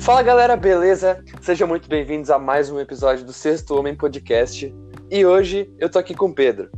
Fala 0.00 0.22
galera, 0.22 0.56
beleza? 0.56 1.22
Sejam 1.42 1.68
muito 1.68 1.86
bem-vindos 1.86 2.30
a 2.30 2.38
mais 2.38 2.70
um 2.70 2.80
episódio 2.80 3.22
do 3.22 3.34
Sexto 3.34 3.78
Homem 3.78 3.94
Podcast. 3.94 4.74
E 5.10 5.26
hoje 5.26 5.70
eu 5.78 5.90
tô 5.90 5.98
aqui 5.98 6.14
com 6.14 6.30
o 6.30 6.34
Pedro. 6.34 6.70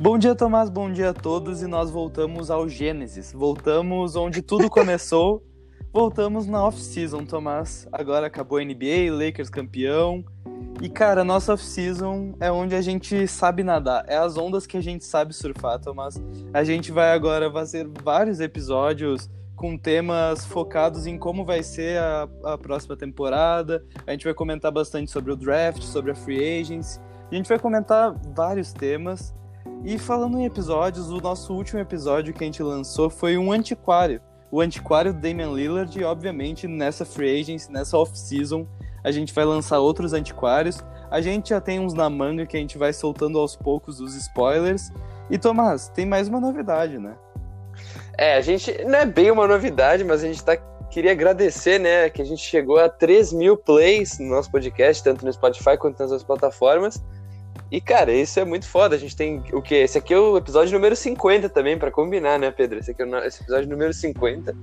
Bom 0.00 0.16
dia, 0.16 0.32
Tomás, 0.32 0.70
bom 0.70 0.90
dia 0.90 1.10
a 1.10 1.12
todos. 1.12 1.60
E 1.60 1.66
nós 1.66 1.90
voltamos 1.90 2.52
ao 2.52 2.68
Gênesis. 2.68 3.32
Voltamos 3.32 4.14
onde 4.14 4.42
tudo 4.42 4.70
começou. 4.70 5.42
voltamos 5.92 6.46
na 6.46 6.64
off-season, 6.64 7.24
Tomás. 7.24 7.88
Agora 7.90 8.28
acabou 8.28 8.58
a 8.58 8.64
NBA, 8.64 9.10
Lakers 9.10 9.50
campeão. 9.50 10.24
E, 10.80 10.88
cara, 10.88 11.24
nossa 11.24 11.54
off-season 11.54 12.34
é 12.38 12.50
onde 12.50 12.76
a 12.76 12.80
gente 12.80 13.26
sabe 13.26 13.64
nadar. 13.64 14.04
É 14.06 14.16
as 14.16 14.38
ondas 14.38 14.68
que 14.68 14.76
a 14.76 14.80
gente 14.80 15.04
sabe 15.04 15.34
surfar, 15.34 15.80
Tomás. 15.80 16.14
A 16.54 16.62
gente 16.62 16.92
vai 16.92 17.12
agora 17.12 17.50
fazer 17.50 17.88
vários 18.04 18.38
episódios 18.38 19.28
com 19.62 19.78
temas 19.78 20.44
focados 20.44 21.06
em 21.06 21.16
como 21.16 21.44
vai 21.44 21.62
ser 21.62 21.96
a, 21.96 22.28
a 22.46 22.58
próxima 22.58 22.96
temporada. 22.96 23.80
A 24.04 24.10
gente 24.10 24.24
vai 24.24 24.34
comentar 24.34 24.72
bastante 24.72 25.08
sobre 25.08 25.30
o 25.30 25.36
draft, 25.36 25.84
sobre 25.84 26.10
a 26.10 26.16
free 26.16 26.60
agency. 26.60 26.98
A 27.30 27.34
gente 27.36 27.48
vai 27.48 27.60
comentar 27.60 28.12
vários 28.34 28.72
temas. 28.72 29.32
E 29.84 30.00
falando 30.00 30.36
em 30.36 30.46
episódios, 30.46 31.10
o 31.10 31.20
nosso 31.20 31.54
último 31.54 31.78
episódio 31.78 32.34
que 32.34 32.42
a 32.42 32.46
gente 32.46 32.60
lançou 32.60 33.08
foi 33.08 33.38
um 33.38 33.52
antiquário. 33.52 34.20
O 34.50 34.60
antiquário 34.60 35.14
Damian 35.14 35.52
Lillard, 35.52 35.96
e 35.96 36.02
obviamente 36.02 36.66
nessa 36.66 37.04
free 37.04 37.40
agency, 37.40 37.70
nessa 37.70 37.96
off-season, 37.96 38.66
a 39.04 39.12
gente 39.12 39.32
vai 39.32 39.44
lançar 39.44 39.78
outros 39.78 40.12
antiquários. 40.12 40.84
A 41.08 41.20
gente 41.20 41.50
já 41.50 41.60
tem 41.60 41.78
uns 41.78 41.94
na 41.94 42.10
manga 42.10 42.46
que 42.46 42.56
a 42.56 42.60
gente 42.60 42.76
vai 42.76 42.92
soltando 42.92 43.38
aos 43.38 43.54
poucos 43.54 44.00
os 44.00 44.16
spoilers. 44.16 44.90
E 45.30 45.38
Tomás, 45.38 45.86
tem 45.86 46.04
mais 46.04 46.26
uma 46.26 46.40
novidade, 46.40 46.98
né? 46.98 47.16
É, 48.18 48.34
a 48.34 48.40
gente 48.40 48.84
não 48.84 48.98
é 48.98 49.06
bem 49.06 49.30
uma 49.30 49.46
novidade, 49.46 50.04
mas 50.04 50.22
a 50.22 50.26
gente 50.26 50.42
tá 50.44 50.56
queria 50.92 51.12
agradecer, 51.12 51.80
né, 51.80 52.10
que 52.10 52.20
a 52.20 52.24
gente 52.24 52.42
chegou 52.42 52.78
a 52.78 52.86
3 52.86 53.32
mil 53.32 53.56
plays 53.56 54.18
no 54.18 54.28
nosso 54.28 54.50
podcast, 54.50 55.02
tanto 55.02 55.24
no 55.24 55.32
Spotify 55.32 55.76
quanto 55.78 55.98
nas 55.98 56.10
outras 56.10 56.22
plataformas. 56.22 57.02
E, 57.70 57.80
cara, 57.80 58.12
isso 58.12 58.38
é 58.38 58.44
muito 58.44 58.68
foda. 58.68 58.94
A 58.94 58.98
gente 58.98 59.16
tem 59.16 59.42
o 59.54 59.62
quê? 59.62 59.76
Esse 59.76 59.96
aqui 59.96 60.12
é 60.12 60.18
o 60.18 60.36
episódio 60.36 60.74
número 60.74 60.94
50 60.94 61.48
também, 61.48 61.78
para 61.78 61.90
combinar, 61.90 62.38
né, 62.38 62.50
Pedro? 62.50 62.78
Esse 62.78 62.90
aqui 62.90 63.00
é 63.00 63.06
o 63.06 63.18
esse 63.24 63.42
episódio 63.42 63.70
número 63.70 63.94
50. 63.94 64.54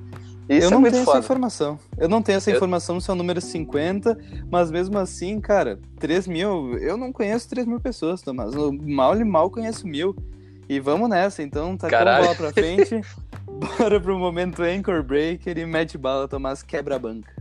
Isso 0.47 0.65
eu 0.65 0.67
é 0.67 0.71
não 0.71 0.85
é 0.85 0.91
tenho 0.91 1.03
foda. 1.03 1.17
essa 1.17 1.25
informação. 1.25 1.79
Eu 1.97 2.07
não 2.07 2.21
tenho 2.21 2.37
essa 2.37 2.51
eu... 2.51 2.55
informação 2.55 2.99
se 2.99 3.09
é 3.09 3.13
o 3.13 3.15
número 3.15 3.41
50, 3.41 4.15
mas 4.51 4.69
mesmo 4.69 4.99
assim, 4.99 5.41
cara, 5.41 5.79
3 5.99 6.27
mil, 6.27 6.77
eu 6.77 6.95
não 6.97 7.11
conheço 7.11 7.49
3 7.49 7.65
mil 7.65 7.79
pessoas, 7.79 8.21
Tomás. 8.21 8.53
Mal 8.53 9.17
e 9.19 9.23
mal 9.23 9.49
conheço 9.49 9.87
mil. 9.87 10.15
E 10.67 10.79
vamos 10.79 11.09
nessa, 11.09 11.41
então, 11.41 11.75
tá 11.75 11.89
com 11.89 11.97
bola 11.97 12.35
pra 12.35 12.53
frente. 12.53 13.01
Bora 13.77 13.99
pro 13.99 14.17
momento 14.17 14.61
Anchor 14.61 15.01
Breaker 15.03 15.57
e 15.57 15.65
mete 15.65 15.97
bala, 15.97 16.27
Tomás 16.27 16.61
quebra 16.61 16.95
a 16.95 16.99
banca. 16.99 17.39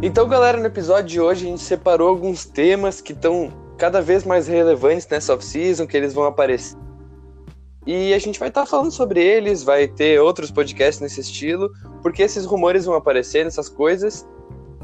Então, 0.00 0.28
galera, 0.28 0.58
no 0.58 0.66
episódio 0.66 1.06
de 1.06 1.20
hoje 1.20 1.46
a 1.46 1.50
gente 1.50 1.62
separou 1.62 2.08
alguns 2.08 2.44
temas 2.44 3.00
que 3.00 3.12
estão 3.12 3.52
cada 3.76 4.00
vez 4.00 4.24
mais 4.24 4.46
relevantes 4.46 5.08
nessa 5.08 5.34
off-season, 5.34 5.86
que 5.86 5.96
eles 5.96 6.14
vão 6.14 6.24
aparecer. 6.24 6.78
E 7.84 8.12
a 8.12 8.18
gente 8.18 8.38
vai 8.38 8.48
estar 8.48 8.60
tá 8.60 8.66
falando 8.66 8.90
sobre 8.90 9.20
eles, 9.20 9.62
vai 9.62 9.88
ter 9.88 10.20
outros 10.20 10.50
podcasts 10.50 11.00
nesse 11.00 11.20
estilo, 11.20 11.72
porque 12.02 12.22
esses 12.22 12.44
rumores 12.44 12.84
vão 12.84 12.94
aparecer 12.94 13.44
nessas 13.44 13.68
coisas. 13.68 14.26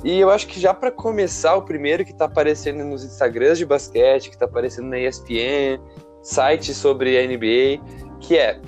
E 0.04 0.20
eu 0.20 0.28
acho 0.30 0.46
que 0.46 0.60
já 0.60 0.74
para 0.74 0.90
começar, 0.90 1.56
o 1.56 1.62
primeiro 1.62 2.04
que 2.04 2.12
está 2.12 2.26
aparecendo 2.26 2.84
nos 2.84 3.02
Instagrams 3.02 3.56
de 3.56 3.64
basquete, 3.64 4.28
que 4.28 4.36
está 4.36 4.44
aparecendo 4.44 4.88
na 4.88 4.98
ESPN, 4.98 5.80
site 6.22 6.74
sobre 6.74 7.18
a 7.18 7.26
NBA, 7.26 7.82
que 8.20 8.36
é 8.36 8.60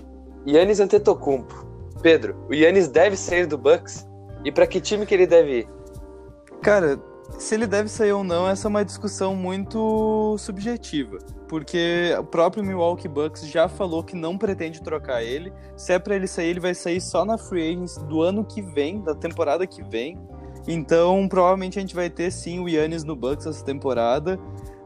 Yannis 0.48 0.80
Antetokounmpo. 0.80 1.66
Pedro, 2.00 2.36
o 2.48 2.54
Yannis 2.54 2.88
deve 2.88 3.16
sair 3.16 3.46
do 3.46 3.58
Bucks? 3.58 4.08
E 4.44 4.50
para 4.50 4.66
que 4.66 4.80
time 4.80 5.04
que 5.04 5.12
ele 5.12 5.26
deve 5.26 5.60
ir? 5.60 5.68
Cara, 6.62 6.98
se 7.38 7.54
ele 7.54 7.66
deve 7.66 7.88
sair 7.88 8.12
ou 8.12 8.24
não, 8.24 8.48
essa 8.48 8.66
é 8.66 8.70
uma 8.70 8.84
discussão 8.84 9.34
muito 9.34 10.36
subjetiva. 10.38 11.18
Porque 11.48 12.14
o 12.18 12.24
próprio 12.24 12.64
Milwaukee 12.64 13.08
Bucks 13.08 13.46
já 13.46 13.68
falou 13.68 14.02
que 14.02 14.16
não 14.16 14.38
pretende 14.38 14.82
trocar 14.82 15.22
ele. 15.22 15.52
Se 15.76 15.92
é 15.92 15.98
para 15.98 16.16
ele 16.16 16.26
sair, 16.26 16.48
ele 16.48 16.60
vai 16.60 16.74
sair 16.74 17.00
só 17.00 17.24
na 17.24 17.36
free 17.36 17.72
agency 17.72 18.02
do 18.06 18.22
ano 18.22 18.44
que 18.44 18.62
vem, 18.62 19.02
da 19.02 19.14
temporada 19.14 19.66
que 19.66 19.82
vem. 19.82 20.18
Então, 20.66 21.28
provavelmente 21.28 21.78
a 21.78 21.80
gente 21.80 21.94
vai 21.94 22.10
ter 22.10 22.30
sim 22.30 22.58
o 22.58 22.68
Yannis 22.68 23.04
no 23.04 23.14
Bucks 23.14 23.46
essa 23.46 23.64
temporada. 23.64 24.38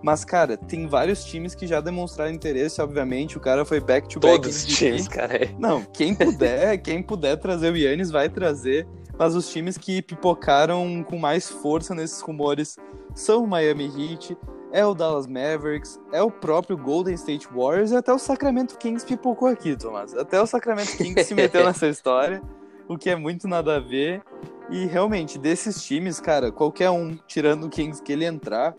Mas, 0.02 0.24
cara, 0.24 0.56
tem 0.56 0.86
vários 0.86 1.24
times 1.24 1.54
que 1.54 1.66
já 1.66 1.80
demonstraram 1.80 2.32
interesse, 2.32 2.80
obviamente. 2.80 3.36
O 3.36 3.40
cara 3.40 3.64
foi 3.64 3.80
back 3.80 4.08
to 4.08 4.18
back. 4.18 4.36
Todos 4.36 4.56
os 4.56 4.64
times, 4.64 5.06
cara. 5.06 5.50
Não, 5.58 5.82
quem 5.82 6.14
puder, 6.14 6.78
quem 6.80 7.02
puder 7.02 7.36
trazer 7.36 7.72
o 7.72 7.76
Yannis 7.76 8.10
vai 8.10 8.28
trazer 8.28 8.86
mas 9.20 9.34
os 9.34 9.50
times 9.50 9.76
que 9.76 10.00
pipocaram 10.00 11.04
com 11.04 11.18
mais 11.18 11.46
força 11.46 11.94
nesses 11.94 12.22
rumores 12.22 12.78
são 13.14 13.44
o 13.44 13.46
Miami 13.46 13.84
Heat, 13.84 14.34
é 14.72 14.82
o 14.86 14.94
Dallas 14.94 15.26
Mavericks, 15.26 16.00
é 16.10 16.22
o 16.22 16.30
próprio 16.30 16.74
Golden 16.78 17.12
State 17.12 17.46
Warriors 17.54 17.90
e 17.90 17.96
até 17.96 18.14
o 18.14 18.18
Sacramento 18.18 18.78
Kings 18.78 19.04
pipocou 19.04 19.46
aqui, 19.46 19.76
Tomás. 19.76 20.16
Até 20.16 20.40
o 20.40 20.46
Sacramento 20.46 20.96
Kings 20.96 21.24
se 21.24 21.34
meteu 21.36 21.66
nessa 21.66 21.86
história, 21.86 22.40
o 22.88 22.96
que 22.96 23.10
é 23.10 23.14
muito 23.14 23.46
nada 23.46 23.76
a 23.76 23.78
ver. 23.78 24.22
E 24.70 24.86
realmente, 24.86 25.38
desses 25.38 25.82
times, 25.82 26.20
cara, 26.20 26.52
qualquer 26.52 26.90
um, 26.90 27.18
tirando 27.26 27.64
o 27.64 27.68
Kings 27.68 28.02
que 28.02 28.12
ele 28.12 28.24
entrar, 28.24 28.74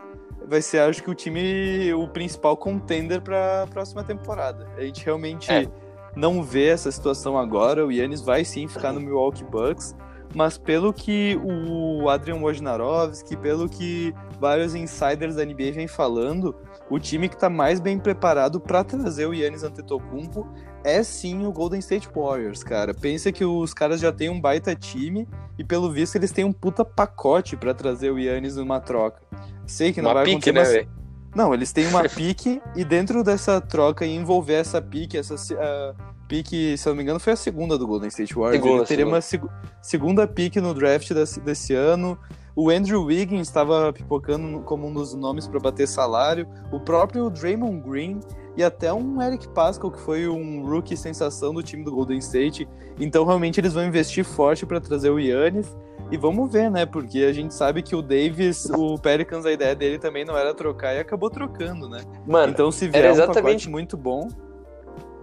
vai 0.47 0.61
ser, 0.61 0.79
acho 0.79 1.03
que, 1.03 1.09
o 1.09 1.15
time, 1.15 1.93
o 1.93 2.07
principal 2.07 2.55
contender 2.55 3.21
para 3.21 3.63
a 3.63 3.67
próxima 3.67 4.03
temporada. 4.03 4.67
A 4.77 4.81
gente 4.81 5.03
realmente 5.05 5.51
é. 5.51 5.67
não 6.15 6.41
vê 6.41 6.67
essa 6.67 6.91
situação 6.91 7.37
agora. 7.37 7.85
O 7.85 7.91
Yannis 7.91 8.21
vai 8.21 8.45
sim 8.45 8.67
ficar 8.67 8.93
no 8.93 8.99
Milwaukee 9.01 9.43
Bucks 9.43 9.95
mas 10.33 10.57
pelo 10.57 10.93
que 10.93 11.39
o 11.43 12.09
Adrian 12.09 12.37
Wojnarowski, 12.37 13.35
pelo 13.35 13.67
que 13.67 14.13
vários 14.39 14.75
insiders 14.75 15.35
da 15.35 15.45
NBA 15.45 15.71
vêm 15.73 15.87
falando, 15.87 16.55
o 16.91 16.99
time 16.99 17.29
que 17.29 17.35
está 17.35 17.49
mais 17.49 17.79
bem 17.79 17.97
preparado 17.97 18.59
para 18.59 18.83
trazer 18.83 19.25
o 19.25 19.33
Yannis 19.33 19.63
Antetokounmpo 19.63 20.45
é 20.83 21.01
sim 21.01 21.45
o 21.45 21.51
Golden 21.51 21.79
State 21.79 22.09
Warriors, 22.13 22.63
cara. 22.63 22.93
Pensa 22.93 23.31
que 23.31 23.45
os 23.45 23.73
caras 23.73 24.01
já 24.01 24.11
têm 24.11 24.29
um 24.29 24.39
baita 24.39 24.75
time 24.75 25.25
e 25.57 25.63
pelo 25.63 25.89
visto 25.89 26.17
eles 26.17 26.33
têm 26.33 26.43
um 26.43 26.51
puta 26.51 26.83
pacote 26.83 27.55
para 27.55 27.73
trazer 27.73 28.11
o 28.11 28.19
Yannis 28.19 28.57
numa 28.57 28.81
troca. 28.81 29.21
Sei 29.65 29.93
que 29.93 30.01
não 30.01 30.09
uma 30.09 30.15
vai 30.15 30.25
pique, 30.25 30.49
acontecer, 30.49 30.81
né, 30.81 30.87
mas... 30.93 31.33
Não, 31.33 31.53
eles 31.53 31.71
têm 31.71 31.87
uma 31.87 32.03
pique 32.09 32.61
e 32.75 32.83
dentro 32.83 33.23
dessa 33.23 33.61
troca 33.61 34.05
e 34.05 34.13
envolver 34.13 34.55
essa 34.55 34.81
pique, 34.81 35.17
essa 35.17 35.35
uh, 35.35 35.95
pique, 36.27 36.77
se 36.77 36.89
eu 36.89 36.91
não 36.91 36.97
me 36.97 37.03
engano, 37.03 37.21
foi 37.21 37.31
a 37.31 37.37
segunda 37.37 37.77
do 37.77 37.87
Golden 37.87 38.09
State 38.09 38.35
Warriors. 38.35 38.61
Segunda, 38.61 38.81
Ele 38.81 38.85
teria 38.85 39.05
segunda. 39.05 39.15
uma 39.15 39.21
seg 39.21 39.43
segunda 39.81 40.27
pique 40.27 40.59
no 40.59 40.73
draft 40.73 41.13
desse, 41.13 41.39
desse 41.39 41.73
ano. 41.73 42.19
O 42.55 42.69
Andrew 42.69 43.03
Wiggins 43.03 43.47
estava 43.47 43.93
pipocando 43.93 44.59
como 44.61 44.87
um 44.87 44.93
dos 44.93 45.13
nomes 45.13 45.47
para 45.47 45.59
bater 45.59 45.87
salário. 45.87 46.47
O 46.71 46.79
próprio 46.79 47.29
Draymond 47.29 47.81
Green 47.81 48.19
e 48.57 48.63
até 48.63 48.91
um 48.91 49.21
Eric 49.21 49.47
Pascal, 49.49 49.89
que 49.89 49.99
foi 49.99 50.27
um 50.27 50.65
rookie 50.65 50.97
sensação 50.97 51.53
do 51.53 51.63
time 51.63 51.83
do 51.83 51.91
Golden 51.91 52.17
State. 52.17 52.67
Então, 52.99 53.25
realmente, 53.25 53.59
eles 53.59 53.73
vão 53.73 53.85
investir 53.85 54.25
forte 54.25 54.65
para 54.65 54.81
trazer 54.81 55.09
o 55.09 55.19
Yannis. 55.19 55.75
E 56.11 56.17
vamos 56.17 56.51
ver, 56.51 56.69
né? 56.69 56.85
Porque 56.85 57.19
a 57.19 57.31
gente 57.31 57.53
sabe 57.53 57.81
que 57.81 57.95
o 57.95 58.01
Davis, 58.01 58.65
o 58.65 58.97
Pelicans, 58.97 59.45
a 59.45 59.51
ideia 59.51 59.73
dele 59.73 59.97
também 59.97 60.25
não 60.25 60.37
era 60.37 60.53
trocar 60.53 60.93
e 60.93 60.99
acabou 60.99 61.29
trocando, 61.29 61.87
né? 61.87 62.01
Mano, 62.27 62.51
então, 62.51 62.69
se 62.69 62.89
vier 62.89 63.05
exatamente... 63.05 63.39
um 63.39 63.43
pacote 63.43 63.69
muito 63.69 63.95
bom, 63.95 64.27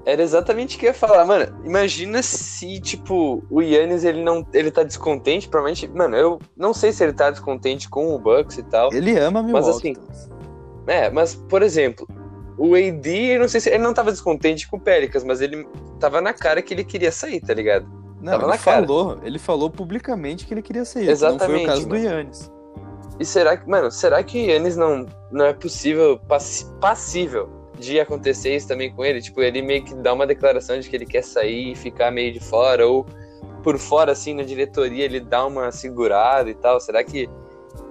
era 0.08 0.22
exatamente 0.22 0.74
o 0.74 0.80
que 0.80 0.86
eu 0.86 0.88
ia 0.88 0.94
falar, 0.94 1.22
mano. 1.26 1.54
Imagina 1.66 2.22
se, 2.22 2.80
tipo, 2.80 3.44
o 3.50 3.60
Yannis 3.60 4.04
ele 4.04 4.22
não. 4.22 4.46
Ele 4.54 4.70
tá 4.70 4.82
descontente, 4.82 5.46
provavelmente. 5.46 5.86
Mano, 5.86 6.16
eu 6.16 6.38
não 6.56 6.72
sei 6.72 6.92
se 6.92 7.04
ele 7.04 7.12
tá 7.12 7.30
descontente 7.30 7.90
com 7.90 8.14
o 8.14 8.18
Bucks 8.18 8.56
e 8.56 8.62
tal. 8.62 8.90
Ele 8.90 9.18
ama 9.18 9.42
Milwaukee. 9.42 9.68
Mas 9.68 9.76
assim. 9.76 9.94
É, 10.86 11.10
mas, 11.10 11.34
por 11.34 11.62
exemplo, 11.62 12.08
o 12.56 12.74
AD, 12.74 13.06
eu 13.06 13.40
não 13.40 13.48
sei 13.48 13.60
se. 13.60 13.68
Ele 13.68 13.82
não 13.82 13.92
tava 13.92 14.10
descontente 14.10 14.66
com 14.66 14.78
o 14.78 14.80
Pelicans, 14.80 15.24
mas 15.24 15.42
ele 15.42 15.68
tava 16.00 16.22
na 16.22 16.32
cara 16.32 16.62
que 16.62 16.72
ele 16.72 16.84
queria 16.84 17.12
sair, 17.12 17.42
tá 17.42 17.52
ligado? 17.52 17.86
Não, 18.22 18.32
tava 18.32 18.44
ele 18.44 18.52
na 18.52 18.58
falou, 18.58 19.14
cara. 19.16 19.28
ele 19.28 19.38
falou 19.38 19.68
publicamente 19.68 20.46
que 20.46 20.54
ele 20.54 20.62
queria 20.62 20.86
sair. 20.86 21.10
Exatamente. 21.10 21.50
Não 21.50 21.54
foi 21.54 21.64
o 21.64 21.66
caso 21.66 21.86
mano. 21.86 22.00
do 22.00 22.06
Yannis. 22.08 22.52
E 23.20 23.26
será 23.26 23.58
que, 23.58 23.68
mano, 23.68 23.90
será 23.90 24.22
que 24.22 24.38
o 24.42 24.50
Yannis 24.50 24.74
não, 24.74 25.04
não 25.30 25.44
é 25.44 25.52
possível, 25.52 26.18
pass 26.26 26.72
passível 26.80 27.57
de 27.78 28.00
acontecer 28.00 28.56
isso 28.56 28.68
também 28.68 28.92
com 28.92 29.04
ele, 29.04 29.20
tipo, 29.20 29.40
ele 29.40 29.62
meio 29.62 29.84
que 29.84 29.94
dá 29.94 30.12
uma 30.12 30.26
declaração 30.26 30.78
de 30.78 30.88
que 30.88 30.96
ele 30.96 31.06
quer 31.06 31.22
sair 31.22 31.72
e 31.72 31.76
ficar 31.76 32.10
meio 32.10 32.32
de 32.32 32.40
fora, 32.40 32.86
ou 32.86 33.06
por 33.62 33.78
fora, 33.78 34.12
assim, 34.12 34.34
na 34.34 34.42
diretoria, 34.42 35.04
ele 35.04 35.20
dá 35.20 35.46
uma 35.46 35.70
segurada 35.70 36.48
e 36.48 36.54
tal. 36.54 36.80
Será 36.80 37.02
que 37.04 37.28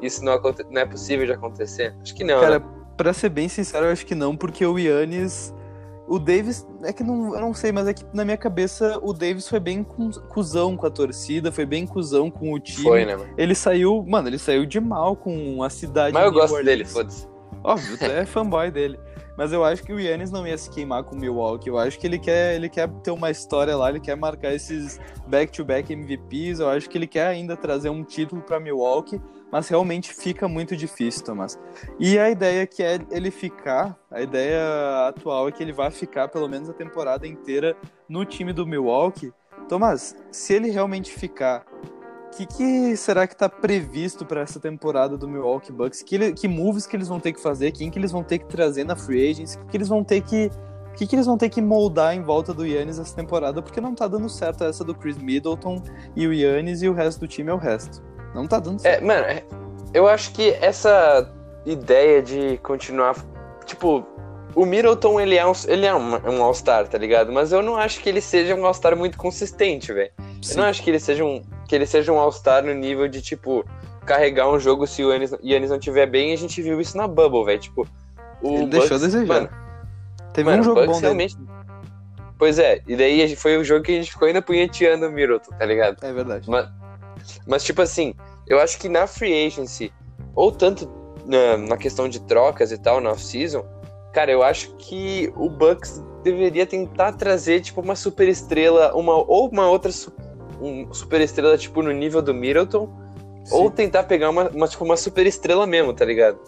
isso 0.01 0.23
não, 0.23 0.39
não 0.69 0.81
é 0.81 0.85
possível 0.85 1.25
de 1.25 1.33
acontecer? 1.33 1.95
Acho 2.01 2.15
que 2.15 2.23
não. 2.23 2.39
Cara, 2.41 2.59
né? 2.59 2.65
pra 2.95 3.13
ser 3.13 3.29
bem 3.29 3.47
sincero, 3.47 3.85
eu 3.85 3.91
acho 3.91 4.05
que 4.05 4.15
não, 4.15 4.35
porque 4.35 4.65
o 4.65 4.77
Yannis. 4.77 5.53
O 6.09 6.19
Davis, 6.19 6.65
é 6.83 6.93
que 6.93 7.03
não, 7.03 7.35
eu 7.35 7.41
não 7.41 7.53
sei, 7.53 7.69
mas 7.69 7.85
é 7.85 7.93
que 7.93 8.05
na 8.13 8.23
minha 8.23 8.37
cabeça 8.37 8.97
o 9.03 9.11
Davis 9.11 9.45
foi 9.45 9.59
bem 9.59 9.83
cuzão 9.83 10.77
com 10.77 10.87
a 10.87 10.89
torcida, 10.89 11.51
foi 11.51 11.65
bem 11.65 11.85
cuzão 11.85 12.31
com 12.31 12.53
o 12.53 12.59
time. 12.61 12.81
Foi, 12.81 13.03
né, 13.03 13.17
mano? 13.17 13.29
Ele 13.37 13.53
saiu, 13.53 14.05
mano, 14.07 14.29
ele 14.29 14.39
saiu 14.39 14.65
de 14.65 14.79
mal 14.79 15.17
com 15.17 15.61
a 15.61 15.69
cidade. 15.69 16.13
Mas 16.13 16.23
eu 16.23 16.31
gosto 16.31 16.53
Orleans. 16.53 16.65
dele, 16.65 16.85
foda-se. 16.85 17.27
Óbvio, 17.61 17.97
tu 17.97 18.05
é 18.05 18.23
fanboy 18.25 18.71
dele. 18.71 18.97
Mas 19.37 19.53
eu 19.53 19.63
acho 19.63 19.83
que 19.83 19.93
o 19.93 19.99
Yannis 19.99 20.31
não 20.31 20.47
ia 20.47 20.57
se 20.57 20.67
queimar 20.67 21.03
com 21.03 21.15
o 21.15 21.19
Milwaukee. 21.19 21.69
Eu 21.69 21.77
acho 21.77 21.99
que 21.99 22.07
ele 22.07 22.17
quer, 22.17 22.55
ele 22.55 22.67
quer 22.67 22.89
ter 23.03 23.11
uma 23.11 23.29
história 23.29 23.77
lá, 23.77 23.89
ele 23.89 23.99
quer 23.99 24.17
marcar 24.17 24.51
esses 24.51 24.99
back-to-back 25.27 25.93
MVPs. 25.93 26.59
Eu 26.59 26.69
acho 26.69 26.89
que 26.89 26.97
ele 26.97 27.05
quer 27.05 27.27
ainda 27.27 27.55
trazer 27.55 27.89
um 27.89 28.03
título 28.03 28.41
para 28.41 28.59
Milwaukee, 28.59 29.21
mas 29.51 29.69
realmente 29.69 30.11
fica 30.11 30.47
muito 30.47 30.75
difícil, 30.75 31.23
Tomás. 31.23 31.59
E 31.99 32.17
a 32.17 32.31
ideia 32.31 32.65
que 32.65 32.81
é 32.81 32.99
ele 33.11 33.29
ficar, 33.29 33.95
a 34.09 34.21
ideia 34.21 35.07
atual 35.07 35.47
é 35.47 35.51
que 35.51 35.61
ele 35.61 35.71
vai 35.71 35.91
ficar 35.91 36.27
pelo 36.29 36.49
menos 36.49 36.67
a 36.67 36.73
temporada 36.73 37.27
inteira 37.27 37.77
no 38.09 38.25
time 38.25 38.51
do 38.51 38.65
Milwaukee. 38.65 39.31
Tomás, 39.69 40.15
se 40.31 40.53
ele 40.53 40.71
realmente 40.71 41.11
ficar 41.11 41.63
que, 42.37 42.45
que 42.45 42.95
será 42.95 43.25
que 43.25 43.33
está 43.33 43.49
previsto 43.49 44.25
para 44.25 44.41
essa 44.41 44.59
temporada 44.59 45.17
do 45.17 45.27
Milwaukee 45.27 45.71
Bucks? 45.71 46.03
Que, 46.03 46.33
que 46.33 46.47
moves 46.47 46.85
que 46.85 46.95
eles 46.95 47.07
vão 47.07 47.19
ter 47.19 47.33
que 47.33 47.41
fazer? 47.41 47.71
Quem 47.71 47.89
que 47.89 47.97
eles 47.97 48.11
vão 48.11 48.23
ter 48.23 48.37
que 48.37 48.45
trazer 48.45 48.83
na 48.83 48.95
free 48.95 49.31
agency? 49.31 49.57
Que, 49.57 49.65
que 49.65 49.77
eles 49.77 49.87
vão 49.87 50.03
ter 50.03 50.21
que 50.21 50.51
o 50.91 50.97
que, 50.97 51.05
que, 51.05 51.15
eles 51.15 51.27
vão 51.27 51.37
ter 51.37 51.49
que 51.49 51.61
moldar 51.61 52.15
em 52.15 52.23
volta 52.23 52.51
do 52.55 52.65
Yannis 52.65 52.97
essa 52.97 53.15
temporada? 53.15 53.61
Porque 53.61 53.79
não 53.79 53.93
tá 53.93 54.07
dando 54.07 54.27
certo 54.27 54.63
essa 54.63 54.83
do 54.83 54.95
Chris 54.95 55.15
Middleton 55.15 55.79
e 56.15 56.25
o 56.25 56.33
Yannis 56.33 56.81
e 56.81 56.89
o 56.89 56.93
resto 56.93 57.19
do 57.19 57.27
time 57.27 57.51
é 57.51 57.53
o 57.53 57.57
resto. 57.57 58.01
Não 58.33 58.47
tá 58.47 58.59
dando 58.59 58.79
certo. 58.81 59.03
É, 59.03 59.05
mano, 59.05 59.27
é, 59.27 59.43
eu 59.93 60.07
acho 60.07 60.31
que 60.31 60.49
essa 60.59 61.31
ideia 61.67 62.19
de 62.23 62.57
continuar. 62.63 63.15
Tipo, 63.63 64.07
o 64.57 64.65
Middleton 64.65 65.21
ele 65.21 65.35
é 65.35 65.45
um, 65.45 65.51
ele 65.67 65.85
é 65.85 65.93
um, 65.93 66.15
um 66.31 66.41
All-Star, 66.41 66.87
tá 66.87 66.97
ligado? 66.97 67.31
Mas 67.31 67.51
eu 67.51 67.61
não 67.61 67.75
acho 67.75 68.01
que 68.01 68.09
ele 68.09 68.19
seja 68.19 68.55
um 68.55 68.65
All-Star 68.65 68.97
muito 68.97 69.15
consistente, 69.15 69.93
velho. 69.93 70.09
Eu 70.49 70.57
não 70.57 70.63
acho 70.63 70.81
que 70.81 70.89
ele 70.89 70.99
seja 70.99 71.23
um, 71.23 71.43
que 71.67 71.75
ele 71.75 71.85
seja 71.85 72.11
um 72.11 72.17
All-Star 72.17 72.65
no 72.65 72.73
nível 72.73 73.07
de, 73.07 73.21
tipo, 73.21 73.63
carregar 74.03 74.49
um 74.49 74.59
jogo 74.59 74.87
se 74.87 75.03
o 75.03 75.11
Yannis, 75.13 75.69
não 75.69 75.77
tiver 75.77 76.07
bem. 76.07 76.33
A 76.33 76.35
gente 76.35 76.59
viu 76.59 76.81
isso 76.81 76.97
na 76.97 77.07
Bubble, 77.07 77.45
velho. 77.45 77.59
Tipo, 77.59 77.87
o 78.41 78.47
ele 78.47 78.57
Bucks, 78.61 78.79
deixou 78.79 78.97
a 78.97 78.99
desejar. 78.99 79.27
Mano, 79.27 79.49
Teve 80.33 80.49
mano, 80.49 80.61
um 80.61 80.65
jogo 80.65 80.85
bom 80.87 80.99
realmente... 80.99 81.37
Dele. 81.37 81.49
Pois 82.39 82.57
é, 82.57 82.81
e 82.87 82.95
daí 82.95 83.35
foi 83.35 83.57
o 83.57 83.63
jogo 83.63 83.83
que 83.83 83.91
a 83.91 83.95
gente 83.95 84.11
ficou 84.11 84.27
ainda 84.27 84.41
punheteando 84.41 85.07
o 85.07 85.11
Miroto, 85.11 85.51
tá 85.51 85.65
ligado? 85.65 86.03
É 86.03 86.11
verdade. 86.11 86.49
Mas, 86.49 86.67
mas, 87.45 87.63
tipo 87.63 87.83
assim, 87.83 88.15
eu 88.47 88.59
acho 88.59 88.79
que 88.79 88.89
na 88.89 89.05
free 89.05 89.45
agency, 89.45 89.93
ou 90.33 90.51
tanto 90.51 90.91
na, 91.27 91.57
na 91.57 91.77
questão 91.77 92.09
de 92.09 92.19
trocas 92.21 92.71
e 92.71 92.77
tal, 92.79 92.99
na 92.99 93.11
off-season, 93.11 93.63
cara, 94.17 94.31
eu 94.31 94.41
acho 94.41 94.73
que 94.79 95.31
o 95.35 95.47
Bucks 95.47 96.03
deveria 96.23 96.65
tentar 96.65 97.11
trazer, 97.11 97.61
tipo, 97.61 97.81
uma 97.81 97.95
super 97.95 98.27
estrela, 98.27 98.91
uma, 98.95 99.13
ou 99.13 99.47
uma 99.47 99.69
outra 99.69 99.91
um 100.59 100.91
super 100.91 101.21
estrela, 101.21 101.55
tipo, 101.55 101.83
no 101.83 101.91
nível 101.91 102.19
do 102.19 102.33
Middleton, 102.33 102.89
Sim. 103.45 103.55
ou 103.55 103.69
tentar 103.69 104.05
pegar 104.05 104.31
uma, 104.31 104.49
uma, 104.49 104.67
tipo, 104.67 104.83
uma 104.83 104.97
super 104.97 105.27
estrela 105.27 105.67
mesmo, 105.67 105.93
tá 105.93 106.03
ligado? 106.03 106.39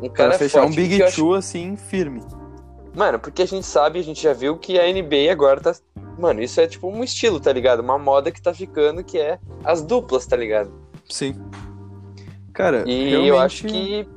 Um 0.00 0.08
cara 0.08 0.30
pra 0.30 0.38
fechar 0.38 0.62
forte, 0.62 0.72
um 0.72 0.74
Big 0.74 0.96
Two, 0.96 1.06
acho... 1.06 1.34
assim, 1.34 1.76
firme. 1.76 2.22
Mano, 2.96 3.18
porque 3.18 3.42
a 3.42 3.46
gente 3.46 3.66
sabe, 3.66 3.98
a 3.98 4.02
gente 4.02 4.22
já 4.22 4.32
viu 4.32 4.56
que 4.56 4.80
a 4.80 4.90
NBA 4.90 5.30
agora 5.30 5.60
tá. 5.60 5.74
Mano, 6.18 6.40
isso 6.40 6.58
é 6.62 6.66
tipo 6.66 6.88
um 6.88 7.04
estilo, 7.04 7.38
tá 7.38 7.52
ligado? 7.52 7.80
Uma 7.80 7.98
moda 7.98 8.32
que 8.32 8.40
tá 8.40 8.54
ficando 8.54 9.04
que 9.04 9.18
é 9.18 9.38
as 9.62 9.82
duplas, 9.82 10.24
tá 10.24 10.34
ligado? 10.34 10.72
Sim. 11.06 11.34
Cara, 12.54 12.84
e 12.86 13.10
realmente... 13.10 13.28
eu 13.28 13.38
acho 13.38 13.66
que. 13.66 14.08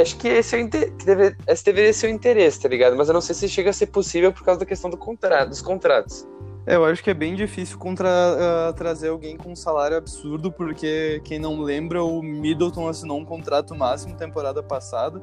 Acho 0.00 0.16
que 0.16 0.28
esse, 0.28 0.56
é 0.56 0.60
inter... 0.60 0.92
que 0.96 1.06
deve... 1.06 1.36
esse 1.46 1.64
deveria 1.64 1.92
ser 1.92 2.08
o 2.08 2.10
interesse, 2.10 2.60
tá 2.60 2.68
ligado? 2.68 2.96
Mas 2.96 3.08
eu 3.08 3.14
não 3.14 3.20
sei 3.20 3.34
se 3.34 3.48
chega 3.48 3.70
a 3.70 3.72
ser 3.72 3.86
possível 3.86 4.32
por 4.32 4.44
causa 4.44 4.60
da 4.60 4.66
questão 4.66 4.90
do 4.90 4.96
contrato, 4.96 5.50
dos 5.50 5.62
contratos. 5.62 6.26
É, 6.66 6.76
eu 6.76 6.84
acho 6.84 7.02
que 7.02 7.10
é 7.10 7.14
bem 7.14 7.34
difícil 7.34 7.78
contra, 7.78 8.08
uh, 8.08 8.72
trazer 8.74 9.08
alguém 9.08 9.36
com 9.36 9.52
um 9.52 9.56
salário 9.56 9.96
absurdo, 9.96 10.52
porque 10.52 11.20
quem 11.24 11.38
não 11.38 11.60
lembra, 11.60 12.02
o 12.04 12.22
Middleton 12.22 12.88
assinou 12.88 13.18
um 13.18 13.24
contrato 13.24 13.74
máximo 13.74 14.14
temporada 14.16 14.62
passada. 14.62 15.22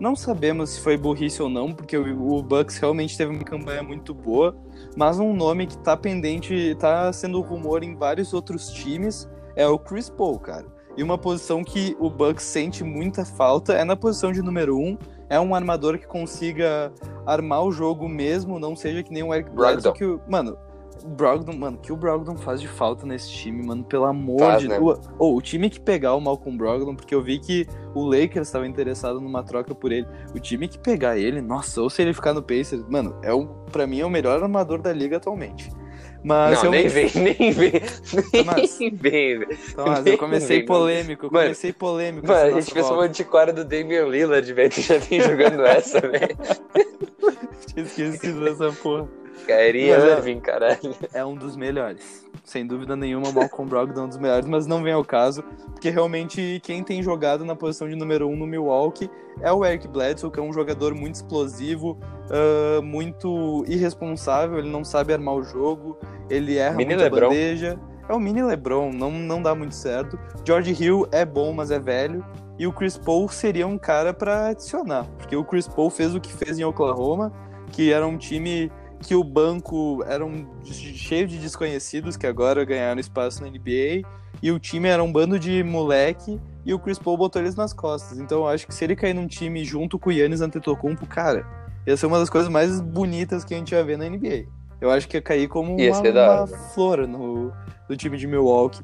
Não 0.00 0.14
sabemos 0.14 0.70
se 0.70 0.80
foi 0.80 0.96
burrice 0.96 1.42
ou 1.42 1.48
não, 1.48 1.74
porque 1.74 1.98
o 1.98 2.42
Bucks 2.42 2.78
realmente 2.78 3.16
teve 3.18 3.32
uma 3.32 3.44
campanha 3.44 3.82
muito 3.82 4.14
boa, 4.14 4.56
mas 4.96 5.18
um 5.18 5.34
nome 5.34 5.66
que 5.66 5.76
tá 5.78 5.96
pendente, 5.96 6.76
tá 6.78 7.12
sendo 7.12 7.40
rumor 7.40 7.82
em 7.82 7.96
vários 7.96 8.32
outros 8.32 8.70
times, 8.70 9.28
é 9.56 9.66
o 9.66 9.78
Chris 9.78 10.08
Paul, 10.08 10.38
cara. 10.38 10.66
E 10.98 11.02
uma 11.04 11.16
posição 11.16 11.62
que 11.62 11.96
o 12.00 12.10
Bucks 12.10 12.42
sente 12.42 12.82
muita 12.82 13.24
falta 13.24 13.72
é 13.72 13.84
na 13.84 13.94
posição 13.94 14.32
de 14.32 14.42
número 14.42 14.76
um. 14.76 14.98
É 15.30 15.38
um 15.38 15.54
armador 15.54 15.96
que 15.96 16.08
consiga 16.08 16.92
armar 17.24 17.62
o 17.62 17.70
jogo 17.70 18.08
mesmo, 18.08 18.58
não 18.58 18.74
seja 18.74 19.00
que 19.04 19.12
nem 19.12 19.22
o 19.22 19.32
Eric 19.32 19.48
Bledsoe, 19.50 19.92
que 19.92 20.04
o, 20.04 20.20
mano, 20.28 20.58
Brogdon, 21.06 21.52
mano, 21.52 21.78
que 21.78 21.92
o 21.92 21.96
Brogdon 21.96 22.36
faz 22.36 22.60
de 22.60 22.66
falta 22.66 23.06
nesse 23.06 23.30
time, 23.30 23.64
mano, 23.64 23.84
pelo 23.84 24.06
amor 24.06 24.40
faz, 24.40 24.62
de 24.62 24.66
Deus. 24.66 24.98
Né? 24.98 25.04
Oh, 25.20 25.36
o 25.36 25.40
time 25.40 25.70
que 25.70 25.78
pegar 25.78 26.16
o 26.16 26.20
Malcolm 26.20 26.58
Brogdon, 26.58 26.96
porque 26.96 27.14
eu 27.14 27.22
vi 27.22 27.38
que 27.38 27.64
o 27.94 28.04
Lakers 28.04 28.48
estava 28.48 28.66
interessado 28.66 29.20
numa 29.20 29.44
troca 29.44 29.72
por 29.76 29.92
ele. 29.92 30.06
O 30.34 30.40
time 30.40 30.66
que 30.66 30.80
pegar 30.80 31.16
ele, 31.16 31.40
nossa, 31.40 31.80
ou 31.80 31.88
se 31.88 32.02
ele 32.02 32.12
ficar 32.12 32.34
no 32.34 32.42
Pacers, 32.42 32.84
mano, 32.88 33.14
é 33.22 33.32
o, 33.32 33.46
pra 33.70 33.86
mim 33.86 34.00
é 34.00 34.04
o 34.04 34.10
melhor 34.10 34.42
armador 34.42 34.82
da 34.82 34.92
liga 34.92 35.18
atualmente. 35.18 35.70
Mas 36.22 36.62
não, 36.62 36.70
nem 36.70 36.88
vem, 36.88 37.10
nem 37.14 37.52
vem. 37.52 37.72
Tomás, 38.32 38.78
nem 38.78 38.90
vem, 38.90 39.46
Tomás, 39.74 40.06
eu 40.06 40.18
comecei 40.18 40.58
vem, 40.58 40.66
polêmico, 40.66 41.26
eu 41.26 41.30
comecei 41.30 41.70
mano, 41.70 41.78
polêmico. 41.78 42.26
Mano, 42.26 42.56
a 42.56 42.60
gente 42.60 42.72
fez 42.72 42.90
uma 42.90 43.02
antiquária 43.02 43.52
do 43.52 43.64
Damian 43.64 44.06
Lillard, 44.06 44.52
velho, 44.52 44.70
tu 44.70 44.80
já 44.80 44.98
vem 44.98 45.20
jogando 45.20 45.64
essa, 45.64 46.00
velho. 46.06 46.36
Tinha 47.66 47.86
esquecido 47.86 48.44
dessa 48.44 48.72
porra. 48.72 49.08
Kyrie 49.48 49.88
Irving, 49.88 50.40
caralho. 50.40 50.94
É 51.14 51.24
um 51.24 51.34
dos 51.34 51.56
melhores. 51.56 52.28
Sem 52.44 52.66
dúvida 52.66 52.94
nenhuma, 52.94 53.32
Malcolm 53.32 53.68
Brogdon 53.68 54.02
é 54.02 54.04
um 54.04 54.08
dos 54.08 54.18
melhores, 54.18 54.46
mas 54.46 54.66
não 54.66 54.82
vem 54.82 54.92
ao 54.92 55.04
caso, 55.04 55.42
porque 55.72 55.90
realmente 55.90 56.60
quem 56.62 56.82
tem 56.82 57.02
jogado 57.02 57.44
na 57.44 57.56
posição 57.56 57.88
de 57.88 57.94
número 57.94 58.28
um 58.28 58.36
no 58.36 58.46
Milwaukee 58.46 59.10
é 59.40 59.50
o 59.52 59.64
Eric 59.64 59.88
Bledsoe, 59.88 60.30
que 60.30 60.38
é 60.38 60.42
um 60.42 60.52
jogador 60.52 60.94
muito 60.94 61.16
explosivo, 61.16 61.98
uh, 62.28 62.82
muito 62.82 63.64
irresponsável, 63.66 64.58
ele 64.58 64.70
não 64.70 64.84
sabe 64.84 65.12
armar 65.12 65.34
o 65.34 65.42
jogo, 65.42 65.98
ele 66.28 66.56
erra 66.56 66.76
mini 66.76 66.94
muita 66.94 67.04
Lebron. 67.04 67.28
bandeja. 67.28 67.78
É 68.08 68.12
o 68.14 68.18
mini 68.18 68.42
LeBron, 68.42 68.90
não, 68.90 69.10
não 69.10 69.42
dá 69.42 69.54
muito 69.54 69.74
certo. 69.74 70.18
George 70.42 70.74
Hill 70.82 71.06
é 71.12 71.26
bom, 71.26 71.52
mas 71.52 71.70
é 71.70 71.78
velho. 71.78 72.24
E 72.58 72.66
o 72.66 72.72
Chris 72.72 72.96
Paul 72.96 73.28
seria 73.28 73.66
um 73.66 73.76
cara 73.76 74.14
para 74.14 74.48
adicionar, 74.48 75.06
porque 75.18 75.36
o 75.36 75.44
Chris 75.44 75.68
Paul 75.68 75.90
fez 75.90 76.14
o 76.14 76.20
que 76.20 76.32
fez 76.32 76.58
em 76.58 76.64
Oklahoma, 76.64 77.30
que 77.70 77.92
era 77.92 78.06
um 78.06 78.16
time 78.16 78.72
que 79.00 79.14
o 79.14 79.22
banco 79.22 80.04
era 80.06 80.24
um, 80.24 80.46
cheio 80.64 81.26
de 81.26 81.38
desconhecidos 81.38 82.16
que 82.16 82.26
agora 82.26 82.64
ganharam 82.64 83.00
espaço 83.00 83.42
na 83.42 83.48
NBA 83.48 84.02
e 84.42 84.52
o 84.52 84.58
time 84.58 84.88
era 84.88 85.02
um 85.02 85.12
bando 85.12 85.38
de 85.38 85.62
moleque 85.62 86.40
e 86.64 86.74
o 86.74 86.78
Chris 86.78 86.98
Paul 86.98 87.16
botou 87.16 87.40
eles 87.40 87.54
nas 87.54 87.72
costas. 87.72 88.18
Então 88.18 88.38
eu 88.38 88.48
acho 88.48 88.66
que 88.66 88.74
se 88.74 88.84
ele 88.84 88.96
cair 88.96 89.14
num 89.14 89.26
time 89.26 89.64
junto 89.64 89.98
com 89.98 90.10
o 90.10 90.12
Yannis 90.12 90.40
Antetokounmpo, 90.40 91.06
cara, 91.06 91.46
ia 91.86 91.96
ser 91.96 92.06
uma 92.06 92.18
das 92.18 92.30
coisas 92.30 92.50
mais 92.50 92.80
bonitas 92.80 93.44
que 93.44 93.54
a 93.54 93.56
gente 93.56 93.72
ia 93.72 93.82
ver 93.82 93.96
na 93.96 94.08
NBA. 94.08 94.46
Eu 94.80 94.90
acho 94.90 95.08
que 95.08 95.16
ia 95.16 95.22
cair 95.22 95.48
como 95.48 95.76
uma, 95.76 96.00
uma 96.00 96.46
flora 96.46 97.06
no, 97.06 97.52
no 97.88 97.96
time 97.96 98.16
de 98.16 98.26
Milwaukee. 98.26 98.82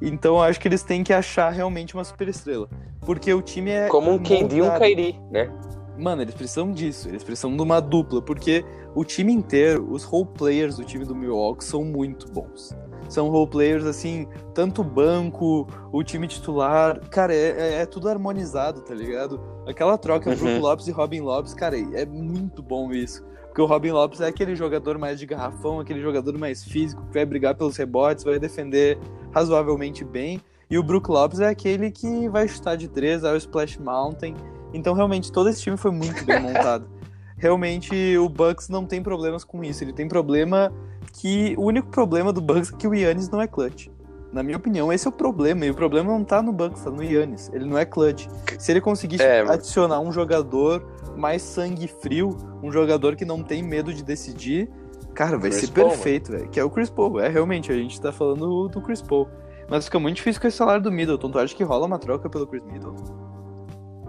Então 0.00 0.36
eu 0.36 0.42
acho 0.42 0.60
que 0.60 0.68
eles 0.68 0.82
têm 0.82 1.02
que 1.02 1.12
achar 1.12 1.50
realmente 1.50 1.94
uma 1.94 2.04
superestrela. 2.04 2.68
Porque 3.00 3.32
o 3.32 3.40
time 3.40 3.70
é. 3.70 3.88
Como 3.88 4.10
um 4.10 4.18
KD 4.18 4.56
e 4.56 4.62
um 4.62 4.78
Kyrie, 4.78 5.18
né? 5.30 5.50
Mano, 5.98 6.22
eles 6.22 6.34
precisam 6.34 6.72
disso, 6.72 7.08
eles 7.08 7.24
precisam 7.24 7.56
de 7.56 7.62
uma 7.62 7.80
dupla, 7.80 8.20
porque 8.20 8.64
o 8.94 9.04
time 9.04 9.32
inteiro, 9.32 9.86
os 9.90 10.04
role 10.04 10.28
players 10.36 10.76
do 10.76 10.84
time 10.84 11.04
do 11.04 11.14
Milwaukee 11.14 11.64
são 11.64 11.84
muito 11.84 12.30
bons. 12.30 12.76
São 13.08 13.28
role 13.28 13.48
players, 13.48 13.84
assim, 13.84 14.26
tanto 14.52 14.82
banco, 14.82 15.66
o 15.92 16.02
time 16.02 16.26
titular, 16.26 17.00
cara, 17.08 17.32
é, 17.34 17.50
é, 17.58 17.74
é 17.82 17.86
tudo 17.86 18.08
harmonizado, 18.08 18.80
tá 18.80 18.94
ligado? 18.94 19.40
Aquela 19.66 19.96
troca 19.96 20.30
uhum. 20.30 20.36
Brook 20.36 20.58
Lopes 20.58 20.88
e 20.88 20.90
Robin 20.90 21.20
Lopes, 21.20 21.54
cara, 21.54 21.78
é 21.78 22.04
muito 22.04 22.62
bom 22.62 22.92
isso. 22.92 23.24
Porque 23.46 23.62
o 23.62 23.66
Robin 23.66 23.92
Lopes 23.92 24.20
é 24.20 24.26
aquele 24.26 24.54
jogador 24.54 24.98
mais 24.98 25.18
de 25.18 25.24
garrafão, 25.24 25.80
aquele 25.80 26.02
jogador 26.02 26.36
mais 26.36 26.62
físico, 26.62 27.02
que 27.06 27.14
vai 27.14 27.24
brigar 27.24 27.54
pelos 27.54 27.76
rebotes, 27.76 28.22
vai 28.22 28.38
defender 28.38 28.98
razoavelmente 29.32 30.04
bem. 30.04 30.40
E 30.68 30.76
o 30.76 30.82
Brook 30.82 31.08
Lopes 31.08 31.40
é 31.40 31.48
aquele 31.48 31.90
que 31.90 32.28
vai 32.28 32.46
chutar 32.48 32.76
de 32.76 32.88
três, 32.88 33.24
é 33.24 33.32
o 33.32 33.36
Splash 33.36 33.78
Mountain 33.78 34.34
então, 34.72 34.94
realmente, 34.94 35.30
todo 35.32 35.48
esse 35.48 35.60
time 35.60 35.76
foi 35.76 35.90
muito 35.90 36.24
bem 36.24 36.40
montado. 36.40 36.88
realmente, 37.36 38.16
o 38.18 38.28
Bucks 38.28 38.68
não 38.68 38.84
tem 38.84 39.02
problemas 39.02 39.44
com 39.44 39.62
isso. 39.62 39.84
Ele 39.84 39.92
tem 39.92 40.08
problema 40.08 40.72
que... 41.12 41.54
O 41.56 41.64
único 41.64 41.88
problema 41.88 42.32
do 42.32 42.40
Bucks 42.40 42.72
é 42.72 42.76
que 42.76 42.86
o 42.88 42.94
Yannis 42.94 43.28
não 43.28 43.40
é 43.40 43.46
clutch. 43.46 43.88
Na 44.32 44.42
minha 44.42 44.56
opinião, 44.56 44.92
esse 44.92 45.06
é 45.06 45.10
o 45.10 45.12
problema. 45.12 45.64
E 45.64 45.70
o 45.70 45.74
problema 45.74 46.10
não 46.10 46.24
tá 46.24 46.42
no 46.42 46.52
Bucks, 46.52 46.82
tá 46.82 46.90
no 46.90 47.02
Yannis. 47.02 47.50
Ele 47.52 47.64
não 47.64 47.78
é 47.78 47.84
clutch. 47.84 48.26
Se 48.58 48.72
ele 48.72 48.80
conseguisse 48.80 49.22
é, 49.22 49.40
adicionar 49.40 50.00
um 50.00 50.12
jogador 50.12 50.86
mais 51.16 51.42
sangue 51.42 51.88
frio, 51.88 52.36
um 52.62 52.70
jogador 52.70 53.16
que 53.16 53.24
não 53.24 53.42
tem 53.42 53.62
medo 53.62 53.94
de 53.94 54.02
decidir, 54.02 54.68
cara, 55.14 55.38
vai 55.38 55.50
Chris 55.50 55.62
ser 55.62 55.72
Paul, 55.72 55.88
perfeito, 55.88 56.32
velho. 56.32 56.48
Que 56.48 56.60
é 56.60 56.64
o 56.64 56.70
Chris 56.70 56.90
Paul. 56.90 57.20
É, 57.20 57.28
realmente, 57.28 57.72
a 57.72 57.74
gente 57.74 58.00
tá 58.00 58.12
falando 58.12 58.68
do 58.68 58.80
Chris 58.82 59.00
Paul. 59.00 59.28
Mas 59.68 59.86
fica 59.86 59.98
muito 59.98 60.16
difícil 60.16 60.40
com 60.40 60.46
esse 60.46 60.56
salário 60.56 60.82
do 60.82 60.92
Middleton. 60.92 61.30
Tu 61.30 61.38
acha 61.38 61.54
que 61.54 61.64
rola 61.64 61.86
uma 61.86 61.98
troca 61.98 62.28
pelo 62.28 62.46
Chris 62.46 62.64
Middleton? 62.64 63.35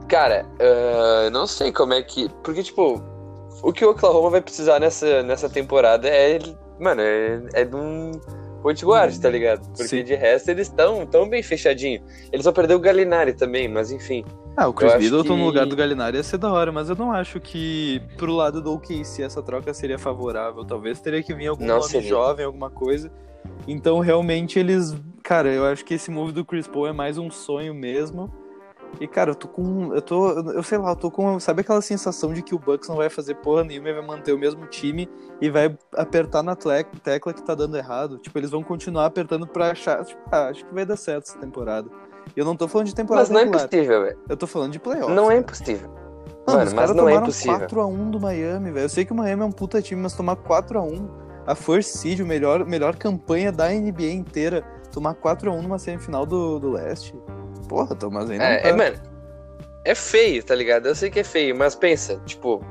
Cara, 0.07 0.45
uh, 0.59 1.29
não 1.31 1.45
sei 1.45 1.71
como 1.71 1.93
é 1.93 2.01
que. 2.01 2.29
Porque, 2.43 2.63
tipo, 2.63 3.01
o 3.61 3.73
que 3.73 3.83
o 3.85 3.91
Oklahoma 3.91 4.29
vai 4.29 4.41
precisar 4.41 4.79
nessa, 4.79 5.21
nessa 5.23 5.49
temporada 5.49 6.07
é. 6.07 6.39
Mano, 6.79 7.01
é, 7.01 7.41
é 7.53 7.65
de 7.65 7.75
um 7.75 8.11
point 8.61 8.83
guard, 8.85 9.17
tá 9.19 9.29
ligado? 9.29 9.67
Porque 9.69 9.87
Sim. 9.87 10.03
de 10.03 10.13
resto 10.15 10.49
eles 10.49 10.67
estão 10.67 11.05
tão 11.05 11.27
bem 11.27 11.41
fechadinho. 11.41 12.01
Eles 12.31 12.43
só 12.43 12.51
perderam 12.51 12.79
o 12.79 12.83
Galinari 12.83 13.33
também, 13.33 13.67
mas 13.67 13.91
enfim. 13.91 14.23
Ah, 14.55 14.67
o 14.67 14.73
Chris 14.73 14.95
Middleton 14.95 15.33
que- 15.35 15.39
no 15.39 15.45
lugar 15.45 15.65
do 15.65 15.75
Gallinari 15.75 16.17
ia 16.17 16.23
ser 16.23 16.37
da 16.37 16.51
hora, 16.51 16.71
mas 16.71 16.89
eu 16.89 16.95
não 16.95 17.11
acho 17.11 17.39
que 17.39 18.01
pro 18.17 18.33
lado 18.33 18.61
do 18.61 18.73
OKC 18.73 19.23
essa 19.23 19.41
troca 19.41 19.73
seria 19.73 19.97
favorável. 19.99 20.63
Talvez 20.65 20.99
teria 20.99 21.21
que 21.21 21.33
vir 21.33 21.47
algum 21.47 21.65
Não 21.65 21.77
nome 21.77 21.89
seria. 21.89 22.09
jovem, 22.09 22.45
alguma 22.45 22.69
coisa. 22.69 23.11
Então, 23.67 23.99
realmente, 23.99 24.57
eles... 24.59 24.95
Cara, 25.23 25.49
eu 25.49 25.65
acho 25.65 25.83
que 25.85 25.93
esse 25.93 26.09
move 26.09 26.31
do 26.31 26.43
Chris 26.45 26.67
Paul 26.67 26.87
é 26.87 26.91
mais 26.93 27.17
um 27.17 27.29
sonho 27.29 27.73
mesmo. 27.73 28.31
E, 28.99 29.07
cara, 29.07 29.31
eu 29.31 29.35
tô 29.35 29.47
com... 29.47 29.93
Eu 29.93 30.01
tô... 30.01 30.29
Eu 30.51 30.63
sei 30.63 30.77
lá, 30.77 30.91
eu 30.91 30.95
tô 30.95 31.11
com... 31.11 31.39
Sabe 31.39 31.61
aquela 31.61 31.81
sensação 31.81 32.33
de 32.33 32.41
que 32.41 32.55
o 32.55 32.59
Bucks 32.59 32.89
não 32.89 32.95
vai 32.95 33.09
fazer 33.09 33.35
porra 33.35 33.63
nenhuma 33.63 33.89
e 33.89 33.93
vai 33.93 34.05
manter 34.05 34.33
o 34.33 34.37
mesmo 34.37 34.65
time 34.67 35.09
e 35.39 35.49
vai 35.49 35.77
apertar 35.95 36.41
na 36.41 36.55
tecla 36.55 37.33
que 37.33 37.43
tá 37.43 37.53
dando 37.53 37.77
errado? 37.77 38.17
Tipo, 38.17 38.37
eles 38.37 38.49
vão 38.49 38.63
continuar 38.63 39.05
apertando 39.05 39.45
pra 39.47 39.71
achar... 39.71 40.03
Tipo, 40.03 40.21
ah, 40.31 40.47
acho 40.47 40.65
que 40.65 40.73
vai 40.73 40.85
dar 40.85 40.97
certo 40.97 41.25
essa 41.25 41.37
temporada. 41.37 41.89
E 42.35 42.39
eu 42.39 42.45
não 42.45 42.55
tô 42.55 42.67
falando 42.67 42.87
de 42.87 42.95
temporada 42.95 43.23
Mas 43.23 43.29
não 43.29 43.39
é 43.39 43.43
regular. 43.43 43.65
impossível, 43.65 44.01
velho. 44.03 44.19
Eu 44.27 44.37
tô 44.37 44.47
falando 44.47 44.71
de 44.71 44.79
playoffs. 44.79 45.15
Não 45.15 45.25
é 45.25 45.27
cara. 45.27 45.39
impossível. 45.39 45.89
Mano, 46.47 46.59
Mano, 46.59 46.75
mas 46.75 46.95
não 46.95 47.09
é 47.09 47.15
impossível. 47.15 47.67
4x1 47.67 48.09
do 48.09 48.19
Miami, 48.19 48.71
velho. 48.71 48.85
Eu 48.85 48.89
sei 48.89 49.05
que 49.05 49.11
o 49.11 49.15
Miami 49.15 49.41
é 49.41 49.45
um 49.45 49.51
puta 49.51 49.81
time, 49.81 50.01
mas 50.01 50.13
tomar 50.13 50.37
4x1, 50.37 51.09
a 51.45 51.55
First 51.55 51.89
Seed, 51.89 52.21
a 52.21 52.25
melhor, 52.25 52.65
melhor 52.65 52.95
campanha 52.95 53.51
da 53.51 53.69
NBA 53.69 54.11
inteira, 54.11 54.63
tomar 54.91 55.15
4x1 55.15 55.61
numa 55.61 55.77
semifinal 55.77 56.25
do, 56.25 56.57
do 56.57 56.71
leste. 56.71 57.13
Porra, 57.67 57.95
Thomas, 57.95 58.27
não 58.29 58.35
É, 58.35 58.57
tá. 58.57 58.69
é, 58.69 58.73
mano, 58.73 58.97
é 59.85 59.93
feio, 59.95 60.43
tá 60.43 60.55
ligado? 60.55 60.87
Eu 60.87 60.95
sei 60.95 61.09
que 61.09 61.19
é 61.19 61.23
feio, 61.23 61.55
mas 61.57 61.75
pensa, 61.75 62.19
tipo. 62.25 62.61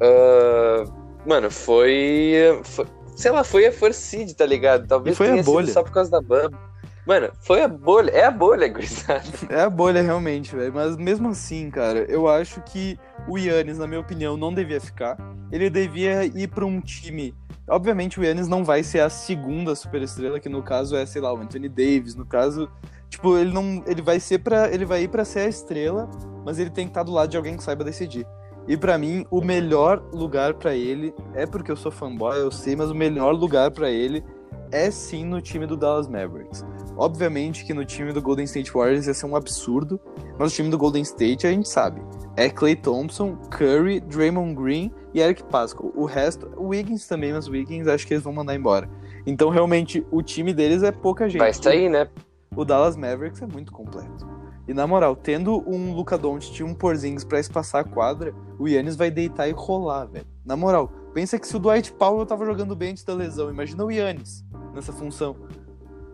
ah, 0.00 0.84
mano, 1.26 1.50
foi, 1.50 2.34
foi- 2.64 2.86
Sei 3.16 3.30
lá, 3.30 3.44
foi 3.44 3.66
a 3.66 3.92
Seed, 3.92 4.32
tá 4.32 4.44
ligado? 4.44 4.88
Talvez 4.88 5.14
E 5.14 5.16
foi 5.16 5.38
a 5.38 5.42
bolha. 5.42 5.72
só 5.72 5.84
por 5.84 5.92
causa 5.92 6.10
da 6.10 6.20
Bubba. 6.20 6.58
Mano, 7.06 7.30
foi 7.42 7.62
a 7.62 7.68
bolha. 7.68 8.10
É 8.10 8.24
a 8.24 8.30
bolha, 8.30 8.66
gurizada. 8.72 9.22
É 9.48 9.60
a 9.60 9.70
bolha, 9.70 10.02
realmente, 10.02 10.56
velho. 10.56 10.72
Mas 10.74 10.96
mesmo 10.96 11.28
assim, 11.28 11.70
cara, 11.70 12.00
eu 12.08 12.26
acho 12.28 12.60
que 12.62 12.98
o 13.28 13.38
Yannis, 13.38 13.78
na 13.78 13.86
minha 13.86 14.00
opinião, 14.00 14.36
não 14.36 14.52
devia 14.52 14.80
ficar. 14.80 15.16
Ele 15.52 15.70
devia 15.70 16.24
ir 16.24 16.48
pra 16.48 16.64
um 16.66 16.80
time. 16.80 17.32
Obviamente, 17.68 18.18
o 18.18 18.24
Yannis 18.24 18.48
não 18.48 18.64
vai 18.64 18.82
ser 18.82 18.98
a 19.00 19.08
segunda 19.08 19.76
superestrela, 19.76 20.40
que 20.40 20.48
no 20.48 20.60
caso 20.62 20.96
é, 20.96 21.06
sei 21.06 21.22
lá, 21.22 21.32
o 21.32 21.36
Anthony 21.36 21.68
Davis. 21.68 22.16
No 22.16 22.26
caso, 22.26 22.68
tipo, 23.14 23.38
ele 23.38 23.52
não. 23.52 23.82
Ele 23.86 24.02
vai 24.02 24.20
ser 24.20 24.38
para 24.38 24.72
Ele 24.72 24.84
vai 24.84 25.02
ir 25.02 25.08
pra 25.08 25.24
ser 25.24 25.40
a 25.40 25.48
estrela, 25.48 26.10
mas 26.44 26.58
ele 26.58 26.70
tem 26.70 26.86
que 26.86 26.90
estar 26.90 27.02
do 27.02 27.12
lado 27.12 27.30
de 27.30 27.36
alguém 27.36 27.56
que 27.56 27.62
saiba 27.62 27.84
decidir. 27.84 28.26
E 28.66 28.76
pra 28.76 28.96
mim, 28.96 29.26
o 29.30 29.42
melhor 29.42 30.02
lugar 30.12 30.54
pra 30.54 30.74
ele 30.74 31.14
é 31.34 31.44
porque 31.44 31.70
eu 31.70 31.76
sou 31.76 31.92
fanboy, 31.92 32.38
eu 32.38 32.50
sei, 32.50 32.74
mas 32.74 32.90
o 32.90 32.94
melhor 32.94 33.34
lugar 33.34 33.70
pra 33.70 33.90
ele 33.90 34.24
é 34.72 34.90
sim 34.90 35.24
no 35.24 35.40
time 35.40 35.66
do 35.66 35.76
Dallas 35.76 36.08
Mavericks. 36.08 36.64
Obviamente 36.96 37.64
que 37.64 37.74
no 37.74 37.84
time 37.84 38.12
do 38.12 38.22
Golden 38.22 38.44
State 38.44 38.72
Warriors 38.72 39.06
ia 39.06 39.12
ser 39.12 39.26
um 39.26 39.36
absurdo, 39.36 40.00
mas 40.38 40.52
o 40.52 40.54
time 40.54 40.70
do 40.70 40.78
Golden 40.78 41.02
State 41.02 41.46
a 41.46 41.50
gente 41.50 41.68
sabe. 41.68 42.00
É 42.36 42.48
Clay 42.48 42.74
Thompson, 42.74 43.36
Curry, 43.50 44.00
Draymond 44.00 44.54
Green 44.54 44.90
e 45.12 45.20
Eric 45.20 45.44
Pascal. 45.44 45.92
O 45.94 46.06
resto, 46.06 46.50
o 46.56 46.68
Wiggins 46.68 47.06
também, 47.06 47.34
mas 47.34 47.46
o 47.46 47.50
Wiggins 47.50 47.86
acho 47.86 48.06
que 48.06 48.14
eles 48.14 48.24
vão 48.24 48.32
mandar 48.32 48.54
embora. 48.54 48.88
Então 49.26 49.50
realmente 49.50 50.04
o 50.10 50.22
time 50.22 50.54
deles 50.54 50.82
é 50.82 50.90
pouca 50.90 51.28
gente. 51.28 51.40
Vai 51.40 51.52
sair, 51.52 51.90
né? 51.90 52.08
O 52.56 52.64
Dallas 52.64 52.96
Mavericks 52.96 53.42
é 53.42 53.46
muito 53.46 53.72
completo. 53.72 54.28
E 54.66 54.72
na 54.72 54.86
moral, 54.86 55.14
tendo 55.14 55.62
um 55.68 55.94
Luka 55.94 56.16
Doncic 56.16 56.60
e 56.60 56.62
um 56.62 56.74
Porzingis 56.74 57.24
pra 57.24 57.38
espaçar 57.38 57.82
a 57.82 57.84
quadra, 57.84 58.34
o 58.58 58.66
Yannis 58.66 58.96
vai 58.96 59.10
deitar 59.10 59.46
e 59.48 59.52
rolar, 59.52 60.06
velho. 60.06 60.26
Na 60.44 60.56
moral, 60.56 60.88
pensa 61.12 61.38
que 61.38 61.46
se 61.46 61.56
o 61.56 61.58
Dwight 61.58 61.92
Powell 61.92 62.24
tava 62.24 62.46
jogando 62.46 62.74
bem 62.74 62.92
antes 62.92 63.04
da 63.04 63.12
lesão, 63.12 63.50
imagina 63.50 63.84
o 63.84 63.90
Yannis 63.90 64.44
nessa 64.72 64.92
função. 64.92 65.36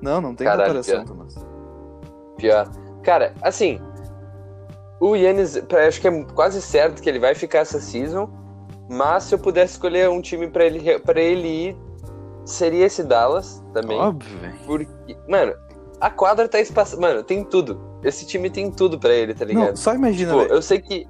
Não, 0.02 0.20
não 0.20 0.34
tem 0.34 0.46
Caralho, 0.46 0.68
comparação, 0.68 0.94
pior. 0.94 1.06
Thomas. 1.06 1.46
Pior. 2.36 2.70
Cara, 3.02 3.34
assim. 3.42 3.80
O 5.00 5.14
Yannis, 5.14 5.56
acho 5.56 6.00
que 6.00 6.08
é 6.08 6.24
quase 6.34 6.60
certo 6.60 7.00
que 7.00 7.08
ele 7.08 7.18
vai 7.18 7.34
ficar 7.34 7.60
essa 7.60 7.80
season. 7.80 8.28
Mas 8.88 9.24
se 9.24 9.34
eu 9.34 9.38
pudesse 9.38 9.74
escolher 9.74 10.10
um 10.10 10.20
time 10.20 10.48
pra 10.48 10.64
ele, 10.64 10.98
pra 10.98 11.20
ele 11.20 11.46
ir, 11.46 11.76
seria 12.44 12.86
esse 12.86 13.04
Dallas 13.04 13.64
também. 13.72 13.98
Óbvio, 13.98 14.38
velho. 14.38 14.58
Porque, 14.66 15.16
mano, 15.28 15.54
a 16.00 16.10
quadra 16.10 16.48
tá 16.48 16.60
espaçada. 16.60 17.00
Mano, 17.00 17.22
tem 17.22 17.44
tudo. 17.44 17.80
Esse 18.02 18.26
time 18.26 18.48
tem 18.48 18.70
tudo 18.70 18.98
pra 18.98 19.12
ele, 19.12 19.34
tá 19.34 19.44
ligado? 19.44 19.68
Não, 19.68 19.76
só 19.76 19.94
imagina, 19.94 20.32
Tipo, 20.32 20.52
eu 20.54 20.62
sei 20.62 20.80
que. 20.80 21.06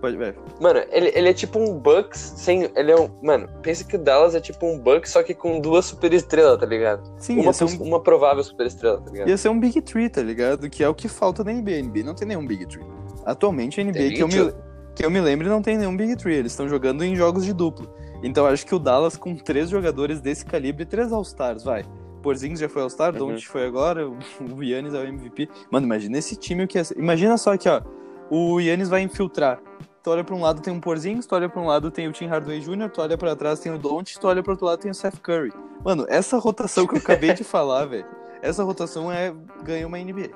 Pode, 0.00 0.18
velho. 0.18 0.36
Mano, 0.60 0.80
ele, 0.90 1.10
ele 1.14 1.30
é 1.30 1.32
tipo 1.32 1.58
um 1.58 1.78
Bucks 1.78 2.34
sem. 2.36 2.70
Ele 2.76 2.92
é 2.92 2.96
um. 2.96 3.08
Mano, 3.22 3.48
pensa 3.62 3.84
que 3.84 3.96
o 3.96 3.98
Dallas 3.98 4.34
é 4.34 4.40
tipo 4.40 4.66
um 4.66 4.78
Bucks, 4.78 5.10
só 5.10 5.22
que 5.22 5.32
com 5.32 5.58
duas 5.60 5.86
superestrelas, 5.86 6.58
tá 6.60 6.66
ligado? 6.66 7.02
Sim, 7.18 7.40
Uma, 7.40 7.52
um, 7.52 7.82
uma 7.82 8.00
provável 8.02 8.44
superestrela, 8.44 9.00
tá 9.00 9.10
ligado? 9.10 9.28
ia 9.28 9.36
ser 9.38 9.48
um 9.48 9.58
Big 9.58 9.80
Tree, 9.80 10.10
tá 10.10 10.22
ligado? 10.22 10.68
Que 10.68 10.84
é 10.84 10.88
o 10.88 10.94
que 10.94 11.08
falta 11.08 11.42
na 11.42 11.52
NBA. 11.52 11.70
A 11.78 11.82
NBA 11.82 12.02
não 12.04 12.14
tem 12.14 12.28
nenhum 12.28 12.46
Big 12.46 12.66
Tree. 12.66 12.84
Atualmente 13.24 13.80
a 13.80 13.84
NBA, 13.84 13.92
Tem 13.94 14.14
que 14.14 14.22
eu, 14.22 14.28
me, 14.28 14.52
que 14.94 15.06
eu 15.06 15.10
me 15.10 15.20
lembre, 15.22 15.48
não 15.48 15.62
tem 15.62 15.78
nenhum 15.78 15.96
Big 15.96 16.16
Tree. 16.16 16.36
Eles 16.36 16.52
estão 16.52 16.68
jogando 16.68 17.02
em 17.02 17.16
jogos 17.16 17.42
de 17.42 17.54
duplo. 17.54 17.88
Então 18.22 18.44
acho 18.44 18.66
que 18.66 18.74
o 18.74 18.78
Dallas, 18.78 19.16
com 19.16 19.34
três 19.34 19.70
jogadores 19.70 20.20
desse 20.20 20.44
calibre, 20.44 20.84
três 20.84 21.12
All-Stars, 21.12 21.64
vai. 21.64 21.84
Porzingis 22.24 22.58
já 22.60 22.68
foi 22.68 22.80
All-Star, 22.82 23.12
Uhum. 23.12 23.18
Doncic 23.32 23.48
foi 23.48 23.66
agora, 23.66 24.08
o 24.40 24.62
Yannis 24.62 24.94
é 24.94 24.98
o 24.98 25.04
MVP. 25.06 25.48
Mano, 25.70 25.86
imagina 25.86 26.16
esse 26.18 26.34
time 26.36 26.66
que 26.66 26.78
é. 26.78 26.82
Imagina 26.96 27.36
só 27.36 27.54
que, 27.56 27.68
ó, 27.68 27.82
o 28.30 28.58
Yannis 28.58 28.88
vai 28.88 29.02
infiltrar. 29.02 29.60
Tu 30.02 30.10
olha 30.10 30.24
pra 30.24 30.34
um 30.34 30.40
lado 30.40 30.60
tem 30.60 30.72
um 30.72 30.80
Porzingis, 30.80 31.26
tu 31.26 31.34
olha 31.34 31.48
pra 31.48 31.60
um 31.60 31.66
lado 31.66 31.90
tem 31.90 32.08
o 32.08 32.12
Tim 32.12 32.26
Hardaway 32.26 32.60
Jr., 32.60 32.90
tu 32.90 33.00
olha 33.00 33.16
pra 33.16 33.34
trás 33.36 33.60
tem 33.60 33.72
o 33.72 33.78
Doncic, 33.78 34.18
tu 34.20 34.26
olha 34.26 34.42
pro 34.42 34.52
outro 34.52 34.66
lado 34.66 34.80
tem 34.80 34.90
o 34.90 34.94
Seth 34.94 35.18
Curry. 35.22 35.52
Mano, 35.84 36.04
essa 36.08 36.36
rotação 36.38 36.86
que 36.86 36.94
eu 36.94 36.98
acabei 36.98 37.32
de 37.34 37.44
falar, 37.44 37.84
velho, 37.86 38.04
essa 38.42 38.62
rotação 38.64 39.10
é 39.12 39.32
ganha 39.62 39.86
uma 39.86 39.98
NBA. 39.98 40.30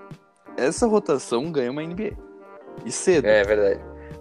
Essa 0.57 0.87
rotação 0.87 1.50
ganha 1.52 1.71
uma 1.71 1.83
NBA. 1.83 2.12
E 2.85 2.90
cedo. 2.92 3.26
É 3.26 3.42
verdade. 3.45 3.80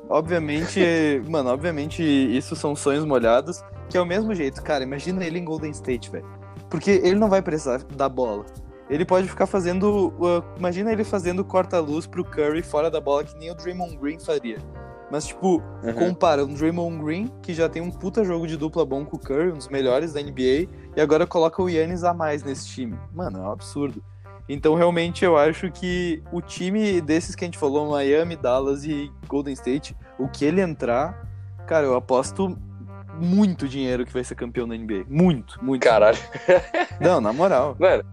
Obviamente, 0.09 0.79
mano, 1.29 1.50
obviamente 1.50 2.01
isso 2.03 2.55
são 2.55 2.75
sonhos 2.75 3.05
molhados, 3.05 3.62
que 3.89 3.97
é 3.97 4.01
o 4.01 4.05
mesmo 4.05 4.33
jeito, 4.36 4.62
cara, 4.63 4.83
imagina 4.83 5.24
ele 5.25 5.39
em 5.39 5.45
Golden 5.45 5.71
State, 5.71 6.09
velho. 6.12 6.25
Porque 6.69 6.91
ele 6.91 7.15
não 7.15 7.29
vai 7.29 7.41
precisar 7.41 7.83
da 7.95 8.09
bola. 8.09 8.45
Ele 8.89 9.03
pode 9.05 9.27
ficar 9.27 9.45
fazendo, 9.45 10.13
uh, 10.17 10.43
imagina 10.57 10.91
ele 10.91 11.03
fazendo 11.03 11.43
corta-luz 11.43 12.07
pro 12.07 12.24
Curry 12.24 12.62
fora 12.62 12.89
da 12.89 13.01
bola 13.01 13.24
que 13.24 13.38
nem 13.38 13.51
o 13.51 13.55
Draymond 13.55 13.97
Green 13.97 14.17
faria. 14.19 14.57
Mas 15.12 15.25
tipo, 15.27 15.62
Uhum. 15.83 15.93
compara 15.93 16.43
um 16.43 16.53
Draymond 16.53 17.03
Green, 17.03 17.31
que 17.41 17.53
já 17.53 17.67
tem 17.69 17.81
um 17.81 17.89
puta 17.91 18.24
jogo 18.25 18.45
de 18.47 18.57
dupla 18.57 18.86
bom 18.86 19.05
com 19.05 19.15
o 19.15 19.19
Curry, 19.19 19.51
um 19.51 19.57
dos 19.57 19.69
melhores 19.69 20.13
da 20.13 20.21
NBA, 20.21 20.67
e 20.95 21.01
agora 21.01 21.25
coloca 21.25 21.62
o 21.62 21.69
Yannis 21.69 22.03
a 22.03 22.13
mais 22.13 22.43
nesse 22.43 22.67
time. 22.67 22.97
Mano, 23.13 23.39
é 23.39 23.41
um 23.41 23.51
absurdo. 23.51 24.03
Então, 24.50 24.75
realmente, 24.75 25.25
eu 25.25 25.38
acho 25.38 25.69
que 25.71 26.24
o 26.31 26.41
time 26.41 27.01
desses 27.01 27.36
que 27.36 27.43
a 27.43 27.47
gente 27.47 27.57
falou, 27.57 27.89
Miami, 27.89 28.36
Dallas 28.38 28.86
e 28.86 29.12
Golden 29.27 29.53
State, 29.53 29.95
o 30.17 30.27
que 30.29 30.45
ele 30.45 30.62
entrar, 30.62 31.25
cara, 31.65 31.86
eu 31.86 31.95
aposto 31.95 32.57
muito 33.17 33.67
dinheiro 33.67 34.05
que 34.05 34.13
vai 34.13 34.24
ser 34.24 34.36
campeão 34.36 34.67
da 34.67 34.75
NBA. 34.75 35.05
Muito, 35.07 35.63
muito. 35.63 35.83
Caralho. 35.83 36.17
Não, 37.01 37.19
na 37.19 37.33
moral. 37.33 37.75
Mano, 37.79 38.03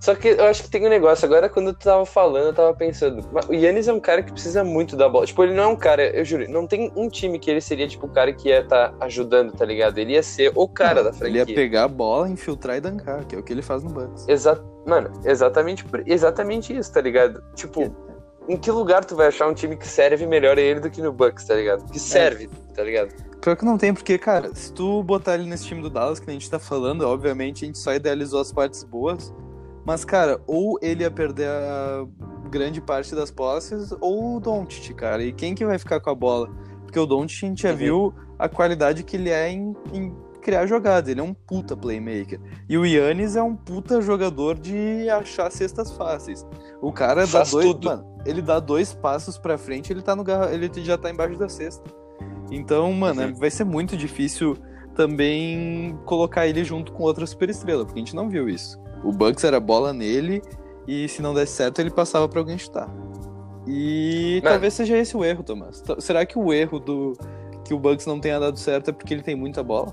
só 0.00 0.14
que 0.14 0.28
eu 0.28 0.44
acho 0.44 0.62
que 0.64 0.70
tem 0.70 0.84
um 0.86 0.88
negócio. 0.90 1.24
Agora, 1.24 1.48
quando 1.48 1.72
tu 1.72 1.84
tava 1.84 2.04
falando, 2.04 2.46
eu 2.46 2.52
tava 2.54 2.74
pensando. 2.74 3.26
O 3.48 3.54
Yannis 3.54 3.88
é 3.88 3.92
um 3.92 4.00
cara 4.00 4.22
que 4.22 4.30
precisa 4.30 4.62
muito 4.62 4.96
da 4.96 5.08
bola. 5.08 5.26
Tipo, 5.26 5.44
ele 5.44 5.54
não 5.54 5.62
é 5.64 5.66
um 5.68 5.76
cara, 5.76 6.04
eu 6.16 6.24
juro, 6.24 6.48
não 6.50 6.66
tem 6.66 6.92
um 6.94 7.08
time 7.08 7.38
que 7.38 7.50
ele 7.50 7.60
seria, 7.60 7.88
tipo, 7.88 8.06
o 8.06 8.10
cara 8.10 8.32
que 8.32 8.48
ia 8.48 8.60
estar 8.60 8.94
ajudando, 9.00 9.52
tá 9.52 9.64
ligado? 9.64 9.98
Ele 9.98 10.12
ia 10.12 10.22
ser 10.22 10.52
o 10.54 10.68
cara 10.68 11.02
da 11.02 11.10
Ele 11.10 11.18
franquia. 11.18 11.38
ia 11.38 11.46
pegar 11.46 11.84
a 11.84 11.88
bola, 11.88 12.28
infiltrar 12.28 12.76
e 12.76 12.80
dancar, 12.80 13.24
que 13.24 13.34
é 13.34 13.38
o 13.38 13.42
que 13.42 13.52
ele 13.52 13.62
faz 13.62 13.82
no 13.82 13.90
Bucks. 13.90 14.28
Exa 14.28 14.62
Mano, 14.86 15.10
exatamente, 15.24 15.84
exatamente 16.06 16.76
isso, 16.76 16.92
tá 16.92 17.00
ligado? 17.00 17.42
Tipo, 17.56 17.92
em 18.48 18.56
que 18.56 18.70
lugar 18.70 19.04
tu 19.04 19.16
vai 19.16 19.26
achar 19.26 19.48
um 19.48 19.54
time 19.54 19.76
que 19.76 19.88
serve 19.88 20.24
melhor 20.26 20.56
a 20.56 20.60
ele 20.60 20.78
do 20.78 20.88
que 20.88 21.02
no 21.02 21.12
Bucks, 21.12 21.44
tá 21.46 21.54
ligado? 21.54 21.90
Que 21.90 21.98
serve, 21.98 22.48
tá 22.76 22.82
ligado? 22.82 23.12
Pior 23.40 23.56
que 23.56 23.64
não 23.64 23.78
tem, 23.78 23.94
porque, 23.94 24.18
cara, 24.18 24.54
se 24.54 24.72
tu 24.72 25.02
botar 25.02 25.34
ele 25.34 25.46
nesse 25.48 25.64
time 25.64 25.80
do 25.80 25.88
Dallas, 25.90 26.20
que 26.20 26.28
a 26.28 26.32
gente 26.32 26.48
tá 26.50 26.58
falando, 26.58 27.02
obviamente 27.02 27.64
a 27.64 27.66
gente 27.66 27.78
só 27.78 27.94
idealizou 27.94 28.40
as 28.40 28.52
partes 28.52 28.84
boas. 28.84 29.32
Mas, 29.84 30.04
cara, 30.04 30.40
ou 30.48 30.78
ele 30.82 31.04
ia 31.04 31.10
perder 31.10 31.48
a 31.48 32.04
grande 32.50 32.80
parte 32.80 33.14
das 33.14 33.30
posses, 33.30 33.92
ou 34.00 34.36
o 34.36 34.40
Doncic, 34.40 34.94
cara. 34.94 35.22
E 35.22 35.32
quem 35.32 35.54
que 35.54 35.64
vai 35.64 35.78
ficar 35.78 36.00
com 36.00 36.10
a 36.10 36.14
bola? 36.14 36.48
Porque 36.82 36.98
o 36.98 37.06
Doncic 37.06 37.44
a 37.44 37.48
gente 37.48 37.62
já 37.62 37.70
Uhum. 37.70 37.76
viu 37.76 38.14
a 38.38 38.48
qualidade 38.48 39.04
que 39.04 39.16
ele 39.16 39.30
é 39.30 39.48
em, 39.48 39.76
em 39.92 40.12
criar 40.42 40.66
jogadas. 40.66 41.08
Ele 41.08 41.20
é 41.20 41.22
um 41.22 41.32
puta 41.34 41.76
playmaker. 41.76 42.40
E 42.68 42.76
o 42.76 42.84
Yannis 42.84 43.36
é 43.36 43.42
um 43.42 43.54
puta 43.54 44.00
jogador 44.00 44.58
de 44.58 45.08
achar 45.08 45.50
cestas 45.52 45.92
fáceis. 45.92 46.44
O 46.82 46.92
cara 46.92 47.20
dá 47.22 47.26
Faz 47.28 47.50
dois. 47.52 47.66
tudo. 47.66 47.86
Mano, 47.88 48.16
ele 48.26 48.42
dá 48.42 48.58
dois 48.58 48.92
passos 48.92 49.38
pra 49.38 49.56
frente, 49.56 49.92
ele 49.92 50.02
tá 50.02 50.16
no 50.16 50.24
garra... 50.24 50.52
ele 50.52 50.68
já 50.82 50.98
tá 50.98 51.08
embaixo 51.10 51.38
da 51.38 51.48
cesta. 51.48 51.88
Então, 52.50 52.92
mano, 52.92 53.22
Uhum. 53.22 53.34
vai 53.34 53.50
ser 53.50 53.64
muito 53.64 53.96
difícil 53.96 54.56
também 54.94 55.98
colocar 56.04 56.46
ele 56.46 56.64
junto 56.64 56.92
com 56.92 57.02
outra 57.02 57.26
superestrela, 57.26 57.84
porque 57.84 57.98
a 57.98 58.02
gente 58.04 58.14
não 58.16 58.28
viu 58.28 58.48
isso. 58.48 58.80
O 59.04 59.12
Bucks 59.12 59.44
era 59.44 59.60
bola 59.60 59.92
nele 59.92 60.40
e 60.86 61.08
se 61.08 61.20
não 61.20 61.34
desse 61.34 61.52
certo 61.52 61.80
ele 61.80 61.90
passava 61.90 62.28
pra 62.28 62.40
alguém 62.40 62.56
chutar. 62.56 62.88
E 63.66 64.40
Mano. 64.42 64.52
talvez 64.54 64.74
seja 64.74 64.96
esse 64.96 65.16
o 65.16 65.24
erro, 65.24 65.42
Thomas. 65.42 65.82
Será 65.98 66.24
que 66.24 66.38
o 66.38 66.52
erro 66.52 66.78
do 66.78 67.12
que 67.64 67.74
o 67.74 67.78
Bucks 67.78 68.06
não 68.06 68.20
tenha 68.20 68.38
dado 68.38 68.58
certo 68.58 68.90
é 68.90 68.92
porque 68.92 69.12
ele 69.12 69.22
tem 69.22 69.34
muita 69.34 69.62
bola? 69.62 69.92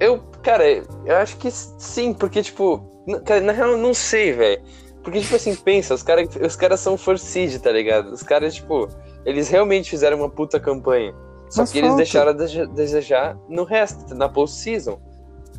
Eu, 0.00 0.20
cara, 0.42 0.64
eu 0.68 1.16
acho 1.16 1.36
que 1.36 1.50
sim, 1.50 2.12
porque, 2.12 2.42
tipo, 2.42 2.82
cara, 3.24 3.40
na 3.40 3.52
real 3.52 3.70
eu 3.72 3.78
não 3.78 3.94
sei, 3.94 4.32
velho. 4.32 4.60
Porque, 5.02 5.20
tipo 5.20 5.34
assim, 5.36 5.54
pensa, 5.54 5.94
os 5.94 6.02
caras 6.02 6.28
os 6.36 6.56
cara 6.56 6.76
são 6.76 6.96
Forcid, 6.96 7.58
tá 7.60 7.70
ligado? 7.70 8.12
Os 8.12 8.22
caras, 8.22 8.54
tipo, 8.54 8.88
eles 9.24 9.48
realmente 9.48 9.90
fizeram 9.90 10.18
uma 10.18 10.28
puta 10.28 10.58
campanha. 10.60 11.14
Só 11.50 11.62
Mas 11.62 11.72
que 11.72 11.78
eles 11.78 11.88
falta. 11.88 12.02
deixaram 12.02 12.30
a 12.30 12.32
deseja- 12.34 12.64
desejar 12.64 13.38
no 13.48 13.64
resto, 13.64 14.14
na 14.14 14.28
postseason. 14.28 14.98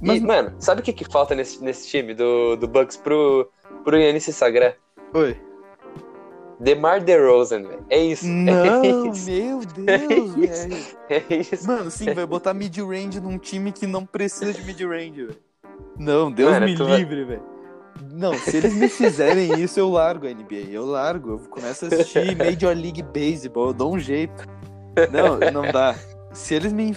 Mas- 0.01 0.17
E, 0.21 0.25
mano, 0.25 0.53
sabe 0.59 0.81
o 0.81 0.83
que, 0.83 0.91
que 0.91 1.05
falta 1.05 1.35
nesse, 1.35 1.63
nesse 1.63 1.87
time 1.87 2.13
do, 2.13 2.55
do 2.55 2.67
Bucks 2.67 2.97
pro, 2.97 3.49
pro 3.83 3.97
Yannis 3.97 4.23
se 4.23 4.33
sagrar? 4.33 4.73
Oi. 5.13 5.37
DeMar 6.59 7.03
DeRozan, 7.03 7.63
velho. 7.63 7.85
É 7.89 7.99
isso. 7.99 8.25
Não, 8.27 8.83
é 8.83 8.87
isso. 8.87 9.29
meu 9.29 9.59
É 9.87 9.97
Deus, 9.97 10.35
isso. 10.37 10.67
velho. 10.67 10.85
É 11.09 11.35
isso. 11.35 11.67
Mano, 11.67 11.91
sim, 11.91 12.13
vai 12.13 12.25
botar 12.25 12.53
mid-range 12.53 13.19
num 13.19 13.37
time 13.37 13.71
que 13.71 13.85
não 13.85 14.05
precisa 14.05 14.53
de 14.53 14.61
mid-range, 14.63 15.25
velho. 15.25 15.39
Não, 15.97 16.31
Deus 16.31 16.51
Mano, 16.51 16.65
me 16.65 16.75
vai- 16.75 16.97
livre, 16.97 17.23
velho. 17.25 17.43
Não, 18.11 18.33
se 18.33 18.57
eles 18.57 18.73
me 18.73 18.89
fizerem 18.89 19.59
isso, 19.61 19.79
eu 19.79 19.89
largo 19.89 20.27
a 20.27 20.29
NBA. 20.29 20.69
Eu 20.71 20.85
largo. 20.85 21.31
Eu 21.31 21.39
começo 21.49 21.85
a 21.85 21.87
assistir 21.87 22.35
Major 22.37 22.75
League 22.75 23.03
Baseball. 23.03 23.67
Eu 23.67 23.73
dou 23.73 23.93
um 23.95 23.99
jeito. 23.99 24.47
Não, 25.11 25.39
não 25.51 25.71
dá. 25.71 25.95
Se 26.33 26.55
eles 26.55 26.73
me 26.73 26.93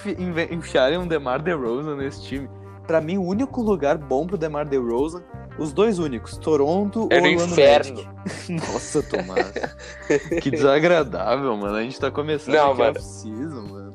enfiarem 0.50 0.98
um 0.98 1.06
DeMar 1.06 1.42
DeRozan 1.42 1.96
nesse 1.96 2.22
time, 2.22 2.48
pra 2.86 3.00
mim, 3.00 3.18
o 3.18 3.24
único 3.24 3.60
lugar 3.62 3.98
bom 3.98 4.26
pro 4.26 4.36
DeMar 4.38 4.66
DeRozan, 4.66 5.22
os 5.58 5.72
dois 5.72 5.98
únicos, 5.98 6.36
Toronto 6.38 7.08
É 7.10 7.18
ou 7.18 7.24
Orlando 7.24 7.52
inferno. 7.52 7.94
Magic. 8.04 8.52
Nossa, 8.72 9.02
Tomás. 9.02 9.52
que 10.42 10.50
desagradável, 10.50 11.56
mano. 11.56 11.76
A 11.76 11.82
gente 11.82 11.98
tá 11.98 12.10
começando 12.10 12.54
Não, 12.54 12.70
aqui 12.70 12.78
mano. 12.78 12.90
off-season, 12.98 13.62
mano. 13.62 13.85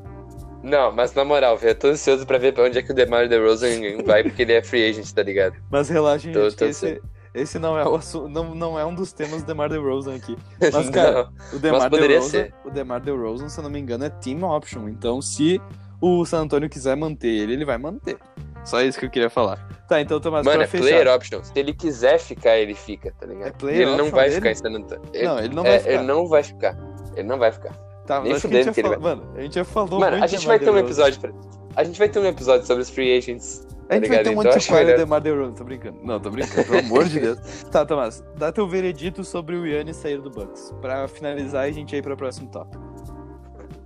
Não, 0.64 0.92
mas 0.92 1.14
na 1.14 1.26
moral, 1.26 1.58
velho, 1.58 1.72
eu 1.72 1.76
tô 1.80 1.88
ansioso 1.88 2.26
pra 2.26 2.38
ver 2.38 2.54
pra 2.54 2.64
onde 2.66 2.78
é 2.78 2.82
que 2.84 2.92
o 2.92 2.96
DeMar 2.96 3.28
DeRozan 3.28 3.70
vai, 4.06 4.24
porque 4.24 4.42
ele 4.44 4.54
é 4.54 4.64
free 4.64 4.90
agent, 4.90 5.12
tá 5.12 5.24
ligado? 5.24 5.56
Mas 5.70 5.90
relaxem, 5.90 6.32
Tô- 6.32 6.44
gente, 6.50 6.58
tô 6.58 6.66
que 6.66 6.72
esse, 6.72 7.02
esse 7.34 7.58
não, 7.60 7.78
é 7.78 7.88
o 7.88 7.96
assu- 7.96 8.28
não, 8.30 8.54
não 8.54 8.78
é 8.80 8.86
um 8.86 8.94
dos 8.94 9.12
temas 9.12 9.42
do 9.42 9.48
DeMar 9.48 9.70
DeRozan 9.70 10.16
aqui. 10.16 10.38
Mas, 10.72 10.90
cara, 10.90 11.12
Não. 11.52 11.58
o 11.58 11.60
DeMar 11.60 11.90
DeRozan, 11.90 12.30
ser. 12.30 12.54
o 12.66 12.70
DeMar 12.70 13.02
DeRozan, 13.02 13.50
se 13.50 13.60
eu 13.60 13.64
não 13.64 13.72
me 13.72 13.80
engano, 13.80 14.06
é 14.06 14.10
team 14.10 14.44
option. 14.44 14.88
Então, 14.90 15.22
se 15.22 15.60
o 16.00 16.24
San 16.26 16.42
Antonio 16.42 16.70
quiser 16.70 16.96
manter 16.96 17.28
ele, 17.30 17.54
ele 17.54 17.66
vai 17.66 17.78
manter. 17.78 18.18
Só 18.64 18.82
isso 18.82 19.00
que 19.00 19.06
eu 19.06 19.10
queria 19.10 19.30
falar. 19.30 19.58
Tá, 19.90 20.00
então, 20.00 20.20
Tomás, 20.20 20.46
Mano, 20.46 20.62
é 20.62 20.68
fechar. 20.68 20.84
player 20.84 21.08
option. 21.08 21.44
Se 21.44 21.52
ele 21.56 21.74
quiser 21.74 22.20
ficar, 22.20 22.58
ele 22.58 22.76
fica, 22.76 23.12
tá 23.20 23.26
ligado? 23.26 23.48
É 23.48 23.52
player 23.52 23.88
ele 23.88 23.96
não 23.98 24.12
vai 24.12 24.26
dele? 24.30 24.36
ficar 24.36 24.52
em 24.52 24.56
San 24.56 24.70
Antonio. 24.70 25.04
Ele, 25.12 25.28
Não, 25.28 25.40
ele 25.40 25.56
não 25.56 25.66
é, 25.66 25.70
vai 25.72 25.80
ficar. 25.80 25.94
Ele 25.96 26.04
não 26.04 26.28
vai 26.28 26.44
ficar. 26.44 26.78
Ele 27.16 27.28
não 27.28 27.40
vai 27.40 27.52
ficar. 27.52 27.91
Tá, 28.06 28.20
mas 28.22 28.38
acho 28.38 28.48
que 28.48 28.58
a 28.58 28.64
gente. 28.64 29.00
Mano, 29.00 29.24
a 29.36 29.42
gente 29.42 29.56
já 29.56 29.66
falou 29.66 30.00
Mano, 30.00 30.24
a 30.24 30.28
gente 30.28 30.46
vai 30.46 30.60
ter 30.60 30.70
um 30.70 30.78
episódio 30.78 31.20
pra... 31.20 31.32
A 31.76 31.84
gente 31.84 31.98
vai 31.98 32.10
ter 32.10 32.20
um 32.20 32.26
episódio 32.26 32.66
sobre 32.66 32.82
os 32.84 32.90
free 32.90 33.18
agents. 33.18 33.66
A 33.90 33.96
gente 33.96 34.08
tá 34.08 34.16
vai 34.16 34.24
ter 34.24 34.30
um 34.30 34.34
Então, 34.34 34.50
acho 34.50 34.58
antiquário 34.58 34.88
melhor. 34.88 35.00
DeMar 35.00 35.22
DeRozan, 35.22 35.54
tô 35.54 35.64
brincando. 35.64 36.00
Não, 36.04 36.20
tô 36.20 36.30
brincando, 36.30 36.68
pelo 36.68 36.80
amor 36.80 37.06
de 37.06 37.20
Deus. 37.20 37.40
Tá, 37.72 37.86
Tomás, 37.86 38.24
dá 38.38 38.52
teu 38.52 38.68
veredito 38.68 39.24
sobre 39.24 39.56
o 39.56 39.66
Yannis 39.66 39.98
sair 39.98 40.20
do 40.20 40.30
Bucks. 40.30 40.74
Pra 40.82 41.08
finalizar 41.08 41.66
a 41.66 41.72
gente 41.72 41.96
ir 41.96 42.02
pra 42.02 42.16
próximo 42.16 42.50
tópico. 42.50 42.82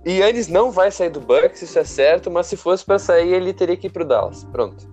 Yannis 0.06 0.46
não 0.46 0.70
vai 0.70 0.90
sair 0.90 1.10
do 1.10 1.20
Bucks, 1.20 1.62
isso 1.62 1.78
é 1.78 1.84
certo, 1.84 2.30
mas 2.30 2.46
se 2.46 2.56
fosse 2.56 2.84
pra 2.84 2.98
sair, 2.98 3.32
ele 3.32 3.52
teria 3.52 3.76
que 3.76 3.88
ir 3.88 3.90
pro 3.90 4.04
Dallas. 4.04 4.44
Pronto. 4.44 4.86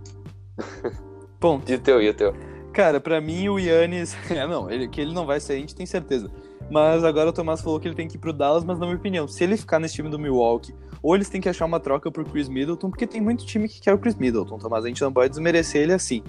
Ponto. 1.40 1.72
E 1.72 1.76
o 1.76 1.80
teu, 1.80 2.02
e 2.02 2.10
o 2.10 2.14
teu? 2.14 2.34
Cara, 2.74 3.00
pra 3.00 3.22
mim 3.22 3.48
o 3.50 3.60
Yannis. 3.60 4.16
É, 4.32 4.46
não, 4.48 4.70
ele, 4.70 4.88
que 4.88 5.00
ele 5.00 5.14
não 5.14 5.26
vai 5.26 5.40
sair, 5.40 5.58
a 5.58 5.60
gente 5.60 5.76
tem 5.76 5.86
certeza. 5.86 6.32
Mas 6.70 7.04
agora 7.04 7.30
o 7.30 7.34
Tomás 7.34 7.62
falou 7.62 7.80
que 7.80 7.88
ele 7.88 7.96
tem 7.96 8.08
que 8.08 8.16
ir 8.16 8.20
pro 8.20 8.34
Dallas, 8.34 8.64
mas 8.64 8.80
na 8.80 8.86
minha 8.86 8.98
opinião, 8.98 9.28
se 9.28 9.44
ele 9.44 9.58
ficar 9.58 9.80
nesse 9.80 9.96
time 9.96 10.10
do 10.10 10.18
Milwaukee, 10.18 10.74
ou 11.02 11.16
eles 11.16 11.30
têm 11.30 11.42
que 11.42 11.50
achar 11.50 11.66
uma 11.66 11.80
troca 11.80 12.10
pro 12.10 12.24
Chris 12.24 12.48
Middleton, 12.48 12.90
porque 12.90 13.06
tem 13.06 13.22
muito 13.22 13.46
time 13.46 13.68
que 13.68 13.82
quer 13.82 13.94
o 13.94 13.98
Chris 13.98 14.16
Middleton, 14.16 14.58
Tomás. 14.58 14.86
A 14.86 14.88
gente 14.88 15.02
não 15.02 15.12
pode 15.12 15.30
desmerecer 15.30 15.82
ele 15.82 15.94
assim. 15.94 16.24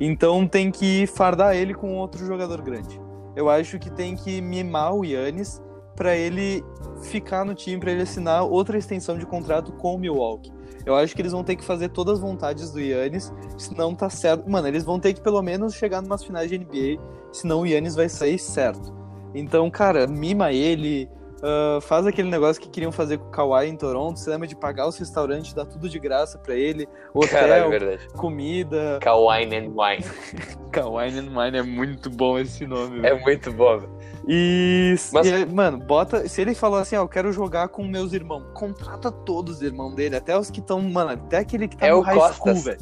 Então 0.00 0.46
tem 0.46 0.70
que 0.70 1.06
fardar 1.06 1.54
ele 1.54 1.74
com 1.74 1.94
outro 1.96 2.24
jogador 2.26 2.60
grande. 2.62 3.00
Eu 3.36 3.48
acho 3.48 3.78
que 3.78 3.90
tem 3.90 4.16
que 4.16 4.40
mimar 4.40 4.94
o 4.94 5.04
Yannis 5.04 5.62
pra 5.94 6.16
ele 6.16 6.64
ficar 7.02 7.44
no 7.44 7.54
time, 7.54 7.78
pra 7.78 7.92
ele 7.92 8.02
assinar 8.02 8.44
outra 8.44 8.78
extensão 8.78 9.18
de 9.18 9.26
contrato 9.26 9.72
com 9.72 9.94
o 9.94 9.98
Milwaukee. 9.98 10.52
Eu 10.84 10.94
acho 10.94 11.14
que 11.14 11.22
eles 11.22 11.32
vão 11.32 11.42
ter 11.42 11.56
que 11.56 11.64
fazer 11.64 11.88
todas 11.88 12.14
as 12.14 12.20
vontades 12.20 12.70
do 12.70 12.80
Yannis, 12.80 13.32
senão 13.56 13.94
tá 13.94 14.10
certo. 14.10 14.48
Mano, 14.48 14.68
eles 14.68 14.84
vão 14.84 14.98
ter 14.98 15.14
que 15.14 15.20
pelo 15.20 15.40
menos 15.40 15.74
chegar 15.74 16.02
numas 16.02 16.22
finais 16.22 16.50
de 16.50 16.58
NBA, 16.58 17.00
senão 17.32 17.60
o 17.60 17.66
Yannis 17.66 17.94
vai 17.94 18.08
sair 18.08 18.38
certo. 18.38 18.92
Então, 19.34 19.68
cara, 19.70 20.06
mima 20.06 20.52
ele, 20.52 21.08
ah, 21.42 21.78
faz 21.82 22.06
aquele 22.06 22.30
negócio 22.30 22.62
que 22.62 22.68
queriam 22.68 22.92
fazer 22.92 23.18
com 23.18 23.26
o 23.26 23.30
Kawhi 23.30 23.66
em 23.68 23.76
Toronto, 23.76 24.18
se 24.18 24.30
lembra 24.30 24.46
de 24.46 24.54
pagar 24.56 24.86
os 24.88 24.96
restaurantes, 24.96 25.52
dar 25.52 25.66
tudo 25.66 25.88
de 25.88 25.98
graça 25.98 26.38
pra 26.38 26.54
ele, 26.54 26.88
hotel, 27.12 27.28
Caralho, 27.40 27.64
é 27.64 27.68
verdade. 27.78 28.08
comida. 28.16 28.98
Kawhi 29.02 29.44
and 29.44 29.72
Wine. 29.74 30.04
Kawhi 30.72 31.18
and 31.18 31.30
Mine 31.30 31.58
é 31.58 31.62
muito 31.62 32.08
bom 32.10 32.38
esse 32.38 32.66
nome, 32.66 33.06
É 33.06 33.12
muito 33.20 33.52
bom, 33.52 33.78
velho. 33.78 33.92
e, 34.28 34.94
Mas- 35.12 35.26
e, 35.26 35.44
mano, 35.46 35.78
bota. 35.78 36.26
Se 36.28 36.40
ele 36.40 36.54
falou 36.54 36.78
assim, 36.78 36.96
ó, 36.96 37.02
eu 37.02 37.08
quero 37.08 37.32
jogar 37.32 37.68
com 37.68 37.84
meus 37.84 38.12
irmãos, 38.12 38.44
contrata 38.54 39.10
todos 39.12 39.56
os 39.56 39.62
irmãos 39.62 39.94
dele, 39.94 40.16
até 40.16 40.38
os 40.38 40.50
que 40.50 40.60
estão, 40.60 40.80
mano, 40.80 41.10
até 41.10 41.38
aquele 41.38 41.68
que 41.68 41.76
tá 41.76 41.86
É 41.86 41.90
no 41.90 41.98
o 41.98 42.00
high 42.00 42.14
Costas. 42.16 42.36
school, 42.38 42.54
velho. 42.54 42.78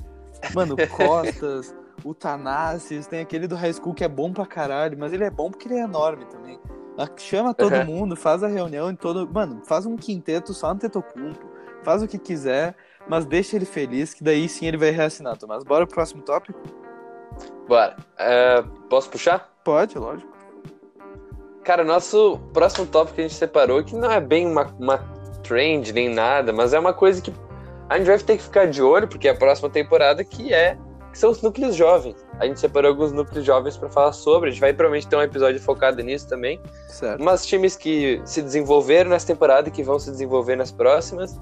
Mano, 0.54 0.76
Costas, 0.88 1.74
o 2.04 2.14
Tanassis, 2.14 3.06
tem 3.06 3.20
aquele 3.20 3.46
do 3.46 3.54
high 3.56 3.72
school 3.72 3.94
que 3.94 4.04
é 4.04 4.08
bom 4.08 4.32
pra 4.32 4.46
caralho, 4.46 4.96
mas 4.98 5.12
ele 5.12 5.24
é 5.24 5.30
bom 5.30 5.50
porque 5.50 5.68
ele 5.68 5.76
é 5.76 5.82
enorme 5.82 6.24
também. 6.26 6.58
Ah, 6.98 7.08
Chama 7.16 7.54
todo 7.54 7.74
Uhum. 7.76 7.84
mundo, 7.84 8.16
faz 8.16 8.42
a 8.42 8.48
reunião 8.48 8.90
em 8.90 8.96
todo. 8.96 9.28
Mano, 9.32 9.62
faz 9.64 9.86
um 9.86 9.96
quinteto 9.96 10.52
só 10.52 10.72
no 10.74 10.80
Tetocumpo, 10.80 11.46
faz 11.82 12.02
o 12.02 12.08
que 12.08 12.18
quiser, 12.18 12.74
mas 13.08 13.24
deixa 13.24 13.56
ele 13.56 13.64
feliz, 13.64 14.12
que 14.14 14.22
daí 14.22 14.48
sim 14.48 14.66
ele 14.66 14.76
vai 14.76 14.90
reassinar, 14.90 15.36
Tomás. 15.38 15.64
Bora 15.64 15.86
pro 15.86 15.94
próximo 15.94 16.22
tópico? 16.22 16.58
Bora. 17.66 17.96
É, 18.18 18.62
posso 18.90 19.08
puxar? 19.08 19.50
Pode, 19.64 19.96
lógico. 19.98 20.30
Cara, 21.64 21.84
nosso 21.84 22.38
próximo 22.52 22.86
tópico 22.86 23.14
que 23.14 23.20
a 23.20 23.24
gente 23.28 23.36
separou, 23.36 23.82
que 23.84 23.94
não 23.94 24.10
é 24.10 24.20
bem 24.20 24.46
uma, 24.46 24.66
uma 24.78 24.98
trend 25.44 25.92
nem 25.92 26.08
nada, 26.08 26.52
mas 26.52 26.74
é 26.74 26.78
uma 26.78 26.92
coisa 26.92 27.22
que 27.22 27.32
a 27.88 27.98
gente 27.98 28.06
vai 28.06 28.18
ter 28.18 28.36
que 28.36 28.42
ficar 28.42 28.66
de 28.66 28.82
olho, 28.82 29.06
porque 29.06 29.28
é 29.28 29.30
a 29.30 29.34
próxima 29.36 29.70
temporada 29.70 30.24
que 30.24 30.52
é 30.52 30.76
que 31.12 31.18
são 31.18 31.30
os 31.30 31.42
núcleos 31.42 31.76
jovens. 31.76 32.16
A 32.40 32.46
gente 32.46 32.58
separou 32.58 32.90
alguns 32.90 33.12
núcleos 33.12 33.44
jovens 33.44 33.76
pra 33.76 33.88
falar 33.88 34.12
sobre, 34.12 34.48
a 34.48 34.52
gente 34.52 34.60
vai 34.60 34.72
provavelmente 34.72 35.06
ter 35.06 35.14
um 35.14 35.22
episódio 35.22 35.60
focado 35.60 36.02
nisso 36.02 36.26
também. 36.26 36.58
Certo. 36.88 37.22
Mas 37.22 37.46
times 37.46 37.76
que 37.76 38.20
se 38.24 38.42
desenvolveram 38.42 39.10
nessa 39.10 39.26
temporada 39.26 39.68
e 39.68 39.70
que 39.70 39.82
vão 39.82 39.98
se 39.98 40.10
desenvolver 40.10 40.56
nas 40.56 40.72
próximas. 40.72 41.38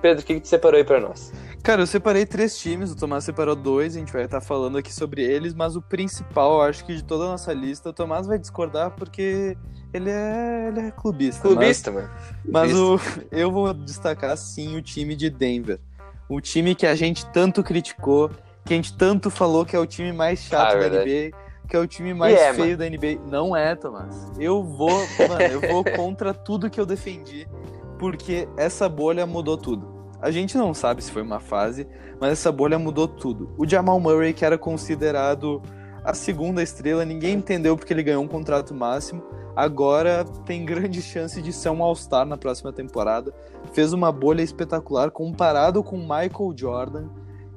Pedro, 0.00 0.22
o 0.22 0.26
que, 0.26 0.34
que 0.34 0.40
tu 0.40 0.48
separou 0.48 0.78
aí 0.78 0.84
pra 0.84 1.00
nós? 1.00 1.32
Cara, 1.62 1.82
eu 1.82 1.86
separei 1.86 2.24
três 2.24 2.56
times, 2.56 2.92
o 2.92 2.96
Tomás 2.96 3.24
separou 3.24 3.56
dois, 3.56 3.96
a 3.96 3.98
gente 3.98 4.12
vai 4.12 4.24
estar 4.24 4.40
falando 4.40 4.78
aqui 4.78 4.94
sobre 4.94 5.22
eles, 5.22 5.52
mas 5.52 5.74
o 5.74 5.82
principal, 5.82 6.62
acho 6.62 6.84
que 6.86 6.94
de 6.94 7.02
toda 7.02 7.24
a 7.24 7.28
nossa 7.28 7.52
lista, 7.52 7.90
o 7.90 7.92
Tomás 7.92 8.26
vai 8.26 8.38
discordar 8.38 8.92
porque 8.92 9.56
ele 9.92 10.08
é, 10.08 10.68
ele 10.68 10.80
é 10.80 10.90
clubista. 10.92 11.42
Clubista, 11.42 11.90
mano. 11.90 12.08
Mas, 12.44 12.72
mas 12.72 12.74
o, 12.74 13.00
eu 13.32 13.50
vou 13.50 13.74
destacar 13.74 14.36
sim 14.36 14.76
o 14.76 14.82
time 14.82 15.16
de 15.16 15.28
Denver. 15.28 15.80
O 16.28 16.40
time 16.40 16.74
que 16.74 16.86
a 16.86 16.94
gente 16.94 17.26
tanto 17.32 17.62
criticou, 17.62 18.30
que 18.68 18.74
a 18.74 18.76
gente 18.76 18.94
tanto 18.94 19.30
falou 19.30 19.64
que 19.64 19.74
é 19.74 19.78
o 19.78 19.86
time 19.86 20.12
mais 20.12 20.40
chato 20.40 20.72
Ah, 20.72 20.74
da 20.74 20.78
verdade. 20.78 21.30
NBA, 21.30 21.38
que 21.66 21.74
é 21.74 21.78
o 21.78 21.86
time 21.86 22.12
mais 22.12 22.38
é, 22.38 22.52
feio 22.52 22.76
da 22.76 22.84
NBA. 22.84 23.18
Não 23.26 23.56
é, 23.56 23.74
Tomás. 23.74 24.30
Eu 24.38 24.62
vou, 24.62 24.90
mano, 25.26 25.40
eu 25.40 25.60
vou 25.72 25.82
contra 25.96 26.34
tudo 26.34 26.68
que 26.68 26.78
eu 26.78 26.84
defendi, 26.84 27.48
porque 27.98 28.46
essa 28.58 28.86
bolha 28.86 29.26
mudou 29.26 29.56
tudo. 29.56 29.88
A 30.20 30.30
gente 30.30 30.58
não 30.58 30.74
sabe 30.74 31.02
se 31.02 31.10
foi 31.10 31.22
uma 31.22 31.40
fase, 31.40 31.88
mas 32.20 32.32
essa 32.32 32.52
bolha 32.52 32.78
mudou 32.78 33.08
tudo. 33.08 33.54
O 33.56 33.66
Jamal 33.66 33.98
Murray, 33.98 34.34
que 34.34 34.44
era 34.44 34.58
considerado 34.58 35.62
a 36.04 36.12
segunda 36.12 36.62
estrela, 36.62 37.06
ninguém 37.06 37.36
entendeu 37.36 37.74
porque 37.74 37.94
ele 37.94 38.02
ganhou 38.02 38.22
um 38.22 38.28
contrato 38.28 38.74
máximo. 38.74 39.22
Agora 39.56 40.26
tem 40.44 40.66
grande 40.66 41.00
chance 41.00 41.40
de 41.40 41.54
ser 41.54 41.70
um 41.70 41.82
All-Star 41.82 42.26
na 42.26 42.36
próxima 42.36 42.70
temporada. 42.70 43.32
Fez 43.72 43.94
uma 43.94 44.12
bolha 44.12 44.42
espetacular 44.42 45.10
comparado 45.10 45.82
com 45.82 45.96
Michael 45.96 46.52
Jordan. 46.54 47.08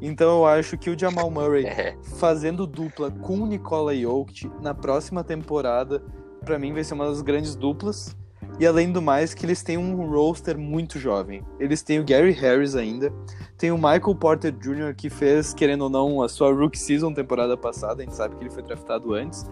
Então 0.02 0.40
eu 0.40 0.46
acho 0.46 0.78
que 0.78 0.90
o 0.90 0.98
Jamal 0.98 1.30
Murray 1.30 1.66
É. 1.70 1.96
fazendo 2.18 2.66
dupla 2.66 3.12
com 3.12 3.40
o 3.42 3.46
Nikola 3.46 3.96
Jokic 3.96 4.50
na 4.62 4.74
próxima 4.74 5.24
temporada, 5.24 6.04
pra 6.44 6.58
mim 6.58 6.74
vai 6.74 6.84
ser 6.84 6.96
uma 6.96 7.06
das 7.06 7.22
grandes 7.22 7.56
duplas. 7.56 8.16
E 8.60 8.66
além 8.68 8.92
do 8.92 9.02
mais, 9.02 9.34
que 9.34 9.46
eles 9.46 9.64
têm 9.64 9.78
um 9.78 10.10
roster 10.10 10.58
muito 10.58 11.00
jovem. 11.00 11.44
Eles 11.60 11.82
têm 11.82 12.00
o 12.00 12.04
Gary 12.04 12.32
Harris 12.32 12.76
ainda, 12.76 13.12
tem 13.58 13.72
o 13.72 13.76
Michael 13.78 14.16
Porter 14.16 14.52
Jr., 14.52 14.94
que 14.96 15.10
fez, 15.10 15.54
querendo 15.54 15.84
ou 15.84 15.90
não, 15.90 16.22
a 16.22 16.28
sua 16.28 16.52
rookie 16.54 16.78
season 16.78 17.14
temporada 17.14 17.56
passada, 17.56 18.02
a 18.02 18.06
gente 18.06 18.16
sabe 18.16 18.36
que 18.36 18.44
ele 18.44 18.50
foi 18.50 18.62
draftado 18.62 19.14
antes. 19.14 19.46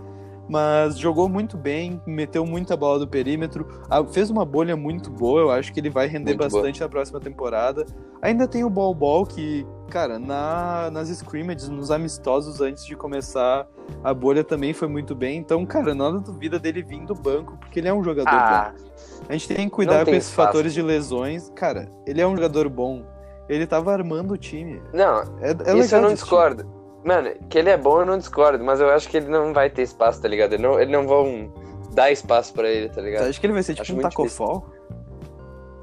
Mas 0.50 0.98
jogou 0.98 1.30
muito 1.30 1.56
bem, 1.56 2.02
meteu 2.08 2.44
muita 2.44 2.76
bola 2.76 2.98
do 2.98 3.08
perímetro, 3.08 3.68
fez 4.12 4.32
uma 4.32 4.44
bolha 4.44 4.76
muito 4.76 5.12
boa, 5.12 5.42
eu 5.42 5.52
acho 5.52 5.72
que 5.72 5.80
ele 5.80 5.92
vai 5.92 6.08
render 6.08 6.32
Muito 6.32 6.40
boa. 6.50 6.62
bastante 6.62 6.82
na 6.82 6.90
próxima 6.90 7.20
temporada. 7.20 7.86
Ainda 8.22 8.48
tem 8.48 8.64
o 8.64 8.70
Ball 8.70 8.94
Ball, 8.96 9.26
que, 9.26 9.66
cara, 9.90 10.18
na, 10.18 10.90
nas 10.92 11.08
scrimmages, 11.10 11.70
nos 11.70 11.92
amistosos 11.92 12.60
antes 12.62 12.84
de 12.84 12.96
começar 12.96 13.68
a 14.04 14.14
bolha 14.14 14.44
também 14.44 14.74
foi 14.74 14.88
muito 14.88 15.14
bem. 15.16 15.38
Então, 15.38 15.66
cara, 15.66 15.94
nada 15.94 16.20
duvida 16.20 16.58
dele 16.60 16.82
vir 16.82 17.06
do 17.06 17.14
banco, 17.14 17.56
porque 17.60 17.80
ele 17.80 17.88
é 17.88 17.94
um 17.94 18.04
jogador 18.04 18.30
Ah, 18.34 18.74
bom. 18.76 18.90
A 19.30 19.34
gente 19.34 19.48
tem 19.48 19.70
que 19.70 19.76
cuidar 19.76 20.04
com 20.04 20.12
esses 20.12 20.30
espaço. 20.30 20.48
fatores 20.48 20.74
de 20.74 20.82
lesões. 20.82 21.52
Cara, 21.56 21.90
ele 22.08 22.22
é 22.22 22.28
um 22.28 22.36
jogador 22.36 22.68
bom. 22.70 23.04
Ele 23.48 23.66
tava 23.68 23.92
armando 23.94 24.34
o 24.34 24.38
time. 24.38 24.82
Não, 24.94 25.22
É, 25.42 25.52
é 25.72 25.78
isso 25.78 25.96
eu 25.96 26.02
não 26.02 26.14
discordo. 26.14 26.79
Mano, 27.04 27.30
que 27.50 27.58
ele 27.58 27.70
é 27.70 27.78
bom 27.78 28.02
eu 28.02 28.06
não 28.06 28.18
discordo, 28.18 28.64
mas 28.64 28.80
eu 28.82 28.90
acho 28.90 29.08
que 29.10 29.18
ele 29.18 29.28
não 29.30 29.54
vai 29.54 29.70
ter 29.70 29.84
espaço, 29.84 30.22
tá 30.22 30.28
ligado? 30.28 30.54
Ele 30.54 30.64
não, 30.64 30.80
ele 30.80 30.92
não 30.92 31.08
vão 31.08 31.52
dar 31.94 32.12
espaço 32.12 32.54
pra 32.54 32.70
ele, 32.70 32.90
tá 32.90 33.02
ligado? 33.02 33.28
Acho 33.28 33.40
que 33.40 33.46
ele 33.46 33.54
vai 33.54 33.64
ser 33.64 33.74
tipo 33.74 33.84
Acho 33.84 33.96
um 33.96 34.02
tacofol. 34.02 34.66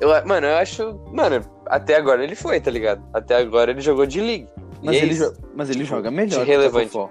Eu, 0.00 0.09
mano, 0.26 0.46
eu 0.46 0.57
acho. 0.57 1.00
Mano, 1.11 1.40
até 1.66 1.96
agora 1.96 2.22
ele 2.22 2.35
foi, 2.35 2.61
tá 2.61 2.70
ligado? 2.70 3.02
Até 3.14 3.37
agora 3.37 3.70
ele 3.70 3.81
jogou 3.81 4.05
de 4.07 4.20
league. 4.20 4.48
Mas, 4.83 4.96
é 4.96 4.98
ele, 5.00 5.14
jo- 5.14 5.33
mas 5.55 5.70
ele 5.70 5.79
Tipo, 5.85 5.96
joga 5.96 6.11
melhor 6.11 6.37
que 6.37 6.42
o 6.42 6.44
relevante. 6.44 6.87
Tacofol. 6.92 7.11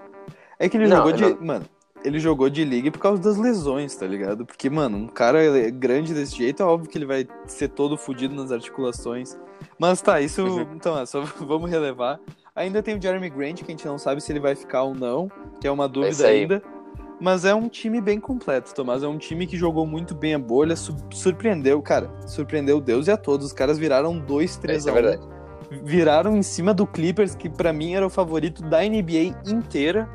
É 0.60 0.70
que 0.70 0.78
ele 0.78 0.88
Não, 0.88 0.98
jogou 0.98 1.12
de. 1.12 1.22
não- 1.24 1.38
Mano, 1.42 1.66
ele 2.04 2.20
jogou 2.20 2.48
de 2.48 2.64
liga 2.64 2.92
por 2.92 3.00
causa 3.00 3.20
das 3.22 3.38
lesões, 3.38 3.96
tá 3.96 4.06
ligado? 4.06 4.46
Porque, 4.46 4.70
mano, 4.70 4.98
um 4.98 5.08
cara 5.08 5.42
grande 5.72 6.14
desse 6.14 6.36
jeito, 6.38 6.62
é 6.62 6.66
óbvio 6.66 6.90
que 6.90 6.98
ele 6.98 7.08
vai 7.08 7.28
ser 7.48 7.70
todo 7.70 7.98
fudido 7.98 8.36
nas 8.36 8.52
articulações. 8.52 9.36
Mas 9.80 10.00
tá, 10.02 10.22
isso. 10.22 10.44
Então, 10.76 10.98
é, 11.00 11.06
só 11.08 11.22
vamos 11.42 11.70
relevar. 11.70 12.20
Ainda 12.56 12.82
tem 12.82 12.98
o 12.98 13.02
Jeremy 13.02 13.30
Grant, 13.30 13.58
que 13.58 13.66
a 13.66 13.72
gente 13.72 13.86
não 13.86 13.98
sabe 13.98 14.22
se 14.22 14.32
ele 14.32 14.40
vai 14.40 14.56
ficar 14.56 14.84
ou 14.84 14.96
não, 14.96 15.30
que 15.60 15.68
é 15.68 15.72
uma 15.72 15.88
dúvida 15.90 16.28
ainda. 16.28 16.64
Mas 17.20 17.44
é 17.46 17.54
um 17.54 17.68
time 17.68 18.00
bem 18.02 18.20
completo, 18.20 18.74
Tomás. 18.74 19.04
É 19.04 19.08
um 19.08 19.18
time 19.18 19.46
que 19.48 19.58
jogou 19.58 19.86
muito 19.86 20.14
bem 20.16 20.34
a 20.34 20.40
bolha, 20.40 20.76
su- 20.76 20.96
surpreendeu, 21.12 21.82
cara. 21.82 22.10
Surpreendeu 22.28 22.80
Deus 22.80 23.08
e 23.08 23.12
a 23.12 23.18
todos. 23.18 23.48
Os 23.48 23.54
caras 23.54 23.78
viraram 23.78 24.18
2, 24.20 24.58
3 24.58 24.80
Isso 24.80 24.90
a 24.90 24.92
é 24.92 24.94
1 24.94 25.02
verdade. 25.04 25.30
viraram 25.84 26.36
em 26.38 26.44
cima 26.44 26.74
do 26.74 26.86
Clippers, 26.88 27.36
que 27.36 27.50
pra 27.50 27.72
mim 27.74 27.94
era 27.96 28.06
o 28.06 28.10
favorito 28.10 28.62
da 28.64 28.80
NBA 28.82 29.34
inteira. 29.46 30.10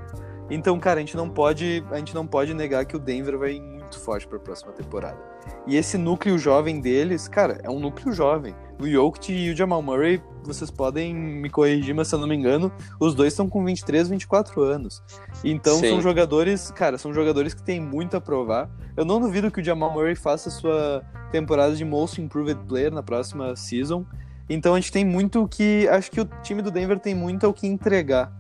Então, 0.51 0.79
cara, 0.81 0.99
a 0.99 1.01
gente 1.01 1.17
não 1.17 1.29
pode, 1.29 1.85
a 1.91 1.97
gente 1.99 2.15
não 2.15 2.27
pode 2.27 2.53
negar 2.55 2.85
que 2.85 2.97
o 2.97 2.99
Denver 2.99 3.39
vai 3.39 3.53
ir 3.53 3.61
muito 3.63 3.99
forte 3.99 4.27
pra 4.27 4.39
próxima 4.39 4.73
temporada. 4.73 5.19
E 5.67 5.77
esse 5.77 5.99
núcleo 5.99 6.39
jovem 6.39 6.81
deles, 6.81 7.29
cara, 7.29 7.61
é 7.63 7.71
um 7.71 7.79
núcleo 7.79 8.13
jovem. 8.13 8.55
O 8.81 8.89
Jokic 8.89 9.33
e 9.33 9.51
o 9.51 9.57
Jamal 9.57 9.83
Murray, 9.83 10.23
vocês 10.43 10.71
podem 10.71 11.15
me 11.15 11.51
corrigir, 11.51 11.95
mas 11.95 12.09
se 12.09 12.15
eu 12.15 12.19
não 12.19 12.27
me 12.27 12.35
engano, 12.35 12.73
os 12.99 13.15
dois 13.15 13.33
estão 13.33 13.49
com 13.49 13.65
23, 13.65 14.09
24 14.09 14.63
anos. 14.63 15.03
Então 15.45 15.79
Sim. 15.79 15.91
são 15.91 16.01
jogadores, 16.01 16.71
cara, 16.71 16.97
são 16.97 17.13
jogadores 17.13 17.53
que 17.53 17.63
têm 17.63 17.81
muito 17.81 18.17
a 18.17 18.21
provar. 18.21 18.71
Eu 18.97 19.05
não 19.05 19.21
duvido 19.21 19.51
que 19.51 19.61
o 19.61 19.65
Jamal 19.65 19.93
Murray 19.93 20.15
faça 20.15 20.51
sua 20.51 21.03
temporada 21.31 21.75
de 21.75 21.85
Most 21.85 22.21
Improved 22.21 22.61
Player 22.67 22.93
na 22.93 23.03
próxima 23.03 23.55
season. 23.55 24.05
Então 24.49 24.75
a 24.75 24.81
gente 24.81 24.91
tem 24.91 25.05
muito 25.05 25.43
o 25.43 25.49
que. 25.49 25.87
Acho 25.89 26.11
que 26.11 26.21
o 26.21 26.29
time 26.43 26.61
do 26.61 26.71
Denver 26.71 26.99
tem 26.99 27.15
muito 27.15 27.47
ao 27.47 27.53
que 27.53 27.67
entregar. 27.67 28.33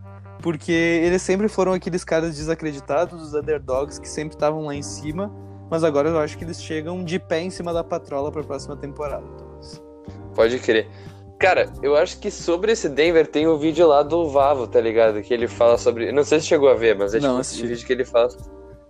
Porque 0.42 0.72
eles 0.72 1.22
sempre 1.22 1.48
foram 1.48 1.72
aqueles 1.72 2.02
caras 2.02 2.36
desacreditados, 2.36 3.22
os 3.22 3.34
underdogs 3.34 4.00
que 4.00 4.08
sempre 4.08 4.34
estavam 4.34 4.64
lá 4.64 4.74
em 4.74 4.82
cima. 4.82 5.30
Mas 5.70 5.84
agora 5.84 6.08
eu 6.08 6.18
acho 6.18 6.36
que 6.36 6.44
eles 6.44 6.60
chegam 6.62 7.04
de 7.04 7.18
pé 7.18 7.40
em 7.40 7.50
cima 7.50 7.72
da 7.72 7.84
patrola 7.84 8.30
pra 8.32 8.42
próxima 8.42 8.76
temporada. 8.76 9.24
Thomas. 9.38 9.82
Pode 10.34 10.58
crer. 10.58 10.88
Cara, 11.38 11.72
eu 11.82 11.96
acho 11.96 12.18
que 12.20 12.30
sobre 12.30 12.72
esse 12.72 12.88
Denver 12.88 13.26
tem 13.26 13.46
o 13.46 13.56
vídeo 13.56 13.86
lá 13.86 14.02
do 14.02 14.28
Vavo, 14.28 14.66
tá 14.66 14.80
ligado? 14.80 15.22
Que 15.22 15.32
ele 15.32 15.48
fala 15.48 15.78
sobre. 15.78 16.12
Não 16.12 16.24
sei 16.24 16.40
se 16.40 16.46
chegou 16.46 16.68
a 16.68 16.74
ver, 16.74 16.96
mas 16.98 17.14
é 17.14 17.18
Não, 17.20 17.28
tipo 17.28 17.40
assisti. 17.40 17.64
um 17.64 17.68
vídeo 17.68 17.86
que 17.86 17.92
ele 17.92 18.04
fala. 18.04 18.28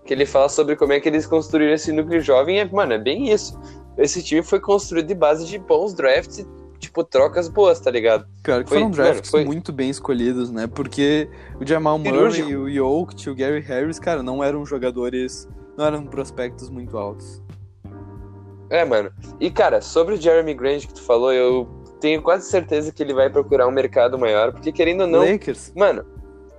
Que 0.05 0.15
ele 0.15 0.27
fala 0.27 0.49
sobre 0.49 0.75
como 0.75 0.93
é 0.93 0.99
que 0.99 1.09
eles 1.09 1.27
construíram 1.27 1.75
esse 1.75 1.93
núcleo 1.93 2.21
jovem. 2.21 2.59
E, 2.59 2.65
mano, 2.65 2.95
é 2.95 2.99
bem 2.99 3.31
isso. 3.31 3.57
Esse 3.99 4.23
time 4.23 4.43
foi 4.43 4.59
construído 4.59 5.07
de 5.07 5.15
base 5.15 5.47
de 5.47 5.59
bons 5.59 5.93
drafts 5.95 6.39
e, 6.39 6.47
tipo, 6.79 7.05
trocas 7.05 7.49
boas, 7.49 7.79
tá 7.79 7.91
ligado? 7.91 8.27
Pior 8.43 8.65
que 8.65 8.71
Foi- 8.71 8.79
foram 8.79 8.91
drafts 8.91 9.31
mano, 9.31 9.45
foi- 9.45 9.45
muito 9.45 9.73
bem 9.73 9.91
escolhidos, 9.91 10.51
né? 10.51 10.67
Porque 10.67 11.29
o 11.61 11.67
Jamal 11.67 12.01
Cirúrgico. 12.01 12.49
Murray, 12.51 12.57
o 12.57 12.75
Jokic, 12.75 13.31
o 13.31 13.35
Gary 13.37 13.61
Harris, 13.61 13.99
cara, 14.01 14.23
não 14.23 14.43
eram 14.43 14.65
jogadores. 14.67 15.47
Não 15.81 15.87
eram 15.87 16.05
prospectos 16.05 16.69
muito 16.69 16.99
altos. 16.99 17.43
É, 18.69 18.85
mano. 18.85 19.11
E, 19.41 19.51
cara, 19.51 19.81
sobre 19.81 20.15
o 20.15 20.21
Jeremy 20.21 20.53
Grant 20.53 20.87
que 20.87 20.93
tu 20.93 21.01
falou, 21.03 21.33
eu 21.33 21.67
tenho 22.03 22.21
quase 22.21 22.51
certeza 22.51 22.93
que 22.93 23.03
ele 23.03 23.15
vai 23.15 23.31
procurar 23.31 23.67
um 23.67 23.71
mercado 23.71 24.19
maior, 24.19 24.53
porque 24.53 24.71
querendo 24.73 25.01
ou 25.03 25.07
não. 25.07 25.21
Lakers? 25.21 25.73
Mano, 25.75 26.05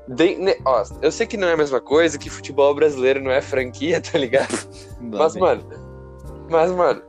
de- 0.08 0.36
ne- 0.38 0.58
ó, 0.66 0.84
eu 1.04 1.12
sei 1.12 1.28
que 1.28 1.38
não 1.38 1.48
é 1.48 1.54
a 1.54 1.58
mesma 1.58 1.80
coisa, 1.80 2.18
que 2.18 2.32
futebol 2.32 2.74
brasileiro 2.74 3.22
não 3.22 3.30
é 3.30 3.42
franquia, 3.42 4.02
tá 4.02 4.18
ligado? 4.18 4.58
Não, 5.00 5.20
Mas, 5.20 5.34
bem. 5.34 5.42
mano. 5.44 5.64
Mas, 6.50 6.72
mano. 6.72 7.02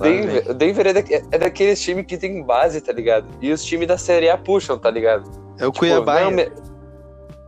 Denver. 0.00 0.54
Denver 0.54 0.86
é, 0.86 0.92
da- 0.94 1.14
é 1.30 1.38
daqueles 1.38 1.78
times 1.82 2.06
que 2.06 2.16
tem 2.16 2.42
base, 2.42 2.80
tá 2.80 2.92
ligado? 2.92 3.26
E 3.42 3.52
os 3.52 3.62
times 3.62 3.86
da 3.86 3.98
Série 3.98 4.30
A 4.30 4.38
puxam, 4.38 4.78
tá 4.78 4.90
ligado? 4.90 5.30
é 5.58 5.66
o 5.66 5.70
Tipo, 5.70 5.80
Cuiabá. 5.80 6.22
não, 6.22 6.30
me- 6.30 6.50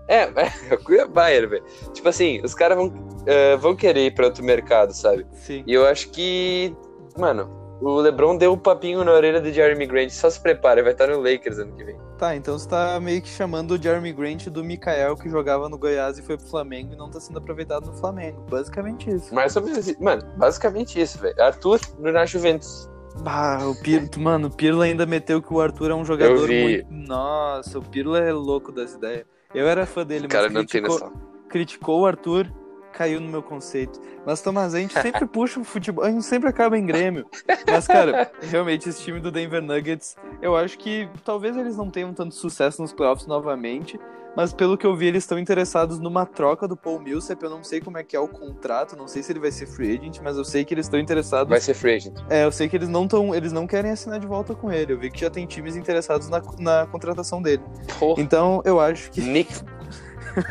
É, 0.09 0.23
é 0.71 0.75
o 0.75 0.79
Cuiabá, 0.83 1.27
velho. 1.27 1.63
Tipo 1.93 2.09
assim, 2.09 2.41
os 2.45 2.55
caras 2.55 2.77
vão, 2.77 2.93
eh, 3.27 3.57
vão 3.57 3.75
querer 3.75 4.07
ir 4.07 4.15
pra 4.15 4.27
outro 4.27 4.45
mercado, 4.45 4.93
sabe? 4.93 5.27
Sim. 5.33 5.63
E 5.67 5.73
eu 5.73 5.87
acho 5.87 6.11
que. 6.11 6.75
Mano, 7.17 7.49
o 7.81 8.01
LeBron 8.01 8.37
deu 8.37 8.53
um 8.53 8.59
papinho 8.59 9.03
na 9.05 9.13
orelha 9.13 9.41
de 9.41 9.53
Jeremy 9.53 9.87
Grant. 9.87 10.11
Só 10.11 10.31
se 10.31 10.41
prepara, 10.41 10.83
vai 10.83 10.93
estar 10.93 11.09
no 11.09 11.21
Lakers 11.21 11.59
ano 11.59 11.75
que 11.75 11.85
vem. 11.85 11.97
Tá, 12.17 12.37
então 12.37 12.57
você 12.57 12.69
tá 12.69 13.01
meio 13.01 13.21
que 13.21 13.29
chamando 13.29 13.73
o 13.73 13.83
Jeremy 13.83 14.13
Grant 14.13 14.47
do 14.47 14.63
Mikael 14.63 15.17
que 15.17 15.29
jogava 15.29 15.69
no 15.69 15.77
Goiás 15.77 16.19
e 16.19 16.23
foi 16.23 16.37
pro 16.37 16.47
Flamengo 16.47 16.93
e 16.93 16.97
não 16.97 17.11
tá 17.11 17.19
sendo 17.19 17.39
aproveitado 17.39 17.87
no 17.87 17.95
Flamengo. 17.95 18.47
Basicamente 18.49 19.11
isso. 19.11 19.35
Mais 19.35 19.57
ou 19.57 19.63
menos. 19.63 19.89
isso. 19.89 20.03
Mano, 20.03 20.23
basicamente 20.37 21.01
isso, 21.01 21.19
velho. 21.19 21.41
Arthur 21.43 21.81
no 21.99 22.13
na 22.13 22.25
Juventus. 22.25 22.89
Bah, 23.21 23.59
o 23.67 23.75
Pirlo, 23.83 24.09
mano, 24.19 24.49
o 24.49 24.51
Pirlo 24.51 24.81
ainda 24.81 25.05
meteu 25.05 25.43
que 25.43 25.53
o 25.53 25.61
Arthur 25.61 25.91
é 25.91 25.95
um 25.95 26.05
jogador 26.05 26.49
muito. 26.49 26.87
Nossa, 26.91 27.79
o 27.79 27.83
Pirlo 27.83 28.17
é 28.17 28.33
louco 28.33 28.73
das 28.73 28.95
ideias. 28.95 29.27
Eu 29.55 29.69
era 29.69 29.85
fã 29.87 30.05
dele, 30.05 30.27
O 30.27 30.29
cara 30.29 30.45
mas 30.45 30.53
não 30.55 30.65
tem 30.65 30.81
noção. 30.81 31.13
criticou 31.49 32.01
o 32.01 32.07
Arthur, 32.07 32.51
caiu 32.93 33.21
no 33.21 33.29
meu 33.29 33.43
conceito. 33.43 34.01
Mas, 34.25 34.41
Tomás, 34.41 34.75
a 34.75 34.79
gente 34.79 34.95
sempre 35.01 35.27
puxa 35.27 35.59
o 35.59 35.65
futebol, 35.65 36.05
a 36.05 36.11
gente 36.11 36.25
sempre 36.25 36.49
acaba 36.49 36.79
em 36.79 36.87
Grêmio. 36.87 37.27
Mas, 37.67 37.87
cara, 37.87 38.31
realmente, 38.43 38.89
esse 38.89 39.03
time 39.03 39.19
do 39.19 39.31
Denver 39.31 39.63
Nuggets, 39.63 40.17
eu 40.41 40.57
acho 40.57 40.79
que 40.79 41.09
talvez 41.25 41.57
eles 41.57 41.77
não 41.77 41.91
tenham 41.91 42.13
tanto 42.13 42.35
sucesso 42.35 42.81
nos 42.81 42.93
playoffs 42.93 43.27
novamente, 43.27 43.99
mas 44.35 44.51
pelo 44.53 44.79
que 44.79 44.87
eu 44.87 44.97
vi, 44.97 45.07
eles 45.09 45.25
estão 45.25 45.39
interessados 45.39 45.99
numa 45.99 46.25
troca 46.25 46.67
do 46.67 46.75
Paul 46.75 46.99
Millsap. 47.01 47.43
Eu 47.43 47.51
não 47.51 47.63
sei 47.63 47.81
como 47.83 47.99
é 47.99 48.03
que 48.03 48.17
é 48.17 48.21
o 48.21 48.27
contrato, 48.27 48.97
não 48.97 49.07
sei 49.07 49.23
se 49.23 49.31
ele 49.31 49.41
vai 49.41 49.51
ser 49.51 49.67
free 49.67 49.99
agent, 49.99 50.21
mas 50.23 50.39
eu 50.39 50.45
sei 50.45 50.65
que 50.65 50.73
eles 50.73 50.87
estão 50.87 50.99
interessados 50.99 51.51
Vai 51.51 51.61
ser 51.61 51.75
free 51.75 51.97
agent. 51.97 52.17
é, 52.31 52.45
eu 52.45 52.51
sei 52.53 52.67
que 52.69 52.75
eles 52.75 52.89
não 52.89 53.07
tão, 53.07 53.35
eles 53.35 53.53
não 53.53 53.67
querem 53.67 53.91
assinar 53.91 54.19
de 54.19 54.27
volta 54.27 54.55
com 54.55 54.73
ele. 54.73 54.95
Eu 54.95 54.99
vi 54.99 55.11
que 55.11 55.21
já 55.21 55.29
tem 55.29 55.45
times 55.47 55.77
interessados 55.77 56.31
na, 56.31 56.41
na 56.59 56.87
contratação 56.87 57.43
dele. 57.43 57.63
Porra. 57.99 58.23
Então, 58.23 58.63
eu 58.65 58.81
acho 58.81 59.11
que 59.11 59.21
Knicks. 59.21 59.65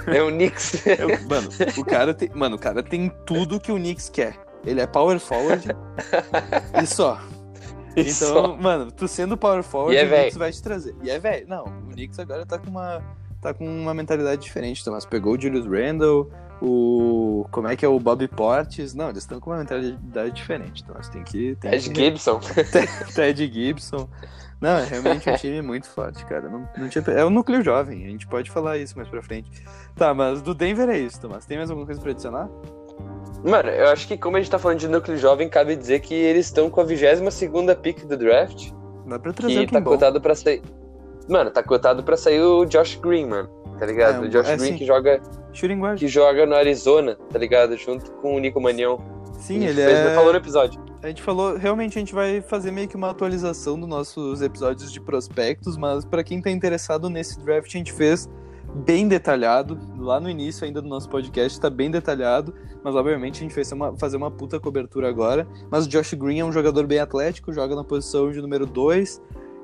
É 0.08 0.22
o 0.22 0.28
Knicks. 0.30 0.86
eu- 0.86 1.10
mano, 1.28 1.50
o 1.78 1.86
cara 1.86 2.14
tem, 2.14 2.30
mano, 2.34 2.56
o 2.56 2.60
cara 2.60 2.82
tem 2.84 3.12
tudo 3.26 3.60
que 3.60 3.72
o 3.72 3.76
Knicks 3.76 4.10
quer. 4.10 4.38
Ele 4.66 4.80
é 4.82 4.86
power 4.88 5.20
forward 5.20 5.68
e 6.82 6.86
só. 6.86 7.20
Isso. 7.96 8.26
Então, 8.26 8.58
mano, 8.58 8.92
tu 8.92 9.08
sendo 9.08 9.36
power 9.36 9.64
forward, 9.64 9.96
E 9.96 9.98
é 10.00 10.06
o. 10.06 10.10
Knicks 10.10 10.38
vai 10.38 10.52
te 10.52 10.62
trazer. 10.62 10.96
E 11.04 11.10
é 11.10 11.20
velho. 11.20 11.48
Não, 11.48 11.64
o 11.66 11.92
Knicks 11.94 12.20
agora 12.20 12.46
tá 12.46 12.58
com 12.58 12.70
uma 12.70 13.02
tá 13.42 13.54
com 13.56 13.66
uma 13.66 13.94
mentalidade 13.94 14.42
diferente, 14.44 14.84
Thomas. 14.86 15.04
Pegou 15.06 15.34
o 15.36 15.42
Julius 15.42 15.66
Randle, 15.66 16.32
o 16.62 17.46
como 17.52 17.68
é 17.68 17.76
que 17.76 17.84
é 17.86 17.88
o 17.88 18.00
Bobby 18.00 18.28
Portis? 18.28 18.94
Não, 18.94 19.10
eles 19.10 19.24
estão 19.24 19.40
com 19.40 19.50
uma 19.50 19.58
mentalidade 19.60 20.32
diferente, 20.36 20.84
Thomas. 20.84 21.10
Tem 21.10 21.24
que 21.24 21.56
tem 21.56 21.74
Ed 21.74 21.90
que- 21.90 21.96
Gibson. 22.06 22.40
Ted 23.16 23.52
Gibson. 23.54 24.08
Não, 24.62 24.78
é 24.78 24.86
realmente 24.86 25.28
um 25.28 25.36
time 25.36 25.62
muito 25.62 25.90
forte, 25.90 26.24
cara. 26.26 26.48
Não, 26.48 26.70
não 26.78 26.88
tinha... 26.88 27.04
É 27.08 27.26
o 27.26 27.32
núcleo 27.32 27.64
jovem, 27.64 28.06
a 28.06 28.10
gente 28.10 28.28
pode 28.28 28.52
falar 28.52 28.78
isso 28.78 28.96
mais 28.96 29.10
pra 29.10 29.22
frente. 29.24 29.50
Tá, 29.96 30.14
mas 30.14 30.40
do 30.44 30.54
Denver 30.54 30.88
é 30.88 31.00
isso, 31.00 31.20
Tomás. 31.20 31.46
Tem 31.48 31.58
mais 31.58 31.72
alguma 31.72 31.88
coisa 31.88 32.00
pra 32.00 32.12
adicionar? 32.12 32.48
Mano, 33.44 33.70
eu 33.70 33.88
acho 33.88 34.08
que 34.08 34.16
como 34.18 34.38
a 34.38 34.40
gente 34.40 34.52
tá 34.52 34.60
falando 34.60 34.78
de 34.78 34.88
núcleo 34.88 35.18
jovem, 35.18 35.50
cabe 35.50 35.76
dizer 35.76 36.00
que 36.02 36.14
eles 36.14 36.46
estão 36.46 36.70
com 36.70 36.80
a 36.80 36.84
22 36.84 37.34
segunda 37.34 37.76
pick 37.76 38.06
do 38.06 38.16
draft. 38.16 38.70
Dá 39.08 39.18
pra 39.18 39.34
trazer 39.34 39.66
Que 39.66 39.74
tá 39.74 39.80
bom. 39.82 39.90
cotado 39.92 40.22
pra 40.22 40.36
sair. 40.36 40.62
Mano, 41.28 41.50
tá 41.50 41.64
cotado 41.64 42.04
pra 42.04 42.16
sair 42.16 42.40
o 42.42 42.64
Josh 42.66 42.96
Green, 42.98 43.26
mano. 43.26 43.50
Tá 43.80 43.86
ligado? 43.88 44.24
É, 44.24 44.28
o 44.28 44.30
Josh 44.30 44.48
é, 44.48 44.58
Green 44.58 44.72
sim. 44.74 44.78
que 44.78 44.86
joga, 44.86 45.20
Shooting 45.54 45.80
que 45.98 46.08
joga 46.08 46.46
no 46.46 46.56
Arizona, 46.56 47.18
tá 47.32 47.38
ligado? 47.38 47.76
Junto 47.78 48.12
com 48.14 48.36
o 48.36 48.40
Nico 48.40 48.60
Manion. 48.62 48.98
Sim, 49.40 49.64
ele 49.66 49.74
fez- 49.74 49.98
é... 49.98 50.16
falou 50.16 50.32
no 50.32 50.38
episódio. 50.38 50.82
A 51.04 51.08
gente 51.08 51.22
falou, 51.22 51.58
realmente 51.58 51.98
a 51.98 52.00
gente 52.00 52.14
vai 52.14 52.42
fazer 52.42 52.70
meio 52.72 52.88
que 52.88 52.96
uma 52.96 53.10
atualização 53.10 53.80
dos 53.80 53.90
nossos 53.90 54.42
episódios 54.42 54.92
de 54.92 55.02
prospectos, 55.02 55.76
mas 55.76 56.06
pra 56.06 56.24
quem 56.24 56.40
tá 56.40 56.52
interessado 56.52 57.10
nesse 57.10 57.40
draft, 57.40 57.74
a 57.74 57.78
gente 57.78 57.92
fez 57.92 58.30
bem 58.86 59.08
detalhado. 59.08 59.80
Lá 59.98 60.20
no 60.20 60.30
início 60.30 60.64
ainda 60.64 60.80
do 60.80 60.88
nosso 60.88 61.10
podcast 61.10 61.60
tá 61.60 61.72
bem 61.72 61.90
detalhado, 61.90 62.54
mas 62.84 62.94
obviamente 62.96 63.40
a 63.40 63.42
gente 63.42 63.54
fez 63.54 63.72
uma, 63.72 63.98
fazer 63.98 64.16
uma 64.18 64.30
puta 64.30 64.60
cobertura 64.60 65.10
agora. 65.10 65.48
Mas 65.72 65.88
o 65.88 65.90
Josh 65.90 66.14
Green 66.14 66.40
é 66.40 66.46
um 66.46 66.52
jogador 66.52 66.86
bem 66.86 67.00
atlético, 67.00 67.52
joga 67.52 67.76
na 67.76 67.84
posição 67.84 68.32
de 68.32 68.40
número 68.40 68.68
2 68.68 69.20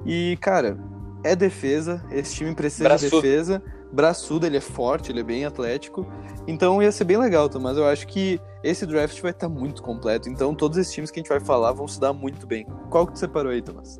e, 0.07 0.37
cara, 0.41 0.77
é 1.23 1.35
defesa, 1.35 2.03
esse 2.11 2.33
time 2.33 2.55
precisa 2.55 2.95
de 2.95 3.09
defesa. 3.09 3.61
Braçudo, 3.91 4.45
ele 4.45 4.57
é 4.57 4.61
forte, 4.61 5.11
ele 5.11 5.21
é 5.21 5.23
bem 5.23 5.45
atlético. 5.45 6.05
Então 6.47 6.81
ia 6.81 6.91
ser 6.91 7.03
bem 7.03 7.17
legal, 7.17 7.49
mas 7.59 7.77
eu 7.77 7.85
acho 7.85 8.07
que 8.07 8.39
esse 8.63 8.85
draft 8.85 9.21
vai 9.21 9.31
estar 9.31 9.49
muito 9.49 9.81
completo. 9.81 10.29
Então 10.29 10.53
todos 10.53 10.77
esses 10.77 10.93
times 10.93 11.11
que 11.11 11.19
a 11.19 11.21
gente 11.21 11.29
vai 11.29 11.39
falar 11.39 11.71
vão 11.71 11.87
se 11.87 11.99
dar 11.99 12.13
muito 12.13 12.45
bem. 12.45 12.65
Qual 12.89 13.05
que 13.07 13.13
tu 13.13 13.19
separou 13.19 13.51
aí, 13.51 13.61
Thomas? 13.61 13.99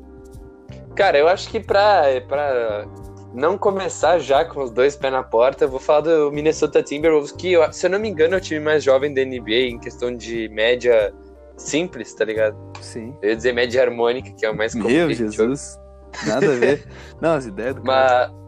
Cara, 0.94 1.18
eu 1.18 1.28
acho 1.28 1.48
que 1.48 1.60
pra, 1.60 2.04
pra 2.26 2.86
não 3.32 3.56
começar 3.56 4.18
já 4.18 4.44
com 4.44 4.62
os 4.62 4.70
dois 4.70 4.96
pés 4.96 5.12
na 5.12 5.22
porta, 5.22 5.64
eu 5.64 5.68
vou 5.68 5.80
falar 5.80 6.00
do 6.00 6.32
Minnesota 6.32 6.82
Timberwolves, 6.82 7.32
que, 7.32 7.54
se 7.72 7.86
eu 7.86 7.90
não 7.90 7.98
me 7.98 8.08
engano, 8.08 8.34
é 8.34 8.38
o 8.38 8.40
time 8.40 8.60
mais 8.60 8.82
jovem 8.82 9.12
da 9.12 9.24
NBA 9.24 9.70
em 9.70 9.78
questão 9.78 10.14
de 10.14 10.48
média 10.48 11.14
simples, 11.56 12.14
tá 12.14 12.24
ligado? 12.24 12.56
Sim. 12.80 13.16
Eu 13.22 13.30
ia 13.30 13.36
dizer 13.36 13.52
média 13.52 13.82
harmônica, 13.82 14.30
que 14.32 14.44
é 14.44 14.50
o 14.50 14.56
mais 14.56 14.74
Meu 14.74 14.84
competitivo. 14.84 15.30
Jesus. 15.30 15.78
Nada 16.26 16.46
a 16.52 16.56
ver. 16.56 16.86
Não, 17.20 17.34
as 17.34 17.46
ideias 17.46 17.74
do 17.74 17.82
cara. 17.82 18.28
Mas, 18.28 18.38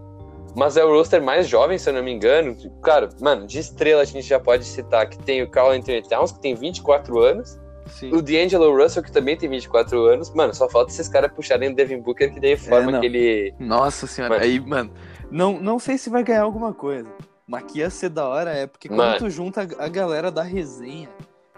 mas 0.57 0.77
é 0.77 0.85
o 0.85 0.89
roster 0.91 1.23
mais 1.23 1.49
jovem, 1.49 1.79
se 1.79 1.89
eu 1.89 1.95
não 1.95 2.03
me 2.03 2.13
engano. 2.13 2.57
Cara, 2.83 3.09
mano, 3.21 3.47
de 3.47 3.59
estrela 3.59 4.03
a 4.03 4.05
gente 4.05 4.23
já 4.23 4.39
pode 4.41 4.65
citar 4.65 5.09
que 5.09 5.19
tem 5.19 5.43
o 5.43 5.49
Carl 5.51 5.71
Anthony 5.71 6.03
Towns, 6.03 6.33
que 6.33 6.41
tem 6.41 6.55
24 6.55 7.19
anos. 7.21 7.59
Sim. 7.87 8.13
O 8.15 8.23
D'Angelo 8.23 8.75
Russell, 8.77 9.03
que 9.03 9.11
também 9.11 9.37
tem 9.37 9.49
24 9.49 10.01
anos. 10.05 10.33
Mano, 10.33 10.55
só 10.55 10.69
falta 10.69 10.93
esses 10.93 11.09
caras 11.09 11.33
puxarem 11.33 11.73
o 11.73 11.75
Devin 11.75 12.01
Booker, 12.01 12.33
que 12.33 12.39
daí 12.41 12.57
forma 12.57 12.93
não. 12.93 12.99
aquele. 12.99 13.53
Nossa 13.59 14.07
senhora, 14.07 14.35
Mano. 14.35 14.45
aí, 14.45 14.61
mano, 14.61 14.91
não, 15.31 15.61
não 15.61 15.79
sei 15.79 15.99
se 15.99 16.09
vai 16.09 16.23
ganhar 16.23 16.43
alguma 16.43 16.73
coisa. 16.73 17.09
Mas 17.47 17.65
que 17.65 17.81
ia 17.81 17.91
ser 17.91 18.11
da 18.11 18.29
hora 18.29 18.51
é 18.53 18.67
porque 18.69 18.89
quando 18.89 19.19
tu 19.19 19.29
junta 19.29 19.63
a 19.79 19.89
galera 19.89 20.31
da 20.31 20.43
resenha, 20.43 21.09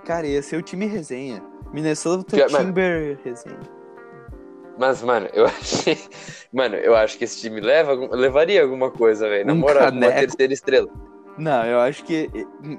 cara, 0.06 0.26
ia 0.26 0.42
ser 0.42 0.56
o 0.56 0.62
time 0.62 0.86
resenha. 0.86 1.42
Minnesota 1.70 2.34
Pior- 2.36 2.50
mano. 2.50 2.64
Timber 2.66 3.18
resenha. 3.22 3.81
Mas, 4.78 5.02
mano, 5.02 5.28
eu 5.32 5.44
achei. 5.46 5.98
Mano, 6.52 6.76
eu 6.76 6.94
acho 6.94 7.18
que 7.18 7.24
esse 7.24 7.40
time 7.40 7.60
leva, 7.60 7.94
levaria 8.14 8.62
alguma 8.62 8.90
coisa, 8.90 9.28
velho. 9.28 9.46
Na 9.46 9.52
Um 9.52 9.56
moral, 9.56 9.90
uma 9.92 10.10
terceira 10.10 10.52
estrela. 10.52 10.88
Não, 11.38 11.64
eu 11.64 11.80
acho 11.80 12.04
que 12.04 12.28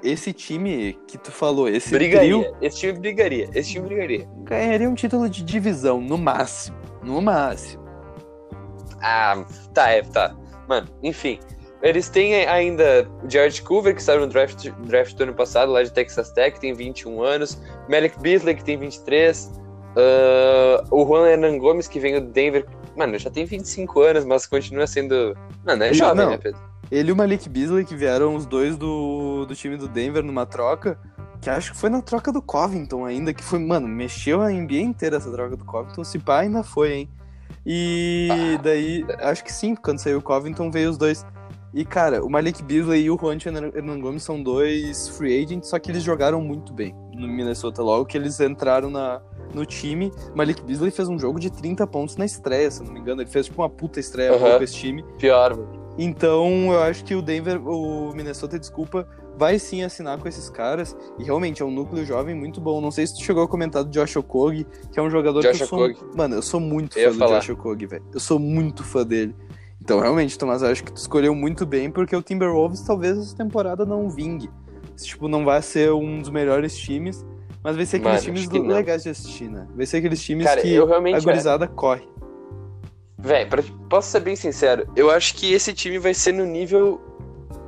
esse 0.04 0.32
time 0.32 0.96
que 1.08 1.18
tu 1.18 1.32
falou, 1.32 1.68
esse 1.68 1.90
Brigaria. 1.90 2.40
trio, 2.40 2.56
Esse 2.62 2.78
time 2.78 2.92
brigaria. 2.92 3.48
Esse 3.52 3.72
time 3.72 3.86
brigaria. 3.88 4.28
ganharia 4.44 4.88
um 4.88 4.94
título 4.94 5.28
de 5.28 5.42
divisão, 5.42 6.00
no 6.00 6.16
máximo. 6.16 6.76
No 7.02 7.20
máximo. 7.20 7.82
Ah, 9.02 9.44
tá, 9.74 9.90
é, 9.90 10.02
tá. 10.02 10.34
Mano, 10.68 10.88
enfim. 11.02 11.38
Eles 11.82 12.08
têm 12.08 12.46
ainda 12.46 13.06
o 13.22 13.28
Jared 13.28 13.60
Coover, 13.62 13.94
que 13.94 14.02
saiu 14.02 14.20
no 14.20 14.28
draft, 14.28 14.70
draft 14.86 15.14
do 15.16 15.24
ano 15.24 15.34
passado, 15.34 15.70
lá 15.72 15.82
de 15.82 15.92
Texas 15.92 16.30
Tech, 16.30 16.58
tem 16.58 16.72
21 16.72 17.22
anos. 17.22 17.60
Malik 17.90 18.18
Beasley, 18.20 18.54
que 18.54 18.64
tem 18.64 18.78
23. 18.78 19.52
Ah, 19.96 20.84
o 20.90 21.04
Juan 21.06 21.26
Hernan 21.28 21.58
Gomes, 21.58 21.88
que 21.88 21.98
vem 22.00 22.20
do 22.20 22.26
Denver. 22.28 22.66
Mano, 22.96 23.18
já 23.18 23.30
tem 23.30 23.44
25 23.44 24.00
anos, 24.02 24.24
mas 24.24 24.46
continua 24.46 24.86
sendo. 24.86 25.36
Mano, 25.66 25.82
é 25.82 25.88
Ele- 25.88 25.94
jovem, 25.94 26.24
não. 26.24 26.30
né, 26.32 26.38
Pedro? 26.38 26.60
Ele 26.90 27.08
e 27.08 27.12
o 27.12 27.16
Malik 27.16 27.48
Beasley, 27.48 27.84
que 27.84 27.96
vieram 27.96 28.34
os 28.36 28.46
dois 28.46 28.76
do, 28.76 29.46
do 29.46 29.54
time 29.54 29.76
do 29.76 29.88
Denver 29.88 30.22
numa 30.22 30.44
troca, 30.46 30.98
que 31.40 31.48
acho 31.48 31.72
que 31.72 31.78
foi 31.78 31.88
na 31.90 32.02
troca 32.02 32.30
do 32.30 32.42
Covington 32.42 33.04
ainda, 33.06 33.32
que 33.32 33.42
foi, 33.42 33.58
mano, 33.58 33.88
mexeu 33.88 34.42
a 34.42 34.50
NBA 34.50 34.80
inteira 34.80 35.16
essa 35.16 35.30
troca 35.32 35.56
do 35.56 35.64
Covington, 35.64 36.04
se 36.04 36.18
pá 36.18 36.40
ainda 36.40 36.62
foi, 36.62 36.92
hein? 36.92 37.10
E 37.66 38.28
Ah. 38.30 38.60
daí, 38.62 39.04
acho 39.20 39.42
que 39.42 39.52
sim, 39.52 39.74
quando 39.74 39.98
saiu 39.98 40.18
o 40.18 40.22
Covington 40.22 40.70
veio 40.70 40.90
os 40.90 40.98
dois. 40.98 41.24
E, 41.72 41.84
cara, 41.84 42.24
o 42.24 42.30
Malik 42.30 42.62
Beasley 42.62 43.02
e 43.04 43.10
o 43.10 43.18
Juan 43.18 43.36
Hernan 43.74 43.98
Gomes 44.00 44.22
são 44.22 44.40
dois 44.40 45.08
free 45.08 45.42
agents, 45.42 45.68
só 45.70 45.78
que 45.78 45.90
eles 45.90 46.02
jogaram 46.04 46.40
muito 46.40 46.72
bem 46.72 46.94
no 47.14 47.26
Minnesota. 47.26 47.82
Logo 47.82 48.04
que 48.04 48.16
eles 48.16 48.38
entraram 48.38 48.90
na, 48.90 49.20
no 49.54 49.64
time, 49.64 50.12
Malik 50.34 50.62
Beasley 50.62 50.90
fez 50.90 51.08
um 51.08 51.18
jogo 51.18 51.38
de 51.38 51.50
30 51.50 51.86
pontos 51.86 52.16
na 52.16 52.24
estreia, 52.24 52.70
se 52.70 52.82
não 52.82 52.92
me 52.92 53.00
engano. 53.00 53.22
Ele 53.22 53.30
fez, 53.30 53.46
tipo, 53.46 53.62
uma 53.62 53.68
puta 53.68 54.00
estreia 54.00 54.32
Aham. 54.32 54.58
com 54.58 54.64
esse 54.64 54.74
time. 54.74 55.04
Pior, 55.18 55.56
mano. 55.56 55.84
Então, 55.96 56.72
eu 56.72 56.80
acho 56.82 57.04
que 57.04 57.14
o 57.14 57.22
Denver, 57.22 57.60
o 57.66 58.12
Minnesota, 58.14 58.58
desculpa, 58.58 59.06
vai 59.38 59.58
sim 59.60 59.82
assinar 59.84 60.18
com 60.18 60.26
esses 60.26 60.50
caras. 60.50 60.96
E 61.18 61.22
realmente 61.24 61.62
é 61.62 61.64
um 61.64 61.70
núcleo 61.70 62.04
jovem 62.04 62.34
muito 62.34 62.60
bom. 62.60 62.80
Não 62.80 62.90
sei 62.90 63.06
se 63.06 63.14
tu 63.14 63.22
chegou 63.22 63.44
a 63.44 63.48
comentar 63.48 63.84
do 63.84 63.90
Josh 63.90 64.16
Okogie, 64.16 64.66
que 64.92 64.98
é 64.98 65.02
um 65.02 65.08
jogador 65.08 65.40
Josh 65.42 65.56
que 65.56 65.62
eu 65.62 65.66
sou. 65.68 65.78
Okogie. 65.84 66.00
Mano, 66.16 66.34
eu 66.34 66.42
sou 66.42 66.58
muito 66.58 66.98
Eu 66.98 67.12
fã 67.12 67.18
do 67.18 67.18
falar. 67.18 67.38
Josh 67.38 67.50
Okogie, 67.50 67.86
velho. 67.86 68.04
Eu 68.12 68.18
sou 68.20 68.38
muito 68.40 68.82
fã 68.82 69.04
dele. 69.06 69.36
Então, 69.80 70.00
realmente, 70.00 70.36
Tomás, 70.38 70.62
eu 70.62 70.68
acho 70.68 70.82
que 70.82 70.92
tu 70.92 70.96
escolheu 70.96 71.34
muito 71.34 71.64
bem, 71.64 71.90
porque 71.90 72.16
o 72.16 72.22
Timberwolves 72.22 72.80
talvez 72.80 73.16
essa 73.18 73.36
temporada 73.36 73.84
não 73.84 74.08
vingue. 74.08 74.50
Tipo, 74.96 75.28
não 75.28 75.44
vai 75.44 75.60
ser 75.62 75.92
um 75.92 76.20
dos 76.20 76.30
melhores 76.30 76.76
times, 76.76 77.24
mas 77.64 77.76
vai 77.76 77.86
ser 77.86 77.96
aqueles 77.96 78.26
Mano, 78.26 78.38
times 78.50 78.66
legais 78.68 79.02
de 79.02 79.08
assistir, 79.08 79.48
né? 79.48 79.66
Vai 79.74 79.86
ser 79.86 79.96
aqueles 79.96 80.22
times 80.22 80.44
Cara, 80.44 80.60
que 80.60 80.74
eu 80.74 80.94
a 80.94 81.20
gurizada 81.20 81.66
corre. 81.66 82.06
Véi, 83.18 83.46
pra- 83.46 83.62
posso 83.88 84.10
ser 84.10 84.20
bem 84.20 84.36
sincero, 84.36 84.86
eu 84.94 85.10
acho 85.10 85.34
que 85.34 85.50
esse 85.54 85.72
time 85.72 85.98
vai 85.98 86.12
ser 86.12 86.32
no 86.32 86.44
nível. 86.44 87.00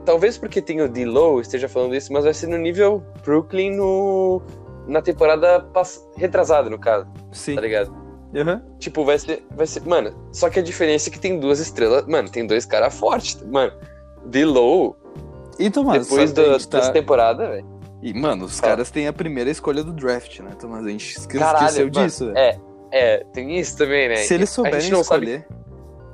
Talvez 0.04 0.36
porque 0.36 0.60
tem 0.60 0.82
o 0.82 0.88
D-Low 0.88 1.40
esteja 1.40 1.66
falando 1.68 1.96
isso, 1.96 2.12
mas 2.12 2.24
vai 2.24 2.34
ser 2.34 2.46
no 2.46 2.58
nível 2.58 3.02
Brooklyn 3.24 3.74
no. 3.74 4.42
Na 4.86 5.02
temporada 5.02 5.60
pass... 5.72 6.06
retrasada, 6.16 6.70
no 6.70 6.78
caso, 6.78 7.08
Sim. 7.32 7.56
tá 7.56 7.60
ligado? 7.62 7.92
Aham. 8.36 8.62
Tipo, 8.78 9.04
vai 9.04 9.18
ser, 9.18 9.44
vai 9.56 9.66
ser. 9.66 9.80
Mano, 9.84 10.14
só 10.30 10.48
que 10.50 10.58
a 10.60 10.62
diferença 10.62 11.08
é 11.08 11.12
que 11.12 11.18
tem 11.18 11.40
duas 11.40 11.58
estrelas. 11.58 12.06
Mano, 12.06 12.28
tem 12.28 12.46
dois 12.46 12.66
caras 12.66 12.94
fortes. 12.96 13.42
Mano, 13.50 13.72
D-Low, 14.26 14.94
E 15.58 15.70
Tomás, 15.70 16.06
depois 16.06 16.30
sabe, 16.30 16.40
a 16.40 16.44
do, 16.44 16.52
gente 16.58 16.68
tá- 16.68 16.78
dessa 16.78 16.92
temporada, 16.92 17.48
velho. 17.48 17.75
E, 18.08 18.14
mano, 18.14 18.44
os 18.44 18.60
Fala. 18.60 18.72
caras 18.72 18.90
têm 18.90 19.08
a 19.08 19.12
primeira 19.12 19.50
escolha 19.50 19.82
do 19.82 19.92
draft, 19.92 20.38
né, 20.40 20.52
Tomás? 20.60 20.86
A 20.86 20.90
gente 20.90 21.18
esque- 21.18 21.38
Caralho, 21.38 21.64
esqueceu 21.66 21.86
mano, 21.92 22.06
disso, 22.06 22.26
velho. 22.26 22.38
É, 22.38 22.58
é, 22.92 23.24
tem 23.32 23.58
isso 23.58 23.76
também, 23.76 24.08
né? 24.08 24.16
Se 24.16 24.34
eles 24.34 24.48
a 24.50 24.52
souberem 24.54 24.80
gente 24.80 24.92
não 24.92 25.00
escolher. 25.00 25.40
sabe. 25.48 25.66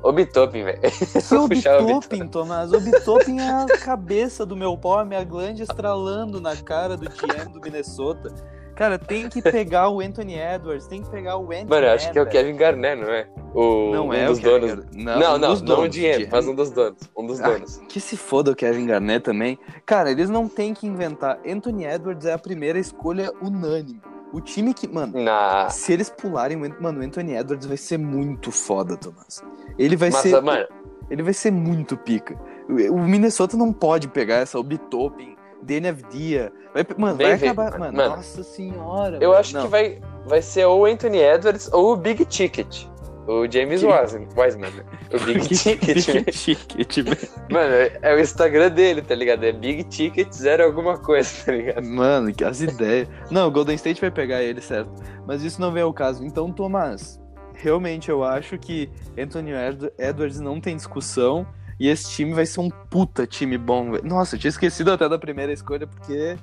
O 0.02 0.10
Bitopin, 0.10 0.64
velho. 0.64 0.80
Que 1.28 1.34
o 1.34 1.48
puxar 1.48 1.80
o 1.80 1.86
Bitopin, 1.86 2.26
Tomás? 2.28 2.72
O 2.72 2.80
Bitopin 2.80 3.38
é 3.40 3.50
a 3.50 3.66
cabeça 3.84 4.44
do 4.46 4.56
meu 4.56 4.76
pau, 4.76 4.98
a 4.98 5.04
minha 5.04 5.22
glande 5.22 5.62
estralando 5.62 6.40
na 6.40 6.56
cara 6.56 6.96
do 6.96 7.08
GM 7.10 7.52
do 7.52 7.60
Minnesota. 7.60 8.34
Cara, 8.74 8.98
tem 8.98 9.28
que 9.28 9.42
pegar 9.42 9.88
o 9.90 10.00
Anthony 10.00 10.38
Edwards, 10.38 10.86
tem 10.86 11.02
que 11.02 11.10
pegar 11.10 11.36
o 11.36 11.44
Anthony 11.44 11.66
Mano, 11.68 11.86
eu 11.86 11.92
acho 11.92 12.10
que 12.10 12.18
é 12.18 12.22
o. 12.22 12.26
Kevin 12.26 12.56
Garnett, 12.56 13.00
não 13.02 13.10
é? 13.12 13.28
O, 13.54 13.90
Não 13.92 14.06
um 14.08 14.12
é 14.14 14.26
dos 14.26 14.38
o 14.38 14.42
donos. 14.42 14.70
Garnett. 14.74 14.96
Não, 14.96 15.14
um 15.34 15.38
não, 15.38 15.50
dos 15.50 15.62
não, 15.62 15.74
o 15.74 15.76
donos, 15.82 15.96
GM, 15.96 16.28
mas 16.30 16.46
um 16.48 16.54
dos 16.54 16.70
donos. 16.70 16.98
Um 17.16 17.26
dos 17.26 17.40
Ah, 17.40 17.50
donos. 17.50 17.82
Que 17.88 18.00
se 18.00 18.16
foda 18.16 18.50
o 18.50 18.56
Kevin 18.56 18.86
Garnett 18.86 19.24
também. 19.24 19.58
Cara, 19.84 20.10
eles 20.10 20.30
não 20.30 20.48
têm 20.48 20.72
que 20.72 20.86
inventar. 20.86 21.38
Anthony 21.46 21.84
Edwards 21.84 22.24
é 22.24 22.32
a 22.32 22.38
primeira 22.38 22.78
escolha 22.78 23.30
unânime. 23.42 24.00
O 24.32 24.40
time 24.40 24.72
que, 24.72 24.88
mano, 24.88 25.22
Na... 25.22 25.68
se 25.68 25.92
eles 25.92 26.08
pularem, 26.08 26.56
mano, 26.56 27.00
o 27.00 27.04
Anthony 27.04 27.34
Edwards 27.36 27.66
vai 27.66 27.76
ser 27.76 27.98
muito 27.98 28.50
foda, 28.50 28.96
Tomás. 28.96 29.42
Ele 29.78 29.94
vai 29.94 30.08
Mas, 30.10 30.22
ser, 30.22 30.40
mano, 30.40 30.66
ele 31.10 31.22
vai 31.22 31.34
ser 31.34 31.50
muito 31.50 31.94
pica. 31.98 32.34
O 32.66 32.94
o 32.94 32.98
Minnesota 33.06 33.54
não 33.56 33.70
pode 33.70 34.08
pegar 34.08 34.36
essa 34.36 34.58
Obitopin, 34.58 35.36
Daniel 35.62 35.96
Dia. 36.10 36.52
Vai, 36.74 36.86
mano, 36.96 37.16
Vem 37.16 37.26
vai 37.28 37.36
ver, 37.36 37.46
acabar, 37.48 37.70
mano. 37.78 37.80
mano, 37.84 37.96
Mano, 37.96 38.16
nossa 38.16 38.42
senhora. 38.42 39.14
eu 39.16 39.20
velho. 39.20 39.34
acho 39.34 39.54
Não. 39.54 39.62
que 39.62 39.68
vai, 39.68 40.00
vai 40.26 40.42
ser 40.42 40.64
ou 40.66 40.84
Anthony 40.86 41.18
Edwards 41.18 41.70
ou 41.72 41.92
o 41.92 41.96
Big 41.96 42.24
Ticket. 42.24 42.84
O 43.24 43.46
James 43.48 43.84
Wiseman, 43.84 44.26
Wiseman. 44.36 44.70
né? 44.72 44.84
O 45.14 45.18
Big 45.24 45.48
Ticket. 45.48 46.06
Big 46.10 46.32
Ticket, 46.32 46.96
velho. 47.06 47.28
Mano, 47.50 47.72
é, 47.72 47.98
é 48.02 48.14
o 48.16 48.20
Instagram 48.20 48.68
dele, 48.70 49.00
tá 49.00 49.14
ligado? 49.14 49.44
É 49.44 49.52
Big 49.52 49.84
Ticket 49.84 50.32
zero 50.32 50.64
alguma 50.64 50.98
coisa, 50.98 51.30
tá 51.46 51.52
ligado? 51.52 51.84
Mano, 51.84 52.32
que 52.34 52.42
as 52.42 52.60
ideias. 52.60 53.06
Não, 53.30 53.46
o 53.46 53.50
Golden 53.52 53.76
State 53.76 54.00
vai 54.00 54.10
pegar 54.10 54.42
ele, 54.42 54.60
certo? 54.60 54.90
Mas 55.24 55.42
isso 55.44 55.60
não 55.60 55.70
vem 55.70 55.84
ao 55.84 55.92
caso. 55.92 56.24
Então, 56.24 56.50
Tomás, 56.50 57.20
realmente 57.54 58.10
eu 58.10 58.24
acho 58.24 58.58
que 58.58 58.90
Anthony 59.16 59.52
Ed- 59.52 59.92
Edwards 59.98 60.40
não 60.40 60.60
tem 60.60 60.74
discussão. 60.74 61.46
E 61.82 61.88
esse 61.88 62.08
time 62.10 62.32
vai 62.32 62.46
ser 62.46 62.60
um 62.60 62.70
puta 62.70 63.26
time 63.26 63.58
bom. 63.58 63.92
Nossa, 64.04 64.36
eu 64.36 64.38
tinha 64.38 64.50
esquecido 64.50 64.92
até 64.92 65.08
da 65.08 65.18
primeira 65.18 65.52
escolha, 65.52 65.84
porque. 65.84 66.36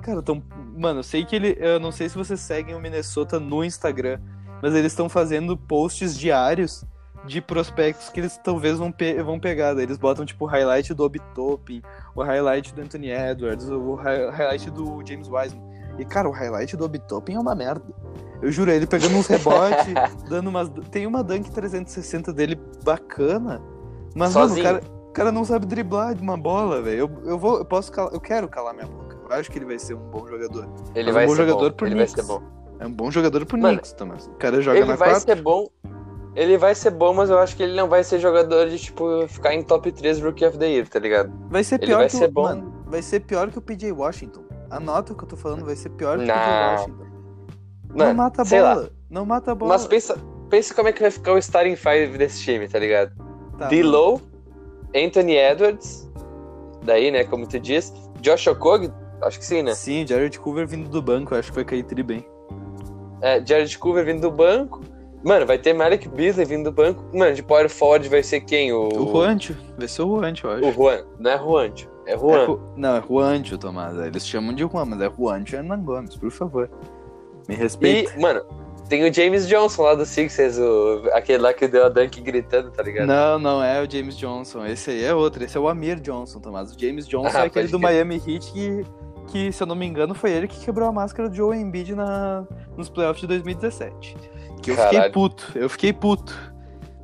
Cara, 0.00 0.22
tão. 0.22 0.42
Mano, 0.74 1.00
eu 1.00 1.02
sei 1.02 1.22
que 1.22 1.36
ele. 1.36 1.54
Eu 1.60 1.78
não 1.78 1.92
sei 1.92 2.08
se 2.08 2.16
vocês 2.16 2.40
seguem 2.40 2.74
o 2.74 2.80
Minnesota 2.80 3.38
no 3.38 3.62
Instagram, 3.62 4.18
mas 4.62 4.74
eles 4.74 4.92
estão 4.92 5.06
fazendo 5.08 5.54
posts 5.54 6.16
diários 6.18 6.82
de 7.26 7.42
prospectos 7.42 8.08
que 8.08 8.20
eles 8.20 8.38
talvez 8.42 8.78
vão, 8.78 8.90
pe- 8.90 9.22
vão 9.22 9.38
pegar. 9.38 9.74
Daí 9.74 9.82
eles 9.82 9.98
botam, 9.98 10.24
tipo, 10.24 10.44
o 10.46 10.48
highlight 10.48 10.94
do 10.94 11.02
Obitopin, 11.04 11.82
o 12.14 12.22
highlight 12.22 12.72
do 12.74 12.80
Anthony 12.80 13.10
Edwards, 13.10 13.68
o 13.68 13.96
hi- 13.96 14.30
highlight 14.30 14.70
do 14.70 15.02
James 15.06 15.28
Wiseman. 15.28 15.62
E, 15.98 16.04
cara, 16.06 16.26
o 16.28 16.32
highlight 16.32 16.74
do 16.74 16.84
Obitopin 16.86 17.34
é 17.34 17.38
uma 17.38 17.54
merda. 17.54 17.84
Eu 18.40 18.50
juro, 18.50 18.70
ele 18.70 18.86
pegando 18.86 19.16
uns 19.16 19.26
rebotes, 19.26 19.92
dando 20.30 20.48
umas. 20.48 20.70
Tem 20.90 21.06
uma 21.06 21.22
dunk 21.22 21.50
360 21.50 22.32
dele 22.32 22.58
bacana, 22.84 23.60
mas, 24.16 24.34
mano, 24.34 24.46
o 24.46 24.48
Sozinho. 24.48 24.64
cara, 24.66 24.80
o 25.08 25.12
cara 25.12 25.32
não 25.32 25.44
sabe 25.44 25.66
driblar 25.66 26.14
de 26.14 26.22
uma 26.22 26.36
bola, 26.36 26.82
velho. 26.82 26.98
Eu, 27.24 27.30
eu 27.30 27.38
vou, 27.38 27.58
eu 27.58 27.64
posso 27.64 27.92
calar, 27.92 28.12
eu 28.12 28.20
quero 28.20 28.48
calar 28.48 28.74
minha 28.74 28.86
boca. 28.86 29.16
Eu 29.28 29.36
acho 29.36 29.50
que 29.50 29.58
ele 29.58 29.64
vai 29.66 29.78
ser 29.78 29.94
um 29.94 30.10
bom 30.10 30.26
jogador. 30.26 30.68
Ele 30.94 31.12
Mas 31.12 31.14
vai 31.14 31.24
um 31.24 31.28
bom 31.28 31.34
ser 31.36 31.46
jogador 31.46 31.70
bom. 31.70 31.76
pro 31.76 31.86
Ele 31.86 31.94
vai 31.96 32.06
ser 32.08 32.22
bom. 32.22 32.42
É 32.78 32.86
um 32.86 32.92
bom 32.92 33.10
jogador 33.10 33.46
pro 33.46 33.58
Mano, 33.58 33.74
Knicks, 33.78 33.92
Thomas. 33.92 34.26
O 34.26 34.30
cara 34.34 34.60
joga 34.60 34.78
Ele 34.78 34.86
na 34.88 34.96
vai 34.96 35.08
4. 35.10 35.24
ser 35.24 35.42
bom. 35.42 35.66
Ele 36.34 36.58
vai 36.58 36.74
ser 36.74 36.90
bom, 36.90 37.14
mas 37.14 37.30
eu 37.30 37.38
acho 37.38 37.56
que 37.56 37.62
ele 37.62 37.74
não 37.74 37.88
vai 37.88 38.04
ser 38.04 38.18
jogador 38.18 38.68
de, 38.68 38.78
tipo, 38.78 39.26
ficar 39.26 39.54
em 39.54 39.62
top 39.62 39.90
3 39.90 40.20
Rookie 40.20 40.44
of 40.44 40.58
the 40.58 40.68
Year, 40.68 40.86
tá 40.86 40.98
ligado? 40.98 41.32
Vai 41.48 41.64
ser 41.64 41.76
Ele 41.76 41.86
pior 41.86 41.96
vai 41.98 42.06
que 42.08 42.12
ser 42.16 42.28
o. 42.28 42.32
bom. 42.32 42.42
Mano, 42.42 42.74
vai 42.86 43.00
ser 43.00 43.20
pior 43.20 43.50
que 43.50 43.58
o 43.58 43.62
PJ 43.62 43.90
Washington. 43.92 44.44
Anota 44.70 45.14
o 45.14 45.16
que 45.16 45.24
eu 45.24 45.28
tô 45.28 45.36
falando, 45.36 45.64
vai 45.64 45.74
ser 45.76 45.88
pior 45.90 46.18
que 46.18 46.24
o 46.24 46.26
Não. 46.26 46.34
PJ 46.34 46.72
Washington. 46.76 47.06
não 47.88 47.96
Mano, 48.06 48.14
mata 48.18 48.42
a 48.42 48.44
bola. 48.44 48.90
Não 49.08 49.24
mata 49.26 49.52
a 49.52 49.54
bola. 49.54 49.72
Mas 49.72 49.86
pensa, 49.86 50.16
pensa 50.50 50.74
como 50.74 50.88
é 50.88 50.92
que 50.92 51.00
vai 51.00 51.10
ficar 51.10 51.32
o 51.32 51.38
starting 51.38 51.74
five 51.76 52.18
desse 52.18 52.42
time, 52.42 52.68
tá 52.68 52.78
ligado? 52.78 53.12
Tá, 53.58 53.68
D-Low, 53.68 54.20
Anthony 54.94 55.36
Edwards, 55.36 56.10
daí, 56.82 57.10
né, 57.10 57.24
como 57.24 57.46
tu 57.46 57.58
diz, 57.58 57.92
Josh 58.20 58.46
Okogie, 58.46 58.92
acho 59.22 59.38
que 59.38 59.44
sim, 59.44 59.62
né? 59.62 59.74
Sim, 59.74 60.06
Jared 60.06 60.38
Coover 60.38 60.66
vindo 60.66 60.88
do 60.88 61.00
banco, 61.02 61.34
acho 61.34 61.50
que 61.50 61.54
vai 61.56 61.64
cair 61.64 61.82
tri 61.84 62.02
bem. 62.02 62.26
É, 63.22 63.44
Jared 63.44 63.78
Coover 63.78 64.04
vindo 64.04 64.20
do 64.20 64.30
banco. 64.30 64.80
Mano, 65.24 65.46
vai 65.46 65.58
ter 65.58 65.72
Malik 65.72 66.06
Beasley 66.08 66.44
vindo 66.46 66.64
do 66.64 66.72
banco. 66.72 67.02
Mano, 67.12 67.34
de 67.34 67.42
power 67.42 67.68
forward 67.68 68.08
vai 68.08 68.22
ser 68.22 68.40
quem? 68.42 68.72
O, 68.72 68.88
O 68.88 69.06
Juancho, 69.10 69.56
vai 69.76 69.88
ser 69.88 70.02
o 70.02 70.16
Juancho, 70.20 70.46
eu 70.46 70.50
acho. 70.52 70.68
O 70.68 70.72
Juan. 70.72 71.04
Não 71.18 71.30
é 71.30 71.38
Juancho, 71.38 71.88
é 72.06 72.12
É 72.12 72.18
Juan. 72.18 72.46
Ju- 72.46 72.60
Não, 72.76 72.96
é 72.96 73.02
Juancho, 73.02 73.58
Tomás. 73.58 73.96
Eles 73.96 74.26
chamam 74.26 74.54
de 74.54 74.62
Juan, 74.62 74.84
mas 74.84 75.00
é 75.00 75.10
Juancho 75.10 75.56
Hernan 75.56 75.80
Gomes, 75.82 76.14
por 76.16 76.30
favor. 76.30 76.70
Me 77.48 77.54
respeita. 77.56 78.12
E, 78.16 78.20
mano, 78.20 78.42
tem 78.88 79.08
o 79.08 79.12
James 79.12 79.46
Johnson 79.48 79.82
lá 79.82 79.94
do 79.94 80.04
Sixers, 80.06 80.58
o, 80.58 81.02
aquele 81.12 81.38
lá 81.38 81.52
que 81.52 81.66
deu 81.66 81.86
a 81.86 81.88
dunk 81.88 82.20
gritando, 82.20 82.70
tá 82.70 82.82
ligado? 82.82 83.06
Não, 83.06 83.38
não 83.38 83.62
é 83.62 83.82
o 83.82 83.90
James 83.90 84.16
Johnson. 84.16 84.64
Esse 84.66 84.90
aí 84.90 85.04
é 85.04 85.14
outro. 85.14 85.42
Esse 85.44 85.56
é 85.56 85.60
o 85.60 85.68
Amir 85.68 86.00
Johnson, 86.00 86.40
Tomás. 86.40 86.72
O 86.74 86.78
James 86.78 87.06
Johnson 87.06 87.36
Ah, 87.36 87.42
é 87.42 87.46
aquele 87.46 87.68
do 87.68 87.78
crer. 87.78 87.90
Miami 87.92 88.16
Heat 88.26 88.52
que, 88.52 88.84
que, 89.28 89.52
se 89.52 89.62
eu 89.62 89.66
não 89.66 89.74
me 89.74 89.86
engano, 89.86 90.14
foi 90.14 90.30
ele 90.32 90.46
que 90.48 90.58
quebrou 90.64 90.88
a 90.88 90.92
máscara 90.92 91.28
do 91.28 91.34
Joe 91.34 91.56
Embiid 91.56 91.94
na, 91.94 92.44
nos 92.76 92.88
playoffs 92.88 93.20
de 93.20 93.26
2017. 93.26 94.16
Que 94.62 94.70
eu 94.70 94.76
fiquei 94.76 94.92
Caralho. 94.92 95.12
puto. 95.12 95.52
Eu 95.54 95.68
fiquei 95.68 95.92
puto. 95.92 96.34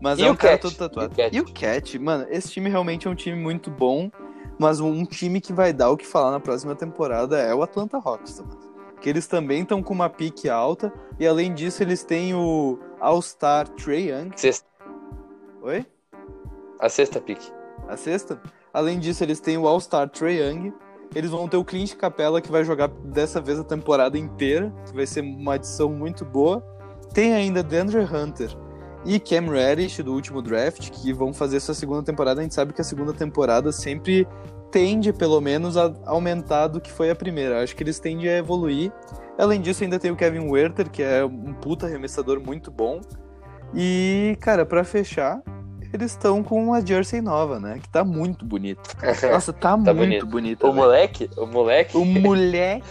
Mas 0.01 0.19
E 0.19 0.25
é 0.25 0.29
o 0.29 0.33
um 0.33 0.37
cara 0.37 0.59
Cat? 0.59 0.63
todo 0.63 0.89
tatuado. 0.89 1.13
E 1.13 1.15
o 1.15 1.17
Cat? 1.17 1.37
E 1.37 1.41
o 1.41 1.45
Cat, 1.45 1.99
mano, 1.99 2.27
esse 2.31 2.51
time 2.51 2.69
realmente 2.69 3.07
é 3.07 3.11
um 3.11 3.15
time 3.15 3.37
muito 3.37 3.71
bom. 3.71 4.11
Mas 4.59 4.81
um 4.81 5.05
time 5.05 5.41
que 5.41 5.53
vai 5.53 5.73
dar 5.73 5.91
o 5.91 5.97
que 5.97 6.07
falar 6.07 6.31
na 6.31 6.39
próxima 6.39 6.75
temporada 6.75 7.39
é 7.39 7.55
o 7.55 7.63
Atlanta 7.63 7.97
Hawks, 8.05 8.35
Tomás. 8.35 8.72
Que 9.03 9.11
eles 9.11 9.27
também 9.27 9.63
estão 9.63 9.83
com 9.83 9.93
uma 9.93 10.09
pique 10.09 10.49
alta. 10.49 10.93
E 11.19 11.27
além 11.27 11.53
disso, 11.53 11.83
eles 11.83 12.05
têm 12.05 12.35
o 12.35 12.79
All-Star 13.01 13.69
Trey 13.69 14.11
Young. 14.11 14.31
Sexta, 14.37 14.67
Oi? 15.61 15.85
a 16.83 16.89
sexta 16.89 17.21
pique. 17.21 17.53
A 17.89 17.97
sexta. 17.97 18.41
Além 18.73 18.99
disso, 18.99 19.23
eles 19.23 19.39
têm 19.41 19.57
o 19.59 19.67
All-Star 19.67 20.09
Trey 20.09 20.41
Young. 20.41 20.73
Eles 21.15 21.31
vão 21.31 21.47
ter 21.47 21.57
o 21.57 21.65
Clint 21.65 21.95
Capella, 21.95 22.41
que 22.41 22.51
vai 22.51 22.65
jogar 22.65 22.89
dessa 22.89 23.41
vez 23.41 23.59
a 23.61 23.65
temporada 23.65 24.17
inteira, 24.19 24.73
que 24.87 24.95
vai 24.95 25.07
ser 25.07 25.21
uma 25.21 25.55
adição 25.55 25.91
muito 25.91 26.25
boa. 26.25 26.65
Tem 27.13 27.35
ainda 27.35 27.63
DeAndre 27.63 28.01
Hunter 28.01 28.51
e 29.05 29.21
Cam 29.21 29.51
Reddish 29.51 29.99
do 29.99 30.13
último 30.13 30.41
draft, 30.41 30.91
que 30.91 31.13
vão 31.13 31.33
fazer 31.35 31.61
sua 31.61 31.75
segunda 31.75 32.03
temporada. 32.03 32.41
A 32.41 32.43
gente 32.43 32.55
sabe 32.55 32.73
que 32.73 32.81
a 32.81 32.85
segunda 32.85 33.13
temporada 33.13 33.71
sempre 33.71 34.27
tende, 34.73 35.13
pelo 35.13 35.41
menos, 35.41 35.77
a 35.77 35.93
aumentar 36.07 36.67
do 36.67 36.81
que 36.81 36.91
foi 36.91 37.11
a 37.11 37.15
primeira. 37.15 37.63
Acho 37.63 37.77
que 37.77 37.83
eles 37.83 38.01
tendem 38.01 38.29
a 38.29 38.39
evoluir. 38.39 38.91
Além 39.39 39.61
disso, 39.61 39.85
ainda 39.85 39.99
tem 39.99 40.11
o 40.11 40.17
Kevin 40.17 40.49
Werther, 40.49 40.91
que 40.91 41.03
é 41.03 41.25
um 41.25 41.53
puta 41.53 41.87
arremessador 41.87 42.41
muito 42.41 42.71
bom. 42.71 43.01
E, 43.75 44.37
cara, 44.41 44.65
pra 44.65 44.83
fechar, 44.83 45.43
eles 45.93 46.13
estão 46.13 46.43
com 46.43 46.65
uma 46.65 46.85
jersey 46.85 47.21
nova, 47.21 47.61
né? 47.61 47.79
Que 47.81 47.89
tá 47.89 48.03
muito 48.03 48.45
bonita. 48.45 48.83
Nossa, 49.31 49.53
tá, 49.53 49.77
muito 49.77 49.95
bonito. 49.95 50.27
bonita. 50.27 50.67
o 50.67 50.73
velho. 50.73 50.83
moleque, 50.83 51.31
o 51.37 51.47
moleque, 51.47 51.97
O 51.97 52.05
moleque. 52.05 52.87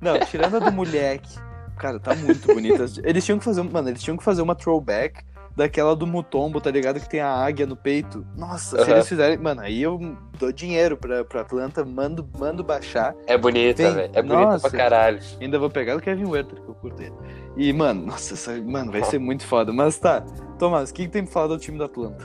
Não, 0.00 0.18
tirando 0.20 0.56
a 0.56 0.58
do 0.58 0.72
moleque. 0.72 1.38
Cara, 1.76 2.00
tá 2.00 2.14
muito 2.14 2.52
bonita. 2.52 2.86
Eles 3.04 3.24
tinham 3.24 3.38
que 3.38 3.44
fazer. 3.44 3.62
Mano, 3.62 3.88
eles 3.88 4.02
tinham 4.02 4.16
que 4.16 4.24
fazer 4.24 4.42
uma 4.42 4.54
throwback 4.54 5.22
daquela 5.58 5.94
do 5.96 6.06
Mutombo, 6.06 6.60
tá 6.60 6.70
ligado? 6.70 7.00
Que 7.00 7.08
tem 7.10 7.20
a 7.20 7.28
águia 7.30 7.66
no 7.66 7.74
peito. 7.76 8.24
Nossa, 8.36 8.76
se 8.76 8.82
Aham. 8.82 8.92
eles 8.92 9.08
fizerem. 9.08 9.36
Mano, 9.36 9.60
aí 9.60 9.82
eu 9.82 9.98
dou 10.38 10.52
dinheiro 10.52 10.96
pra, 10.96 11.24
pra 11.24 11.40
Atlanta, 11.40 11.84
mando, 11.84 12.26
mando 12.38 12.62
baixar. 12.62 13.14
é 13.26 13.36
bonita, 13.36 13.82
Vem. 13.82 13.92
velho. 13.94 14.10
É 14.14 14.22
bonita 14.22 14.60
pra 14.60 14.70
caralho. 14.70 15.18
Ainda 15.40 15.58
vou 15.58 15.68
pegar 15.68 15.96
o 15.96 16.00
Kevin 16.00 16.26
Werther, 16.26 16.60
que 16.62 16.68
eu 16.68 16.74
curto 16.74 17.02
ele. 17.02 17.14
E, 17.56 17.72
mano, 17.72 18.06
nossa, 18.06 18.34
essa, 18.34 18.52
mano, 18.62 18.92
vai 18.92 19.02
ser 19.02 19.18
muito 19.18 19.44
foda. 19.44 19.72
Mas 19.72 19.98
tá, 19.98 20.20
Tomás, 20.60 20.90
o 20.90 20.94
que, 20.94 21.06
que 21.06 21.10
tem 21.10 21.24
pra 21.24 21.32
falar 21.32 21.48
do 21.48 21.58
time 21.58 21.76
da 21.76 21.86
Atlanta? 21.86 22.24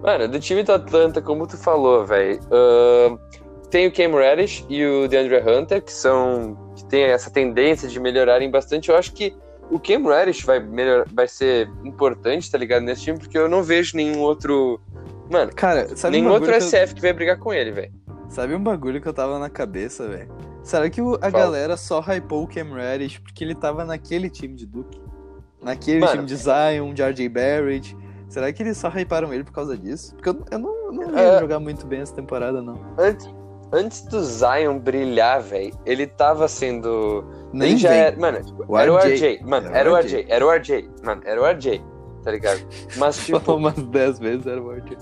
Mano, 0.00 0.28
do 0.28 0.38
time 0.38 0.62
do 0.62 0.72
Atlanta, 0.72 1.20
como 1.20 1.46
tu 1.46 1.58
falou, 1.58 2.06
velho, 2.06 2.38
tem 3.70 3.86
o 3.88 3.92
Cam 3.92 4.12
Reddish 4.16 4.64
e 4.68 4.84
o 4.86 5.08
DeAndre 5.08 5.38
Hunter, 5.40 5.82
que 5.82 5.92
são. 5.92 6.56
que 6.76 6.84
tem 6.86 7.02
essa 7.04 7.30
tendência 7.30 7.88
de 7.88 7.98
melhorarem 8.00 8.50
bastante. 8.50 8.88
Eu 8.88 8.96
acho 8.96 9.12
que 9.12 9.34
o 9.70 9.78
Cam 9.78 10.02
Reddish 10.08 10.42
vai, 10.44 10.58
melhor, 10.60 11.06
vai 11.12 11.28
ser 11.28 11.70
importante, 11.84 12.50
tá 12.50 12.58
ligado, 12.58 12.82
nesse 12.82 13.02
time, 13.02 13.18
porque 13.18 13.38
eu 13.38 13.48
não 13.48 13.62
vejo 13.62 13.96
nenhum 13.96 14.20
outro. 14.20 14.80
Mano, 15.30 15.52
Cara, 15.54 15.96
sabe 15.96 16.16
nenhum 16.16 16.30
um 16.30 16.32
outro 16.32 16.48
que 16.48 16.54
eu- 16.54 16.58
SF 16.60 16.94
que 16.94 17.00
vai 17.00 17.12
brigar 17.12 17.38
com 17.38 17.52
ele, 17.52 17.70
velho. 17.70 17.92
Sabe 18.28 18.54
um 18.54 18.62
bagulho 18.62 19.00
que 19.00 19.08
eu 19.08 19.12
tava 19.12 19.38
na 19.38 19.48
cabeça, 19.50 20.08
velho? 20.08 20.28
Será 20.62 20.88
que 20.90 21.00
o- 21.00 21.14
a 21.16 21.30
Fala. 21.30 21.44
galera 21.44 21.76
só 21.76 22.00
hypou 22.00 22.42
o 22.44 22.46
Cam 22.48 22.74
Reddish 22.74 23.18
porque 23.18 23.42
ele 23.44 23.54
tava 23.54 23.84
naquele 23.84 24.28
time 24.28 24.54
de 24.54 24.66
Duke? 24.66 25.00
Naquele 25.62 26.00
Mano. 26.00 26.12
time 26.12 26.26
de 26.26 26.36
Zion, 26.36 26.92
de 26.94 27.02
RJ 27.02 27.28
Barrett? 27.28 27.96
Será 28.28 28.52
que 28.52 28.62
eles 28.62 28.76
só 28.76 28.88
hyparam 28.88 29.32
ele 29.34 29.42
por 29.44 29.52
causa 29.52 29.76
disso? 29.76 30.14
Porque 30.14 30.28
eu, 30.28 30.44
eu 30.50 30.58
não, 30.58 30.74
eu 30.86 30.92
não 30.92 31.08
vi 31.08 31.18
É. 31.20 31.40
jogar 31.40 31.58
muito 31.58 31.86
bem 31.86 32.00
essa 32.00 32.14
temporada, 32.14 32.62
não. 32.62 32.80
Antes, 32.96 33.28
antes 33.72 34.02
do 34.02 34.22
Zion 34.22 34.78
brilhar, 34.78 35.40
velho, 35.40 35.72
ele 35.86 36.06
tava 36.06 36.48
sendo. 36.48 37.24
Nem 37.52 37.70
ele 37.70 37.78
já 37.78 37.92
era. 37.92 38.16
Mano, 38.16 38.44
tipo, 38.44 38.64
O 38.68 38.78
era 38.78 38.92
o 38.92 38.96
RJ. 38.98 39.40
Mano, 39.42 39.68
Era 39.74 39.90
o 39.92 39.96
era 39.96 40.04
o 40.04 40.06
RJ. 40.06 40.26
Era 40.28 40.46
o 40.46 40.50
RJ. 40.52 40.90
Mano, 41.02 41.22
era 41.24 41.40
o 41.40 41.44
RJ. 41.46 41.82
Tá 42.22 42.30
ligado? 42.30 42.60
Mas, 42.96 43.16
tipo. 43.24 43.40
Falou 43.40 43.60
umas 43.60 43.74
10 43.74 44.18
vezes, 44.18 44.46
era 44.46 44.62
o 44.62 44.70
RJ. 44.72 44.96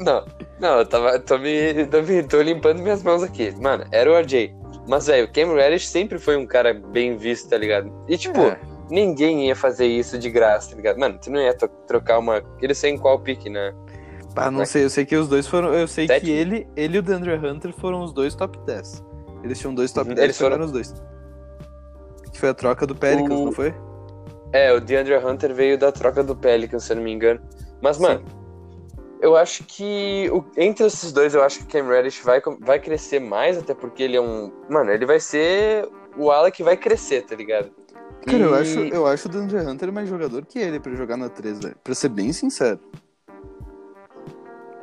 Não, 0.00 0.24
não, 0.60 0.78
eu 0.78 0.86
tava. 0.86 1.18
Tô, 1.20 1.38
me, 1.38 1.86
tô, 1.86 2.02
me, 2.02 2.22
tô 2.24 2.42
limpando 2.42 2.82
minhas 2.82 3.02
mãos 3.02 3.22
aqui. 3.22 3.54
Mano, 3.60 3.84
era 3.92 4.10
o 4.10 4.14
RJ. 4.18 4.54
Mas, 4.88 5.06
velho, 5.06 5.24
o 5.26 5.32
Cam 5.32 5.54
Reddish 5.54 5.88
sempre 5.88 6.18
foi 6.18 6.36
um 6.36 6.46
cara 6.46 6.74
bem 6.74 7.16
visto, 7.16 7.48
tá 7.48 7.56
ligado? 7.56 7.90
E, 8.06 8.18
tipo, 8.18 8.38
É. 8.40 8.58
ninguém 8.90 9.46
ia 9.46 9.56
fazer 9.56 9.86
isso 9.86 10.18
de 10.18 10.28
graça, 10.28 10.70
tá 10.70 10.76
ligado? 10.76 10.98
Mano, 10.98 11.18
tu 11.22 11.30
não 11.30 11.40
ia 11.40 11.54
trocar 11.86 12.18
uma. 12.18 12.42
Ele 12.60 12.74
sei 12.74 12.90
em 12.90 12.98
qual 12.98 13.18
pique, 13.18 13.48
né? 13.48 13.72
Ah, 14.36 14.50
não 14.50 14.64
sei, 14.66 14.84
eu 14.84 14.90
sei 14.90 15.04
que 15.04 15.14
os 15.16 15.28
dois 15.28 15.46
foram. 15.46 15.72
Eu 15.72 15.86
sei 15.86 16.06
Sétimo. 16.06 16.26
que 16.26 16.32
ele, 16.32 16.66
ele 16.76 16.96
e 16.96 16.98
o 16.98 17.02
Dandre 17.02 17.34
Hunter 17.36 17.72
foram 17.72 18.02
os 18.02 18.12
dois 18.12 18.34
top 18.34 18.58
10. 18.66 19.02
Eles 19.42 19.58
tinham 19.58 19.74
dois 19.74 19.92
top 19.92 20.08
Uhum, 20.08 20.14
10 20.14 20.24
eles 20.24 20.38
foram- 20.38 20.64
os 20.64 20.72
dois. 20.72 20.94
Que 22.32 22.40
foi 22.40 22.48
a 22.48 22.54
troca 22.54 22.86
do 22.86 22.94
Pelicans, 22.96 23.38
O- 23.40 23.44
não 23.46 23.52
foi? 23.52 23.74
É, 24.52 24.72
o 24.72 24.80
DeAndre 24.80 25.16
Hunter 25.16 25.52
veio 25.54 25.76
da 25.78 25.90
troca 25.92 26.22
do 26.22 26.34
Pelicans, 26.34 26.84
se 26.84 26.92
eu 26.92 26.96
não 26.96 27.02
me 27.04 27.12
engano. 27.12 27.40
Mas, 27.82 27.98
mano, 27.98 28.24
eu 29.20 29.36
acho 29.36 29.64
que 29.64 30.28
o- 30.32 30.44
entre 30.56 30.86
esses 30.86 31.12
dois, 31.12 31.34
eu 31.34 31.42
acho 31.42 31.58
que 31.60 31.64
o 31.64 31.68
Cam 31.82 31.88
Reddish 31.88 32.20
vai, 32.24 32.40
vai 32.60 32.78
crescer 32.78 33.20
mais, 33.20 33.58
até 33.58 33.74
porque 33.74 34.02
ele 34.02 34.16
é 34.16 34.20
um. 34.20 34.50
Mano, 34.70 34.90
ele 34.90 35.06
vai 35.06 35.20
ser 35.20 35.88
o 36.16 36.30
ala 36.30 36.50
que 36.50 36.62
vai 36.62 36.76
crescer, 36.76 37.22
tá 37.22 37.34
ligado? 37.36 37.70
Cara, 38.26 38.38
eu 38.38 38.54
E- 38.56 38.60
acho, 38.60 38.78
eu 38.80 39.06
acho 39.06 39.28
o 39.28 39.30
Dandre 39.30 39.58
Hunter 39.58 39.92
mais 39.92 40.08
jogador 40.08 40.44
que 40.46 40.58
ele 40.58 40.80
pra 40.80 40.94
jogar 40.94 41.16
na 41.16 41.28
3, 41.28 41.58
velho. 41.60 41.76
Pra 41.84 41.94
ser 41.94 42.08
bem 42.08 42.32
sincero. 42.32 42.78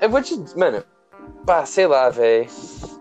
Eu 0.01 0.09
vou 0.09 0.21
te. 0.21 0.35
Mano, 0.57 0.83
pá, 1.45 1.63
sei 1.65 1.85
lá, 1.85 2.09
velho. 2.09 2.49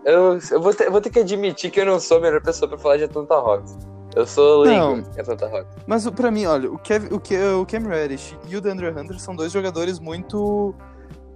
Eu, 0.05 0.39
eu, 0.51 0.61
vou 0.61 0.73
ter, 0.73 0.89
vou 0.89 1.01
ter 1.01 1.09
que 1.09 1.19
admitir 1.19 1.71
que 1.71 1.81
eu 1.81 1.85
não 1.85 1.99
sou 1.99 2.17
a 2.17 2.21
melhor 2.21 2.41
pessoa 2.41 2.69
pra 2.69 2.77
falar 2.77 2.97
de 2.97 3.05
Atlanta 3.05 3.33
Hawks. 3.33 3.75
Eu 4.15 4.27
sou 4.27 4.61
leigo 4.61 5.07
em 5.15 5.19
Atlanta 5.19 5.47
Hawks. 5.47 5.75
Mas 5.87 6.09
pra 6.09 6.29
mim, 6.29 6.45
olha, 6.45 6.71
o, 6.71 6.77
Kev, 6.77 7.11
o, 7.11 7.19
Ke, 7.19 7.37
o 7.37 7.65
Cam 7.65 7.87
Reddish 7.87 8.35
e 8.47 8.55
o 8.55 8.61
Dandre 8.61 8.89
Hunter 8.89 9.19
são 9.19 9.35
dois 9.35 9.51
jogadores 9.51 9.99
muito. 9.99 10.75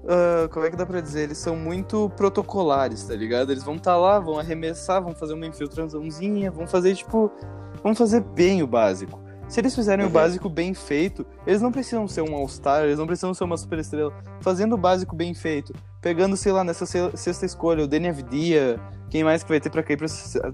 ah, 0.08 0.48
como 0.52 0.66
é 0.66 0.70
que 0.70 0.76
dá 0.76 0.86
pra 0.86 1.02
dizer? 1.02 1.24
Eles 1.24 1.38
são 1.38 1.56
muito 1.56 2.12
protocolares, 2.18 3.04
tá 3.08 3.16
ligado? 3.16 3.52
Eles 3.52 3.64
vão 3.64 3.76
estar 3.76 3.98
lá, 3.98 4.20
vão 4.20 4.38
arremessar, 4.38 5.02
vão 5.02 5.16
fazer 5.16 5.34
uma 5.34 5.48
infiltraçãozinha, 5.48 6.52
vão 6.52 6.68
fazer, 6.68 6.96
tipo. 6.96 7.32
Vão 7.84 7.96
fazer 7.96 8.22
bem 8.22 8.64
o 8.64 8.68
básico. 8.68 9.25
Se 9.48 9.60
eles 9.62 9.76
fizerem 9.76 10.04
o 10.06 10.08
Uhum. 10.08 10.14
básico 10.14 10.50
bem 10.50 10.74
feito, 10.74 11.26
eles 11.46 11.62
não 11.62 11.72
precisam 11.72 12.08
ser 12.08 12.22
um 12.22 12.34
All-Star, 12.36 12.84
eles 12.84 12.98
não 12.98 13.06
precisam 13.06 13.34
ser 13.34 13.44
uma 13.44 13.58
superestrela. 13.58 14.12
Fazendo 14.42 14.74
o 14.74 14.78
básico 14.78 15.16
bem 15.16 15.34
feito, 15.34 15.74
pegando, 16.02 16.36
sei 16.36 16.52
lá, 16.52 16.64
nessa 16.64 16.86
se- 16.86 17.12
sexta 17.16 17.46
escolha, 17.46 17.84
o 17.84 17.88
Danny 17.88 18.10
Avdia, 18.10 18.80
quem 19.10 19.24
mais 19.24 19.44
que 19.44 19.50
vai 19.50 19.60
ter 19.60 19.70
pra 19.70 19.84
cair 19.84 19.98
pra. 19.98 20.08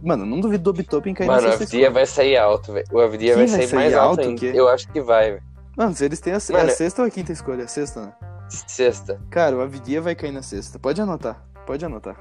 Mano, 0.04 0.25
não 0.25 0.39
duvido 0.39 0.63
do 0.65 0.69
Obitopin 0.71 1.13
cair 1.13 1.27
Mano, 1.27 1.41
na 1.41 1.47
o 1.47 1.51
sexta 1.58 1.75
Avdia 1.75 1.89
vai 1.89 2.06
sair 2.06 2.38
alto, 2.38 2.73
velho. 2.73 2.86
O 2.91 2.99
Avdia 2.99 3.36
vai 3.36 3.47
sair 3.47 3.67
sair 3.67 3.75
mais 3.80 3.93
alto, 3.93 4.19
alto 4.21 4.32
o 4.32 4.36
quê? 4.36 4.51
Eu 4.54 4.67
acho 4.67 4.88
que 4.91 5.01
vai, 5.01 5.32
velho. 5.32 5.43
Mano, 5.77 5.95
se 5.95 6.04
eles 6.04 6.19
têm 6.19 6.34
a, 6.34 6.39
se- 6.39 6.51
Mano, 6.51 6.65
a 6.69 6.69
sexta 6.69 7.01
ou 7.01 7.08
a 7.08 7.12
quinta 7.12 7.32
escolha? 7.32 7.63
A 7.63 7.67
sexta, 7.67 8.01
né? 8.01 8.13
Sexta. 8.49 9.19
Cara, 9.30 9.56
o 9.56 9.62
Avidia 9.62 10.01
vai 10.01 10.13
cair 10.13 10.34
na 10.34 10.41
sexta. 10.41 10.77
Pode 10.77 10.99
anotar. 11.01 11.41
Pode 11.65 11.86
anotar. 11.86 12.17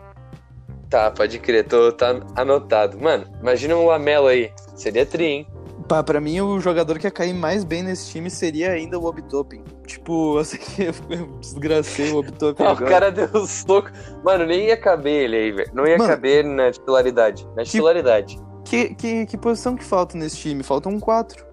Tá, 0.88 1.10
pode 1.10 1.38
crer, 1.40 1.66
tô, 1.66 1.90
tá 1.92 2.20
anotado. 2.36 2.98
Mano, 2.98 3.26
imagina 3.40 3.76
um 3.76 3.86
Lamelo 3.86 4.28
aí. 4.28 4.52
Seria 4.76 5.04
tri, 5.04 5.24
hein? 5.24 5.46
Pá, 5.90 6.04
pra 6.04 6.20
mim, 6.20 6.40
o 6.40 6.60
jogador 6.60 7.00
que 7.00 7.08
ia 7.08 7.10
cair 7.10 7.34
mais 7.34 7.64
bem 7.64 7.82
nesse 7.82 8.10
time 8.10 8.30
seria 8.30 8.70
ainda 8.70 8.96
o 8.96 9.06
Obitopin. 9.06 9.64
Tipo, 9.84 10.38
eu 10.38 10.44
sei 10.44 10.60
que 10.60 10.82
eu 10.86 11.26
desgracei 11.40 12.12
o 12.12 12.18
Obitopin 12.18 12.62
Ah, 12.62 12.70
o 12.74 12.76
cara 12.76 13.10
deu 13.10 13.28
uns 13.34 13.66
loucos. 13.66 13.90
Mano, 14.22 14.46
nem 14.46 14.68
ia 14.68 14.76
caber 14.76 15.24
ele 15.24 15.36
aí, 15.36 15.50
velho. 15.50 15.70
Não 15.74 15.84
ia 15.84 15.98
Mano. 15.98 16.08
caber 16.08 16.44
na 16.44 16.70
titularidade. 16.70 17.44
Na 17.56 17.64
titularidade. 17.64 18.40
Que, 18.64 18.94
que, 18.94 19.26
que 19.26 19.36
posição 19.36 19.74
que 19.74 19.82
falta 19.82 20.16
nesse 20.16 20.36
time? 20.36 20.62
Faltam 20.62 20.92
um 20.92 21.00
quatro. 21.00 21.44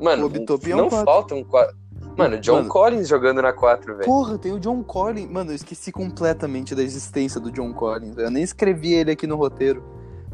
Mano, 0.00 0.22
O 0.22 0.26
Obitopin 0.26 0.70
é 0.70 0.74
um 0.76 0.78
não 0.78 0.88
quatro. 0.88 1.04
falta 1.04 1.34
um 1.34 1.42
4. 1.42 1.76
Mano, 2.16 2.38
John 2.38 2.58
Mano. 2.58 2.68
Collins 2.68 3.08
jogando 3.08 3.42
na 3.42 3.52
4, 3.52 3.96
velho. 3.96 4.04
Porra, 4.06 4.38
tem 4.38 4.52
o 4.52 4.60
John 4.60 4.80
Collins. 4.84 5.28
Mano, 5.28 5.50
eu 5.50 5.56
esqueci 5.56 5.90
completamente 5.90 6.72
da 6.72 6.84
existência 6.84 7.40
do 7.40 7.50
John 7.50 7.72
Collins. 7.74 8.16
Eu 8.16 8.30
nem 8.30 8.44
escrevi 8.44 8.94
ele 8.94 9.10
aqui 9.10 9.26
no 9.26 9.34
roteiro. 9.34 9.82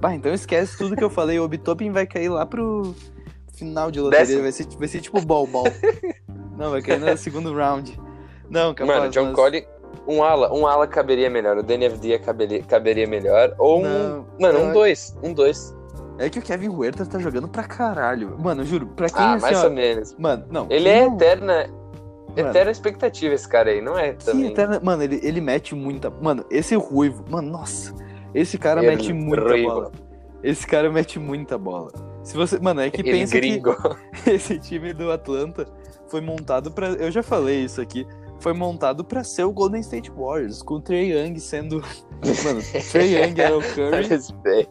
Bah, 0.05 0.15
então 0.15 0.35
esquece 0.35 0.77
tudo 0.77 0.95
que 0.95 1.03
eu 1.03 1.09
falei. 1.09 1.39
O 1.41 1.45
Obitopin 1.45 1.91
vai 1.91 2.07
cair 2.07 2.29
lá 2.29 2.45
pro 2.45 2.95
final 3.55 3.91
de 3.91 4.01
loteria. 4.01 4.27
Décimo. 4.27 4.43
Vai 4.43 4.53
ser, 4.53 4.67
vai 4.77 4.87
ser 4.89 5.01
tipo 5.01 5.19
ball 5.23 5.47
ball. 5.47 5.65
Não, 6.59 6.71
vai 6.73 6.83
cair 6.83 7.01
no 7.01 7.17
segundo 7.17 7.55
round. 7.55 7.99
Não, 8.51 8.75
capaz, 8.75 8.99
Mano, 8.99 9.11
John 9.11 9.25
mas- 9.25 9.35
Collins. 9.35 9.65
Um 10.07 10.23
ala, 10.23 10.53
um 10.53 10.67
ala 10.67 10.87
caberia 10.87 11.31
melhor. 11.31 11.57
O 11.57 11.63
Danny 11.63 11.87
Avdia 11.87 12.19
caberia, 12.19 12.63
caberia 12.65 13.07
melhor. 13.07 13.55
Ou 13.59 13.79
um. 13.81 13.83
Não, 13.83 14.27
mano, 14.39 14.59
eu- 14.59 14.65
um 14.67 14.73
2. 14.75 15.17
Um 15.23 15.33
2. 15.33 15.75
É 16.19 16.29
que 16.29 16.39
o 16.39 16.43
Kevin 16.43 16.69
Huerta 16.69 17.07
tá 17.07 17.19
jogando 17.19 17.49
pra 17.49 17.65
caralho. 17.65 18.37
Mano, 18.39 18.61
eu 18.61 18.67
juro, 18.67 18.87
pra 18.89 19.09
quem 19.09 19.23
Ah, 19.25 19.33
assim, 19.35 19.43
mais 19.43 19.59
ó, 19.63 19.65
ou 19.65 19.71
menos. 19.73 20.15
Mano, 20.19 20.45
não. 20.51 20.67
Ele 20.69 20.87
é 20.87 21.07
não- 21.07 21.15
eterna. 21.15 21.67
Mano. 22.37 22.49
Eterna 22.51 22.71
expectativa 22.71 23.35
esse 23.35 23.49
cara 23.49 23.71
aí, 23.71 23.81
não 23.81 23.99
é 23.99 24.13
também. 24.13 24.49
eterna- 24.51 24.79
Mano, 24.83 25.03
ele, 25.03 25.19
ele 25.23 25.41
mete 25.41 25.75
muita. 25.75 26.11
Mano, 26.11 26.45
esse 26.51 26.75
ruivo. 26.75 27.25
Mano, 27.31 27.51
nossa. 27.51 27.95
Esse 28.35 28.59
cara 28.59 28.81
Ele 28.85 28.91
mete 28.97 29.13
muita 29.13 29.43
ruivo. 29.43 29.69
bola. 29.69 29.93
Esse 30.43 30.67
cara 30.67 30.91
mete 30.91 31.19
muita 31.19 31.57
bola. 31.57 31.91
Se 32.23 32.37
você, 32.37 32.59
mano, 32.59 32.81
é 32.81 32.91
que 32.91 33.01
Ele 33.01 33.11
pensa 33.13 33.35
gringo. 33.37 33.75
que 34.25 34.31
esse 34.31 34.59
time 34.59 34.93
do 34.93 35.11
Atlanta 35.11 35.67
foi 36.09 36.21
montado 36.21 36.71
pra. 36.71 36.89
eu 36.89 37.11
já 37.11 37.23
falei 37.23 37.65
isso 37.65 37.81
aqui, 37.81 38.07
foi 38.41 38.53
montado 38.53 39.05
pra 39.05 39.23
ser 39.25 39.45
o 39.45 39.53
Golden 39.53 39.81
State 39.81 40.11
Warriors, 40.11 40.63
com 40.63 40.75
o 40.75 40.81
Trey 40.81 41.13
Young 41.13 41.39
sendo, 41.39 41.81
mano, 42.45 42.61
Trey 42.91 43.15
Young 43.17 43.41
era 43.41 43.57
o 43.57 43.63
Curry, 43.75 44.69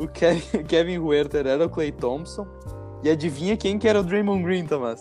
o 0.00 0.08
Kevin, 0.08 0.64
Kevin 0.64 0.98
Huerter 0.98 1.46
era 1.46 1.64
o 1.64 1.70
Clay 1.70 1.92
Thompson. 1.92 2.46
E 3.02 3.10
adivinha 3.10 3.56
quem 3.56 3.78
que 3.78 3.86
era 3.88 4.00
o 4.00 4.02
Draymond 4.02 4.42
Green, 4.42 4.66
Tomás? 4.66 5.00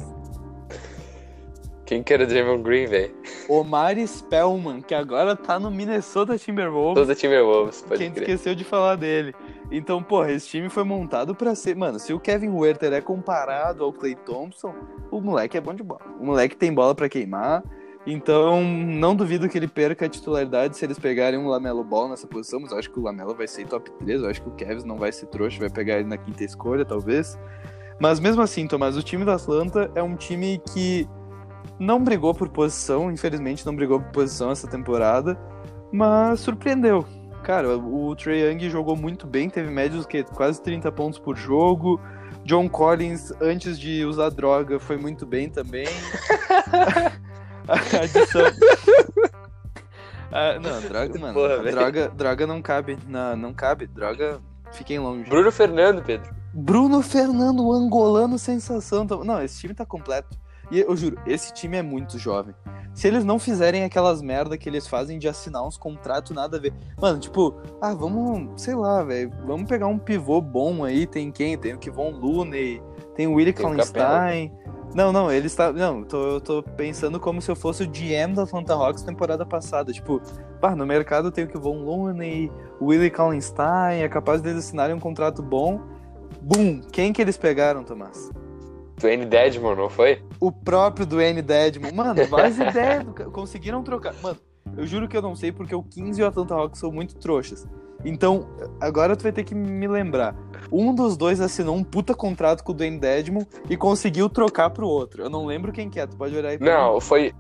Quem 1.86 2.02
que 2.02 2.12
era 2.14 2.24
o 2.24 2.28
Draymond 2.28 2.64
Green, 2.64 2.88
velho? 2.88 3.14
Omar 3.48 3.96
Spellman, 4.08 4.82
que 4.82 4.96
agora 4.96 5.36
tá 5.36 5.60
no 5.60 5.70
Minnesota 5.70 6.36
Timberwolves. 6.38 6.96
Toda 6.96 7.14
Timberwolves, 7.14 7.84
pode 7.84 8.00
Quem 8.00 8.12
crer. 8.12 8.24
esqueceu 8.24 8.56
de 8.56 8.64
falar 8.64 8.96
dele. 8.96 9.36
Então, 9.72 10.02
porra, 10.02 10.32
esse 10.32 10.48
time 10.48 10.68
foi 10.68 10.84
montado 10.84 11.36
pra 11.36 11.54
ser. 11.54 11.76
Mano, 11.76 12.00
se 12.00 12.12
o 12.12 12.20
Kevin 12.20 12.50
Huerter 12.50 12.92
é 12.92 13.02
comparado 13.02 13.84
ao 13.84 13.94
Clay 13.94 14.16
Thompson, 14.16 14.74
o 15.12 15.22
moleque 15.22 15.58
é 15.58 15.62
bom 15.62 15.76
de 15.76 15.84
bola. 15.84 16.02
O 16.20 16.26
moleque 16.26 16.56
tem 16.56 16.74
bola 16.74 16.96
pra 16.96 17.08
queimar. 17.08 17.64
Então, 18.08 18.64
não 18.64 19.16
duvido 19.16 19.50
que 19.50 19.58
ele 19.58 19.68
perca 19.68 20.06
a 20.06 20.10
titularidade 20.10 20.78
se 20.78 20.86
eles 20.86 20.98
pegarem 21.00 21.40
um 21.40 21.48
Lamelo 21.48 21.84
Ball 21.84 22.08
nessa 22.08 22.28
posição, 22.28 22.60
mas 22.60 22.72
eu 22.72 22.78
acho 22.78 22.92
que 22.92 23.00
o 23.00 23.04
Lamelo 23.04 23.34
vai 23.34 23.48
ser 23.48 23.66
top 23.68 23.92
3. 23.92 24.22
Eu 24.22 24.30
acho 24.30 24.42
que 24.42 24.50
o 24.50 24.52
Kevs 24.52 24.84
não 24.84 24.98
vai 24.98 25.12
ser 25.12 25.26
trouxa, 25.28 25.60
vai 25.60 25.70
pegar 25.70 25.96
ele 26.00 26.08
na 26.08 26.18
quinta 26.18 26.44
escolha, 26.44 26.86
talvez. 26.86 27.38
Mas 28.00 28.20
mesmo 28.20 28.42
assim, 28.42 28.68
Tomás, 28.68 28.98
o 28.98 29.02
time 29.02 29.24
do 29.24 29.32
Atlanta 29.32 29.90
é 29.96 30.04
um 30.04 30.16
time 30.16 30.62
que 30.72 31.08
não 31.80 32.04
brigou 32.04 32.34
por 32.34 32.50
posição, 32.50 33.12
infelizmente 33.12 33.66
não 33.66 33.76
brigou 33.76 34.00
por 34.00 34.12
posição 34.12 34.52
essa 34.52 34.68
temporada, 34.68 35.38
mas 35.92 36.40
surpreendeu. 36.40 37.06
Cara, 37.44 37.78
o 37.78 38.16
Trey 38.16 38.50
Young 38.50 38.70
jogou 38.70 38.96
muito 38.96 39.28
bem, 39.28 39.50
teve 39.50 39.70
médios 39.70 40.06
que 40.06 40.24
quase 40.24 40.62
30 40.62 40.92
pontos 40.92 41.20
por 41.20 41.36
jogo. 41.36 42.02
John 42.44 42.68
Collins, 42.68 43.32
antes 43.42 43.78
de 43.78 44.04
usar 44.04 44.30
droga, 44.30 44.80
foi 44.80 44.98
muito 44.98 45.26
bem 45.26 45.50
também. 45.50 45.86
a 47.68 48.04
adição. 48.04 48.46
Ah, 50.32 50.60
não, 50.60 50.82
droga, 50.82 51.20
mano. 51.20 51.34
Porra, 51.34 51.72
droga, 51.72 52.10
droga 52.10 52.48
não 52.48 52.62
cabe. 52.62 52.98
Não, 53.08 53.36
não 53.36 53.54
cabe. 53.54 53.88
Droga, 53.88 54.42
fiquem 54.72 55.00
longe. 55.00 55.30
Bruno 55.30 55.52
Fernando, 55.52 56.04
Pedro. 56.04 56.36
Bruno 56.54 57.02
Fernando, 57.02 57.66
o 57.66 57.74
angolano 57.74 58.38
sensação. 58.38 59.06
Não, 59.24 59.42
esse 59.42 59.60
time 59.60 59.74
tá 59.74 59.86
completo. 59.86 60.38
E 60.72 60.80
eu 60.80 60.96
juro, 60.96 61.18
esse 61.26 61.54
time 61.54 61.78
é 61.78 61.82
muito 61.82 62.18
jovem. 62.18 62.56
Se 62.94 63.10
eles 63.10 63.26
não 63.26 63.38
fizerem 63.38 63.84
aquelas 63.84 64.22
merda 64.22 64.58
que 64.58 64.70
eles 64.70 64.88
fazem 64.88 65.20
de 65.20 65.28
assinar 65.28 65.68
uns 65.68 65.78
contratos 65.78 66.34
nada 66.34 66.56
a 66.56 66.60
ver. 66.60 66.74
Mano, 67.00 67.20
tipo, 67.20 67.54
ah, 67.82 67.94
vamos, 67.94 68.62
sei 68.62 68.74
lá, 68.74 69.04
velho, 69.04 69.32
vamos 69.46 69.68
pegar 69.68 69.88
um 69.88 70.00
pivô 70.00 70.40
bom 70.40 70.86
aí. 70.86 71.06
Tem 71.06 71.30
quem? 71.30 71.58
Tem 71.58 71.74
o 71.74 71.78
Kivon 71.78 72.12
Looney, 72.12 72.82
tem 73.14 73.28
o 73.28 73.34
Willie 73.34 73.52
Kallenstein. 73.52 74.52
Não, 74.96 75.12
não, 75.12 75.30
ele 75.30 75.48
está. 75.48 75.74
Não, 75.74 76.06
tô, 76.06 76.24
eu 76.26 76.40
tô 76.40 76.64
pensando 76.64 77.20
como 77.20 77.42
se 77.42 77.52
eu 77.52 77.56
fosse 77.56 77.84
o 77.84 77.88
GM 77.88 78.34
da 78.34 78.44
Atlanta 78.44 78.74
Hawks 78.74 79.04
temporada 79.04 79.46
passada. 79.46 79.92
Tipo, 79.92 80.22
pá, 80.62 80.74
no 80.74 80.86
mercado 80.86 81.34
tem 81.34 81.44
o 81.44 81.48
Kivon 81.50 81.84
Looney, 81.84 82.50
o 82.80 82.86
Willie 82.86 83.12
Kallenstein, 83.12 84.04
é 84.04 84.08
capaz 84.08 84.42
deles 84.42 84.66
assinarem 84.66 84.96
um 84.96 85.02
contrato 85.02 85.44
bom. 85.44 85.82
Boom! 86.42 86.80
Quem 86.94 87.12
que 87.12 87.22
eles 87.22 87.36
pegaram, 87.36 87.84
Tomás? 87.84 88.30
Dwayne 88.98 89.26
Dedmon, 89.26 89.76
não 89.76 89.90
foi? 89.90 90.22
O 90.40 90.52
próprio 90.52 91.06
Dwayne 91.06 91.42
Dedmon. 91.42 91.92
Mano, 91.94 92.26
várias 92.26 92.58
ideias. 92.60 93.04
Conseguiram 93.32 93.84
trocar. 93.84 94.14
Mano, 94.22 94.38
eu 94.78 94.86
juro 94.86 95.08
que 95.08 95.16
eu 95.16 95.22
não 95.22 95.36
sei 95.36 95.52
porque 95.52 95.76
o 95.76 95.84
15 95.84 96.20
e 96.20 96.24
o 96.24 96.28
Atlanta 96.28 96.56
Hawks 96.56 96.80
são 96.80 96.92
muito 96.92 97.16
trouxas. 97.16 97.68
Então, 98.04 98.48
agora 98.80 99.16
tu 99.16 99.24
vai 99.24 99.32
ter 99.32 99.44
que 99.44 99.56
me 99.56 99.88
lembrar. 99.88 100.36
Um 100.72 100.94
dos 100.94 101.18
dois 101.18 101.42
assinou 101.42 101.76
um 101.76 101.84
puta 101.84 102.14
contrato 102.14 102.64
com 102.64 102.72
o 102.72 102.76
Dwayne 102.76 103.00
Dedmon 103.00 103.44
e 103.70 103.76
conseguiu 103.76 104.30
trocar 104.30 104.70
pro 104.70 104.88
outro. 104.88 105.24
Eu 105.24 105.30
não 105.30 105.46
lembro 105.46 105.72
quem 105.72 105.90
que 105.90 106.00
é, 106.00 106.06
tu 106.06 106.16
pode 106.16 106.36
olhar 106.36 106.50
aí 106.50 106.58
pra 106.58 106.66
mim. 106.66 106.74
Não, 106.74 107.02
foi, 107.02 107.34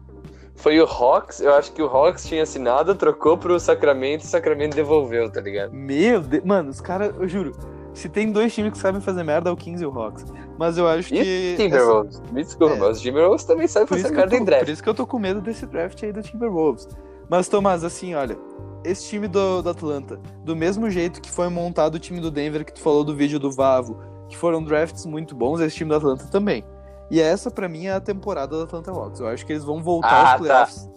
foi 0.55 0.79
o 0.79 0.85
Hawks. 0.85 1.39
Eu 1.39 1.53
acho 1.53 1.71
que 1.71 1.81
o 1.81 1.85
Hawks 1.85 2.25
tinha 2.25 2.43
assinado, 2.43 2.95
trocou 2.95 3.37
pro 3.37 3.59
Sacramento 3.59 4.23
e 4.23 4.25
o 4.25 4.29
Sacramento 4.29 4.75
devolveu, 4.75 5.29
tá 5.29 5.41
ligado? 5.41 5.71
Meu 5.73 6.21
Deus. 6.21 6.43
Mano, 6.43 6.69
os 6.69 6.81
caras, 6.81 7.13
eu 7.19 7.27
juro. 7.27 7.51
Se 7.95 8.09
tem 8.09 8.31
dois 8.31 8.53
times 8.53 8.73
que 8.73 8.77
sabem 8.77 8.99
fazer 9.01 9.23
merda, 9.23 9.49
é 9.49 9.53
o 9.53 9.55
15 9.57 9.83
e 9.83 9.87
o 9.87 9.99
Hawks. 9.99 10.25
Mas 10.59 10.77
eu 10.77 10.87
acho 10.87 11.13
E 11.13 11.17
que. 11.17 11.55
Timberwolves. 11.57 12.21
Me 12.31 12.43
desculpa, 12.43 12.75
É. 12.75 12.77
mas 12.77 12.97
os 12.97 13.01
Timberwolves 13.01 13.43
também 13.45 13.67
sabem 13.67 13.87
Por 13.87 13.97
fazer 13.97 14.13
merda 14.13 14.29
tô, 14.35 14.41
em 14.41 14.45
draft. 14.45 14.65
por 14.65 14.71
isso 14.71 14.83
que 14.83 14.89
eu 14.89 14.93
tô 14.93 15.07
com 15.07 15.17
medo 15.17 15.41
desse 15.41 15.65
draft 15.65 16.03
aí 16.03 16.11
do 16.11 16.21
Timberwolves. 16.21 16.87
Mas, 17.29 17.47
Tomás, 17.47 17.83
assim, 17.83 18.13
olha, 18.13 18.37
esse 18.83 19.05
time 19.07 19.27
do, 19.27 19.61
do 19.63 19.69
Atlanta, 19.69 20.19
do 20.43 20.55
mesmo 20.55 20.89
jeito 20.91 21.19
que 21.21 21.31
foi 21.31 21.49
montado 21.49 21.95
o 21.95 21.99
time 21.99 22.19
do 22.19 22.29
Denver 22.29 22.63
que 22.63 22.73
tu 22.73 22.81
falou 22.81 23.03
do 23.03 23.15
vídeo 23.15 23.39
do 23.39 23.49
Vavo, 23.51 23.97
que 24.29 24.37
foram 24.37 24.63
drafts 24.63 25.05
muito 25.05 25.33
bons, 25.35 25.59
esse 25.59 25.75
time 25.77 25.89
do 25.89 25.95
Atlanta 25.95 26.25
também. 26.27 26.63
E 27.09 27.21
essa, 27.21 27.49
pra 27.49 27.69
mim, 27.69 27.85
é 27.85 27.93
a 27.93 27.99
temporada 28.01 28.57
do 28.57 28.63
Atlanta 28.63 28.91
Hawks. 28.91 29.19
Eu 29.19 29.27
acho 29.27 29.45
que 29.45 29.53
eles 29.53 29.63
vão 29.63 29.81
voltar 29.81 30.09
Ah, 30.09 30.31
aos 30.33 30.41
playoffs. 30.41 30.89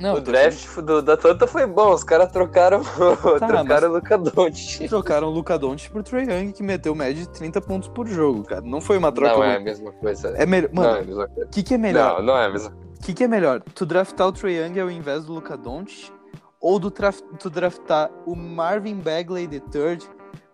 Não, 0.00 0.14
o 0.14 0.16
tô 0.16 0.32
draft 0.32 0.76
do, 0.80 1.00
da 1.00 1.14
Atlanta 1.14 1.46
foi 1.46 1.66
bom, 1.66 1.92
os 1.92 2.02
caras 2.02 2.30
trocaram, 2.32 2.82
Tá, 3.38 3.46
trocaram 3.46 3.90
o 3.90 3.92
Luca 3.92 4.18
Doncic. 4.18 4.88
Trocaram 4.88 5.28
o 5.28 5.30
Luca 5.30 5.58
Doncic 5.58 5.92
por 5.92 6.02
Trae 6.02 6.24
Young, 6.24 6.52
que 6.52 6.62
meteu 6.62 6.94
média 6.94 7.22
de 7.22 7.28
30 7.28 7.60
pontos 7.60 7.88
por 7.88 8.06
jogo, 8.06 8.42
cara. 8.44 8.60
Não 8.62 8.80
foi 8.80 8.98
uma 8.98 9.12
troca. 9.12 9.34
Não 9.36 9.44
é 9.44 9.56
a 9.56 9.60
mesma 9.60 9.92
coisa. 9.92 10.28
É 10.36 10.44
melhor. 10.44 10.70
é 10.70 10.74
Mano, 10.74 11.04
coisa. 11.04 11.30
o 11.44 11.48
que, 11.48 11.62
que 11.62 11.74
é 11.74 11.78
melhor? 11.78 12.18
Não, 12.18 12.26
não 12.26 12.36
é 12.36 12.46
a 12.46 12.50
mesma 12.50 12.70
O 12.70 13.02
que, 13.04 13.14
que 13.14 13.24
é 13.24 13.28
melhor? 13.28 13.60
Tu 13.74 13.86
draftar 13.86 14.26
o 14.28 14.32
Trae 14.32 14.54
Young 14.56 14.80
ao 14.80 14.90
invés 14.90 15.24
do 15.24 15.32
Luca 15.32 15.56
Doncic 15.56 16.12
ou 16.60 16.78
do 16.78 16.90
traf- 16.90 17.22
tu 17.38 17.48
draftar 17.48 18.10
o 18.26 18.34
Marvin 18.34 18.96
Bagley 18.96 19.44
III 19.44 19.98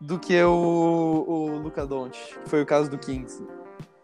do 0.00 0.18
que 0.18 0.42
o, 0.42 1.24
o 1.26 1.58
Luca 1.58 1.86
Doncic? 1.86 2.36
Foi 2.46 2.60
o 2.62 2.66
caso 2.66 2.90
do 2.90 2.98
Kings. 2.98 3.42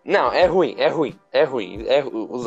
Não, 0.06 0.32
é 0.32 0.46
ruim, 0.46 0.74
é 0.78 0.88
ruim, 0.88 1.14
é 1.32 1.44
ruim. 1.44 1.84
É, 1.86 2.04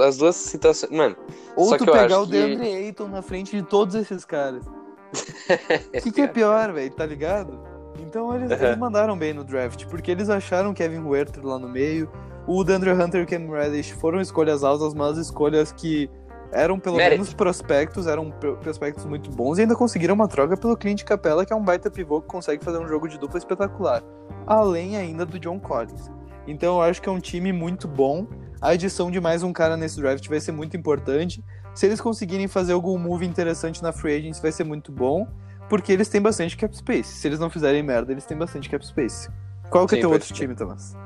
as 0.08 0.18
duas 0.18 0.36
situações. 0.36 0.92
Mano, 0.92 1.16
Ou 1.56 1.76
tu 1.78 1.84
que 1.84 1.90
eu 1.90 1.94
pegar 1.94 2.22
o 2.22 2.26
que- 2.26 2.32
DeAndre 2.32 2.68
Ayton 2.74 3.08
na 3.10 3.22
frente 3.22 3.56
de 3.56 3.62
todos 3.64 3.96
esses 3.96 4.24
caras. 4.26 4.66
O 4.66 4.72
que, 6.04 6.12
que 6.12 6.22
é 6.22 6.28
pior, 6.28 6.72
velho? 6.72 6.92
Tá 6.92 7.06
ligado? 7.06 7.60
Então 8.00 8.34
eles, 8.34 8.50
Aham. 8.52 8.64
eles 8.66 8.78
mandaram 8.78 9.18
bem 9.18 9.34
no 9.34 9.44
draft, 9.44 9.86
porque 9.88 10.10
eles 10.10 10.30
acharam 10.30 10.74
Kevin 10.74 11.00
Huerter 11.02 11.46
lá 11.46 11.60
no 11.60 11.68
meio. 11.68 12.10
O 12.48 12.64
DeAndre 12.64 12.92
Hunter 12.94 13.22
e 13.22 13.24
o 13.24 13.28
Cam 13.28 13.52
Reddish 13.52 13.92
foram 13.92 14.22
escolhas 14.22 14.64
altas, 14.64 14.94
mas 14.94 15.18
escolhas 15.18 15.72
que 15.72 16.10
eram 16.52 16.80
pelo 16.80 16.96
Mérito. 16.96 17.16
menos 17.22 17.34
prospectos, 17.34 18.08
eram 18.08 18.32
pro- 18.32 18.58
prospectos 18.58 19.06
muito 19.06 19.30
bons 19.30 19.58
e 19.60 19.62
ainda 19.62 19.76
conseguiram 19.76 20.16
uma 20.16 20.28
troca 20.28 20.58
pelo 20.58 20.76
Clint 20.78 21.04
Capella, 21.04 21.46
que 21.46 21.54
é 21.54 21.56
um 21.56 21.62
baita 21.64 21.92
pivô 21.92 22.22
que 22.22 22.28
consegue 22.28 22.64
fazer 22.64 22.80
um 22.80 22.88
jogo 22.88 23.08
de 23.08 23.20
dupla 23.20 23.38
espetacular. 23.38 24.02
Além 24.48 24.96
ainda 24.98 25.26
do 25.26 25.38
John 25.38 25.60
Collins. 25.60 26.10
Então 26.50 26.78
eu 26.78 26.82
acho 26.82 27.00
que 27.00 27.08
é 27.08 27.12
um 27.12 27.20
time 27.20 27.54
muito 27.54 27.88
bom. 27.88 28.26
A 28.60 28.70
adição 28.70 29.12
de 29.12 29.22
mais 29.22 29.44
um 29.44 29.54
cara 29.54 29.78
nesse 29.78 30.02
draft 30.02 30.28
vai 30.28 30.40
ser 30.40 30.52
muito 30.52 30.76
importante. 30.76 31.44
Se 31.76 31.86
eles 31.86 32.02
conseguirem 32.02 32.48
fazer 32.48 32.74
algum 32.74 32.98
move 32.98 33.26
interessante 33.26 33.84
na 33.84 33.92
free 33.92 34.18
agency, 34.18 34.42
vai 34.42 34.52
ser 34.52 34.64
muito 34.64 34.92
bom. 34.92 35.28
Porque 35.70 35.94
eles 35.94 36.10
têm 36.10 36.20
bastante 36.20 36.58
cap 36.58 36.76
space. 36.76 37.14
Se 37.14 37.28
eles 37.28 37.38
não 37.38 37.52
fizerem 37.52 37.84
merda, 37.84 38.12
eles 38.12 38.26
têm 38.26 38.36
bastante 38.36 38.68
cap 38.68 38.86
space. 38.86 39.30
Qual 39.70 39.86
que 39.86 39.94
é 39.94 39.98
Sim, 39.98 40.02
teu 40.02 40.10
pode 40.10 40.24
outro 40.24 40.28
ser. 40.28 40.34
time, 40.34 40.56
Thomas? 40.56 40.98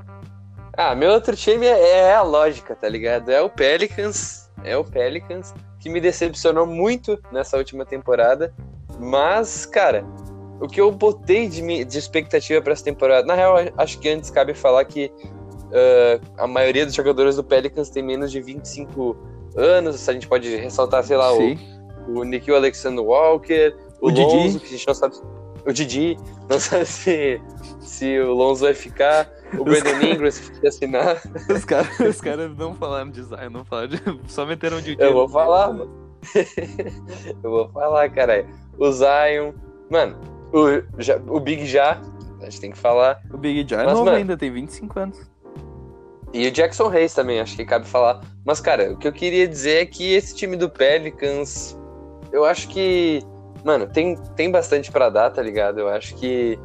Ah, 0.78 0.96
meu 0.96 1.12
outro 1.12 1.36
time 1.36 1.66
é, 1.66 2.08
é 2.08 2.16
a 2.16 2.22
lógica, 2.22 2.74
tá 2.74 2.88
ligado? 2.88 3.30
É 3.30 3.42
o 3.42 3.50
Pelicans. 3.50 4.50
É 4.64 4.78
o 4.78 4.84
Pelicans, 4.86 5.54
que 5.78 5.90
me 5.90 6.00
decepcionou 6.00 6.66
muito 6.66 7.20
nessa 7.34 7.58
última 7.58 7.86
temporada. 7.86 8.54
Mas, 8.98 9.66
cara, 9.66 10.06
o 10.64 10.68
que 10.68 10.80
eu 10.80 10.90
botei 10.92 11.50
de, 11.50 11.84
de 11.84 11.98
expectativa 11.98 12.62
pra 12.62 12.72
essa 12.72 12.86
temporada. 12.86 13.28
Na 13.28 13.36
real, 13.36 13.56
acho 13.78 14.00
que 14.00 14.08
antes 14.08 14.30
cabe 14.30 14.54
falar 14.54 14.86
que 14.86 15.12
ah, 15.74 16.44
a 16.44 16.48
maioria 16.48 16.86
dos 16.86 16.94
jogadores 16.94 17.36
do 17.36 17.44
Pelicans 17.44 17.90
tem 17.90 18.04
menos 18.04 18.32
de 18.32 18.40
25 18.40 19.18
anos. 19.58 20.08
A 20.08 20.14
gente 20.14 20.28
pode 20.28 20.56
ressaltar, 20.56 21.04
sei 21.04 21.18
lá, 21.18 21.34
o, 21.34 21.38
Sim. 21.38 21.60
o 22.08 22.24
Nikhil 22.24 22.56
Alexander 22.56 23.04
Walker, 23.04 23.76
o, 24.00 24.08
O 24.08 24.12
Didi. 24.12 24.36
Lonzo, 24.36 24.60
que 24.60 24.68
a 24.68 24.70
gente 24.70 24.88
não 24.88 24.94
sabe. 24.94 25.16
O 25.66 25.74
Didi, 25.74 26.18
não 26.50 26.60
sabe 26.60 26.86
se, 26.86 27.42
se 27.82 28.20
o 28.20 28.34
Lonzo 28.34 28.66
vai 28.66 28.74
ficar. 28.74 29.30
O 29.58 29.64
Brandon 29.64 30.02
Ingram, 30.02 30.32
se 30.32 30.52
vai 30.54 30.68
assinar. 30.68 31.22
Os 31.48 31.64
caras 31.64 32.00
os 32.00 32.22
caras 32.22 32.58
não 32.58 32.74
falaram 32.74 33.12
de 33.12 33.22
Zion, 33.22 33.52
não 33.52 33.64
falaram 33.64 33.90
de... 33.90 34.02
Só 34.28 34.48
meteram 34.48 34.82
de 34.82 34.96
Eu 34.98 35.14
vou 35.14 35.30
falar, 35.30 35.72
mano. 35.72 36.12
Eu 37.44 37.52
vou 37.52 37.70
falar, 37.70 38.10
caralho. 38.10 38.48
O 38.80 38.92
Zion. 38.92 39.54
Mano, 39.92 40.18
o, 40.54 41.02
já, 41.02 41.18
o 41.28 41.40
Big 41.40 41.66
Já. 41.66 42.02
A 42.42 42.46
gente 42.46 42.60
tem 42.62 42.72
que 42.72 42.78
falar. 42.78 43.22
O 43.34 43.38
Big 43.38 43.64
John 43.64 43.80
é 43.80 43.86
novo 43.86 44.04
mano- 44.06 44.18
ainda, 44.18 44.36
tem 44.38 44.52
25 44.52 45.00
anos. 45.00 45.20
E 46.34 46.48
o 46.48 46.52
Jackson 46.52 46.88
Reis 46.88 47.14
também, 47.14 47.40
acho 47.40 47.56
que 47.56 47.64
cabe 47.64 47.88
falar. 47.88 48.22
Mas, 48.44 48.60
cara, 48.60 48.92
o 48.92 48.98
que 48.98 49.08
eu 49.08 49.14
queria 49.14 49.48
dizer 49.48 49.82
é 49.82 49.86
que 49.86 50.14
esse 50.14 50.36
time 50.36 50.58
do 50.58 50.70
Pelicans. 50.70 51.78
Eu 52.32 52.44
acho 52.44 52.68
que. 52.68 53.22
Mano, 53.64 53.88
tem, 53.88 54.18
tem 54.36 54.52
bastante 54.52 54.92
pra 54.92 55.10
dar, 55.10 55.30
tá 55.30 55.42
ligado? 55.42 55.80
Eu 55.80 55.88
acho 55.88 56.16
que 56.16 56.60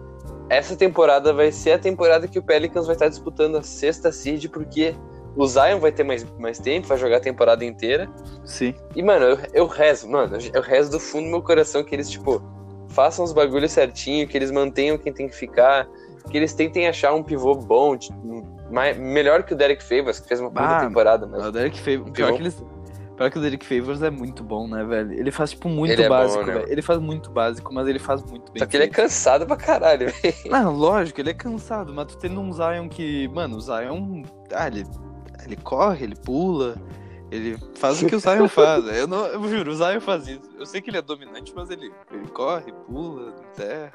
essa 0.49 0.74
temporada 0.74 1.32
vai 1.32 1.53
ser 1.53 1.72
a 1.72 1.78
temporada 1.78 2.26
que 2.26 2.39
o 2.39 2.43
Pelicans 2.43 2.86
vai 2.86 2.97
estar 2.97 3.09
disputando 3.09 3.57
a 3.57 3.62
sexta 3.62 4.11
seed, 4.11 4.47
porque 4.49 4.95
o 5.36 5.47
Zion 5.47 5.78
vai 5.78 5.93
ter 5.93 6.03
mais, 6.03 6.26
mais 6.39 6.59
tempo, 6.59 6.89
vai 6.89 6.99
jogar 6.99 7.18
a 7.18 7.20
temporada 7.20 7.64
inteira. 7.64 8.09
Sim. 8.45 8.74
E, 8.97 9.03
mano, 9.03 9.26
eu, 9.26 9.39
eu 9.53 9.66
rezo, 9.66 10.09
mano, 10.09 10.39
eu 10.53 10.62
rezo 10.62 10.91
do 10.91 10.99
fundo 10.99 11.26
do 11.26 11.30
meu 11.30 11.43
coração 11.43 11.84
que 11.84 11.95
eles, 11.95 12.11
tipo, 12.11 12.43
façam 12.99 13.25
os 13.25 13.33
bagulhos 13.33 13.71
certinho, 13.71 14.27
que 14.27 14.37
eles 14.37 14.51
mantenham 14.51 14.99
quem 14.99 15.13
tem 15.13 15.29
que 15.29 15.37
ficar. 15.37 15.87
que 16.29 16.37
eles 16.37 16.53
tentem 16.53 16.89
achar 16.89 17.15
um 17.15 17.23
pivô 17.23 17.55
bom, 17.55 17.97
tipo, 17.97 18.45
mais, 18.73 18.99
melhor 18.99 19.45
que 19.45 19.55
o 19.55 19.57
Derek 19.57 19.83
Favors, 19.85 20.19
que 20.19 20.27
fez 20.27 20.41
uma 20.41 20.51
boa 20.51 20.67
Ah, 20.79 20.81
temporada, 20.85 21.27
mas 21.29 21.47
O 21.47 21.53
Derek 21.53 21.79
Favors. 21.79 22.11
Pior 22.11 22.33
que, 22.35 22.43
eles, 22.43 22.63
pior 23.17 23.31
que 23.31 23.39
o 23.39 23.41
Derek 23.41 23.65
Favors 23.65 24.03
é 24.03 24.11
muito 24.11 24.43
bom, 24.43 24.67
né, 24.67 24.83
velho? 24.85 25.13
Ele 25.13 25.31
faz, 25.31 25.53
tipo, 25.53 25.69
muito 25.69 25.93
Ele 25.93 26.03
é 26.03 26.09
bom, 26.09 26.15
básico, 26.17 26.45
né? 26.45 26.65
Ele 26.67 26.83
faz 26.83 26.99
muito 26.99 27.31
básico, 27.31 27.73
mas 27.73 27.87
ele 27.87 28.01
faz 28.01 28.21
muito 28.25 28.51
bem. 28.53 28.59
só 28.59 28.67
que 28.67 28.77
ele 28.77 28.85
é 28.85 28.89
cansado 28.89 29.47
pra 29.47 29.57
caralho, 29.57 30.09
velho. 30.21 30.35
Não, 30.51 30.73
lógico, 30.75 31.21
ele 31.21 31.31
é 31.31 31.35
cansado, 31.35 31.95
mas 31.95 32.07
tu 32.09 32.19
tendo 32.19 32.41
um 32.41 32.53
Zion 32.53 32.89
que. 32.89 33.29
Mano, 33.29 33.57
o 33.57 33.61
Zion. 33.61 34.23
Ah, 34.53 34.67
ele, 34.67 34.85
ele 35.47 35.57
corre, 35.57 36.05
ele 36.05 36.17
pula. 36.17 36.75
Ele 37.31 37.59
faz 37.76 38.03
o 38.03 38.07
que 38.07 38.16
o 38.16 38.18
Zion 38.18 38.49
faz. 38.49 38.87
Eu, 38.87 39.07
não, 39.07 39.26
eu 39.26 39.49
juro, 39.49 39.70
o 39.70 39.74
Zion 39.74 40.01
faz 40.01 40.26
isso. 40.26 40.49
Eu 40.59 40.64
sei 40.64 40.81
que 40.81 40.91
ele 40.91 40.99
é 40.99 41.03
dominante, 41.03 41.53
mas 41.55 41.70
ele, 41.70 41.93
ele 42.11 42.29
corre, 42.29 42.72
pula, 42.87 43.33
terra. 43.55 43.93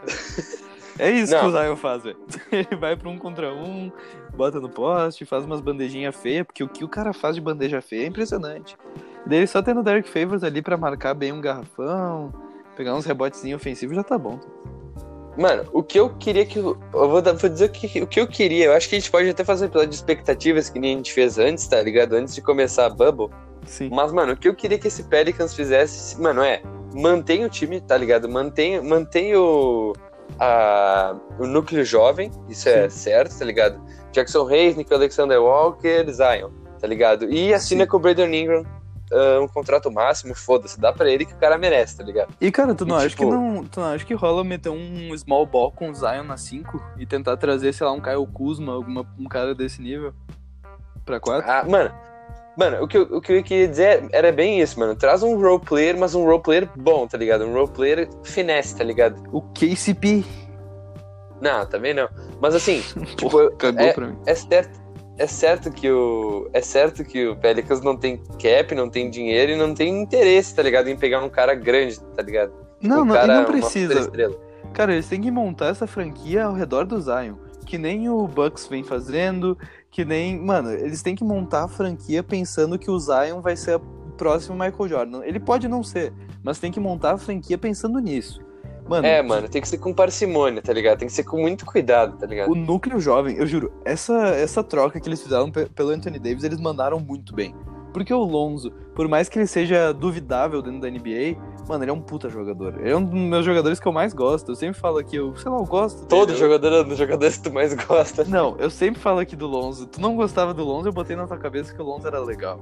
É 0.99 1.09
isso 1.09 1.35
que 1.35 1.41
Não. 1.41 1.49
o 1.49 1.51
Zion 1.51 1.75
faz, 1.75 2.03
velho. 2.03 2.17
Ele 2.51 2.75
vai 2.75 2.95
pra 2.95 3.09
um 3.09 3.17
contra 3.17 3.51
um, 3.51 3.91
bota 4.35 4.59
no 4.59 4.69
poste, 4.69 5.25
faz 5.25 5.43
umas 5.43 5.59
bandejinhas 5.59 6.15
feias, 6.15 6.45
porque 6.45 6.63
o 6.63 6.67
que 6.67 6.83
o 6.83 6.87
cara 6.87 7.11
faz 7.13 7.33
de 7.33 7.41
bandeja 7.41 7.81
feia 7.81 8.03
é 8.03 8.07
impressionante. 8.07 8.77
Daí 9.25 9.39
ele 9.39 9.47
só 9.47 9.61
tendo 9.61 9.79
o 9.79 9.83
Derek 9.83 10.07
Favors 10.07 10.43
ali 10.43 10.61
pra 10.61 10.77
marcar 10.77 11.15
bem 11.15 11.31
um 11.31 11.41
garrafão, 11.41 12.31
pegar 12.75 12.93
uns 12.93 13.05
rebotezinhos 13.05 13.59
ofensivos 13.59 13.95
já 13.95 14.03
tá 14.03 14.19
bom. 14.19 14.39
Mano, 15.37 15.65
o 15.73 15.81
que 15.81 15.99
eu 15.99 16.09
queria 16.09 16.45
que. 16.45 16.59
Eu 16.59 16.77
vou, 16.91 17.09
vou 17.09 17.49
dizer 17.49 17.65
o 17.65 17.69
que, 17.69 18.01
o 18.01 18.07
que 18.07 18.19
eu 18.19 18.27
queria. 18.27 18.65
Eu 18.65 18.73
acho 18.73 18.87
que 18.87 18.95
a 18.95 18.99
gente 18.99 19.09
pode 19.09 19.29
até 19.29 19.43
fazer 19.43 19.65
um 19.65 19.67
episódio 19.67 19.89
de 19.89 19.95
expectativas 19.95 20.69
que 20.69 20.79
nem 20.79 20.93
a 20.93 20.97
gente 20.97 21.13
fez 21.13 21.39
antes, 21.39 21.67
tá 21.67 21.81
ligado? 21.81 22.13
Antes 22.13 22.35
de 22.35 22.41
começar 22.41 22.85
a 22.85 22.89
Bubble. 22.89 23.29
Sim. 23.65 23.89
Mas, 23.91 24.11
mano, 24.11 24.33
o 24.33 24.37
que 24.37 24.47
eu 24.47 24.53
queria 24.53 24.77
que 24.77 24.87
esse 24.87 25.03
Pelicans 25.03 25.55
fizesse, 25.55 26.19
mano, 26.21 26.41
é 26.41 26.61
mantém 26.93 27.43
o 27.45 27.49
time, 27.49 27.81
tá 27.81 27.97
ligado? 27.97 28.29
Mantém, 28.29 28.81
mantém 28.81 29.35
o, 29.35 29.93
a, 30.39 31.15
o 31.39 31.47
núcleo 31.47 31.83
jovem, 31.83 32.29
isso 32.49 32.69
é 32.69 32.89
certo, 32.89 33.37
tá 33.37 33.45
ligado? 33.45 33.81
Jackson 34.11 34.47
Hayes, 34.47 34.75
Nick 34.75 34.93
Alexander 34.93 35.41
Walker, 35.41 36.05
Zion, 36.11 36.51
tá 36.79 36.87
ligado? 36.87 37.31
E 37.31 37.53
assina 37.53 37.85
Sim. 37.85 37.89
com 37.89 37.97
o 37.97 37.99
Brandon 37.99 38.27
Ingram 38.27 38.63
ah, 39.13 39.39
um 39.41 39.47
contrato 39.47 39.91
máximo, 39.91 40.33
foda-se, 40.35 40.79
dá 40.79 40.91
pra 40.91 41.09
ele 41.09 41.25
que 41.25 41.33
o 41.33 41.37
cara 41.37 41.57
merece, 41.57 41.97
tá 41.97 42.03
ligado? 42.03 42.33
E 42.41 42.51
cara, 42.51 42.73
tu 42.75 42.85
não, 42.85 42.95
E, 42.95 42.99
acha 42.99 43.09
tipo- 43.09 43.23
que 43.25 43.29
não, 43.31 43.63
tu 43.63 43.79
não 43.79 43.87
acha 43.87 44.05
que 44.05 44.13
rola 44.13 44.43
meter 44.43 44.69
um 44.69 45.15
small 45.17 45.45
ball 45.45 45.71
com 45.71 45.89
o 45.89 45.93
Zion 45.95 46.23
na 46.23 46.37
5 46.37 46.81
e 46.97 47.05
tentar 47.05 47.37
trazer, 47.37 47.73
sei 47.73 47.85
lá, 47.85 47.93
um 47.93 48.01
Kyle 48.01 48.27
Kuzma, 48.33 48.73
alguma, 48.73 49.05
um 49.19 49.25
cara 49.25 49.53
desse 49.55 49.81
nível 49.81 50.13
pra 51.05 51.19
4? 51.19 51.49
Ah, 51.49 51.63
mano, 51.67 51.91
mano, 52.57 52.83
o 52.83 52.87
que, 52.87 52.97
eu, 52.97 53.03
o 53.03 53.21
que 53.21 53.33
eu 53.33 53.43
queria 53.43 53.67
dizer 53.67 54.07
era 54.11 54.31
bem 54.31 54.59
isso, 54.61 54.79
mano. 54.79 54.95
Traz 54.95 55.21
um 55.23 55.39
role 55.39 55.59
player, 55.63 55.97
mas 55.97 56.15
um 56.15 56.23
role 56.25 56.41
player 56.41 56.69
bom, 56.75 57.05
tá 57.07 57.17
ligado? 57.17 57.45
Um 57.45 57.53
role 57.53 57.69
player 57.69 58.09
finesse, 58.23 58.75
tá 58.75 58.83
ligado? 58.83 59.21
O 59.31 59.41
KCP. 59.41 60.23
Não, 61.41 61.65
também 61.65 61.93
não. 61.93 62.07
Mas 62.39 62.55
assim, 62.55 62.81
tipo, 63.17 63.51
cagou 63.57 63.81
é- 63.85 63.93
pra 63.93 64.07
mim. 64.07 64.17
é 64.25 64.33
certo. 64.35 64.81
É 65.17 65.27
certo 65.27 65.71
que 65.71 65.89
o. 65.91 66.49
É 66.53 66.61
certo 66.61 67.03
que 67.03 67.27
o 67.27 67.35
Pelicans 67.35 67.81
não 67.81 67.95
tem 67.95 68.17
cap, 68.41 68.73
não 68.73 68.89
tem 68.89 69.09
dinheiro 69.09 69.51
e 69.51 69.55
não 69.55 69.73
tem 69.73 70.01
interesse, 70.01 70.55
tá 70.55 70.63
ligado? 70.63 70.87
Em 70.87 70.97
pegar 70.97 71.23
um 71.23 71.29
cara 71.29 71.53
grande, 71.53 71.99
tá 71.99 72.23
ligado? 72.23 72.51
Não, 72.81 73.01
um 73.01 73.05
não, 73.05 73.15
cara, 73.15 73.41
não 73.41 73.45
precisa. 73.45 74.11
Cara, 74.73 74.93
eles 74.93 75.07
têm 75.07 75.21
que 75.21 75.29
montar 75.29 75.67
essa 75.67 75.85
franquia 75.85 76.45
ao 76.45 76.53
redor 76.53 76.85
do 76.85 76.99
Zion. 76.99 77.35
Que 77.65 77.77
nem 77.77 78.09
o 78.09 78.27
Bucks 78.27 78.67
vem 78.67 78.83
fazendo, 78.83 79.57
que 79.91 80.03
nem. 80.03 80.39
Mano, 80.39 80.71
eles 80.71 81.03
têm 81.03 81.15
que 81.15 81.23
montar 81.23 81.65
a 81.65 81.67
franquia 81.67 82.23
pensando 82.23 82.79
que 82.79 82.89
o 82.89 82.99
Zion 82.99 83.39
vai 83.39 83.55
ser 83.55 83.75
o 83.75 83.79
próximo 84.17 84.57
Michael 84.57 84.89
Jordan. 84.89 85.21
Ele 85.23 85.39
pode 85.39 85.67
não 85.67 85.83
ser, 85.83 86.11
mas 86.43 86.59
tem 86.59 86.71
que 86.71 86.79
montar 86.79 87.13
a 87.13 87.17
franquia 87.17 87.57
pensando 87.57 87.99
nisso. 87.99 88.42
Mano, 88.87 89.05
É, 89.07 89.21
mano, 89.21 89.47
tem 89.47 89.61
que 89.61 89.67
ser 89.67 89.77
com 89.77 89.93
parcimônia, 89.93 90.61
tá 90.61 90.73
ligado? 90.73 90.99
Tem 90.99 91.07
que 91.07 91.13
ser 91.13 91.23
com 91.23 91.39
muito 91.39 91.65
cuidado, 91.65 92.17
tá 92.17 92.25
ligado? 92.25 92.51
O 92.51 92.55
núcleo 92.55 92.99
jovem, 92.99 93.35
eu 93.37 93.47
juro, 93.47 93.71
essa, 93.85 94.13
essa 94.29 94.63
troca 94.63 94.99
que 94.99 95.07
eles 95.07 95.21
fizeram 95.21 95.49
pe- 95.51 95.67
pelo 95.67 95.89
Anthony 95.89 96.19
Davis, 96.19 96.43
eles 96.43 96.59
mandaram 96.59 96.99
muito 96.99 97.33
bem. 97.33 97.55
Porque 97.93 98.11
o 98.11 98.23
Lonzo, 98.23 98.71
por 98.95 99.07
mais 99.07 99.29
que 99.29 99.37
ele 99.37 99.45
seja 99.45 99.93
duvidável 99.93 100.63
dentro 100.63 100.81
da 100.81 100.89
NBA, 100.89 101.37
mano, 101.69 101.83
ele 101.83 101.91
é 101.91 101.93
um 101.93 102.01
puta 102.01 102.27
jogador. 102.27 102.79
Ele 102.79 102.89
é 102.89 102.97
um 102.97 103.05
dos 103.05 103.13
meus 103.19 103.45
jogadores 103.45 103.79
que 103.79 103.87
eu 103.87 103.91
mais 103.91 104.13
gosto. 104.13 104.51
Eu 104.51 104.55
sempre 104.55 104.79
falo 104.79 104.97
aqui, 104.97 105.15
eu, 105.17 105.35
sei 105.35 105.51
lá, 105.51 105.57
eu 105.59 105.63
gosto 105.65 105.97
dele. 105.97 106.07
Todo 106.09 106.31
Eu- 106.31 106.37
jogador 106.37 106.73
é 106.73 106.81
um 106.81 106.87
dos 106.87 106.97
jogadores 106.97 107.37
que 107.37 107.43
tu 107.43 107.53
mais 107.53 107.71
gosta. 107.85 108.23
Não, 108.23 108.55
eu 108.57 108.71
sempre 108.71 108.99
falo 108.99 109.19
aqui 109.19 109.35
do 109.35 109.45
Lonzo. 109.45 109.85
Tu 109.85 110.01
não 110.01 110.15
gostava 110.15 110.55
do 110.55 110.63
Lonzo, 110.63 110.87
eu 110.89 110.93
botei 110.93 111.15
na 111.15 111.27
tua 111.27 111.37
cabeça 111.37 111.71
que 111.71 111.79
o 111.79 111.85
Lonzo 111.85 112.07
era 112.07 112.19
legal. 112.19 112.59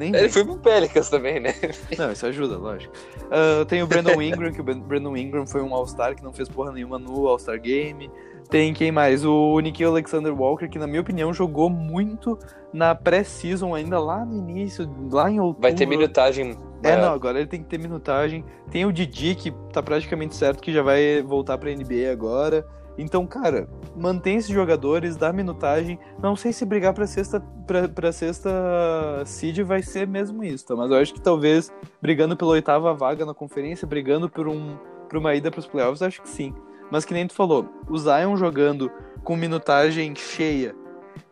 Nem 0.00 0.16
Ele 0.16 0.30
foi 0.30 0.42
pro 0.42 0.56
Pelicans 0.56 1.10
também, 1.10 1.38
né? 1.38 1.54
Não, 1.98 2.10
isso 2.10 2.24
ajuda, 2.24 2.56
lógico. 2.56 2.94
Ah, 3.30 3.66
tem 3.66 3.82
o 3.82 3.86
Brandon 3.86 4.20
Ingram, 4.22 4.50
que 4.50 4.60
o 4.60 4.64
Brandon 4.64 5.14
Ingram 5.14 5.46
foi 5.46 5.60
um 5.60 5.74
All-Star 5.74 6.16
que 6.16 6.24
não 6.24 6.32
fez 6.32 6.48
porra 6.48 6.72
nenhuma 6.72 6.98
no 6.98 7.28
All-Star 7.28 7.60
Game. 7.60 8.10
Tem 8.48 8.72
quem 8.72 8.90
mais? 8.90 9.26
O 9.26 9.60
Nikhil 9.60 9.90
Alexander 9.90 10.32
Walker, 10.32 10.68
que 10.68 10.78
na 10.78 10.86
minha 10.86 11.02
opinião 11.02 11.34
jogou 11.34 11.68
muito 11.68 12.38
na 12.72 12.94
pré-season 12.94 13.74
ainda 13.74 14.00
lá 14.00 14.24
no 14.24 14.34
início, 14.34 14.90
lá 15.12 15.30
em 15.30 15.38
outubro. 15.38 15.68
Vai 15.68 15.74
ter 15.74 15.86
minutagem. 15.86 16.58
É, 16.82 16.92
maior. 16.92 17.08
não, 17.08 17.14
agora 17.14 17.38
ele 17.38 17.46
tem 17.46 17.62
que 17.62 17.68
ter 17.68 17.78
minutagem. 17.78 18.42
Tem 18.70 18.86
o 18.86 18.92
Didi, 18.92 19.34
que 19.34 19.50
tá 19.70 19.82
praticamente 19.82 20.34
certo 20.34 20.62
que 20.62 20.72
já 20.72 20.82
vai 20.82 21.22
voltar 21.22 21.58
pra 21.58 21.70
NBA 21.70 22.10
agora. 22.10 22.66
Então, 23.00 23.26
cara, 23.26 23.66
mantém 23.96 24.36
esses 24.36 24.50
jogadores, 24.50 25.16
dá 25.16 25.32
minutagem. 25.32 25.98
Não 26.22 26.36
sei 26.36 26.52
se 26.52 26.66
brigar 26.66 26.92
pra 26.92 27.06
sexta, 27.06 27.40
pra, 27.66 27.88
pra 27.88 28.12
sexta 28.12 28.50
seed 29.24 29.60
vai 29.60 29.82
ser 29.82 30.06
mesmo 30.06 30.44
isso? 30.44 30.76
Mas 30.76 30.90
eu 30.90 30.98
acho 30.98 31.14
que 31.14 31.20
talvez 31.20 31.72
brigando 32.00 32.36
pela 32.36 32.50
oitava 32.50 32.92
vaga 32.92 33.24
na 33.24 33.32
conferência, 33.32 33.86
brigando 33.86 34.28
por, 34.28 34.46
um, 34.46 34.76
por 35.08 35.18
uma 35.18 35.34
ida 35.34 35.50
pros 35.50 35.66
playoffs, 35.66 36.02
acho 36.02 36.20
que 36.20 36.28
sim. 36.28 36.54
Mas 36.90 37.04
que 37.04 37.14
nem 37.14 37.26
tu 37.26 37.32
falou, 37.32 37.66
o 37.88 37.96
Zion 37.96 38.36
jogando 38.36 38.90
com 39.24 39.34
minutagem 39.34 40.14
cheia 40.14 40.74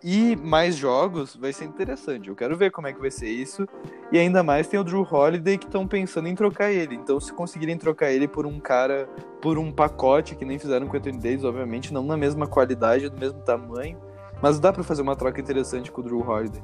e 0.03 0.37
mais 0.37 0.77
jogos 0.77 1.35
vai 1.37 1.53
ser 1.53 1.65
interessante. 1.65 2.29
Eu 2.29 2.37
quero 2.37 2.57
ver 2.57 2.71
como 2.71 2.87
é 2.87 2.93
que 2.93 3.01
vai 3.01 3.11
ser 3.11 3.29
isso. 3.29 3.67
E 4.13 4.19
ainda 4.19 4.43
mais 4.43 4.67
tem 4.69 4.79
o 4.79 4.85
Drew 4.85 5.07
Holiday 5.11 5.59
que 5.59 5.67
estão 5.67 5.87
pensando 5.87 6.29
em 6.29 6.35
trocar 6.35 6.71
ele. 6.71 6.95
Então, 6.95 7.19
se 7.21 7.33
conseguirem 7.33 7.77
trocar 7.77 8.11
ele 8.11 8.29
por 8.29 8.47
um 8.47 8.61
cara, 8.61 9.09
por 9.43 9.59
um 9.59 9.73
pacote, 9.73 10.35
que 10.37 10.45
nem 10.45 10.59
fizeram 10.59 10.87
com 10.87 10.95
o 10.95 10.97
Anthony 10.99 11.19
Davis, 11.19 11.45
obviamente, 11.45 11.93
não 11.93 12.03
na 12.05 12.17
mesma 12.17 12.47
qualidade, 12.47 13.09
do 13.09 13.19
mesmo 13.19 13.41
tamanho. 13.41 13.99
Mas 14.41 14.61
dá 14.61 14.73
pra 14.73 14.85
fazer 14.85 15.03
uma 15.03 15.17
troca 15.17 15.41
interessante 15.41 15.91
com 15.91 16.01
o 16.01 16.05
Drew 16.05 16.21
Holiday. 16.29 16.63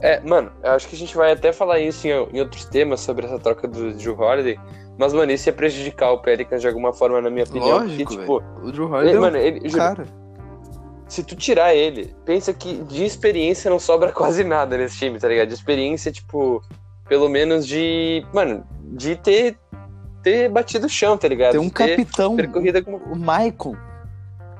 É, 0.00 0.20
mano, 0.20 0.50
eu 0.62 0.72
acho 0.72 0.88
que 0.88 0.96
a 0.96 0.98
gente 0.98 1.16
vai 1.16 1.32
até 1.32 1.52
falar 1.52 1.78
isso 1.78 2.06
em, 2.06 2.10
em 2.10 2.40
outros 2.40 2.64
temas 2.64 3.00
sobre 3.00 3.26
essa 3.26 3.38
troca 3.38 3.68
do 3.68 3.92
Drew 3.94 4.18
Holiday. 4.18 4.58
Mas, 4.98 5.12
mano, 5.14 5.30
isso 5.30 5.48
ia 5.48 5.52
prejudicar 5.52 6.10
o 6.10 6.18
Pelicans 6.18 6.60
de 6.60 6.66
alguma 6.66 6.92
forma, 6.92 7.20
na 7.20 7.30
minha 7.30 7.44
opinião. 7.44 7.78
Lógico, 7.78 8.02
porque, 8.02 8.16
tipo, 8.20 8.42
O 8.60 8.72
Drew 8.72 8.86
Holiday 8.90 9.10
ele- 9.10 9.16
é 9.16 9.18
um 9.18 9.22
mano, 9.22 9.36
ele, 9.36 9.68
juro, 9.68 9.82
cara. 9.84 10.04
Se 11.08 11.22
tu 11.24 11.34
tirar 11.34 11.74
ele, 11.74 12.14
pensa 12.24 12.52
que 12.52 12.74
de 12.84 13.04
experiência 13.04 13.70
não 13.70 13.78
sobra 13.78 14.12
quase 14.12 14.44
nada 14.44 14.76
nesse 14.76 14.98
time, 14.98 15.18
tá 15.18 15.26
ligado? 15.28 15.48
De 15.48 15.54
experiência, 15.54 16.12
tipo, 16.12 16.62
pelo 17.08 17.28
menos 17.28 17.66
de. 17.66 18.24
Mano, 18.32 18.64
de 18.82 19.16
ter, 19.16 19.56
ter 20.22 20.48
batido 20.48 20.86
o 20.86 20.90
chão, 20.90 21.16
tá 21.16 21.26
ligado? 21.28 21.52
Tem 21.52 21.60
um 21.60 21.68
ter 21.70 21.96
capitão, 21.96 22.36
percorrida 22.36 22.82
como. 22.82 22.98
o 22.98 23.16
Maicon. 23.16 23.74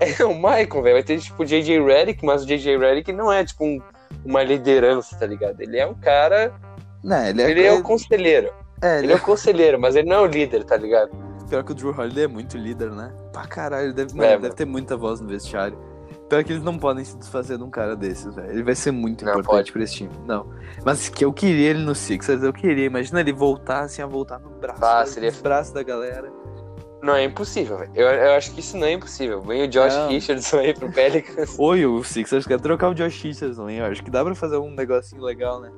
É 0.01 0.25
o 0.25 0.33
Michael, 0.33 0.81
velho. 0.83 0.95
Vai 0.95 1.03
ter, 1.03 1.19
tipo, 1.19 1.43
o 1.43 1.45
JJ 1.45 1.81
Redick, 1.85 2.25
mas 2.25 2.45
o 2.45 2.47
JJ 2.47 2.77
Redick 2.79 3.13
não 3.13 3.33
é, 3.33 3.45
tipo, 3.45 3.65
um- 3.65 3.81
uma 4.25 4.45
liderança, 4.45 5.17
tá 5.19 5.27
ligado? 5.27 5.61
Ele 5.61 5.77
é 5.77 5.85
um 5.85 5.95
cara. 5.95 6.55
Não, 7.03 7.21
ele 7.27 7.43
é, 7.43 7.51
Ele 7.51 7.65
é 7.65 7.73
o 7.73 7.83
conselheiro. 7.83 8.49
é, 8.81 8.99
Ele 8.99 9.07
ele 9.07 9.13
é 9.15 9.17
o 9.17 9.21
conselheiro, 9.21 9.77
mas 9.81 9.97
ele 9.97 10.09
não 10.09 10.19
é 10.19 10.21
o 10.21 10.27
líder, 10.27 10.63
tá 10.63 10.77
ligado? 10.77 11.11
Pior 11.51 11.65
que 11.65 11.73
o 11.73 11.75
Drew 11.75 11.91
Holiday 11.99 12.25
é 12.25 12.29
muito 12.29 12.57
líder, 12.57 12.91
né? 12.93 13.13
Pra 13.33 13.45
caralho, 13.49 13.87
ele 13.87 13.93
deve, 13.93 14.13
É, 14.13 14.15
mano, 14.15 14.25
ele 14.25 14.31
mano. 14.35 14.43
deve 14.43 14.55
ter 14.55 14.65
muita 14.67 14.97
voz 14.97 15.21
no 15.21 15.27
vestiário. 15.27 15.77
Pior 16.29 16.45
que 16.45 16.53
eles 16.53 16.63
não 16.63 16.79
podem 16.79 17.05
se 17.05 17.17
desfazer 17.17 17.57
de 17.57 17.65
um 17.65 17.71
cara 17.71 17.97
desses, 17.97 18.35
velho. 18.35 18.51
Ele 18.51 18.63
vai 18.63 18.75
ser 18.75 18.91
muito 18.91 19.25
Não, 19.25 19.33
importante 19.33 19.51
pode. 19.51 19.73
pra 19.73 19.83
esse 19.83 19.95
time. 19.95 20.11
Não. 20.27 20.47
Mas 20.85 21.09
que 21.09 21.25
eu 21.25 21.33
queria 21.33 21.71
ele 21.71 21.79
no 21.83 21.95
Sixers, 21.95 22.43
eu 22.43 22.53
queria. 22.53 22.85
Imagina 22.85 23.21
ele 23.21 23.33
voltar 23.33 23.81
assim, 23.85 24.03
a 24.03 24.07
voltar 24.07 24.39
no 24.39 24.51
braço, 24.51 24.85
Ah, 24.85 25.01
nos 25.01 25.11
seria- 25.11 25.33
braços 25.43 25.73
da 25.73 25.83
galera. 25.83 26.31
Não, 27.03 27.15
é 27.15 27.25
impossível, 27.25 27.79
velho. 27.79 27.93
Eu, 27.95 28.09
eu 28.09 28.33
acho 28.33 28.53
que 28.53 28.61
isso 28.61 28.77
não 28.77 28.87
é 28.87 28.93
impossível. 28.93 29.41
Vem 29.41 29.63
o 29.63 29.69
Josh 29.69 29.95
Não. 29.95 30.09
Richardson 30.09 30.59
aí 30.59 30.75
pro 30.75 30.91
Pelicans. 30.93 31.55
Oi, 31.59 31.87
o 31.87 32.03
Sixers 32.03 32.45
quer 32.47 32.61
trocar 32.61 32.89
o 32.91 32.95
Josh 32.95 33.23
Richardson, 33.23 33.69
hein? 33.71 33.79
Eu 33.79 33.87
acho 33.87 34.03
que 34.03 34.11
dá 34.11 34.25
pra 34.25 34.35
fazer 34.35 34.57
um 34.59 34.71
negocinho 34.73 35.23
legal, 35.23 35.61
né? 35.61 35.71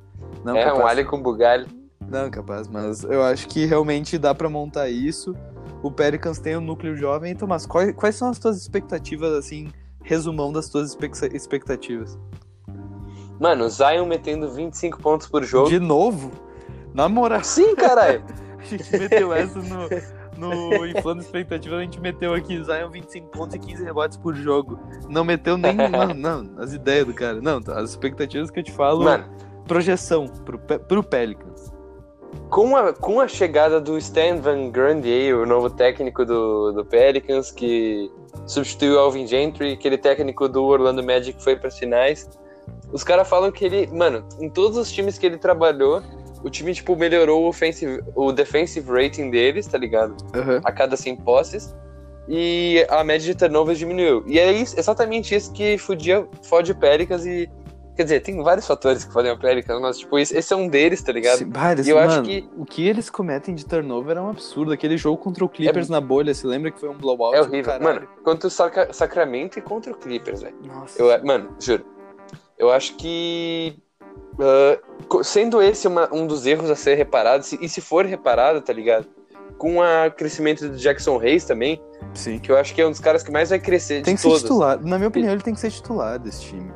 Não, 0.42 0.57
é, 0.57 0.66
um 0.72 0.76
capaz. 0.78 0.96
alho 0.98 1.07
com 1.09 1.20
bugalho. 1.22 1.66
Não, 2.09 2.28
capaz, 2.30 2.66
mas 2.66 3.05
eu 3.05 3.22
acho 3.22 3.46
que 3.46 3.66
realmente 3.66 4.16
dá 4.18 4.34
pra 4.34 4.48
montar 4.48 4.88
isso. 4.88 5.36
O 5.82 5.92
Pelicans 5.92 6.38
tem 6.38 6.57
um 6.57 6.61
núcleo 6.61 6.96
jovem. 6.96 7.30
Então, 7.30 7.46
mas 7.46 7.66
quais, 7.66 7.92
quais 7.94 8.16
são 8.16 8.30
as 8.30 8.38
tuas 8.38 8.57
expectativas, 8.57 9.32
assim, 9.34 9.70
resumão 10.11 10.52
das 10.52 10.68
tuas 10.68 10.96
expectativas? 11.32 12.18
Mano, 13.38 13.68
Zion 13.70 14.04
metendo 14.06 14.50
25 14.50 15.00
pontos 15.00 15.28
por 15.28 15.44
jogo. 15.44 15.68
De 15.68 15.78
novo? 15.78 16.32
Na 16.92 17.08
moral, 17.08 17.44
Sim, 17.44 17.76
caralho. 17.76 18.24
a 18.58 18.64
gente 18.64 18.98
meteu 18.98 19.32
essa 19.32 19.61
no, 19.61 19.88
no 20.36 20.86
Inflando 20.86 21.22
Expectativas, 21.22 21.78
a 21.78 21.82
gente 21.82 22.00
meteu 22.00 22.34
aqui 22.34 22.62
Zion 22.62 22.90
25 22.90 23.28
pontos 23.28 23.54
e 23.54 23.58
15 23.61 23.84
rebotes 23.84 24.18
por 24.18 24.34
jogo. 24.34 24.80
Não 25.08 25.24
meteu 25.24 25.56
nem. 25.56 25.76
não, 25.88 26.12
não, 26.12 26.61
as 26.61 26.72
ideias 26.72 27.06
do 27.06 27.14
cara. 27.14 27.40
Não, 27.40 27.61
as 27.68 27.90
expectativas 27.90 28.50
que 28.50 28.58
eu 28.58 28.64
te 28.64 28.72
falo, 28.72 29.04
Mano, 29.04 29.24
projeção 29.68 30.26
pro, 30.26 30.58
pro 30.58 31.04
Pelicans. 31.04 31.72
com 32.50 32.76
a, 32.76 32.92
com 32.92 33.20
a 33.20 33.28
chegada 33.28 33.80
do 33.80 33.96
Stan 33.96 34.40
Van 34.40 34.72
aí, 35.04 35.32
o 35.32 35.46
novo 35.46 35.70
técnico 35.70 36.26
do, 36.26 36.72
do 36.72 36.84
Pelicans, 36.84 37.52
que 37.52 38.11
substituiu 38.46 38.94
o 38.94 38.98
Alvin 38.98 39.26
Gentry, 39.26 39.72
aquele 39.72 39.98
técnico 39.98 40.48
do 40.48 40.64
Orlando 40.64 41.02
Magic 41.02 41.36
que 41.38 41.44
foi 41.44 41.56
para 41.56 41.70
finais. 41.70 42.28
Os 42.92 43.04
caras 43.04 43.28
falam 43.28 43.50
que 43.50 43.64
ele, 43.64 43.86
mano, 43.88 44.24
em 44.40 44.48
todos 44.48 44.76
os 44.76 44.90
times 44.90 45.18
que 45.18 45.26
ele 45.26 45.38
trabalhou, 45.38 46.02
o 46.42 46.48
time, 46.48 46.72
tipo, 46.72 46.96
melhorou 46.96 47.44
o, 47.44 47.48
offensive, 47.48 48.02
o 48.14 48.32
defensive 48.32 48.90
rating 48.90 49.30
deles, 49.30 49.66
tá 49.66 49.76
ligado? 49.76 50.16
Uhum. 50.34 50.60
A 50.64 50.72
cada 50.72 50.96
100 50.96 51.16
posses. 51.16 51.74
E 52.28 52.86
a 52.88 53.02
média 53.02 53.26
de 53.26 53.34
turnovers 53.34 53.78
diminuiu. 53.78 54.22
E 54.26 54.38
é 54.38 54.52
isso, 54.52 54.78
exatamente 54.78 55.34
isso 55.34 55.52
que 55.52 55.76
fudia, 55.76 56.26
fode 56.42 56.72
Pelicans 56.74 57.26
e. 57.26 57.50
Quer 58.01 58.05
dizer, 58.05 58.20
tem 58.20 58.42
vários 58.42 58.66
fatores 58.66 59.05
que 59.05 59.12
fodem 59.12 59.30
o 59.30 59.38
Pelicans, 59.38 59.78
mas, 59.78 59.98
tipo, 59.98 60.18
esse, 60.18 60.34
é 60.55 60.57
um 60.57 60.66
deles, 60.68 61.03
tá 61.03 61.12
ligado? 61.12 61.36
Sim, 61.40 61.51
vários, 61.51 61.86
E 61.86 61.90
eu 61.90 61.96
mano, 61.96 62.11
acho 62.11 62.22
que- 62.22 62.48
o 62.57 62.64
que 62.64 62.88
eles 62.88 63.11
cometem 63.11 63.55
de 63.55 63.66
turnover 63.66 64.16
é 64.16 64.20
um 64.22 64.30
absurdo. 64.30 64.72
Aquele 64.72 64.96
jogo 64.96 65.18
contra 65.18 65.44
o 65.44 65.48
Clippers 65.51 65.90
na 65.90 66.01
bolha, 66.01 66.32
você 66.32 66.46
lembra 66.46 66.70
que 66.70 66.80
foi 66.80 66.88
um 66.88 66.96
blowout? 66.96 67.36
É 67.36 67.42
horrível. 67.42 67.78
Mano, 67.78 68.09
contra 68.24 68.46
o 68.48 68.51
Saca- 68.51 68.90
Sacramento 68.90 69.59
e 69.59 69.62
contra 69.62 69.92
o 69.92 69.94
Clippers, 69.94 70.40
velho. 70.40 70.57
Nossa. 70.64 71.03
Eu, 71.03 71.22
mano, 71.26 71.51
juro. 71.61 71.84
Eu 72.59 72.70
acho 72.70 72.96
que. 72.96 73.76
co- 75.07 75.22
sendo 75.22 75.61
esse 75.61 75.86
uma- 75.86 76.09
um 76.11 76.26
dos 76.26 76.46
erros 76.46 76.70
a 76.70 76.74
ser 76.76 76.94
reparado, 76.94 77.44
se- 77.44 77.59
e 77.61 77.68
se 77.68 77.82
for 77.82 78.07
reparado, 78.07 78.62
tá 78.62 78.72
ligado? 78.72 79.07
Com 79.59 79.76
o 79.78 80.11
crescimento 80.16 80.66
do 80.70 80.76
Jackson 80.78 81.18
Reis 81.18 81.44
também, 81.44 81.78
Sim. 82.14 82.38
que 82.38 82.51
eu 82.51 82.57
acho 82.57 82.74
que 82.74 82.80
é 82.80 82.86
um 82.86 82.90
dos 82.90 83.01
caras 83.01 83.22
que 83.22 83.30
mais 83.30 83.51
vai 83.51 83.59
crescer 83.59 84.03
Tem 84.03 84.14
de 84.14 84.16
que 84.16 84.22
ser 84.22 84.28
todos. 84.28 84.42
titular. 84.42 84.80
Na 84.82 84.96
minha 84.96 85.09
opinião, 85.09 85.32
ele 85.34 85.42
tem 85.42 85.53
que 85.53 85.61
ser 85.61 85.70
titular 85.70 86.18
desse 86.18 86.40
time. 86.42 86.72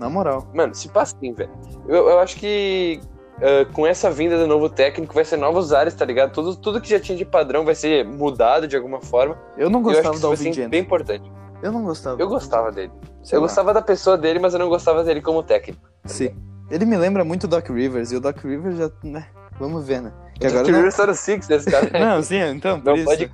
Na 0.00 0.08
moral. 0.08 0.48
Mano, 0.54 0.74
se 0.74 0.88
passa 0.88 1.14
assim, 1.16 1.32
velho. 1.32 1.50
Eu, 1.86 2.08
eu 2.08 2.18
acho 2.18 2.36
que 2.36 3.00
ah, 3.40 3.66
com 3.72 3.86
essa 3.86 4.10
vinda 4.10 4.38
do 4.38 4.46
novo 4.46 4.68
técnico 4.68 5.14
vai 5.14 5.24
ser 5.24 5.36
novos 5.36 5.72
ares, 5.72 5.94
tá 5.94 6.04
ligado? 6.04 6.32
Tudo, 6.32 6.56
tudo 6.56 6.80
que 6.80 6.88
já 6.88 6.98
tinha 6.98 7.16
de 7.16 7.24
padrão 7.24 7.64
vai 7.64 7.74
ser 7.74 8.04
mudado 8.04 8.66
de 8.66 8.76
alguma 8.76 9.00
forma. 9.00 9.36
Eu 9.56 9.70
não 9.70 9.82
gostava 9.82 10.18
do 10.18 10.26
Alvin 10.26 10.68
bem 10.68 10.80
importante. 10.80 11.30
Eu 11.62 11.70
não 11.70 11.84
gostava. 11.84 12.20
Eu 12.20 12.28
gostava 12.28 12.72
dele. 12.72 12.90
Sei 13.22 13.36
eu 13.36 13.40
lá. 13.42 13.46
gostava 13.46 13.74
da 13.74 13.82
pessoa 13.82 14.16
dele, 14.16 14.38
mas 14.38 14.54
eu 14.54 14.58
não 14.58 14.68
gostava 14.68 15.04
dele 15.04 15.20
como 15.20 15.42
técnico. 15.42 15.80
Sim. 16.06 16.34
Ele 16.70 16.86
me 16.86 16.96
lembra 16.96 17.24
muito 17.24 17.44
o 17.44 17.48
Doc 17.48 17.68
Rivers, 17.68 18.12
e 18.12 18.16
o 18.16 18.20
Doc 18.20 18.38
Rivers 18.38 18.78
já, 18.78 18.90
né? 19.02 19.26
Vamos 19.58 19.86
ver, 19.86 20.00
né? 20.00 20.12
Que 20.38 20.46
O 20.46 20.48
agora 20.48 20.62
Doc 20.62 20.70
não... 20.70 20.78
Rivers 20.78 20.96
tá 20.96 21.06
no 21.06 21.14
Six 21.14 21.46
desse 21.46 21.70
cara. 21.70 21.90
Não, 21.98 22.22
sim, 22.22 22.38
então, 22.38 22.76
Não 22.82 23.04
pode- 23.04 23.30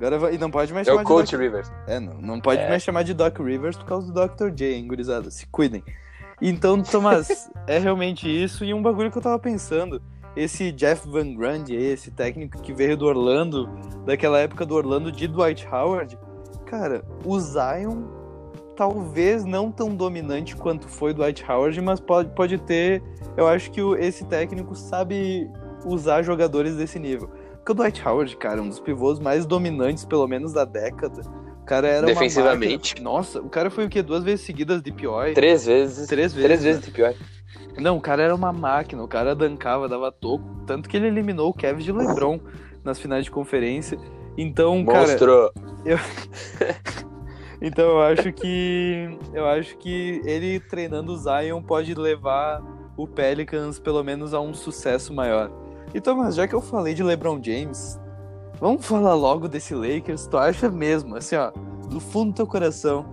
Agora. 0.00 0.32
E 0.32 0.38
não 0.38 0.50
pode 0.50 0.72
mais 0.72 0.86
É 0.86 0.90
chamar 0.90 1.00
o 1.02 1.04
de 1.04 1.08
Coach 1.08 1.32
Doc... 1.32 1.40
Rivers. 1.40 1.72
É, 1.86 1.98
não, 2.00 2.14
não 2.14 2.40
pode 2.40 2.62
É. 2.62 2.68
mais 2.68 2.82
chamar 2.82 3.02
de 3.02 3.12
Doc 3.14 3.38
Rivers 3.38 3.76
por 3.76 3.84
causa 3.84 4.12
do 4.12 4.26
Dr. 4.28 4.50
J, 4.50 4.74
hein, 4.74 4.86
gurizada? 4.86 5.28
Se 5.30 5.46
cuidem. 5.48 5.82
Então, 6.40 6.82
Tomás, 6.82 7.50
é 7.66 7.78
realmente 7.78 8.28
isso. 8.28 8.64
E 8.64 8.72
um 8.72 8.82
bagulho 8.82 9.10
que 9.10 9.18
eu 9.18 9.22
tava 9.22 9.38
pensando. 9.38 10.00
Esse 10.36 10.70
Jeff 10.70 11.08
Van 11.08 11.34
Gundy, 11.34 11.74
esse 11.74 12.10
técnico 12.10 12.60
que 12.62 12.72
veio 12.72 12.96
do 12.96 13.06
Orlando, 13.06 13.68
daquela 14.04 14.38
época 14.38 14.64
do 14.64 14.74
Orlando 14.74 15.10
de 15.10 15.26
Dwight 15.26 15.66
Howard. 15.66 16.16
Cara, 16.64 17.04
o 17.24 17.38
Zion 17.40 18.04
talvez 18.76 19.44
não 19.44 19.72
tão 19.72 19.96
dominante 19.96 20.54
quanto 20.54 20.86
foi 20.86 21.12
Dwight 21.12 21.44
Howard, 21.50 21.80
mas 21.80 21.98
pode, 21.98 22.30
pode 22.34 22.58
ter. 22.58 23.02
Eu 23.36 23.48
acho 23.48 23.72
que 23.72 23.80
esse 23.98 24.24
técnico 24.26 24.76
sabe 24.76 25.50
usar 25.84 26.22
jogadores 26.22 26.76
desse 26.76 26.98
nível. 26.98 27.28
Porque 27.56 27.72
o 27.72 27.74
Dwight 27.74 28.06
Howard, 28.06 28.36
cara, 28.36 28.60
é 28.60 28.62
um 28.62 28.68
dos 28.68 28.78
pivôs 28.78 29.18
mais 29.18 29.44
dominantes, 29.44 30.04
pelo 30.04 30.28
menos 30.28 30.52
da 30.52 30.64
década. 30.64 31.22
O 31.68 31.76
cara 31.78 31.86
era 31.86 32.06
Defensivamente. 32.06 32.98
Nossa, 33.02 33.42
o 33.42 33.50
cara 33.50 33.68
foi 33.68 33.84
o 33.84 33.90
quê? 33.90 34.02
Duas 34.02 34.24
vezes 34.24 34.40
seguidas 34.46 34.80
de 34.80 34.90
POI? 34.90 35.34
Três 35.34 35.66
vezes. 35.66 36.08
Três 36.08 36.32
vezes, 36.32 36.46
Três 36.46 36.60
né? 36.60 36.66
vezes 36.66 36.82
de 36.82 36.90
pior. 36.90 37.12
Não, 37.76 37.98
o 37.98 38.00
cara 38.00 38.22
era 38.22 38.34
uma 38.34 38.50
máquina, 38.50 39.02
o 39.02 39.06
cara 39.06 39.34
dancava, 39.34 39.86
dava 39.86 40.10
toco. 40.10 40.42
Tanto 40.66 40.88
que 40.88 40.96
ele 40.96 41.08
eliminou 41.08 41.50
o 41.50 41.52
Kevin 41.52 41.82
de 41.82 41.92
LeBron 41.92 42.40
nas 42.82 42.98
finais 42.98 43.26
de 43.26 43.30
conferência. 43.30 43.98
Então, 44.38 44.82
cara, 44.86 45.00
Monstro. 45.00 45.52
então 47.60 47.84
eu 47.84 48.00
acho 48.00 48.32
que 48.32 49.18
eu 49.34 49.46
acho 49.46 49.76
que 49.76 50.22
ele 50.24 50.60
treinando 50.60 51.12
o 51.12 51.18
Zion 51.18 51.60
pode 51.60 51.94
levar 51.94 52.62
o 52.96 53.06
Pelicans 53.06 53.78
pelo 53.78 54.02
menos 54.02 54.32
a 54.32 54.40
um 54.40 54.54
sucesso 54.54 55.12
maior. 55.12 55.50
E 55.92 56.00
Thomas, 56.00 56.34
já 56.34 56.48
que 56.48 56.54
eu 56.54 56.62
falei 56.62 56.94
de 56.94 57.02
LeBron 57.02 57.38
James, 57.44 58.00
vamos 58.60 58.84
falar 58.86 59.14
logo 59.14 59.48
desse 59.48 59.74
Lakers. 59.74 60.26
Tu 60.26 60.36
acha 60.36 60.70
mesmo, 60.70 61.16
assim, 61.16 61.36
ó, 61.36 61.50
do 61.88 62.00
fundo 62.00 62.32
do 62.32 62.36
teu 62.36 62.46
coração, 62.46 63.06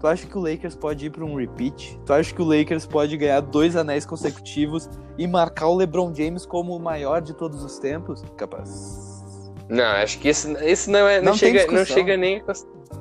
tu 0.00 0.06
acha 0.06 0.26
que 0.26 0.36
o 0.36 0.40
Lakers 0.40 0.74
pode 0.74 1.06
ir 1.06 1.10
para 1.10 1.24
um 1.24 1.34
repeat? 1.36 1.98
Tu 2.04 2.12
acha 2.12 2.34
que 2.34 2.40
o 2.42 2.44
Lakers 2.44 2.86
pode 2.86 3.16
ganhar 3.16 3.40
dois 3.40 3.76
anéis 3.76 4.04
consecutivos 4.06 4.88
e 5.18 5.26
marcar 5.26 5.68
o 5.68 5.76
LeBron 5.76 6.14
James 6.14 6.44
como 6.46 6.74
o 6.76 6.80
maior 6.80 7.20
de 7.20 7.34
todos 7.34 7.62
os 7.62 7.78
tempos? 7.78 8.22
Capaz. 8.36 9.22
Não, 9.68 9.84
acho 9.84 10.18
que 10.18 10.28
esse, 10.28 10.52
esse 10.64 10.90
não 10.90 11.08
é. 11.08 11.20
Não, 11.20 11.32
Não 11.32 11.38
chega, 11.38 11.66
não 11.72 11.84
chega 11.84 12.16
nem. 12.16 12.42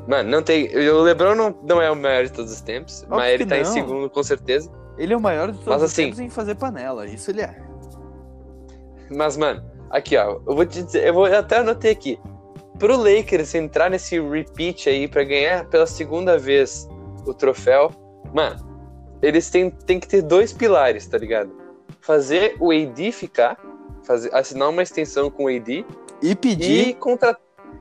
Mano, 0.08 0.30
não 0.30 0.42
tem. 0.42 0.68
O 0.90 1.02
LeBron 1.02 1.36
não, 1.36 1.54
não 1.64 1.82
é 1.82 1.92
o 1.92 1.96
maior 1.96 2.24
de 2.26 2.32
todos 2.32 2.52
os 2.54 2.62
tempos, 2.62 3.04
Óbvio 3.04 3.18
mas 3.18 3.34
ele 3.34 3.46
tá 3.46 3.58
em 3.58 3.64
não. 3.64 3.72
segundo 3.72 4.10
com 4.10 4.24
certeza. 4.24 4.72
Ele 4.98 5.14
é 5.14 5.18
o 5.18 5.22
maior 5.22 5.48
de 5.52 5.58
todos 5.58 5.68
Mas 5.68 5.84
os 5.84 5.92
assim- 5.92 6.04
tempos 6.06 6.20
em 6.20 6.30
fazer 6.30 6.56
panela, 6.56 7.06
isso 7.06 7.32
ele 7.32 7.42
é. 7.42 7.62
Mas, 9.10 9.36
mano, 9.38 9.62
aqui, 9.94 10.18
ó. 10.18 10.40
Eu 10.46 10.56
vou 10.56 10.66
te 10.66 10.84
dizer, 10.84 11.08
eu 11.08 11.14
vou 11.14 11.28
eu 11.28 11.40
até 11.40 11.58
anotei 11.58 11.92
aqui. 11.92 12.20
Pro 12.80 12.98
Lakers 12.98 13.54
entrar 13.56 13.90
nesse 13.90 14.20
repeat 14.20 14.90
aí 14.90 15.08
pra 15.08 15.24
ganhar 15.24 15.66
pela 15.70 15.86
segunda 15.86 16.38
vez 16.38 16.88
o 17.26 17.34
troféu, 17.34 17.92
mano, 18.34 18.60
eles 19.22 19.50
têm, 19.50 19.70
têm 19.70 20.00
que 20.00 20.08
ter 20.08 20.22
dois 20.22 20.52
pilares, 20.52 21.08
tá 21.08 21.18
ligado? 21.18 21.52
Fazer 22.02 22.58
o 22.60 22.72
AD 22.72 23.12
ficar, 23.14 23.58
fazer, 24.04 24.34
assinar 24.36 24.70
uma 24.70 24.84
extensão 24.84 25.30
com 25.30 25.46
o 25.46 25.48
AD 25.48 25.86
E 26.22 26.36
pedir, 26.36 26.90
e 26.90 26.94
contratar. 26.94 27.40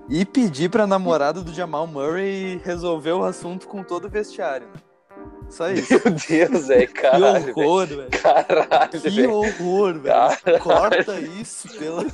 e 0.08 0.24
pedir 0.24 0.70
pra 0.70 0.86
namorada 0.86 1.40
do 1.42 1.52
Jamal 1.52 1.86
Murray 1.86 2.60
resolver 2.62 3.12
o 3.12 3.24
assunto 3.24 3.66
com 3.66 3.82
todo 3.82 4.04
o 4.04 4.10
vestiário, 4.10 4.68
né? 4.68 4.74
Só 5.52 5.70
isso. 5.70 5.92
Meu 5.92 6.00
Deus, 6.48 6.70
é, 6.70 6.86
que 6.86 6.92
caralho. 6.94 7.44
velho. 7.44 7.58
horror, 7.58 7.86
velho. 7.86 8.08
Caralho, 8.22 8.90
Que 8.90 9.10
velho. 9.10 9.30
horror, 9.32 9.98
velho. 9.98 10.60
Corta 10.60 11.20
isso, 11.20 11.68
pelo 11.78 11.98
amor. 12.00 12.10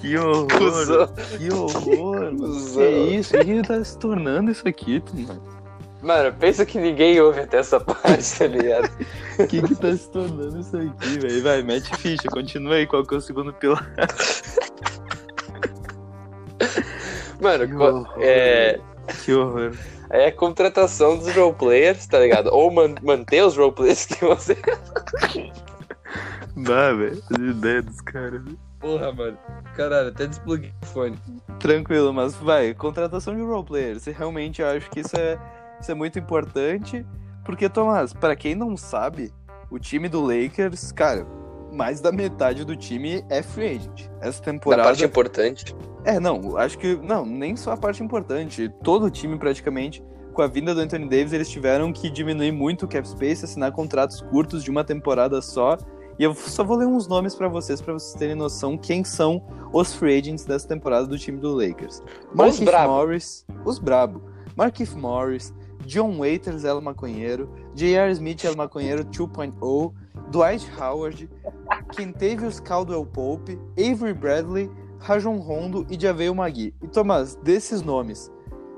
Que 0.00 0.18
horror. 0.18 0.46
Cusão. 0.48 1.08
Que 1.38 1.52
horror. 1.52 2.36
Cusão. 2.36 2.82
Que 2.82 2.88
isso? 3.16 3.36
O 3.36 3.44
que 3.44 3.62
tá 3.62 3.82
se 3.82 3.98
tornando 3.98 4.50
isso 4.50 4.68
aqui, 4.68 5.02
mano? 5.14 5.54
Mano, 6.02 6.34
pensa 6.38 6.66
que 6.66 6.78
ninguém 6.78 7.18
ouve 7.18 7.40
até 7.40 7.56
essa 7.60 7.80
parte, 7.80 8.38
tá 8.38 8.46
ligado? 8.46 8.90
O 9.36 9.46
que 9.48 9.60
que 9.62 9.74
tá 9.74 9.90
se 9.96 10.08
tornando 10.10 10.60
isso 10.60 10.76
aqui, 10.76 11.18
velho? 11.18 11.42
Vai, 11.42 11.62
mete 11.62 11.90
ficha, 11.96 12.28
continua 12.28 12.74
aí, 12.74 12.86
qual 12.86 13.04
que 13.04 13.14
é 13.14 13.16
o 13.16 13.20
segundo 13.22 13.52
pilar? 13.54 13.90
Mano, 17.40 17.66
Que 17.66 17.74
co- 17.74 17.84
horror, 17.84 18.14
é, 18.20 18.78
Que 19.24 19.32
horror. 19.34 19.72
é 20.10 20.26
a 20.26 20.32
contratação 20.32 21.16
dos 21.18 21.34
roleplayers, 21.34 22.06
tá 22.06 22.18
ligado? 22.18 22.48
Ou 22.52 22.70
man- 22.70 22.94
manter 23.02 23.42
os 23.44 23.56
roleplayers 23.56 24.06
que 24.06 24.24
você. 24.24 24.56
Dá, 26.56 26.92
velho. 26.92 27.22
As 27.30 27.38
ideias 27.38 27.84
dos 27.84 28.00
caras. 28.00 28.42
Porra, 28.80 29.12
mano. 29.12 29.38
Caralho, 29.74 30.08
até 30.08 30.26
despluguei 30.26 30.72
o 30.82 30.86
fone. 30.86 31.18
Tranquilo, 31.58 32.12
mas 32.12 32.34
vai, 32.34 32.74
contratação 32.74 33.34
de 33.34 33.42
roleplayers. 33.42 34.06
Eu 34.06 34.12
realmente 34.14 34.62
acho 34.62 34.90
que 34.90 35.00
isso 35.00 35.16
é, 35.16 35.38
isso 35.80 35.90
é 35.90 35.94
muito 35.94 36.18
importante. 36.18 37.04
Porque, 37.44 37.68
Tomás, 37.68 38.12
pra 38.12 38.36
quem 38.36 38.54
não 38.54 38.76
sabe, 38.76 39.32
o 39.70 39.78
time 39.78 40.08
do 40.08 40.22
Lakers, 40.24 40.92
cara, 40.92 41.26
mais 41.72 42.00
da 42.00 42.12
metade 42.12 42.64
do 42.64 42.76
time 42.76 43.24
é 43.28 43.42
free 43.42 43.76
agent. 43.76 44.06
Essa 44.20 44.38
Na 44.40 44.44
temporada. 44.44 44.84
parte 44.84 45.04
importante. 45.04 45.74
É, 46.04 46.20
não, 46.20 46.56
acho 46.56 46.78
que. 46.78 46.96
Não, 46.96 47.24
nem 47.24 47.56
só 47.56 47.72
a 47.72 47.76
parte 47.76 48.02
importante. 48.02 48.68
Todo 48.82 49.06
o 49.06 49.10
time, 49.10 49.38
praticamente, 49.38 50.04
com 50.32 50.42
a 50.42 50.46
vinda 50.46 50.74
do 50.74 50.80
Anthony 50.80 51.08
Davis, 51.08 51.32
eles 51.32 51.48
tiveram 51.48 51.92
que 51.92 52.10
diminuir 52.10 52.52
muito 52.52 52.84
o 52.84 52.88
cap 52.88 53.08
space, 53.08 53.44
assinar 53.44 53.72
contratos 53.72 54.20
curtos 54.20 54.62
de 54.62 54.70
uma 54.70 54.84
temporada 54.84 55.40
só. 55.40 55.78
E 56.18 56.22
eu 56.22 56.34
só 56.34 56.62
vou 56.62 56.76
ler 56.76 56.86
uns 56.86 57.08
nomes 57.08 57.34
pra 57.34 57.48
vocês, 57.48 57.80
pra 57.80 57.92
vocês 57.92 58.14
terem 58.14 58.34
noção 58.34 58.78
quem 58.78 59.02
são 59.02 59.42
os 59.72 59.94
free 59.94 60.18
agents 60.18 60.44
dessa 60.44 60.68
temporada 60.68 61.06
do 61.06 61.18
time 61.18 61.40
do 61.40 61.54
Lakers. 61.54 62.02
Markif 62.32 62.64
brabo. 62.64 62.92
Morris, 62.92 63.44
os 63.64 63.78
brabo. 63.78 64.22
Markif 64.56 64.94
Morris, 64.94 65.52
John 65.86 66.18
Waiters, 66.18 66.64
El 66.64 66.80
Maconheiro, 66.80 67.50
J.R. 67.74 68.12
Smith, 68.12 68.44
El 68.44 68.54
Maconheiro 68.54 69.04
2.0, 69.04 69.92
Dwight 70.30 70.70
Howard, 70.80 71.28
Kentavious 71.96 72.60
Caldwell 72.60 73.04
Pope, 73.04 73.58
Avery 73.76 74.14
Bradley, 74.14 74.70
Rajon 75.04 75.36
Rondo 75.36 75.86
e 75.90 76.00
Javeio 76.00 76.34
Magui. 76.34 76.74
E 76.82 76.88
Tomás, 76.88 77.36
desses 77.36 77.82
nomes, 77.82 78.32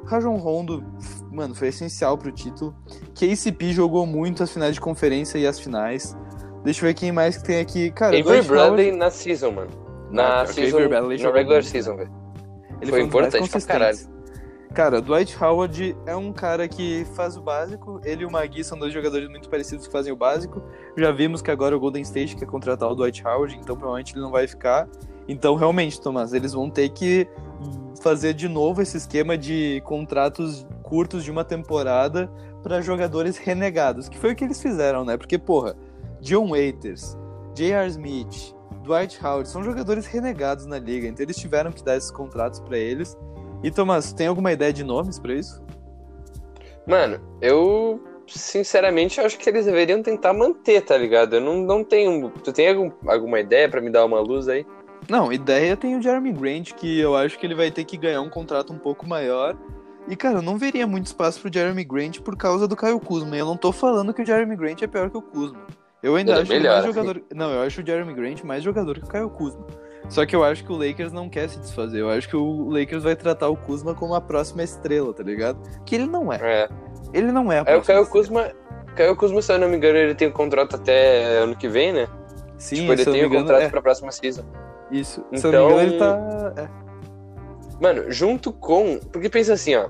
Rajon 0.04 0.36
Rondo, 0.36 0.84
mano, 1.30 1.54
foi 1.54 1.68
essencial 1.68 2.18
pro 2.18 2.32
título. 2.32 2.74
KCP 3.14 3.72
jogou 3.72 4.04
muito 4.06 4.42
as 4.42 4.50
finais 4.52 4.74
de 4.74 4.80
conferência 4.80 5.38
e 5.38 5.46
as 5.46 5.60
finais. 5.60 6.16
Deixa 6.64 6.80
eu 6.84 6.88
ver 6.88 6.94
quem 6.94 7.12
mais 7.12 7.36
que 7.36 7.44
tem 7.44 7.60
aqui. 7.60 7.92
Cara, 7.92 8.18
Avery 8.18 8.42
Bradley 8.42 8.90
na 8.90 9.08
season, 9.08 9.52
mano. 9.52 9.70
Na 10.10 10.40
Ah, 10.42 10.46
season, 10.46 10.60
na 10.62 10.66
jogou 10.68 11.32
regular 11.36 11.58
muito, 11.58 11.62
season, 11.66 11.96
velho. 11.96 12.10
ele 12.80 12.90
foi 12.90 12.98
mais 13.00 13.06
importante 13.08 13.30
pra 13.30 13.40
consistentes. 13.40 14.10
Cara, 14.74 15.00
Dwight 15.00 15.42
Howard 15.42 15.96
é 16.06 16.14
um 16.16 16.32
cara 16.32 16.68
que 16.68 17.06
faz 17.14 17.36
o 17.36 17.40
básico. 17.40 18.00
Ele 18.04 18.24
e 18.24 18.26
o 18.26 18.30
Magui 18.30 18.62
são 18.64 18.76
dois 18.76 18.92
jogadores 18.92 19.28
muito 19.28 19.48
parecidos 19.48 19.86
que 19.86 19.92
fazem 19.92 20.12
o 20.12 20.16
básico. 20.16 20.60
Já 20.98 21.12
vimos 21.12 21.40
que 21.40 21.50
agora 21.52 21.74
o 21.76 21.80
Golden 21.80 22.02
State 22.02 22.36
quer 22.36 22.46
contratar 22.46 22.90
o 22.90 22.94
Dwight 22.96 23.26
Howard, 23.26 23.54
então 23.56 23.76
provavelmente 23.76 24.12
ele 24.12 24.20
não 24.20 24.30
vai 24.32 24.46
ficar. 24.46 24.86
Então, 25.28 25.54
realmente, 25.54 26.00
Tomás, 26.00 26.32
eles 26.32 26.52
vão 26.52 26.70
ter 26.70 26.88
que 26.90 27.28
fazer 28.00 28.34
de 28.34 28.48
novo 28.48 28.82
esse 28.82 28.96
esquema 28.96 29.36
de 29.36 29.82
contratos 29.84 30.66
curtos 30.82 31.24
de 31.24 31.30
uma 31.30 31.44
temporada 31.44 32.30
para 32.62 32.80
jogadores 32.80 33.36
renegados, 33.36 34.08
que 34.08 34.18
foi 34.18 34.32
o 34.32 34.36
que 34.36 34.44
eles 34.44 34.62
fizeram, 34.62 35.04
né? 35.04 35.16
Porque, 35.16 35.38
porra, 35.38 35.76
John 36.20 36.50
Waiters, 36.50 37.16
J.R. 37.54 37.88
Smith, 37.88 38.54
Dwight 38.82 39.18
Howard 39.24 39.48
são 39.48 39.62
jogadores 39.64 40.06
renegados 40.06 40.66
na 40.66 40.78
liga, 40.78 41.08
então 41.08 41.24
eles 41.24 41.36
tiveram 41.36 41.72
que 41.72 41.82
dar 41.82 41.96
esses 41.96 42.10
contratos 42.10 42.60
para 42.60 42.78
eles. 42.78 43.16
E, 43.62 43.70
Tomás, 43.70 44.12
tem 44.12 44.28
alguma 44.28 44.52
ideia 44.52 44.72
de 44.72 44.84
nomes 44.84 45.18
para 45.18 45.34
isso? 45.34 45.62
Mano, 46.86 47.20
eu 47.40 48.00
sinceramente 48.28 49.20
acho 49.20 49.38
que 49.38 49.48
eles 49.48 49.64
deveriam 49.64 50.02
tentar 50.02 50.32
manter, 50.32 50.82
tá 50.82 50.96
ligado? 50.96 51.36
Eu 51.36 51.40
não, 51.40 51.56
não 51.56 51.82
tenho. 51.82 52.30
Tu 52.30 52.52
tem 52.52 52.68
algum, 52.68 52.90
alguma 53.06 53.40
ideia 53.40 53.68
para 53.68 53.80
me 53.80 53.90
dar 53.90 54.04
uma 54.04 54.20
luz 54.20 54.48
aí? 54.48 54.64
Não, 55.08 55.32
ideia 55.32 55.76
tem 55.76 55.96
o 55.96 56.02
Jeremy 56.02 56.32
Grant, 56.32 56.72
que 56.72 56.98
eu 56.98 57.16
acho 57.16 57.38
que 57.38 57.46
ele 57.46 57.54
vai 57.54 57.70
ter 57.70 57.84
que 57.84 57.96
ganhar 57.96 58.20
um 58.20 58.28
contrato 58.30 58.72
um 58.72 58.78
pouco 58.78 59.06
maior. 59.06 59.56
E, 60.08 60.14
cara, 60.14 60.38
eu 60.38 60.42
não 60.42 60.56
veria 60.56 60.86
muito 60.86 61.06
espaço 61.06 61.40
pro 61.40 61.52
Jeremy 61.52 61.84
Grant 61.84 62.20
por 62.20 62.36
causa 62.36 62.68
do 62.68 62.76
Caio 62.76 63.00
Kuzma. 63.00 63.36
Eu 63.36 63.46
não 63.46 63.56
tô 63.56 63.72
falando 63.72 64.14
que 64.14 64.22
o 64.22 64.26
Jeremy 64.26 64.56
Grant 64.56 64.82
é 64.82 64.86
pior 64.86 65.10
que 65.10 65.16
o 65.16 65.22
Kuzma. 65.22 65.58
Eu 66.02 66.14
ainda 66.14 66.32
Ele 66.32 66.38
é 66.38 66.42
acho 66.42 66.52
ele 66.52 66.60
melhor. 66.60 66.82
mais 66.82 66.94
jogador. 66.94 67.22
Não, 67.34 67.50
eu 67.50 67.62
acho 67.62 67.82
o 67.82 67.86
Jeremy 67.86 68.14
Grant 68.14 68.42
mais 68.44 68.62
jogador 68.62 68.98
que 68.98 69.04
o 69.04 69.08
Caio 69.08 69.30
Kuzma. 69.30 69.66
Só 70.08 70.24
que 70.24 70.36
eu 70.36 70.44
acho 70.44 70.64
que 70.64 70.70
o 70.70 70.76
Lakers 70.76 71.12
não 71.12 71.28
quer 71.28 71.48
se 71.48 71.58
desfazer. 71.58 72.00
Eu 72.00 72.10
acho 72.10 72.28
que 72.28 72.36
o 72.36 72.68
Lakers 72.70 73.02
vai 73.02 73.16
tratar 73.16 73.48
o 73.48 73.56
Kuzma 73.56 73.94
como 73.94 74.14
a 74.14 74.20
próxima 74.20 74.62
estrela, 74.62 75.12
tá 75.12 75.24
ligado? 75.24 75.58
Que 75.84 75.96
ele 75.96 76.06
não 76.06 76.32
é. 76.32 76.38
É. 76.40 76.68
Ele 77.12 77.32
não 77.32 77.50
é 77.50 77.58
a 77.58 77.64
Aí 77.66 77.76
o 77.76 77.82
Caio. 77.82 78.06
Kuzma. 78.06 78.52
Caio 78.94 79.16
Kuzma, 79.16 79.42
se 79.42 79.52
eu 79.52 79.58
não 79.58 79.68
me 79.68 79.76
engano, 79.76 79.98
ele 79.98 80.14
tem 80.14 80.28
um 80.28 80.32
contrato 80.32 80.76
até 80.76 81.38
ano 81.38 81.56
que 81.56 81.68
vem, 81.68 81.92
né? 81.92 82.06
Sim, 82.56 82.76
tipo, 82.76 82.92
ele 82.92 83.04
tem 83.04 83.22
me 83.22 83.26
um 83.26 83.40
contrato 83.40 83.62
é, 83.62 83.68
pra 83.68 83.82
próxima 83.82 84.12
season. 84.12 84.44
Isso. 84.90 85.24
Se 85.34 85.46
eu 85.46 85.52
não 85.52 85.66
me 85.68 85.72
engano, 85.72 85.80
ele 85.88 85.96
Então- 85.96 86.52
tá. 86.54 86.62
É. 86.62 86.86
Mano, 87.80 88.10
junto 88.10 88.52
com. 88.52 88.98
Porque 89.12 89.28
pensa 89.28 89.52
assim, 89.52 89.74
ó. 89.74 89.88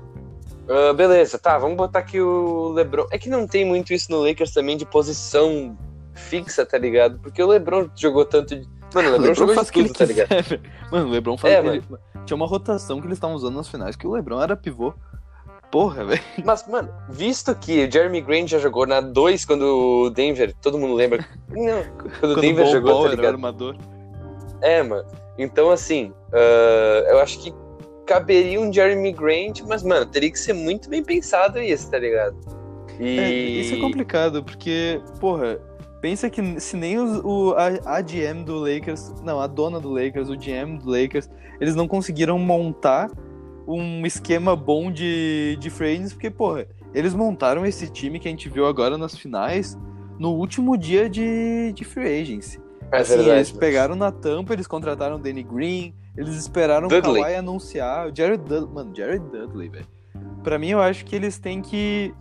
Ah, 0.69 0.93
beleza, 0.93 1.39
tá, 1.39 1.57
vamos 1.57 1.77
botar 1.77 1.99
aqui 1.99 2.19
o 2.19 2.69
LeBron. 2.69 3.05
É 3.11 3.17
que 3.17 3.29
não 3.29 3.47
tem 3.47 3.63
muito 3.63 3.93
isso 3.93 4.11
no 4.11 4.21
Lakers 4.21 4.51
também 4.53 4.75
de 4.75 4.85
posição 4.85 5.77
fixa, 6.13 6.65
tá 6.65 6.77
ligado? 6.77 7.19
Porque 7.19 7.41
o 7.41 7.47
LeBron 7.47 7.87
jogou 7.95 8.25
tanto. 8.25 8.55
De... 8.55 8.67
Mano, 8.93 9.09
o 9.09 9.11
LeBron, 9.13 9.33
jogou 9.33 9.55
de 9.55 9.61
o 9.61 9.65
que 9.71 9.79
ele 9.79 9.87
tudo, 9.89 9.97
tá 9.97 10.05
ligado? 10.05 10.27
quiser. 10.43 10.61
Mano, 10.91 11.07
o 11.07 11.11
LeBron 11.11 11.37
faz. 11.37 11.53
É, 11.53 11.65
ele- 11.65 11.83
Tinha 12.25 12.35
uma 12.35 12.47
rotação 12.47 12.99
que 12.99 13.07
eles 13.07 13.15
estavam 13.17 13.35
usando 13.37 13.55
nas 13.55 13.69
finais 13.69 13.95
que 13.95 14.05
o 14.05 14.11
LeBron 14.11 14.41
era 14.41 14.57
pivô. 14.57 14.93
Porra, 15.71 16.03
velho. 16.03 16.21
Mas, 16.43 16.67
mano, 16.67 16.89
visto 17.09 17.53
que 17.55 17.85
o 17.85 17.91
Jeremy 17.91 18.19
Grant 18.21 18.47
já 18.49 18.59
jogou 18.59 18.85
na 18.85 18.99
2 18.99 19.45
quando 19.45 19.61
o 19.63 20.09
Denver, 20.09 20.53
todo 20.61 20.77
mundo 20.77 20.93
lembra. 20.95 21.25
Não, 21.49 21.83
quando 21.97 22.07
o 22.07 22.19
Quando 22.35 22.41
Denver 22.41 22.63
Bol 22.65 22.73
jogou, 22.73 22.91
Bol 22.91 23.01
tá 23.03 23.05
era 23.07 23.13
o 23.13 23.15
ligado? 23.15 23.33
armador. 23.35 23.77
É, 24.61 24.81
mano. 24.83 25.05
Então, 25.37 25.69
assim, 25.69 26.13
ah, 26.33 27.05
eu 27.09 27.19
acho 27.19 27.39
que 27.39 27.53
caberia 28.05 28.59
um 28.59 28.71
Jeremy 28.71 29.11
Grant, 29.11 29.61
mas, 29.67 29.83
mano, 29.83 30.05
teria 30.05 30.31
que 30.31 30.39
ser 30.39 30.53
muito 30.53 30.89
bem 30.89 31.03
pensado 31.03 31.59
isso, 31.59 31.91
tá 31.91 31.99
ligado? 31.99 32.35
E. 32.99 33.19
É, 33.19 33.59
isso 33.61 33.75
é 33.75 33.77
complicado, 33.77 34.43
porque, 34.43 35.01
porra, 35.19 35.59
pensa 36.01 36.29
que 36.29 36.59
se 36.59 36.75
nem 36.77 36.97
os- 36.97 37.21
o, 37.23 37.53
a, 37.55 37.97
a 37.97 38.01
GM 38.01 38.43
do 38.43 38.57
Lakers, 38.59 39.13
não, 39.23 39.39
a 39.39 39.45
dona 39.47 39.79
do 39.79 39.89
Lakers, 39.91 40.29
o 40.29 40.35
GM 40.35 40.77
do 40.77 40.89
Lakers, 40.89 41.29
eles 41.59 41.75
não 41.75 41.87
conseguiram 41.87 42.39
montar 42.39 43.11
um 43.67 44.05
esquema 44.05 44.55
bom 44.55 44.89
de, 44.89 45.57
de 45.59 45.69
free 45.69 45.91
agents, 45.93 46.13
porque, 46.13 46.29
porra, 46.31 46.65
eles 46.93 47.13
montaram 47.13 47.65
esse 47.65 47.89
time 47.91 48.19
que 48.19 48.27
a 48.27 48.31
gente 48.31 48.47
viu 48.47 48.65
agora 48.65 48.97
nas 48.97 49.15
finais 49.17 49.77
no 50.17 50.31
último 50.31 50.77
dia 50.77 51.09
de, 51.09 51.73
de 51.73 51.83
free 51.83 52.21
agency. 52.21 52.59
É 52.91 52.97
Assim, 53.01 53.15
verdade. 53.17 53.37
eles 53.37 53.51
pegaram 53.51 53.95
na 53.95 54.11
tampa, 54.11 54.53
eles 54.53 54.65
contrataram 54.67 55.17
o 55.17 55.19
Danny 55.19 55.43
Green, 55.43 55.93
eles 56.15 56.35
esperaram 56.35 56.87
Dudley. 56.87 57.19
o 57.21 57.23
Kawhi 57.23 57.35
anunciar. 57.35 58.07
O 58.07 58.15
Jared 58.15 58.43
Dudley, 58.43 58.73
mano, 58.73 58.95
Jared 58.95 59.23
Dudley, 59.29 59.69
velho. 59.69 59.87
Pra 60.43 60.57
mim, 60.57 60.69
eu 60.69 60.79
acho 60.81 61.03
que 61.05 61.15
eles 61.15 61.37
têm 61.37 61.61
que 61.61 62.13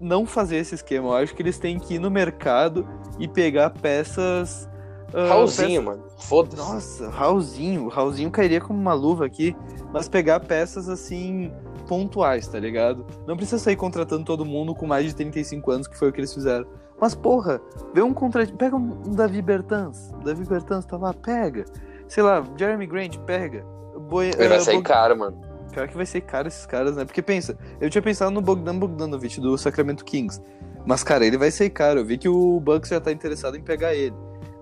não 0.00 0.24
fazer 0.26 0.56
esse 0.56 0.74
esquema. 0.74 1.08
Eu 1.08 1.14
acho 1.16 1.34
que 1.34 1.42
eles 1.42 1.58
têm 1.58 1.78
que 1.78 1.94
ir 1.94 1.98
no 1.98 2.10
mercado 2.10 2.86
e 3.18 3.28
pegar 3.28 3.70
peças. 3.70 4.68
ah, 5.14 5.28
Raulzinho, 5.28 5.82
peças- 5.82 5.84
mano. 5.84 6.04
Foda-se. 6.18 6.56
Nossa, 6.56 7.10
Raulzinho. 7.10 7.88
Raulzinho 7.88 8.30
cairia 8.30 8.60
como 8.60 8.78
uma 8.80 8.94
luva 8.94 9.26
aqui. 9.26 9.54
Mas 9.92 10.08
pegar 10.08 10.40
peças 10.40 10.88
assim. 10.88 11.52
pontuais, 11.86 12.48
tá 12.48 12.58
ligado? 12.58 13.06
Não 13.28 13.36
precisa 13.36 13.58
sair 13.62 13.76
contratando 13.76 14.24
todo 14.24 14.44
mundo 14.44 14.74
com 14.74 14.86
mais 14.88 15.06
de 15.06 15.14
35 15.14 15.70
anos, 15.70 15.86
que 15.86 15.96
foi 15.96 16.08
o 16.08 16.12
que 16.12 16.18
eles 16.18 16.34
fizeram. 16.34 16.66
Mas, 17.00 17.14
porra, 17.14 17.60
vê 17.94 18.02
um 18.02 18.14
contrato. 18.14 18.54
Pega 18.54 18.76
um 18.76 19.12
Davi 19.14 19.42
Bertans. 19.42 20.12
Davi 20.24 20.44
Bertans 20.44 20.84
tá 20.86 20.96
lá, 20.96 21.12
pega. 21.12 21.64
Sei 22.08 22.22
lá, 22.22 22.42
Jeremy 22.56 22.86
Grant, 22.86 23.18
pega. 23.18 23.64
Boi, 24.08 24.28
Ele 24.28 24.48
vai 24.48 24.58
eh, 24.58 24.60
sair 24.60 24.74
Bog- 24.76 24.86
caro, 24.86 25.18
mano. 25.18 25.40
Pior 25.72 25.88
que 25.88 25.96
vai 25.96 26.06
ser 26.06 26.22
caro 26.22 26.48
esses 26.48 26.64
caras, 26.64 26.96
né? 26.96 27.04
Porque 27.04 27.20
pensa, 27.20 27.56
eu 27.80 27.90
tinha 27.90 28.00
pensado 28.00 28.30
no 28.30 28.40
Bogdan 28.40 28.78
Bogdanovic 28.78 29.40
do 29.40 29.58
Sacramento 29.58 30.04
Kings. 30.04 30.40
Mas, 30.86 31.02
cara, 31.02 31.26
ele 31.26 31.36
vai 31.36 31.50
ser 31.50 31.68
caro. 31.70 32.00
Eu 32.00 32.04
vi 32.04 32.16
que 32.16 32.28
o 32.28 32.60
Bucks 32.60 32.88
já 32.88 33.00
tá 33.00 33.12
interessado 33.12 33.56
em 33.56 33.62
pegar 33.62 33.94
ele. 33.94 34.14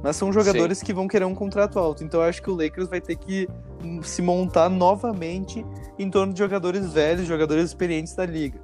Mas 0.03 0.17
são 0.17 0.33
jogadores 0.33 0.83
que 0.83 0.93
vão 0.93 1.07
querer 1.07 1.25
um 1.25 1.35
contrato 1.35 1.79
alto. 1.79 2.03
Então 2.03 2.21
eu 2.21 2.29
acho 2.29 2.43
que 2.43 2.51
o 2.51 2.55
Lakers 2.55 2.89
vai 2.89 3.01
ter 3.01 3.17
que 3.17 3.49
se 4.03 4.21
montar 4.21 4.69
novamente 4.69 5.65
em 5.99 6.11
torno 6.11 6.33
de 6.33 6.39
jogadores 6.39 6.93
velhos, 6.93 7.27
jogadores 7.27 7.65
experientes 7.65 8.15
da 8.15 8.27
liga. 8.27 8.59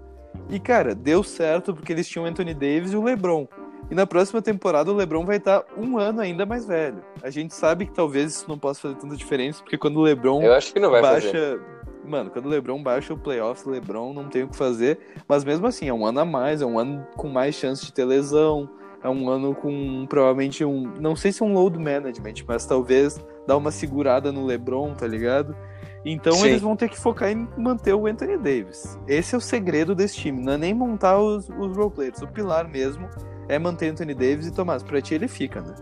E, 0.49 0.59
cara, 0.59 0.95
deu 0.95 1.23
certo 1.23 1.75
porque 1.75 1.93
eles 1.93 2.09
tinham 2.09 2.25
o 2.25 2.29
Anthony 2.29 2.55
Davis 2.55 2.93
e 2.93 2.97
o 2.97 3.03
LeBron. 3.03 3.47
E 3.91 3.95
na 3.95 4.07
próxima 4.07 4.41
temporada 4.41 4.91
o 4.91 4.95
LeBron 4.95 5.25
vai 5.25 5.39
estar 5.39 5.65
um 5.77 5.99
ano 5.99 6.21
ainda 6.21 6.47
mais 6.47 6.65
velho. 6.65 7.03
A 7.23 7.31
gente 7.31 7.53
sabe 7.55 7.87
que 7.87 7.93
talvez 7.93 8.33
isso 8.33 8.45
não 8.49 8.59
possa 8.59 8.81
fazer 8.81 8.95
tanta 8.95 9.17
diferença, 9.17 9.63
porque 9.63 9.77
quando 9.77 9.97
o 9.97 10.03
LeBron 10.03 10.43
Eu 10.43 10.55
acho 10.55 10.73
que 10.73 10.79
não 10.79 10.91
vai 10.91 11.03
baixa. 11.03 11.27
fazer. 11.27 11.61
Mano, 12.05 12.31
quando 12.31 12.47
o 12.47 12.49
LeBron 12.49 12.83
baixa 12.83 13.13
o 13.13 13.19
playoffs, 13.19 13.67
o 13.67 13.71
LeBron 13.71 14.13
não 14.13 14.29
tem 14.29 14.45
o 14.45 14.49
que 14.49 14.57
fazer. 14.57 14.99
Mas 15.29 15.45
mesmo 15.45 15.67
assim, 15.67 15.89
é 15.89 15.93
um 15.93 16.07
ano 16.07 16.21
a 16.21 16.25
mais, 16.25 16.63
é 16.63 16.67
um 16.67 16.79
ano 16.79 17.07
com 17.17 17.29
mais 17.29 17.55
chance 17.55 17.85
de 17.85 17.93
ter 17.93 18.05
lesão. 18.05 18.69
É 19.03 19.09
um 19.09 19.29
ano 19.29 19.55
com 19.55 20.07
provavelmente 20.09 20.65
um. 20.65 20.93
Não 21.01 21.17
sei 21.17 21.33
se 21.33 21.43
é 21.43 21.47
um 21.47 21.55
load 21.55 21.79
management, 21.79 22.35
mas 22.47 22.67
talvez 22.67 23.19
dar 23.47 23.57
uma 23.57 23.71
segurada 23.71 24.31
no 24.31 24.45
LeBron, 24.45 24.95
tá 24.95 25.07
ligado? 25.07 25.57
Então 26.05 26.33
Sim. 26.33 26.47
eles 26.49 26.63
vão 26.63 26.75
ter 26.77 26.89
que 26.89 26.99
focar 26.99 27.31
em 27.31 27.47
manter 27.59 27.93
o 27.95 28.07
Anthony 28.07 28.37
Davis. 28.39 28.99
Esse 29.07 29.35
é 29.35 29.39
o 29.39 29.41
segredo 29.41 29.95
desse 29.95 30.17
time, 30.17 30.43
não 30.43 30.55
é 30.55 30.57
nem 30.57 30.73
montar 30.75 31.19
os, 31.19 31.49
os 31.51 31.77
roleplayers. 31.77 32.23
O 32.23 32.27
pilar 32.27 32.67
mesmo 32.67 33.09
é 33.49 33.59
manter 33.59 33.91
Anthony 33.91 34.15
Davis 34.15 34.47
e 34.47 34.53
Tomás. 34.53 34.83
Pra 34.83 35.01
ti 35.03 35.15
ele 35.15 35.29
fica, 35.29 35.61
né? 35.61 35.75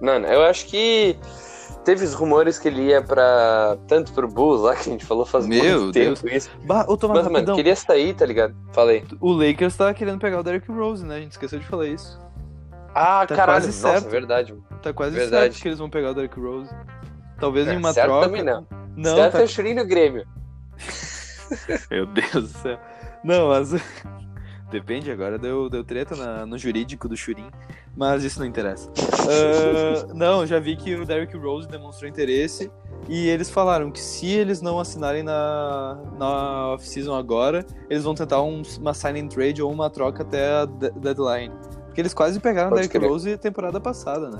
Mano, 0.00 0.26
eu 0.26 0.42
acho 0.44 0.66
que 0.66 1.18
teve 1.84 2.02
os 2.02 2.14
rumores 2.14 2.58
que 2.58 2.68
ele 2.68 2.82
ia 2.86 3.02
pra. 3.02 3.76
Tanto 3.86 4.12
pro 4.14 4.26
Bulls 4.26 4.62
lá, 4.62 4.74
que 4.74 4.88
a 4.88 4.92
gente 4.92 5.04
falou 5.04 5.26
faz 5.26 5.46
Meu 5.46 5.80
muito 5.82 5.92
Deus. 5.92 6.20
tempo 6.20 6.34
isso. 6.34 6.50
Bah, 6.64 6.86
ô 6.88 6.96
Tomás, 6.96 7.24
Mas, 7.28 7.44
mano, 7.44 7.54
queria 7.54 7.76
sair, 7.76 8.14
tá 8.14 8.24
ligado? 8.24 8.54
Falei. 8.72 9.04
O 9.20 9.32
Lakers 9.32 9.76
tá 9.76 9.92
querendo 9.92 10.18
pegar 10.18 10.40
o 10.40 10.42
Derrick 10.42 10.70
Rose, 10.72 11.04
né? 11.04 11.16
A 11.16 11.20
gente 11.20 11.32
esqueceu 11.32 11.58
de 11.58 11.66
falar 11.66 11.86
isso. 11.88 12.18
Ah, 12.94 13.26
Tá 13.26 13.36
caralho. 13.36 13.58
quase 13.60 13.66
Nossa, 13.66 14.00
certo. 14.00 14.10
verdade. 14.10 14.52
mano. 14.54 14.64
Tá 14.82 14.92
quase 14.94 15.14
Verdade. 15.14 15.52
certo 15.52 15.62
que 15.62 15.68
eles 15.68 15.78
vão 15.78 15.90
pegar 15.90 16.12
o 16.12 16.14
Derrick 16.14 16.40
Rose. 16.40 16.70
Talvez 17.38 17.68
É, 17.68 17.74
em 17.74 17.76
uma 17.76 17.92
certo 17.92 18.06
troca. 18.08 18.26
também 18.26 18.42
não. 18.42 18.66
Não, 19.00 19.14
certo 19.16 19.32
tá... 19.32 19.40
é 19.40 19.44
o 19.44 19.48
Churinho 19.48 19.76
no 19.76 19.86
Grêmio. 19.86 20.26
Meu 21.90 22.06
Deus 22.06 22.32
do 22.52 22.58
céu. 22.58 22.78
Não, 23.24 23.48
mas. 23.48 23.70
Depende, 24.70 25.10
agora 25.10 25.36
deu, 25.36 25.68
deu 25.68 25.82
treta 25.82 26.14
na- 26.14 26.46
no 26.46 26.56
jurídico 26.56 27.08
do 27.08 27.16
Churin, 27.16 27.50
mas 27.96 28.22
isso 28.22 28.38
não 28.38 28.46
interessa. 28.46 28.88
Ah, 29.28 30.06
não, 30.14 30.46
já 30.46 30.60
vi 30.60 30.76
que 30.76 30.94
o 30.94 31.04
Derrick 31.04 31.36
Rose 31.36 31.66
demonstrou 31.66 32.08
interesse 32.08 32.70
e 33.08 33.26
eles 33.28 33.50
falaram 33.50 33.90
que 33.90 33.98
se 33.98 34.28
eles 34.28 34.62
não 34.62 34.78
assinarem 34.78 35.24
na, 35.24 35.98
na 36.16 36.68
off-season 36.68 37.12
agora, 37.16 37.66
eles 37.90 38.04
vão 38.04 38.14
tentar 38.14 38.42
um- 38.42 38.62
uma 38.78 38.94
sign 38.94 39.20
and 39.20 39.26
trade 39.26 39.60
ou 39.60 39.72
uma 39.72 39.90
troca 39.90 40.22
até 40.22 40.60
a 40.60 40.64
de- 40.66 40.90
deadline. 40.92 41.52
Porque 41.86 42.00
eles 42.00 42.14
quase 42.14 42.38
pegaram 42.38 42.70
o 42.70 42.74
Derrick. 42.76 42.96
Rose 42.98 43.36
temporada 43.38 43.80
passada, 43.80 44.30
né? 44.30 44.38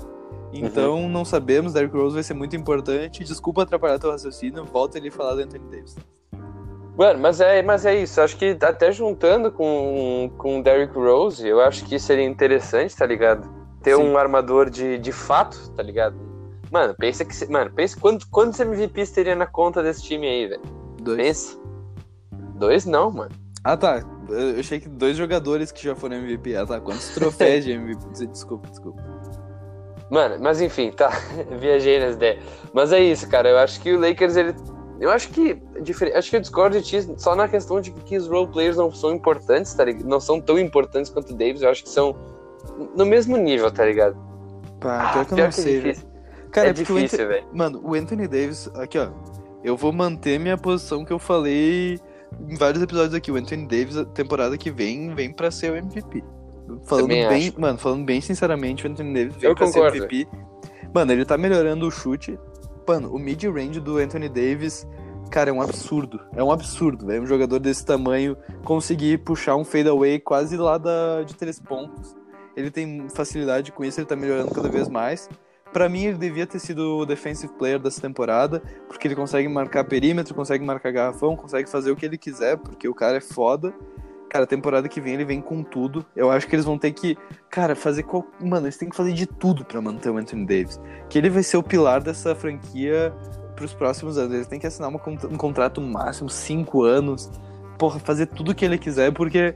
Então 0.53 1.07
não 1.07 1.23
sabemos, 1.23 1.73
Derrick 1.73 1.95
Rose 1.95 2.15
vai 2.15 2.23
ser 2.23 2.33
muito 2.33 2.55
importante. 2.55 3.23
Desculpa 3.23 3.63
atrapalhar 3.63 3.99
teu 3.99 4.11
raciocínio, 4.11 4.65
volta 4.65 4.97
ele 4.97 5.09
falar 5.09 5.35
do 5.35 5.41
Anthony 5.41 5.69
Davis. 5.69 5.95
Mano, 6.97 7.19
mas 7.19 7.39
é, 7.39 7.63
mas 7.63 7.85
é 7.85 7.95
isso. 7.95 8.19
Acho 8.21 8.37
que 8.37 8.57
até 8.61 8.91
juntando 8.91 9.51
com, 9.51 10.31
com 10.37 10.59
o 10.59 10.63
Derrick 10.63 10.93
Rose, 10.93 11.47
eu 11.47 11.61
acho 11.61 11.85
que 11.85 11.97
seria 11.97 12.25
interessante, 12.25 12.95
tá 12.95 13.05
ligado? 13.05 13.49
Ter 13.81 13.95
Sim. 13.95 14.03
um 14.03 14.17
armador 14.17 14.69
de, 14.69 14.97
de 14.99 15.11
fato, 15.11 15.71
tá 15.71 15.81
ligado? 15.81 16.15
Mano, 16.71 16.93
pensa 16.97 17.25
que. 17.25 17.51
Mano, 17.51 17.71
pensa 17.71 17.99
quantos, 17.99 18.25
quantos 18.25 18.59
MVPs 18.59 19.11
teria 19.11 19.35
na 19.35 19.47
conta 19.47 19.81
desse 19.81 20.03
time 20.03 20.27
aí, 20.27 20.47
velho. 20.47 20.61
Dois. 21.01 21.17
Pensa. 21.17 21.59
Dois 22.55 22.85
não, 22.85 23.09
mano. 23.09 23.31
Ah, 23.63 23.75
tá. 23.75 24.03
Eu 24.29 24.59
achei 24.59 24.79
que 24.79 24.87
dois 24.87 25.17
jogadores 25.17 25.71
que 25.71 25.83
já 25.83 25.95
foram 25.95 26.17
MVP. 26.17 26.55
Ah, 26.55 26.65
tá. 26.65 26.79
Quantos 26.79 27.09
troféus 27.15 27.65
de 27.65 27.71
MVP? 27.71 28.27
Desculpa, 28.27 28.67
desculpa. 28.69 29.10
Mano, 30.11 30.35
mas 30.41 30.61
enfim, 30.61 30.91
tá. 30.91 31.09
Viajei 31.59 31.99
nas 31.99 32.15
ideias. 32.15 32.43
Mas 32.73 32.91
é 32.91 32.99
isso, 32.99 33.27
cara. 33.29 33.49
Eu 33.49 33.57
acho 33.57 33.79
que 33.81 33.93
o 33.93 33.99
Lakers, 33.99 34.35
ele. 34.35 34.53
Eu 34.99 35.09
acho 35.09 35.29
que. 35.29 35.55
difere- 35.81 36.13
Acho 36.13 36.29
que 36.29 36.35
eu 36.35 36.41
discordo 36.41 36.79
de 36.79 36.83
ti 36.85 37.09
só 37.17 37.33
na 37.35 37.47
questão 37.47 37.79
de 37.81 37.89
que 37.91 38.17
os 38.17 38.27
role 38.27 38.47
players 38.51 38.77
não 38.77 38.91
são 38.91 39.11
importantes, 39.13 39.73
tá 39.73 39.85
ligado? 39.85 40.05
Não 40.07 40.19
são 40.19 40.39
tão 40.39 40.59
importantes 40.59 41.09
quanto 41.09 41.31
o 41.33 41.35
Davis. 41.35 41.61
Eu 41.61 41.69
acho 41.69 41.81
que 41.83 41.89
são 41.89 42.15
no 42.95 43.05
mesmo 43.05 43.37
nível, 43.37 43.71
tá 43.71 43.85
ligado? 43.85 44.15
Pá, 44.79 45.11
pior 45.13 45.25
que 45.25 45.33
eu 45.33 45.37
não 45.37 45.45
é 45.45 45.51
sei, 45.51 45.79
velho. 45.79 45.93
difícil. 45.93 46.09
Cara, 46.51 46.67
é 46.67 46.71
o 46.71 46.73
difícil, 46.73 47.27
velho. 47.27 47.45
Mano, 47.53 47.81
o 47.83 47.95
Anthony 47.95 48.27
Davis, 48.27 48.69
aqui 48.75 48.99
ó, 48.99 49.07
eu 49.63 49.77
vou 49.77 49.93
manter 49.93 50.37
minha 50.39 50.57
posição 50.57 51.05
que 51.05 51.13
eu 51.13 51.19
falei 51.19 51.97
em 52.49 52.55
vários 52.57 52.83
episódios 52.83 53.13
aqui. 53.13 53.31
O 53.31 53.37
Anthony 53.37 53.65
Davis, 53.65 53.95
a 53.97 54.03
temporada 54.05 54.57
que 54.57 54.69
vem, 54.69 55.15
vem 55.15 55.31
pra 55.31 55.49
ser 55.49 55.71
o 55.71 55.75
MVP. 55.77 56.21
Falando 56.85 57.03
Também 57.07 57.27
bem, 57.27 57.47
acho. 57.49 57.61
mano, 57.61 57.77
falando 57.77 58.05
bem 58.05 58.21
sinceramente, 58.21 58.87
o 58.87 58.89
Anthony 58.91 59.13
Davis 59.13 59.35
vem 59.35 59.49
Eu 59.49 59.55
pra 59.55 59.65
concordo. 59.65 59.91
ser 59.97 60.03
MVP. 60.03 60.27
Mano, 60.93 61.11
ele 61.11 61.25
tá 61.25 61.37
melhorando 61.37 61.87
o 61.87 61.91
chute. 61.91 62.37
Mano, 62.87 63.13
o 63.13 63.19
mid-range 63.19 63.79
do 63.79 63.97
Anthony 63.97 64.27
Davis, 64.27 64.85
cara, 65.29 65.49
é 65.49 65.53
um 65.53 65.61
absurdo. 65.61 66.19
É 66.35 66.43
um 66.43 66.51
absurdo, 66.51 67.05
velho. 67.05 67.23
Um 67.23 67.27
jogador 67.27 67.59
desse 67.59 67.85
tamanho 67.85 68.35
conseguir 68.65 69.19
puxar 69.19 69.55
um 69.55 69.63
fadeaway 69.63 70.19
quase 70.19 70.57
lá 70.57 70.77
da, 70.77 71.23
de 71.23 71.35
três 71.35 71.59
pontos. 71.59 72.15
Ele 72.55 72.69
tem 72.69 73.07
facilidade 73.09 73.71
com 73.71 73.85
isso, 73.85 73.99
ele 73.99 74.07
tá 74.07 74.15
melhorando 74.15 74.53
cada 74.53 74.67
vez 74.67 74.89
mais. 74.89 75.29
Pra 75.71 75.87
mim, 75.87 76.03
ele 76.03 76.17
devia 76.17 76.45
ter 76.45 76.59
sido 76.59 76.97
o 76.97 77.05
defensive 77.05 77.53
player 77.53 77.79
dessa 77.79 78.01
temporada, 78.01 78.61
porque 78.89 79.07
ele 79.07 79.15
consegue 79.15 79.47
marcar 79.47 79.85
perímetro, 79.85 80.35
consegue 80.35 80.65
marcar 80.65 80.91
garrafão, 80.91 81.33
consegue 81.37 81.69
fazer 81.69 81.91
o 81.91 81.95
que 81.95 82.05
ele 82.05 82.17
quiser, 82.17 82.57
porque 82.57 82.89
o 82.89 82.93
cara 82.93 83.15
é 83.17 83.21
foda. 83.21 83.73
Cara, 84.31 84.47
temporada 84.47 84.87
que 84.87 85.01
vem 85.01 85.15
ele 85.15 85.25
vem 85.25 85.41
com 85.41 85.61
tudo. 85.61 86.05
Eu 86.15 86.31
acho 86.31 86.47
que 86.47 86.55
eles 86.55 86.63
vão 86.63 86.77
ter 86.77 86.93
que, 86.93 87.17
cara, 87.49 87.75
fazer 87.75 88.03
qual... 88.03 88.25
Mano, 88.41 88.67
eles 88.67 88.77
têm 88.77 88.87
que 88.87 88.95
fazer 88.95 89.11
de 89.11 89.25
tudo 89.25 89.65
pra 89.65 89.81
manter 89.81 90.09
o 90.09 90.15
Anthony 90.15 90.45
Davis. 90.45 90.79
Que 91.09 91.17
ele 91.17 91.29
vai 91.29 91.43
ser 91.43 91.57
o 91.57 91.63
pilar 91.63 92.01
dessa 92.01 92.33
franquia 92.33 93.13
pros 93.57 93.73
próximos 93.73 94.17
anos. 94.17 94.33
Eles 94.33 94.47
têm 94.47 94.57
que 94.57 94.65
assinar 94.65 94.87
uma 94.87 95.01
um 95.05 95.35
contrato 95.35 95.81
máximo, 95.81 96.29
cinco 96.29 96.83
anos. 96.83 97.29
Porra, 97.77 97.99
fazer 97.99 98.27
tudo 98.27 98.51
o 98.51 98.55
que 98.55 98.63
ele 98.63 98.77
quiser, 98.77 99.11
porque 99.11 99.53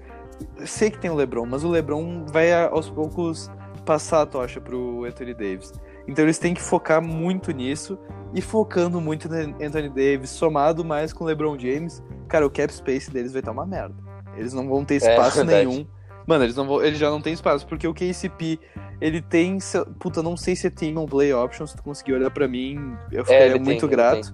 sei 0.66 0.92
que 0.92 1.00
tem 1.00 1.10
o 1.10 1.16
LeBron, 1.16 1.46
mas 1.46 1.64
o 1.64 1.70
LeBron 1.70 2.26
vai 2.26 2.52
aos 2.66 2.90
poucos 2.90 3.50
passar 3.86 4.24
a 4.24 4.26
tocha 4.26 4.60
pro 4.60 5.06
Anthony 5.06 5.34
Davis. 5.34 5.72
Então 6.06 6.26
eles 6.26 6.38
têm 6.38 6.54
que 6.54 6.62
focar 6.62 7.02
muito 7.02 7.52
nisso 7.52 7.98
e 8.34 8.42
focando 8.42 9.00
muito 9.00 9.30
no 9.30 9.38
Anthony 9.66 9.88
Davis, 9.88 10.32
somado 10.32 10.84
mais 10.84 11.14
com 11.14 11.24
o 11.24 11.28
LeBron 11.28 11.58
James, 11.58 12.04
cara, 12.28 12.46
o 12.46 12.50
cap 12.50 12.74
space 12.74 13.10
deles 13.10 13.32
vai 13.32 13.40
estar 13.40 13.54
uma 13.54 13.66
merda. 13.66 13.96
Eles 14.38 14.54
não 14.54 14.68
vão 14.68 14.84
ter 14.86 14.96
espaço 14.96 15.38
verdade. 15.38 15.68
nenhum. 15.68 15.86
Mano, 16.28 16.44
eles 16.44 16.56
não 16.56 16.66
vão, 16.66 16.84
eles 16.84 16.98
já 16.98 17.10
não 17.10 17.22
têm 17.22 17.34
espaço 17.34 17.68
porque 17.68 17.88
o 17.88 17.94
KCP, 17.94 18.60
ele 19.00 19.22
tem, 19.22 19.60
puta, 20.00 20.24
não 20.24 20.36
sei 20.36 20.56
se 20.56 20.70
tem 20.72 20.98
um 20.98 21.06
play 21.06 21.32
option, 21.34 21.68
se 21.68 21.76
tu 21.76 21.84
conseguir 21.84 22.14
olhar 22.14 22.32
pra 22.32 22.48
mim, 22.48 22.96
eu 23.12 23.24
ficaria 23.24 23.44
É, 23.44 23.50
ele 23.50 23.54
tem, 23.56 23.64
muito 23.64 23.86
ele 23.86 23.92
grato. 23.92 24.34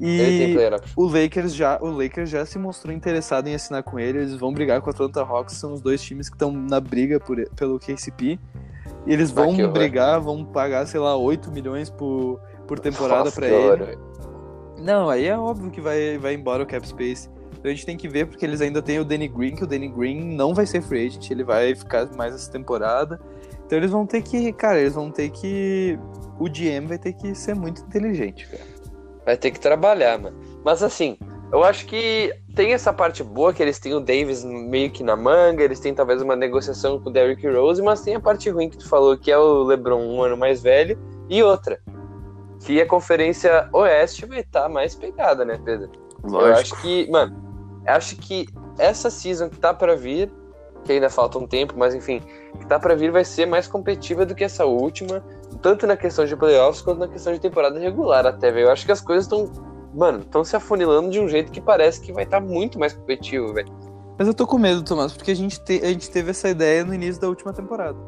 Tem 0.00 0.08
E 0.08 0.54
o 0.96 1.06
Lakers 1.06 1.54
já, 1.54 1.78
o 1.80 1.90
Lakers 1.90 2.30
já 2.30 2.44
se 2.46 2.58
mostrou 2.58 2.92
interessado 2.94 3.48
em 3.48 3.54
assinar 3.54 3.82
com 3.82 3.98
ele. 3.98 4.18
Eles 4.18 4.34
vão 4.34 4.52
brigar 4.52 4.80
com 4.80 4.88
o 4.88 4.90
Atlanta 4.90 5.20
Hawks, 5.20 5.56
são 5.56 5.72
os 5.74 5.80
dois 5.80 6.02
times 6.02 6.28
que 6.28 6.36
estão 6.36 6.52
na 6.52 6.80
briga 6.80 7.20
por, 7.20 7.36
pelo 7.50 7.78
KCP. 7.78 8.38
E 9.06 9.12
eles 9.12 9.30
Ah, 9.30 9.34
vão 9.34 9.48
horror. 9.50 9.72
brigar, 9.72 10.20
vão 10.20 10.44
pagar, 10.44 10.86
sei 10.86 11.00
lá, 11.00 11.16
8 11.16 11.50
milhões 11.50 11.90
por, 11.90 12.40
por 12.66 12.78
temporada 12.78 13.30
que 13.30 13.44
ele. 13.44 13.98
Não, 14.78 15.08
aí 15.08 15.26
é 15.26 15.38
óbvio 15.38 15.70
que 15.70 15.80
vai, 15.80 16.18
vai 16.18 16.34
embora 16.34 16.62
o 16.62 16.66
cap 16.66 16.86
space. 16.86 17.28
Então 17.66 17.72
a 17.72 17.74
gente 17.74 17.86
tem 17.86 17.96
que 17.96 18.06
ver, 18.06 18.28
porque 18.28 18.44
eles 18.46 18.60
ainda 18.60 18.80
têm 18.80 19.00
o 19.00 19.04
Danny 19.04 19.26
Green, 19.26 19.56
que 19.56 19.64
o 19.64 19.66
Danny 19.66 19.88
Green 19.88 20.22
não 20.36 20.54
vai 20.54 20.64
ser 20.64 20.80
free 20.80 21.04
agent, 21.04 21.28
ele 21.32 21.42
vai 21.42 21.74
ficar 21.74 22.08
mais 22.14 22.32
essa 22.32 22.48
temporada. 22.48 23.20
Então 23.66 23.76
eles 23.76 23.90
vão 23.90 24.06
ter 24.06 24.22
que, 24.22 24.52
cara, 24.52 24.78
eles 24.78 24.94
vão 24.94 25.10
ter 25.10 25.30
que. 25.30 25.98
O 26.38 26.48
GM 26.48 26.86
vai 26.86 26.96
ter 26.96 27.12
que 27.14 27.34
ser 27.34 27.56
muito 27.56 27.82
inteligente, 27.82 28.46
cara. 28.46 28.62
Vai 29.24 29.36
ter 29.36 29.50
que 29.50 29.58
trabalhar, 29.58 30.16
mano. 30.16 30.38
Mas 30.64 30.80
assim, 30.80 31.18
eu 31.52 31.64
acho 31.64 31.86
que 31.86 32.32
tem 32.54 32.72
essa 32.72 32.92
parte 32.92 33.24
boa 33.24 33.52
que 33.52 33.64
eles 33.64 33.80
têm 33.80 33.94
o 33.94 34.00
Davis 34.00 34.44
meio 34.44 34.92
que 34.92 35.02
na 35.02 35.16
manga, 35.16 35.64
eles 35.64 35.80
têm 35.80 35.92
talvez 35.92 36.22
uma 36.22 36.36
negociação 36.36 37.00
com 37.00 37.10
o 37.10 37.12
Derrick 37.12 37.44
Rose, 37.48 37.82
mas 37.82 38.00
tem 38.00 38.14
a 38.14 38.20
parte 38.20 38.48
ruim 38.48 38.70
que 38.70 38.78
tu 38.78 38.88
falou, 38.88 39.18
que 39.18 39.32
é 39.32 39.36
o 39.36 39.64
LeBron 39.64 40.06
um 40.06 40.22
ano 40.22 40.36
mais 40.36 40.62
velho, 40.62 40.96
e 41.28 41.42
outra, 41.42 41.80
que 42.64 42.80
a 42.80 42.86
Conferência 42.86 43.68
Oeste 43.72 44.24
vai 44.24 44.38
estar 44.38 44.68
mais 44.68 44.94
pegada, 44.94 45.44
né, 45.44 45.60
Pedro? 45.64 45.90
Eu 46.24 46.54
acho 46.54 46.80
que, 46.80 47.10
mano, 47.10 47.45
acho 47.86 48.16
que 48.16 48.46
essa 48.78 49.10
season 49.10 49.48
que 49.48 49.58
tá 49.58 49.72
pra 49.74 49.94
vir, 49.94 50.30
que 50.84 50.92
ainda 50.92 51.08
falta 51.10 51.38
um 51.38 51.46
tempo, 51.46 51.74
mas 51.76 51.94
enfim, 51.94 52.20
que 52.58 52.66
tá 52.66 52.78
pra 52.78 52.94
vir 52.94 53.10
vai 53.10 53.24
ser 53.24 53.46
mais 53.46 53.66
competitiva 53.66 54.24
do 54.24 54.34
que 54.34 54.44
essa 54.44 54.64
última, 54.64 55.24
tanto 55.62 55.86
na 55.86 55.96
questão 55.96 56.24
de 56.24 56.36
playoffs 56.36 56.82
quanto 56.82 56.98
na 57.00 57.08
questão 57.08 57.32
de 57.32 57.40
temporada 57.40 57.78
regular 57.78 58.26
até, 58.26 58.50
velho. 58.52 58.66
Eu 58.66 58.72
acho 58.72 58.84
que 58.86 58.92
as 58.92 59.00
coisas 59.00 59.24
estão, 59.24 59.50
mano, 59.94 60.20
estão 60.20 60.44
se 60.44 60.54
afunilando 60.54 61.10
de 61.10 61.18
um 61.20 61.28
jeito 61.28 61.50
que 61.50 61.60
parece 61.60 62.00
que 62.00 62.12
vai 62.12 62.24
estar 62.24 62.40
muito 62.40 62.78
mais 62.78 62.92
competitivo, 62.92 63.52
velho. 63.52 63.68
Mas 64.18 64.28
eu 64.28 64.34
tô 64.34 64.46
com 64.46 64.58
medo, 64.58 64.82
Tomás, 64.82 65.12
porque 65.12 65.30
a 65.30 65.34
gente, 65.36 65.60
te- 65.62 65.80
a 65.82 65.88
gente 65.88 66.10
teve 66.10 66.30
essa 66.30 66.48
ideia 66.48 66.84
no 66.84 66.94
início 66.94 67.20
da 67.20 67.28
última 67.28 67.52
temporada. 67.52 67.98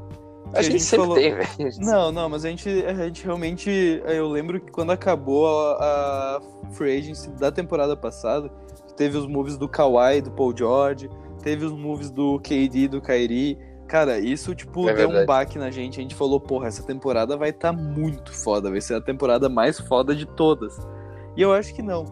A, 0.55 0.63
gente 0.63 0.81
sempre 0.83 1.05
falou- 1.05 1.17
tem, 1.19 1.35
velho. 1.35 1.71
Não, 1.81 2.11
não, 2.11 2.29
mas 2.31 2.43
a 2.45 2.49
gente, 2.49 2.67
a 2.87 2.95
gente 2.95 3.23
realmente. 3.23 4.03
Eu 4.07 4.29
lembro 4.29 4.59
que 4.59 4.71
quando 4.73 4.91
acabou 4.93 5.47
a, 5.47 6.39
a 6.39 6.41
Free 6.73 6.97
Agency 6.99 7.29
da 7.33 7.53
temporada 7.53 7.95
passada, 7.95 8.51
teve 8.99 9.17
os 9.17 9.27
moves 9.27 9.57
do 9.57 9.69
Kawhi, 9.69 10.21
do 10.21 10.31
Paul 10.33 10.55
George, 10.55 11.09
teve 11.43 11.65
os 11.65 11.73
moves 11.73 12.11
do 12.11 12.39
KD, 12.41 12.89
do 12.89 13.01
Kyrie. 13.01 13.57
Cara, 13.87 14.19
isso, 14.19 14.55
tipo, 14.55 14.87
É 14.89 14.93
deu 14.93 15.05
um 15.09 15.13
verdade. 15.13 15.27
baque 15.27 15.59
na 15.59 15.71
gente. 15.71 15.99
A 15.99 16.03
gente 16.03 16.15
falou, 16.15 16.39
porra, 16.39 16.67
essa 16.67 16.83
temporada 16.83 17.37
vai 17.37 17.51
estar 17.51 17.73
muito 17.73 18.35
foda, 18.35 18.71
vai 18.71 18.81
ser 18.83 18.95
a 18.95 19.01
temporada 19.01 19.49
mais 19.49 19.79
foda 19.81 20.15
de 20.15 20.27
todas. 20.27 20.77
E 21.37 21.41
eu 21.41 21.53
acho 21.53 21.73
que 21.75 21.81
não. 21.81 22.05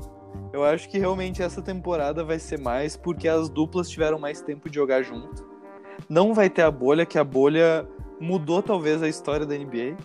Eu 0.53 0.65
acho 0.65 0.89
que 0.89 0.99
realmente 0.99 1.43
essa 1.43 1.61
temporada 1.61 2.25
vai 2.25 2.39
ser 2.39 2.59
mais 2.59 2.97
porque 2.97 3.29
as 3.29 3.51
duplas 3.51 3.91
tiveram 3.91 4.19
mais 4.19 4.41
tempo 4.41 4.71
de 4.71 4.77
jogar 4.77 5.03
junto. 5.03 5.45
Não 6.09 6.33
vai 6.33 6.49
ter 6.49 6.63
a 6.63 6.71
bolha, 6.71 7.05
que 7.05 7.19
a 7.19 7.25
bolha 7.25 7.87
mudou 8.19 8.63
talvez 8.63 9.03
a 9.03 9.09
história 9.09 9.45
da 9.45 9.55
NBA. 9.55 9.97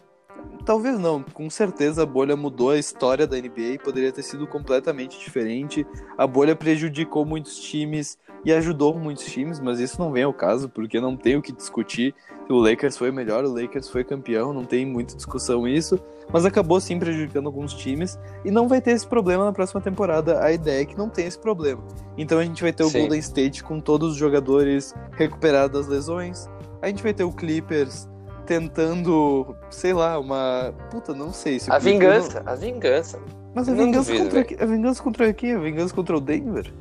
Talvez 0.65 0.99
não, 0.99 1.23
com 1.23 1.49
certeza 1.49 2.03
a 2.03 2.05
bolha 2.05 2.35
mudou 2.35 2.69
a 2.69 2.77
história 2.77 3.25
da 3.25 3.35
NBA, 3.35 3.79
poderia 3.83 4.11
ter 4.11 4.21
sido 4.21 4.45
completamente 4.45 5.19
diferente. 5.19 5.85
A 6.17 6.27
bolha 6.27 6.55
prejudicou 6.55 7.25
muitos 7.25 7.59
times 7.59 8.17
e 8.45 8.51
ajudou 8.51 8.93
muitos 8.97 9.25
times, 9.25 9.59
mas 9.59 9.79
isso 9.79 9.99
não 9.99 10.11
vem 10.11 10.23
ao 10.23 10.33
caso, 10.33 10.69
porque 10.69 10.99
não 10.99 11.17
tem 11.17 11.35
o 11.35 11.41
que 11.41 11.51
discutir. 11.51 12.13
O 12.49 12.55
Lakers 12.55 12.97
foi 12.97 13.11
melhor, 13.11 13.43
o 13.43 13.53
Lakers 13.53 13.89
foi 13.89 14.03
campeão, 14.03 14.53
não 14.53 14.65
tem 14.65 14.85
muita 14.85 15.15
discussão 15.15 15.67
isso, 15.67 15.99
mas 16.31 16.45
acabou 16.45 16.79
sim 16.79 16.99
prejudicando 16.99 17.47
alguns 17.47 17.73
times 17.73 18.19
e 18.45 18.51
não 18.51 18.67
vai 18.67 18.81
ter 18.81 18.91
esse 18.91 19.07
problema 19.07 19.45
na 19.45 19.53
próxima 19.53 19.81
temporada. 19.81 20.43
A 20.43 20.51
ideia 20.51 20.81
é 20.81 20.85
que 20.85 20.97
não 20.97 21.09
tem 21.09 21.25
esse 21.25 21.39
problema. 21.39 21.83
Então 22.17 22.39
a 22.39 22.43
gente 22.43 22.61
vai 22.61 22.73
ter 22.73 22.83
o 22.83 22.89
Sim. 22.89 22.99
Golden 22.99 23.19
State 23.19 23.63
com 23.63 23.79
todos 23.79 24.11
os 24.11 24.17
jogadores 24.17 24.93
recuperados 25.13 25.79
das 25.79 25.87
lesões. 25.87 26.49
A 26.81 26.87
gente 26.87 27.01
vai 27.01 27.13
ter 27.13 27.23
o 27.23 27.31
Clippers 27.31 28.10
tentando, 28.45 29.55
sei 29.69 29.93
lá, 29.93 30.19
uma. 30.19 30.73
Puta, 30.89 31.13
não 31.13 31.31
sei 31.33 31.59
se 31.59 31.71
A 31.71 31.77
vingança, 31.77 32.41
a 32.45 32.55
vingança. 32.55 33.17
não- 33.17 33.51
Mas 33.55 33.67
a 33.67 33.71
eu 33.71 33.75
não 33.75 33.85
vingança, 33.85 34.11
duvido, 34.11 34.29
contra... 34.35 34.63
a 34.63 34.67
vingança 34.67 35.03
contra 35.03 35.33
quem? 35.33 35.53
A 35.55 35.59
vingança 35.59 35.93
contra 35.93 36.17
o 36.17 36.21
Denver? 36.21 36.73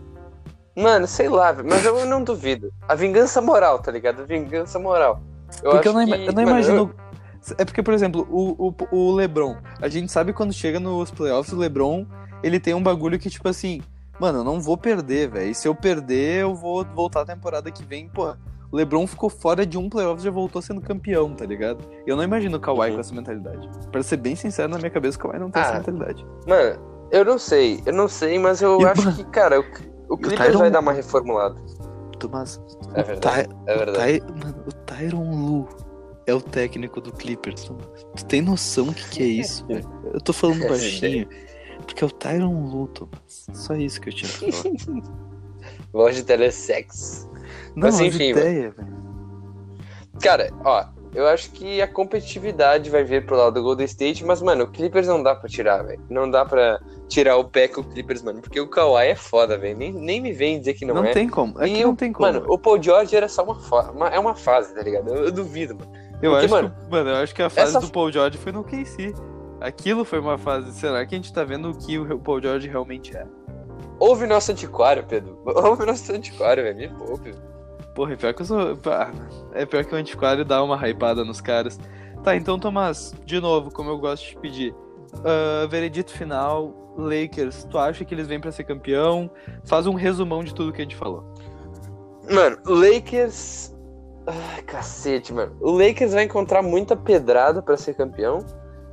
Mano, 0.76 1.06
sei 1.06 1.28
lá, 1.28 1.54
mas 1.64 1.84
eu 1.84 2.06
não 2.06 2.22
duvido. 2.22 2.72
A 2.88 2.94
vingança 2.94 3.40
moral, 3.40 3.80
tá 3.80 3.90
ligado? 3.90 4.22
A 4.22 4.24
vingança 4.24 4.78
moral. 4.78 5.20
Eu 5.62 5.72
porque 5.72 5.88
acho 5.88 5.98
eu 5.98 6.00
não, 6.00 6.06
que, 6.06 6.12
eu 6.12 6.32
não 6.32 6.34
mano, 6.44 6.50
imagino. 6.50 6.94
É 7.58 7.64
porque, 7.64 7.82
por 7.82 7.92
exemplo, 7.94 8.26
o, 8.30 8.68
o, 8.68 8.96
o 8.96 9.14
LeBron, 9.14 9.56
a 9.80 9.88
gente 9.88 10.12
sabe 10.12 10.32
quando 10.32 10.52
chega 10.52 10.78
nos 10.78 11.10
playoffs, 11.10 11.52
o 11.52 11.58
LeBron, 11.58 12.06
ele 12.42 12.60
tem 12.60 12.74
um 12.74 12.82
bagulho 12.82 13.18
que, 13.18 13.30
tipo 13.30 13.48
assim, 13.48 13.80
mano, 14.18 14.40
eu 14.40 14.44
não 14.44 14.60
vou 14.60 14.76
perder, 14.76 15.28
velho. 15.30 15.54
Se 15.54 15.66
eu 15.66 15.74
perder, 15.74 16.42
eu 16.42 16.54
vou 16.54 16.84
voltar 16.84 17.22
a 17.22 17.26
temporada 17.26 17.70
que 17.70 17.82
vem, 17.82 18.08
pô. 18.08 18.34
O 18.72 18.76
LeBron 18.76 19.06
ficou 19.06 19.28
fora 19.28 19.66
de 19.66 19.76
um 19.76 19.88
playoff 19.88 20.20
e 20.20 20.24
já 20.24 20.30
voltou 20.30 20.62
sendo 20.62 20.80
campeão, 20.80 21.34
tá 21.34 21.44
ligado? 21.44 21.84
Eu 22.06 22.16
não 22.16 22.22
imagino 22.22 22.56
o 22.56 22.60
Kawhi 22.60 22.88
Uhum. 22.90 22.94
com 22.94 23.00
essa 23.00 23.14
mentalidade. 23.14 23.68
Pra 23.90 24.02
ser 24.02 24.16
bem 24.16 24.36
sincero, 24.36 24.68
na 24.70 24.78
minha 24.78 24.90
cabeça, 24.90 25.18
o 25.18 25.20
Kawhi 25.20 25.38
não 25.38 25.50
tem 25.50 25.60
essa 25.62 25.72
Ah, 25.72 25.78
mentalidade. 25.78 26.24
Mano, 26.46 26.80
eu 27.10 27.24
não 27.24 27.38
sei, 27.38 27.82
eu 27.84 27.92
não 27.92 28.06
sei, 28.08 28.38
mas 28.38 28.62
eu 28.62 28.80
E, 28.80 28.84
acho 28.84 29.02
mano, 29.04 29.16
que, 29.16 29.24
cara, 29.24 29.58
o, 29.60 29.64
o 30.08 30.16
Clippers 30.16 30.38
Tyron- 30.50 30.58
vai 30.60 30.70
dar 30.70 30.80
uma 30.80 30.92
reformulada. 30.92 31.56
Tomás, 32.20 32.60
É 32.94 33.00
o 33.00 33.04
verdade, 33.04 33.48
Ty- 33.48 33.54
é 33.66 33.74
o 33.74 33.78
verdade. 33.78 34.20
Ty- 34.20 34.32
mano, 34.44 34.64
o 34.68 34.72
Tyron 34.72 35.30
Lu 35.34 35.68
é 36.26 36.34
o 36.34 36.40
técnico 36.40 37.00
do 37.00 37.12
Clippers. 37.12 37.64
Tomás. 37.64 37.86
Tu 38.14 38.24
tem 38.26 38.42
noção 38.42 38.86
do 38.86 38.94
que, 38.94 39.08
que 39.08 39.22
é 39.22 39.26
isso, 39.26 39.66
velho? 39.66 39.88
Eu 40.14 40.20
tô 40.20 40.32
falando 40.32 40.58
Essa 40.60 40.68
baixinho. 40.68 41.26
Porque 41.86 42.04
é 42.04 42.06
o 42.06 42.10
Tyron 42.10 42.66
Lu, 42.68 42.86
Tomás. 42.88 43.46
Só 43.54 43.74
isso 43.74 44.00
que 44.00 44.10
eu 44.10 44.12
tinha 44.14 44.30
pra 44.30 44.52
falar. 44.52 45.02
Voz 45.92 46.14
de 46.14 46.22
telesex. 46.22 47.28
Não, 47.74 47.82
Mas 47.88 47.94
as 47.96 48.00
enfim, 48.00 48.30
ideia. 48.30 48.74
Cara, 50.22 50.50
ó, 50.64 50.84
eu 51.14 51.26
acho 51.26 51.50
que 51.52 51.80
a 51.80 51.88
competitividade 51.88 52.90
vai 52.90 53.02
vir 53.04 53.24
pro 53.24 53.36
lado 53.36 53.54
do 53.54 53.62
Golden 53.62 53.86
State, 53.86 54.24
mas, 54.24 54.42
mano, 54.42 54.64
o 54.64 54.68
Clippers 54.68 55.06
não 55.06 55.22
dá 55.22 55.34
pra 55.34 55.48
tirar, 55.48 55.82
velho. 55.82 56.00
Não 56.10 56.30
dá 56.30 56.44
pra 56.44 56.78
tirar 57.08 57.36
o 57.36 57.44
pé 57.44 57.68
com 57.68 57.80
o 57.80 57.84
Clippers, 57.84 58.22
mano, 58.22 58.40
porque 58.40 58.60
o 58.60 58.68
Kawhi 58.68 59.06
é 59.08 59.14
foda, 59.14 59.56
velho. 59.56 59.76
Nem, 59.76 59.92
nem 59.92 60.20
me 60.20 60.32
vem 60.32 60.58
dizer 60.58 60.74
que 60.74 60.84
não, 60.84 60.94
Não, 60.96 61.04
é. 61.04 61.12
tem 61.12 61.28
como. 61.28 61.60
É 61.60 61.66
E 61.68 61.74
que 61.74 61.84
o- 61.84 61.88
não 61.88 61.96
tem 61.96 62.12
como. 62.12 62.26
Mano, 62.30 62.44
o 62.48 62.58
Paul 62.58 62.82
George 62.82 63.16
era 63.16 63.28
só 63.28 63.42
uma, 63.44 63.54
uma- 63.90 64.08
é 64.08 64.18
uma 64.18 64.34
fase, 64.34 64.74
tá 64.74 64.82
ligado? 64.82 65.08
Eu, 65.08 65.24
eu 65.24 65.32
duvido, 65.32 65.74
mano. 65.74 65.90
eu, 66.22 66.30
porque, 66.32 66.44
acho 66.44 66.54
mano, 66.54 66.70
que, 66.84 66.90
mano, 66.90 67.10
eu 67.10 67.16
acho 67.16 67.34
que 67.34 67.42
a 67.42 67.50
fase 67.50 67.76
essa- 67.76 67.80
do 67.86 67.90
Paul 67.92 68.12
George 68.12 68.36
foi 68.38 68.52
no 68.52 68.62
KC. 68.62 69.14
Aquilo 69.60 70.04
foi 70.04 70.18
uma 70.20 70.38
fase. 70.38 70.72
Será 70.72 71.04
que 71.04 71.14
a 71.14 71.18
gente 71.18 71.32
tá 71.32 71.44
vendo 71.44 71.70
o 71.70 71.74
que 71.76 71.98
o 71.98 72.18
Paul 72.18 72.40
George 72.42 72.68
realmente 72.68 73.16
é? 73.16 73.26
Ouve 73.98 74.26
nosso 74.26 74.52
antiquário, 74.52 75.04
Pedro. 75.06 75.38
Ouve 75.44 75.84
nosso 75.84 76.12
antiquário, 76.12 76.62
velho. 76.62 76.76
Me 76.76 76.88
poupe. 76.88 77.34
Porra, 77.94 78.12
é 78.12 78.16
pior 78.16 78.34
que 78.34 78.42
eu 78.42 78.46
sou. 78.46 78.78
é 79.52 79.66
pior 79.66 79.84
que 79.84 79.94
o 79.94 79.98
antiquário 79.98 80.44
dá 80.44 80.62
uma 80.62 80.76
hypada 80.88 81.24
nos 81.24 81.40
caras. 81.40 81.78
Tá, 82.22 82.36
então, 82.36 82.58
Tomás, 82.58 83.14
de 83.24 83.40
novo, 83.40 83.72
como 83.72 83.90
eu 83.90 83.98
gosto 83.98 84.24
de 84.24 84.30
te 84.30 84.36
pedir, 84.36 84.70
uh, 84.72 85.68
veredito 85.68 86.12
final, 86.12 86.94
Lakers, 86.96 87.64
tu 87.64 87.78
acha 87.78 88.04
que 88.04 88.14
eles 88.14 88.26
vêm 88.26 88.40
para 88.40 88.52
ser 88.52 88.64
campeão? 88.64 89.30
Faz 89.64 89.86
um 89.86 89.94
resumão 89.94 90.44
de 90.44 90.54
tudo 90.54 90.72
que 90.72 90.80
a 90.80 90.84
gente 90.84 90.96
falou. 90.96 91.24
Mano, 92.30 92.58
Lakers. 92.66 93.74
Ai, 94.26 94.62
cacete, 94.62 95.32
mano. 95.32 95.56
O 95.60 95.72
Lakers 95.72 96.12
vai 96.12 96.24
encontrar 96.24 96.62
muita 96.62 96.94
pedrada 96.94 97.62
para 97.62 97.76
ser 97.76 97.94
campeão. 97.94 98.44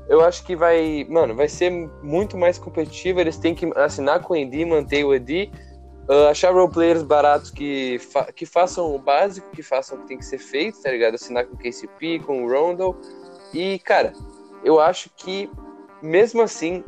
Eu 0.09 0.21
acho 0.21 0.43
que 0.45 0.55
vai. 0.55 1.05
Mano, 1.09 1.35
vai 1.35 1.49
ser 1.49 1.69
muito 2.01 2.37
mais 2.37 2.57
competitivo. 2.57 3.19
Eles 3.19 3.37
têm 3.37 3.53
que 3.53 3.69
assinar 3.75 4.21
com 4.21 4.33
o 4.33 4.37
Ed, 4.37 4.65
manter 4.65 5.03
o 5.03 5.13
Ed. 5.13 5.51
Uh, 6.09 6.29
achar 6.29 6.53
roleplayers 6.53 7.03
baratos 7.03 7.51
que, 7.51 7.99
fa 7.99 8.31
que 8.31 8.45
façam 8.45 8.95
o 8.95 8.97
básico, 8.97 9.51
que 9.51 9.61
façam 9.61 9.97
o 9.97 10.01
que 10.01 10.07
tem 10.07 10.17
que 10.17 10.25
ser 10.25 10.37
feito, 10.37 10.81
tá 10.81 10.89
ligado? 10.89 11.15
Assinar 11.15 11.45
com 11.45 11.55
o 11.55 11.57
KCP, 11.57 12.19
com 12.19 12.45
o 12.45 12.49
Rondo. 12.49 12.95
E, 13.53 13.77
cara, 13.79 14.13
eu 14.63 14.79
acho 14.79 15.09
que, 15.17 15.49
mesmo 16.01 16.41
assim, 16.41 16.81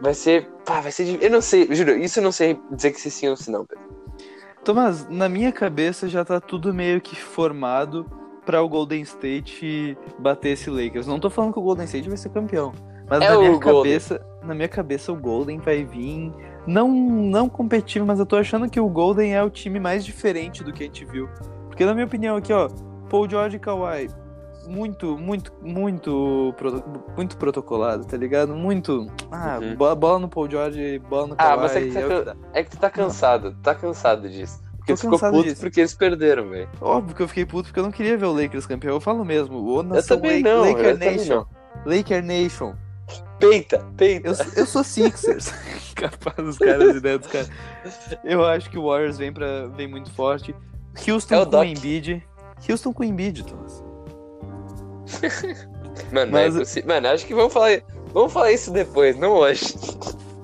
vai 0.00 0.12
ser. 0.12 0.48
Pá, 0.64 0.80
vai 0.80 0.90
ser. 0.90 1.22
Eu 1.22 1.30
não 1.30 1.40
sei, 1.40 1.68
juro, 1.72 1.96
isso 1.96 2.18
eu 2.18 2.24
não 2.24 2.32
sei 2.32 2.58
dizer 2.72 2.90
que 2.90 3.00
se 3.00 3.12
sim 3.12 3.28
ou 3.28 3.36
se 3.36 3.48
não, 3.48 3.64
Pedro. 3.64 3.84
Tomás, 4.64 5.08
na 5.08 5.28
minha 5.28 5.52
cabeça 5.52 6.08
já 6.08 6.24
tá 6.24 6.40
tudo 6.40 6.72
meio 6.74 7.00
que 7.00 7.14
formado 7.14 8.10
para 8.44 8.62
o 8.62 8.68
Golden 8.68 9.02
State 9.02 9.96
bater 10.18 10.50
esse 10.50 10.70
Lakers. 10.70 11.06
Não 11.06 11.18
tô 11.18 11.30
falando 11.30 11.52
que 11.52 11.58
o 11.58 11.62
Golden 11.62 11.84
State 11.84 12.08
vai 12.08 12.18
ser 12.18 12.30
campeão, 12.30 12.72
mas 13.08 13.22
é 13.22 13.28
na 13.30 13.38
minha 13.38 13.58
cabeça, 13.58 14.18
Golden. 14.18 14.48
na 14.48 14.54
minha 14.54 14.68
cabeça 14.68 15.12
o 15.12 15.16
Golden 15.16 15.58
vai 15.58 15.84
vir 15.84 16.32
não 16.66 16.88
não 16.88 17.48
competitivo, 17.48 18.06
mas 18.06 18.18
eu 18.18 18.26
tô 18.26 18.36
achando 18.36 18.68
que 18.68 18.80
o 18.80 18.88
Golden 18.88 19.34
é 19.34 19.42
o 19.42 19.50
time 19.50 19.78
mais 19.78 20.04
diferente 20.04 20.64
do 20.64 20.72
que 20.72 20.84
a 20.84 20.86
gente 20.86 21.04
viu. 21.04 21.28
Porque 21.66 21.84
na 21.84 21.92
minha 21.92 22.06
opinião 22.06 22.36
aqui, 22.36 22.52
ó, 22.52 22.68
Paul 23.10 23.28
George 23.28 23.56
e 23.56 23.58
Kawhi 23.58 24.08
muito, 24.66 25.18
muito, 25.18 25.52
muito, 25.62 26.54
muito 27.16 27.36
protocolado, 27.36 28.04
tá 28.04 28.16
ligado? 28.16 28.54
Muito. 28.54 29.06
Ah, 29.30 29.58
uhum. 29.60 29.96
bola, 29.96 30.18
no 30.18 30.28
Paul 30.28 30.50
George, 30.50 30.98
bola 31.00 31.28
no 31.28 31.36
Kawhi. 31.36 31.52
Ah, 31.52 31.56
mas 31.56 31.76
é 31.76 31.80
que, 31.82 31.92
tá, 31.92 32.36
é, 32.52 32.60
é 32.60 32.64
que 32.64 32.70
tu 32.70 32.78
tá 32.78 32.90
cansado, 32.90 33.56
tá 33.62 33.74
cansado 33.74 34.28
disso. 34.28 34.63
Porque 34.84 34.94
tu 34.94 35.00
ficou 35.00 35.18
puto 35.18 35.42
disso. 35.44 35.60
porque 35.60 35.80
eles 35.80 35.94
perderam, 35.94 36.50
velho. 36.50 36.68
Óbvio 36.80 37.16
que 37.16 37.22
eu 37.22 37.28
fiquei 37.28 37.46
puto 37.46 37.68
porque 37.68 37.80
eu 37.80 37.84
não 37.84 37.90
queria 37.90 38.18
ver 38.18 38.26
o 38.26 38.32
Lakers 38.32 38.66
campeão. 38.66 38.94
Eu 38.94 39.00
falo 39.00 39.24
mesmo. 39.24 39.58
O 39.58 39.80
eu 39.94 40.06
também 40.06 40.42
não. 40.42 40.60
Laker 40.60 40.84
eu 40.84 40.98
Nation. 40.98 41.46
Laker 41.86 42.22
Nation. 42.22 42.74
Peita, 43.38 43.78
peita. 43.96 44.28
Eu, 44.28 44.34
eu 44.56 44.66
sou 44.66 44.84
Sixers. 44.84 45.52
Capaz 45.94 46.36
dos 46.36 46.58
caras 46.58 46.96
e 46.96 47.00
dentro, 47.00 47.30
cara. 47.30 47.48
Eu 48.22 48.44
acho 48.44 48.68
que 48.68 48.78
o 48.78 48.88
Warriors 48.88 49.16
vem, 49.16 49.32
pra, 49.32 49.66
vem 49.68 49.88
muito 49.88 50.10
forte. 50.10 50.54
Houston 51.08 51.34
é 51.34 51.46
com 51.46 51.56
o 51.56 51.64
Embiid. 51.64 52.22
Houston 52.68 52.92
com 52.92 53.02
o 53.02 53.06
Embiid, 53.06 53.44
Thomas. 53.44 53.82
Mano, 56.12 56.32
mas... 56.32 56.76
é 56.76 56.82
Mano, 56.84 57.08
acho 57.08 57.26
que 57.26 57.34
vamos 57.34 57.52
falar, 57.52 57.80
vamos 58.12 58.32
falar 58.32 58.52
isso 58.52 58.72
depois, 58.72 59.16
não 59.16 59.32
hoje. 59.32 59.74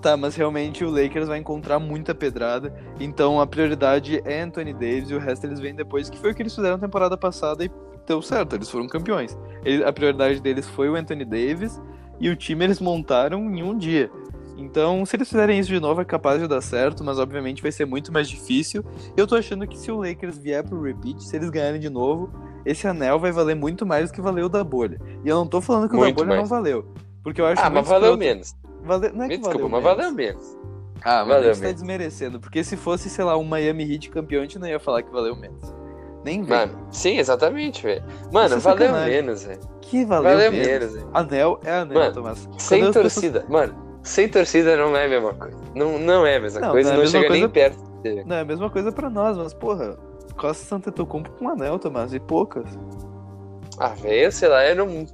Tá, 0.01 0.17
mas 0.17 0.35
realmente 0.35 0.83
o 0.83 0.91
Lakers 0.91 1.29
vai 1.29 1.39
encontrar 1.39 1.79
muita 1.79 2.15
pedrada. 2.15 2.75
Então 2.99 3.41
a 3.41 3.47
prioridade 3.47 4.23
é 4.25 4.41
Anthony 4.41 4.73
Davis 4.73 5.11
e 5.11 5.15
o 5.15 5.19
resto 5.19 5.47
eles 5.47 5.61
vêm 5.61 5.75
depois, 5.75 6.09
que 6.09 6.19
foi 6.19 6.33
o 6.33 6.35
que 6.35 6.43
eles 6.43 6.55
fizeram 6.55 6.77
na 6.77 6.87
temporada 6.87 7.17
passada 7.17 7.65
e 7.65 7.71
deu 8.07 8.23
certo, 8.23 8.57
eles 8.57 8.71
foram 8.71 8.87
campeões. 8.87 9.39
Ele, 9.65 9.85
a 9.85 9.93
prioridade 9.93 10.41
deles 10.41 10.67
foi 10.67 10.89
o 10.89 10.97
Anthony 10.97 11.25
Davis 11.25 11.81
e 12.19 12.31
o 12.31 12.37
time 12.37 12.65
eles 12.65 12.81
montaram 12.81 13.55
em 13.55 13.63
um 13.63 13.77
dia. 13.77 14.11
Então, 14.57 15.07
se 15.07 15.17
eles 15.17 15.29
fizerem 15.29 15.59
isso 15.59 15.71
de 15.71 15.81
novo, 15.81 16.03
é 16.03 16.05
capaz 16.05 16.41
de 16.41 16.47
dar 16.47 16.61
certo, 16.61 17.03
mas 17.03 17.19
obviamente 17.19 17.63
vai 17.63 17.73
ser 17.73 17.87
muito 17.87 18.13
mais 18.13 18.29
difícil. 18.29 18.85
Eu 19.17 19.27
tô 19.27 19.35
achando 19.35 19.67
que 19.67 19.79
se 19.79 19.91
o 19.91 19.97
Lakers 19.97 20.37
vier 20.37 20.63
pro 20.63 20.83
repeat, 20.83 21.23
se 21.23 21.35
eles 21.35 21.49
ganharem 21.49 21.81
de 21.81 21.89
novo, 21.89 22.31
esse 22.65 22.87
anel 22.87 23.19
vai 23.19 23.33
valer 23.33 23.57
muito 23.57 23.87
mais 23.87 24.11
do 24.11 24.15
que 24.15 24.21
valeu 24.21 24.47
o 24.47 24.49
da 24.51 24.63
bolha. 24.63 25.01
E 25.25 25.29
eu 25.29 25.37
não 25.37 25.47
tô 25.47 25.63
falando 25.63 25.89
que 25.89 25.97
muito 25.97 26.09
o 26.09 26.11
da 26.11 26.25
bolha 26.25 26.29
mais. 26.29 26.41
não 26.41 26.57
valeu. 26.57 26.93
Porque 27.23 27.41
eu 27.41 27.47
acho 27.47 27.63
Ah, 27.63 27.71
mas 27.71 27.89
valeu 27.89 28.17
menos. 28.19 28.55
Vale... 28.83 29.11
Não 29.11 29.25
é 29.25 29.29
que 29.29 29.39
desculpa, 29.39 29.69
valeu 29.69 29.71
mas 29.71 29.83
menos. 29.83 29.97
valeu 29.97 30.15
menos. 30.15 30.61
Ah, 31.03 31.25
valeu 31.25 31.55
você 31.55 31.67
tá 31.67 31.73
desmerecendo. 31.73 32.41
Porque 32.41 32.63
se 32.63 32.77
fosse, 32.77 33.09
sei 33.09 33.25
lá, 33.25 33.37
um 33.37 33.45
Miami 33.45 33.91
Heat 33.91 34.11
campeão, 34.11 34.41
a 34.41 34.45
gente 34.45 34.59
não 34.59 34.69
ia 34.69 34.79
falar 34.79 35.03
que 35.03 35.11
valeu 35.11 35.35
menos. 35.35 35.75
Nem 36.25 36.43
vem. 36.43 36.59
Mano, 36.59 36.79
sim, 36.91 37.19
exatamente, 37.19 37.83
velho. 37.83 38.05
Mano, 38.31 38.55
é 38.57 38.59
valeu 38.59 38.93
menos, 38.93 39.45
velho. 39.45 39.61
Que 39.81 40.05
valeu, 40.05 40.31
valeu 40.31 40.53
menos, 40.53 40.93
velho. 40.93 41.09
Anel 41.15 41.61
é 41.65 41.73
anel, 41.73 41.99
mano, 41.99 42.15
Tomás. 42.15 42.49
Sem 42.59 42.93
torcida, 42.93 43.41
pessoas... 43.41 43.49
mano, 43.49 43.99
sem 44.03 44.29
torcida 44.29 44.77
não 44.77 44.95
é 44.97 45.07
a 45.07 45.09
mesma 45.09 45.33
coisa. 45.33 45.57
Não, 45.75 45.99
não 45.99 46.27
é 46.27 46.37
a 46.37 46.41
mesma 46.41 46.61
não, 46.61 46.71
coisa, 46.71 46.91
não, 46.91 46.97
é 46.97 47.05
não 47.05 47.11
chega 47.11 47.27
coisa... 47.27 47.41
nem 47.41 47.51
perto. 47.51 47.91
Não, 48.27 48.37
é 48.37 48.41
a 48.41 48.45
mesma 48.45 48.71
coisa 48.71 48.93
pra 48.93 49.09
nós, 49.09 49.37
mas, 49.37 49.55
porra, 49.55 49.99
Costa 50.37 50.65
Santa 50.65 50.91
Antetokounmpo 50.91 51.31
com 51.33 51.49
anel, 51.49 51.79
Tomás, 51.79 52.13
e 52.13 52.21
poucas. 52.21 52.67
Ah, 53.79 53.89
velho, 53.89 54.31
sei 54.31 54.49
lá, 54.49 54.67
eu 54.67 54.77
não. 54.77 55.07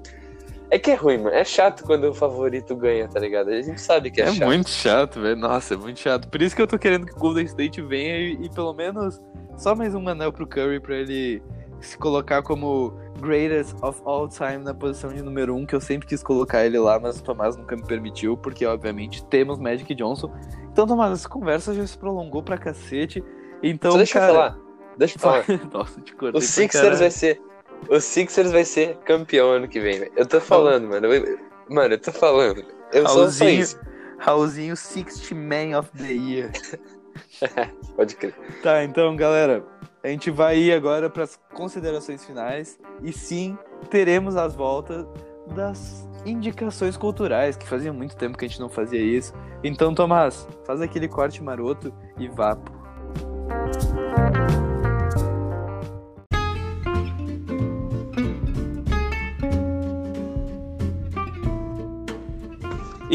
É 0.70 0.78
que 0.78 0.90
é 0.90 0.94
ruim, 0.94 1.18
mano. 1.18 1.34
É 1.34 1.44
chato 1.44 1.84
quando 1.84 2.04
o 2.08 2.14
favorito 2.14 2.74
ganha, 2.74 3.08
tá 3.08 3.20
ligado? 3.20 3.50
A 3.50 3.62
gente 3.62 3.80
sabe 3.80 4.10
que 4.10 4.20
é, 4.20 4.24
é 4.24 4.32
chato. 4.32 4.42
É 4.42 4.46
muito 4.46 4.70
chato, 4.70 5.20
velho. 5.20 5.36
Nossa, 5.36 5.74
é 5.74 5.76
muito 5.76 6.00
chato. 6.00 6.28
Por 6.28 6.42
isso 6.42 6.56
que 6.56 6.62
eu 6.62 6.66
tô 6.66 6.78
querendo 6.78 7.06
que 7.06 7.12
o 7.12 7.18
Golden 7.18 7.44
State 7.44 7.80
venha 7.82 8.18
e, 8.18 8.32
e 8.44 8.50
pelo 8.50 8.72
menos 8.74 9.20
só 9.56 9.74
mais 9.74 9.94
um 9.94 10.08
anel 10.08 10.32
pro 10.32 10.46
Curry 10.46 10.80
pra 10.80 10.96
ele 10.96 11.42
se 11.80 11.96
colocar 11.96 12.42
como 12.42 12.92
greatest 13.20 13.74
of 13.82 14.00
all 14.04 14.28
time 14.28 14.58
na 14.58 14.74
posição 14.74 15.12
de 15.12 15.22
número 15.22 15.54
um, 15.54 15.64
que 15.64 15.74
eu 15.74 15.80
sempre 15.80 16.06
quis 16.06 16.22
colocar 16.22 16.64
ele 16.64 16.78
lá, 16.78 16.98
mas 16.98 17.18
o 17.18 17.22
Tomás 17.22 17.56
nunca 17.56 17.76
me 17.76 17.82
permitiu, 17.82 18.36
porque 18.36 18.66
obviamente 18.66 19.24
temos 19.26 19.58
Magic 19.58 19.94
Johnson. 19.94 20.32
Então, 20.72 20.86
Tomás, 20.86 21.12
essa 21.12 21.28
conversa 21.28 21.74
já 21.74 21.86
se 21.86 21.96
prolongou 21.96 22.42
pra 22.42 22.58
cacete. 22.58 23.22
Então, 23.62 23.92
Só 23.92 23.96
deixa 23.98 24.20
cara... 24.20 24.32
eu 24.32 24.34
falar. 24.34 24.58
Deixa 24.98 25.16
eu 25.16 25.20
falar. 25.20 25.44
Nossa, 25.72 26.00
te 26.00 26.14
cortei. 26.14 26.38
O 26.38 26.42
Sixers 26.42 26.98
vai 26.98 27.10
ser 27.10 27.40
o 27.88 28.00
Sixers 28.00 28.52
vai 28.52 28.64
ser 28.64 28.96
campeão 28.98 29.50
ano 29.50 29.68
que 29.68 29.80
vem, 29.80 29.98
velho. 29.98 30.12
Eu 30.16 30.26
tô 30.26 30.40
falando, 30.40 30.88
mano. 30.88 31.12
Eu, 31.12 31.38
mano, 31.68 31.94
eu 31.94 32.00
tô 32.00 32.12
falando. 32.12 32.64
Eu 32.92 33.04
Raulzinho, 33.04 33.66
sou 33.66 33.80
Raulzinho 34.18 34.76
60 34.76 35.34
Man 35.34 35.78
of 35.78 35.90
the 35.96 36.12
Year. 36.12 36.52
Pode 37.96 38.16
crer. 38.16 38.34
Tá, 38.62 38.84
então, 38.84 39.14
galera, 39.16 39.64
a 40.02 40.08
gente 40.08 40.30
vai 40.30 40.58
ir 40.58 40.72
agora 40.72 41.10
para 41.10 41.24
as 41.24 41.38
considerações 41.52 42.24
finais. 42.24 42.78
E 43.02 43.12
sim, 43.12 43.58
teremos 43.90 44.36
as 44.36 44.54
voltas 44.54 45.06
das 45.54 46.08
indicações 46.24 46.96
culturais, 46.96 47.56
que 47.56 47.66
fazia 47.66 47.92
muito 47.92 48.16
tempo 48.16 48.36
que 48.36 48.44
a 48.44 48.48
gente 48.48 48.60
não 48.60 48.68
fazia 48.68 49.00
isso. 49.00 49.32
Então, 49.62 49.94
Tomás, 49.94 50.46
faz 50.64 50.80
aquele 50.80 51.08
corte 51.08 51.42
maroto 51.42 51.92
e 52.18 52.28
vá, 52.28 52.56
pô. 52.56 52.75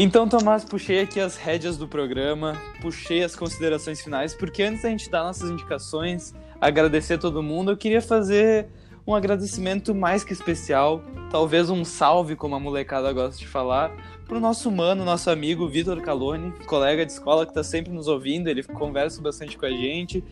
Então, 0.04 0.28
Tomás, 0.28 0.64
puxei 0.64 0.98
aqui 0.98 1.20
as 1.20 1.36
rédeas 1.36 1.76
do 1.76 1.86
programa, 1.86 2.60
puxei 2.80 3.22
as 3.22 3.36
considerações 3.36 4.00
finais, 4.00 4.34
porque 4.34 4.60
antes 4.64 4.82
da 4.82 4.88
gente 4.88 5.08
dar 5.08 5.22
nossas 5.22 5.48
indicações, 5.48 6.34
agradecer 6.60 7.14
a 7.14 7.18
todo 7.18 7.40
mundo, 7.40 7.70
eu 7.70 7.76
queria 7.76 8.02
fazer 8.02 8.66
um 9.06 9.14
agradecimento 9.14 9.94
mais 9.94 10.24
que 10.24 10.32
especial, 10.32 11.04
talvez 11.30 11.70
um 11.70 11.84
salve, 11.84 12.34
como 12.34 12.56
a 12.56 12.58
molecada 12.58 13.12
gosta 13.12 13.38
de 13.38 13.46
falar, 13.46 13.92
para 14.26 14.36
o 14.36 14.40
nosso 14.40 14.72
mano, 14.72 15.04
nosso 15.04 15.30
amigo 15.30 15.68
Vitor 15.68 16.00
Calone, 16.00 16.52
colega 16.66 17.06
de 17.06 17.12
escola 17.12 17.44
que 17.46 17.52
está 17.52 17.62
sempre 17.62 17.92
nos 17.92 18.08
ouvindo, 18.08 18.48
ele 18.48 18.64
conversa 18.64 19.22
bastante 19.22 19.56
com 19.56 19.66
a 19.66 19.70
gente, 19.70 20.24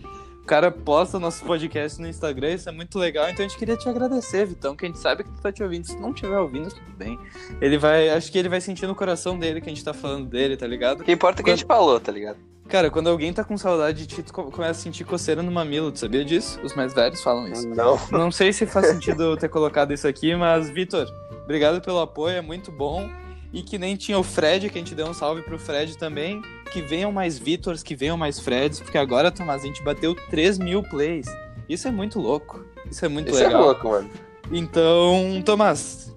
o 0.42 0.46
cara 0.46 0.70
posta 0.70 1.18
nosso 1.18 1.44
podcast 1.44 2.00
no 2.00 2.08
Instagram, 2.08 2.54
isso 2.54 2.68
é 2.68 2.72
muito 2.72 2.98
legal. 2.98 3.28
Então 3.28 3.44
a 3.44 3.48
gente 3.48 3.58
queria 3.58 3.76
te 3.76 3.88
agradecer, 3.88 4.46
Vitão, 4.46 4.74
que 4.74 4.84
a 4.84 4.88
gente 4.88 4.98
sabe 4.98 5.24
que 5.24 5.30
tu 5.30 5.40
tá 5.40 5.52
te 5.52 5.62
ouvindo. 5.62 5.86
Se 5.86 5.96
não 5.98 6.10
estiver 6.10 6.38
ouvindo, 6.38 6.68
tudo 6.68 6.96
bem. 6.96 7.18
Ele 7.60 7.78
vai. 7.78 8.10
Acho 8.10 8.30
que 8.32 8.38
ele 8.38 8.48
vai 8.48 8.60
sentir 8.60 8.86
no 8.86 8.94
coração 8.94 9.38
dele 9.38 9.60
que 9.60 9.68
a 9.68 9.72
gente 9.72 9.84
tá 9.84 9.92
falando 9.92 10.26
dele, 10.26 10.56
tá 10.56 10.66
ligado? 10.66 11.00
O 11.00 11.04
que 11.04 11.12
importa 11.12 11.40
é 11.40 11.44
que 11.44 11.50
a 11.50 11.56
gente 11.56 11.66
falou, 11.66 12.00
tá 12.00 12.10
ligado? 12.10 12.38
Cara, 12.68 12.88
quando 12.88 13.08
alguém 13.08 13.32
tá 13.32 13.42
com 13.42 13.58
saudade 13.58 14.06
de 14.06 14.14
ti, 14.14 14.22
tu 14.22 14.32
começa 14.32 14.70
a 14.70 14.74
sentir 14.74 15.04
coceira 15.04 15.42
no 15.42 15.50
mamilo, 15.50 15.90
tu 15.90 15.98
sabia 15.98 16.24
disso? 16.24 16.60
Os 16.62 16.72
mais 16.74 16.94
velhos 16.94 17.20
falam 17.20 17.48
isso. 17.48 17.68
Não. 17.68 17.98
Não 18.12 18.30
sei 18.30 18.52
se 18.52 18.64
faz 18.64 18.86
sentido 18.86 19.36
ter 19.36 19.48
colocado 19.48 19.92
isso 19.92 20.06
aqui, 20.06 20.36
mas, 20.36 20.70
Vitor, 20.70 21.08
obrigado 21.42 21.80
pelo 21.80 21.98
apoio, 21.98 22.36
é 22.36 22.40
muito 22.40 22.70
bom. 22.70 23.10
E 23.52 23.62
que 23.62 23.78
nem 23.78 23.96
tinha 23.96 24.18
o 24.18 24.22
Fred, 24.22 24.68
que 24.70 24.78
a 24.78 24.80
gente 24.80 24.94
deu 24.94 25.06
um 25.06 25.14
salve 25.14 25.42
pro 25.42 25.58
Fred 25.58 25.98
também. 25.98 26.40
Que 26.72 26.80
venham 26.80 27.10
mais 27.10 27.38
Vitors, 27.38 27.82
que 27.82 27.96
venham 27.96 28.16
mais 28.16 28.38
Freds, 28.38 28.80
porque 28.80 28.96
agora, 28.96 29.30
Tomás, 29.30 29.62
a 29.62 29.66
gente 29.66 29.82
bateu 29.82 30.14
3 30.30 30.58
mil 30.58 30.82
plays. 30.84 31.26
Isso 31.68 31.88
é 31.88 31.90
muito 31.90 32.20
louco. 32.20 32.64
Isso 32.88 33.04
é 33.04 33.08
muito 33.08 33.30
Isso 33.30 33.40
é 33.40 33.46
legal. 33.46 33.60
Isso 33.60 33.68
é 33.68 33.72
louco, 33.72 33.88
mano. 33.88 34.10
Então, 34.52 35.42
Tomás, 35.44 36.14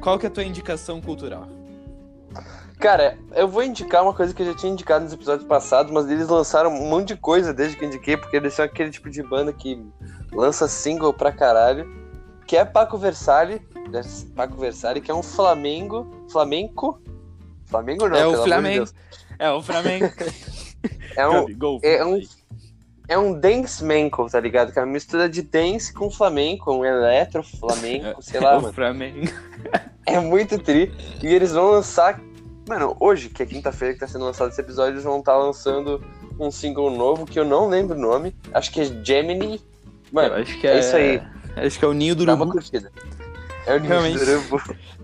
qual 0.00 0.18
que 0.18 0.26
é 0.26 0.28
a 0.28 0.32
tua 0.32 0.44
indicação 0.44 1.00
cultural? 1.00 1.48
Cara, 2.78 3.18
eu 3.34 3.48
vou 3.48 3.62
indicar 3.62 4.02
uma 4.02 4.12
coisa 4.12 4.34
que 4.34 4.42
eu 4.42 4.46
já 4.46 4.54
tinha 4.54 4.72
indicado 4.72 5.04
nos 5.04 5.12
episódios 5.12 5.48
passados, 5.48 5.90
mas 5.90 6.10
eles 6.10 6.28
lançaram 6.28 6.70
um 6.70 6.88
monte 6.88 7.08
de 7.08 7.16
coisa 7.16 7.52
desde 7.52 7.76
que 7.76 7.84
eu 7.84 7.88
indiquei, 7.88 8.16
porque 8.16 8.36
eles 8.36 8.52
são 8.52 8.64
aquele 8.64 8.90
tipo 8.90 9.08
de 9.08 9.22
banda 9.22 9.52
que 9.52 9.82
lança 10.32 10.68
single 10.68 11.12
pra 11.14 11.32
caralho, 11.32 11.90
que 12.46 12.56
é 12.56 12.64
Paco 12.64 12.98
Versalhe? 12.98 13.62
Paco 14.34 14.56
Versalhe, 14.58 15.00
que 15.00 15.10
é 15.10 15.14
um 15.14 15.22
Flamengo, 15.22 16.06
Flamengo? 16.30 17.00
Flamengo 17.66 18.08
não, 18.08 18.16
é 18.16 18.26
o 18.26 18.44
Flamengo. 18.44 18.84
De 18.84 18.92
é 19.38 19.50
o 19.50 19.62
Flamengo. 19.62 20.12
é 21.16 21.28
um, 21.28 21.80
é 21.82 22.04
um, 22.04 22.22
é 23.08 23.18
um 23.18 23.38
dance 23.38 23.84
manco, 23.84 24.28
tá 24.30 24.40
ligado? 24.40 24.72
Que 24.72 24.78
é 24.78 24.82
uma 24.82 24.92
mistura 24.92 25.28
de 25.28 25.42
dance 25.42 25.92
com 25.92 26.10
flamenco, 26.10 26.72
um 26.72 26.84
eletro 26.84 27.42
flamenco, 27.42 28.20
sei 28.22 28.40
lá, 28.40 28.54
é 28.54 28.60
mano. 28.60 28.72
Flamengo. 28.72 29.32
É 30.08 30.20
muito 30.20 30.56
tri. 30.56 30.92
E 31.20 31.26
eles 31.26 31.50
vão 31.50 31.68
lançar 31.68 32.20
Mano, 32.68 32.96
hoje, 32.98 33.28
que 33.28 33.42
é 33.42 33.46
quinta-feira 33.46 33.94
que 33.94 34.00
tá 34.00 34.08
sendo 34.08 34.24
lançado 34.24 34.50
esse 34.50 34.60
episódio, 34.60 34.94
eles 34.94 35.04
vão 35.04 35.20
estar 35.20 35.32
tá 35.32 35.38
lançando 35.38 36.04
um 36.38 36.50
single 36.50 36.90
novo 36.90 37.24
que 37.24 37.38
eu 37.38 37.44
não 37.44 37.68
lembro 37.68 37.96
o 37.96 38.00
nome. 38.00 38.34
Acho 38.52 38.72
que 38.72 38.80
é 38.80 38.84
Gemini. 39.04 39.60
Mano, 40.12 40.34
eu 40.34 40.42
acho 40.42 40.58
que 40.60 40.66
é, 40.66 40.74
é 40.74 40.80
isso 40.80 40.96
aí. 40.96 41.22
Acho 41.56 41.78
que 41.78 41.84
é 41.84 41.88
o 41.88 41.92
Ninho 41.92 42.16
do 42.16 42.26
Dá 42.26 42.34
uma 42.34 42.50
curtida. 42.50 42.90
É 43.66 43.76
o 43.76 43.80
Ninho. 43.80 44.18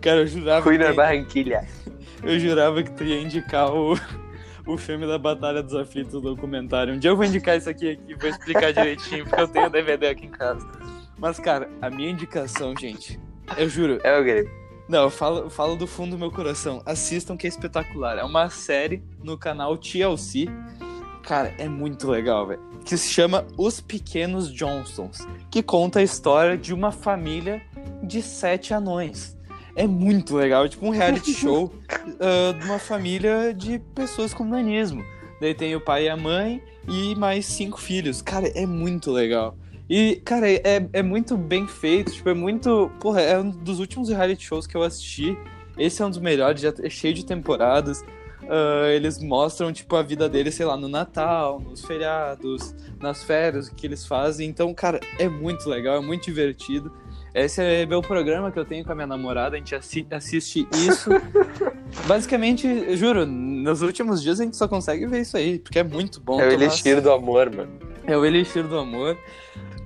Cara, 0.00 0.20
eu 0.20 0.26
jurava 0.26 0.62
Fui 0.62 0.78
que, 0.78 0.84
na 0.84 0.92
Barranquilha. 0.92 1.66
eu 2.22 2.38
jurava 2.38 2.82
que 2.82 2.92
tu 2.92 3.04
ia 3.04 3.20
indicar 3.20 3.72
o, 3.72 3.98
o 4.66 4.78
filme 4.78 5.06
da 5.06 5.18
Batalha 5.18 5.62
dos 5.62 5.74
Aflitos, 5.74 6.14
o 6.14 6.20
documentário. 6.20 6.94
Um 6.94 6.98
dia 6.98 7.10
eu 7.10 7.16
vou 7.16 7.24
indicar 7.24 7.56
isso 7.56 7.68
aqui 7.68 7.98
e 8.06 8.14
vou 8.14 8.30
explicar 8.30 8.72
direitinho, 8.74 9.24
porque 9.24 9.40
eu 9.40 9.48
tenho 9.48 9.68
DVD 9.68 10.08
aqui 10.08 10.26
em 10.26 10.30
casa. 10.30 10.66
Mas, 11.18 11.38
cara, 11.38 11.68
a 11.80 11.90
minha 11.90 12.10
indicação, 12.10 12.74
gente, 12.78 13.18
eu 13.56 13.68
juro, 13.68 13.98
É 14.02 14.18
o 14.18 14.24
Grêmio. 14.24 14.50
Não, 14.88 15.04
eu 15.04 15.10
falo, 15.10 15.38
eu 15.40 15.50
falo 15.50 15.76
do 15.76 15.86
fundo 15.86 16.12
do 16.12 16.18
meu 16.18 16.30
coração. 16.30 16.82
Assistam 16.84 17.36
que 17.36 17.46
é 17.46 17.48
espetacular. 17.48 18.18
É 18.18 18.24
uma 18.24 18.48
série 18.50 19.02
no 19.22 19.38
canal 19.38 19.76
TLC. 19.76 20.46
Cara, 21.22 21.54
é 21.56 21.68
muito 21.68 22.10
legal, 22.10 22.46
velho. 22.46 22.60
Que 22.84 22.96
se 22.96 23.12
chama 23.12 23.46
Os 23.56 23.80
Pequenos 23.80 24.52
Johnsons. 24.52 25.26
Que 25.50 25.62
conta 25.62 26.00
a 26.00 26.02
história 26.02 26.58
de 26.58 26.74
uma 26.74 26.90
família 26.90 27.62
de 28.02 28.22
sete 28.22 28.74
anões. 28.74 29.36
É 29.74 29.86
muito 29.86 30.36
legal. 30.36 30.64
É 30.64 30.68
tipo 30.68 30.86
um 30.86 30.90
reality 30.90 31.32
show 31.34 31.72
ah, 32.20 32.52
de 32.58 32.64
uma 32.64 32.78
família 32.78 33.54
de 33.54 33.78
pessoas 33.78 34.34
com 34.34 34.44
nanismo. 34.44 35.04
Daí 35.40 35.54
tem 35.54 35.74
o 35.74 35.80
pai 35.80 36.04
e 36.04 36.08
a 36.08 36.16
mãe 36.16 36.62
e 36.88 37.14
mais 37.14 37.46
cinco 37.46 37.80
filhos. 37.80 38.22
Cara, 38.22 38.48
é 38.48 38.66
muito 38.66 39.10
legal. 39.10 39.56
E, 39.88 40.16
cara, 40.24 40.50
é, 40.50 40.88
é 40.92 41.02
muito 41.02 41.36
bem 41.36 41.66
feito, 41.66 42.12
tipo, 42.12 42.28
é 42.28 42.34
muito. 42.34 42.90
Porra, 43.00 43.20
é 43.20 43.38
um 43.38 43.50
dos 43.50 43.80
últimos 43.80 44.08
reality 44.08 44.44
shows 44.44 44.66
que 44.66 44.76
eu 44.76 44.82
assisti. 44.82 45.36
Esse 45.76 46.02
é 46.02 46.06
um 46.06 46.10
dos 46.10 46.18
melhores, 46.18 46.60
já 46.60 46.72
é 46.82 46.88
cheio 46.88 47.12
de 47.12 47.24
temporadas. 47.26 48.04
Ah, 48.48 48.88
eles 48.90 49.18
mostram, 49.18 49.72
tipo, 49.72 49.96
a 49.96 50.02
vida 50.02 50.28
deles, 50.28 50.54
sei 50.54 50.66
lá, 50.66 50.76
no 50.76 50.88
Natal, 50.88 51.60
nos 51.60 51.84
feriados, 51.84 52.74
nas 53.00 53.22
férias, 53.22 53.68
o 53.68 53.74
que 53.74 53.86
eles 53.86 54.06
fazem. 54.06 54.48
Então, 54.48 54.72
cara, 54.74 55.00
é 55.18 55.28
muito 55.28 55.68
legal, 55.68 55.96
é 55.96 56.00
muito 56.00 56.24
divertido. 56.24 56.92
Esse 57.34 57.62
é 57.62 57.86
meu 57.86 58.02
programa 58.02 58.50
que 58.50 58.58
eu 58.58 58.64
tenho 58.64 58.84
com 58.84 58.92
a 58.92 58.94
minha 58.94 59.06
namorada, 59.06 59.56
a 59.56 59.58
gente 59.58 59.74
assi- 59.74 60.06
assiste 60.10 60.66
isso. 60.74 61.08
Basicamente, 62.06 62.66
eu 62.66 62.96
juro, 62.96 63.24
nos 63.26 63.80
últimos 63.82 64.22
dias 64.22 64.40
a 64.40 64.44
gente 64.44 64.56
só 64.56 64.68
consegue 64.68 65.06
ver 65.06 65.20
isso 65.22 65.36
aí, 65.36 65.58
porque 65.58 65.78
é 65.78 65.82
muito 65.82 66.20
bom. 66.20 66.40
É 66.40 66.48
o 66.48 66.52
elixir 66.52 67.00
do 67.00 67.10
amor, 67.10 67.50
mano. 67.54 67.70
É 68.04 68.16
o 68.16 68.24
Elixir 68.24 68.66
do 68.66 68.76
Amor. 68.78 69.16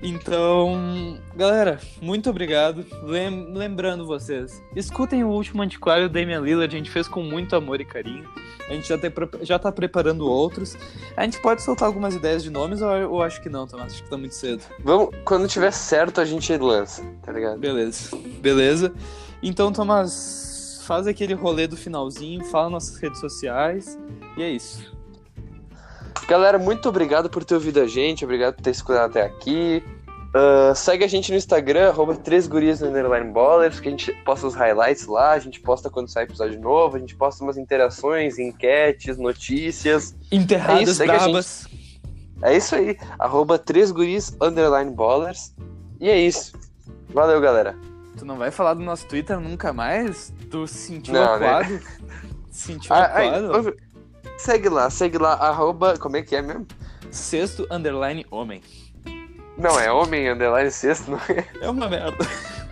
Então, 0.03 1.18
galera, 1.36 1.78
muito 2.01 2.30
obrigado. 2.30 2.84
Lem- 3.03 3.53
lembrando 3.53 4.07
vocês, 4.07 4.62
escutem 4.74 5.22
o 5.24 5.28
último 5.28 5.62
antiquário 5.62 6.09
Damian 6.09 6.40
Lillard, 6.40 6.74
a 6.74 6.78
gente 6.78 6.90
fez 6.90 7.07
com 7.09 7.22
muito 7.22 7.55
amor 7.57 7.80
e 7.80 7.84
carinho. 7.84 8.24
A 8.69 8.73
gente 8.73 8.89
já, 8.89 8.99
tem, 8.99 9.11
pre- 9.11 9.29
já 9.43 9.59
tá 9.59 9.71
preparando 9.71 10.29
outros. 10.29 10.77
A 11.17 11.25
gente 11.25 11.41
pode 11.41 11.62
soltar 11.62 11.87
algumas 11.87 12.14
ideias 12.14 12.43
de 12.43 12.51
nomes 12.51 12.83
ou 12.83 12.91
eu 12.97 13.23
acho 13.23 13.41
que 13.41 13.49
não, 13.49 13.67
Tomás? 13.67 13.93
Acho 13.93 14.03
que 14.03 14.11
tá 14.11 14.17
muito 14.17 14.35
cedo. 14.35 14.62
Vamos, 14.81 15.11
quando 15.25 15.47
tiver 15.47 15.71
certo, 15.71 16.21
a 16.21 16.25
gente 16.25 16.57
lança, 16.57 17.03
tá 17.23 17.33
ligado? 17.33 17.59
Beleza. 17.59 18.11
Beleza. 18.41 18.93
Então, 19.43 19.73
Tomás, 19.73 20.81
faz 20.85 21.07
aquele 21.07 21.35
rolê 21.35 21.67
do 21.67 21.77
finalzinho, 21.77 22.45
fala 22.47 22.69
nossas 22.69 22.97
redes 22.97 23.21
sociais. 23.21 23.99
E 24.37 24.43
é 24.43 24.51
isso. 24.51 24.95
Galera, 26.29 26.59
muito 26.59 26.89
obrigado 26.89 27.31
por 27.31 27.45
ter 27.45 27.55
ouvido 27.55 27.81
a 27.81 27.87
gente, 27.87 28.25
obrigado 28.25 28.55
por 28.57 28.62
ter 28.62 28.71
escutado 28.71 29.11
até 29.11 29.23
aqui. 29.23 29.85
Ah, 30.35 30.74
segue 30.74 31.05
a 31.05 31.09
gente 31.09 31.31
no 31.31 31.37
Instagram, 31.39 31.89
arroba 31.89 32.14
3 32.14 32.47
gurias 32.47 32.81
ballers, 33.33 33.81
que 33.81 33.89
a 33.89 33.91
gente 33.91 34.12
posta 34.24 34.47
os 34.47 34.55
highlights 34.55 35.07
lá, 35.07 35.33
a 35.33 35.39
gente 35.39 35.61
posta 35.61 35.89
quando 35.89 36.09
sai 36.09 36.24
episódio 36.24 36.61
novo, 36.61 36.97
a 36.97 36.99
gente 36.99 37.14
posta 37.16 37.43
umas 37.43 37.57
interações, 37.57 38.39
enquetes, 38.39 39.16
notícias. 39.16 40.14
Enterradas 40.31 40.81
É 40.81 40.83
isso, 40.83 40.95
gente. 41.05 41.07
brabas. 41.07 41.66
É 42.43 42.57
isso 42.57 42.74
aí, 42.77 42.99
arroba 43.18 43.59
3 43.59 43.91
gurias 43.91 44.37
underline 44.41 44.91
ballers. 44.91 45.55
E 45.99 46.11
é 46.11 46.18
isso. 46.20 46.53
Valeu, 47.09 47.41
galera. 47.41 47.74
Tu 48.18 48.24
não 48.27 48.37
vai 48.37 48.51
falar 48.51 48.74
do 48.74 48.81
nosso 48.83 49.07
Twitter 49.07 49.41
nunca 49.41 49.72
mais? 49.72 50.33
Tu 50.51 50.66
se 50.66 50.74
sentiu 50.89 51.14
Não, 51.14 51.39
né? 51.39 51.49
acuado? 51.49 51.81
Sentiu 52.51 52.95
Ah, 52.95 53.05
acuado? 53.05 53.53
ouve- 53.55 53.77
segue 54.39 54.68
lá, 54.70 54.89
segue 54.89 55.18
lá, 55.18 55.35
arroba. 55.35 55.99
Como 55.99 56.16
é 56.16 56.22
que 56.22 56.35
é 56.35 56.41
mesmo? 56.41 56.66
Sexto 57.11 57.66
underline 57.70 58.24
homem. 58.31 58.62
Não, 59.57 59.79
é 59.81 59.91
homem 59.91 60.29
underline 60.29 60.71
sexto, 60.71 61.11
não 61.11 61.19
é? 61.29 61.47
É 61.61 61.71
uma 61.71 61.89
merda. 61.89 62.25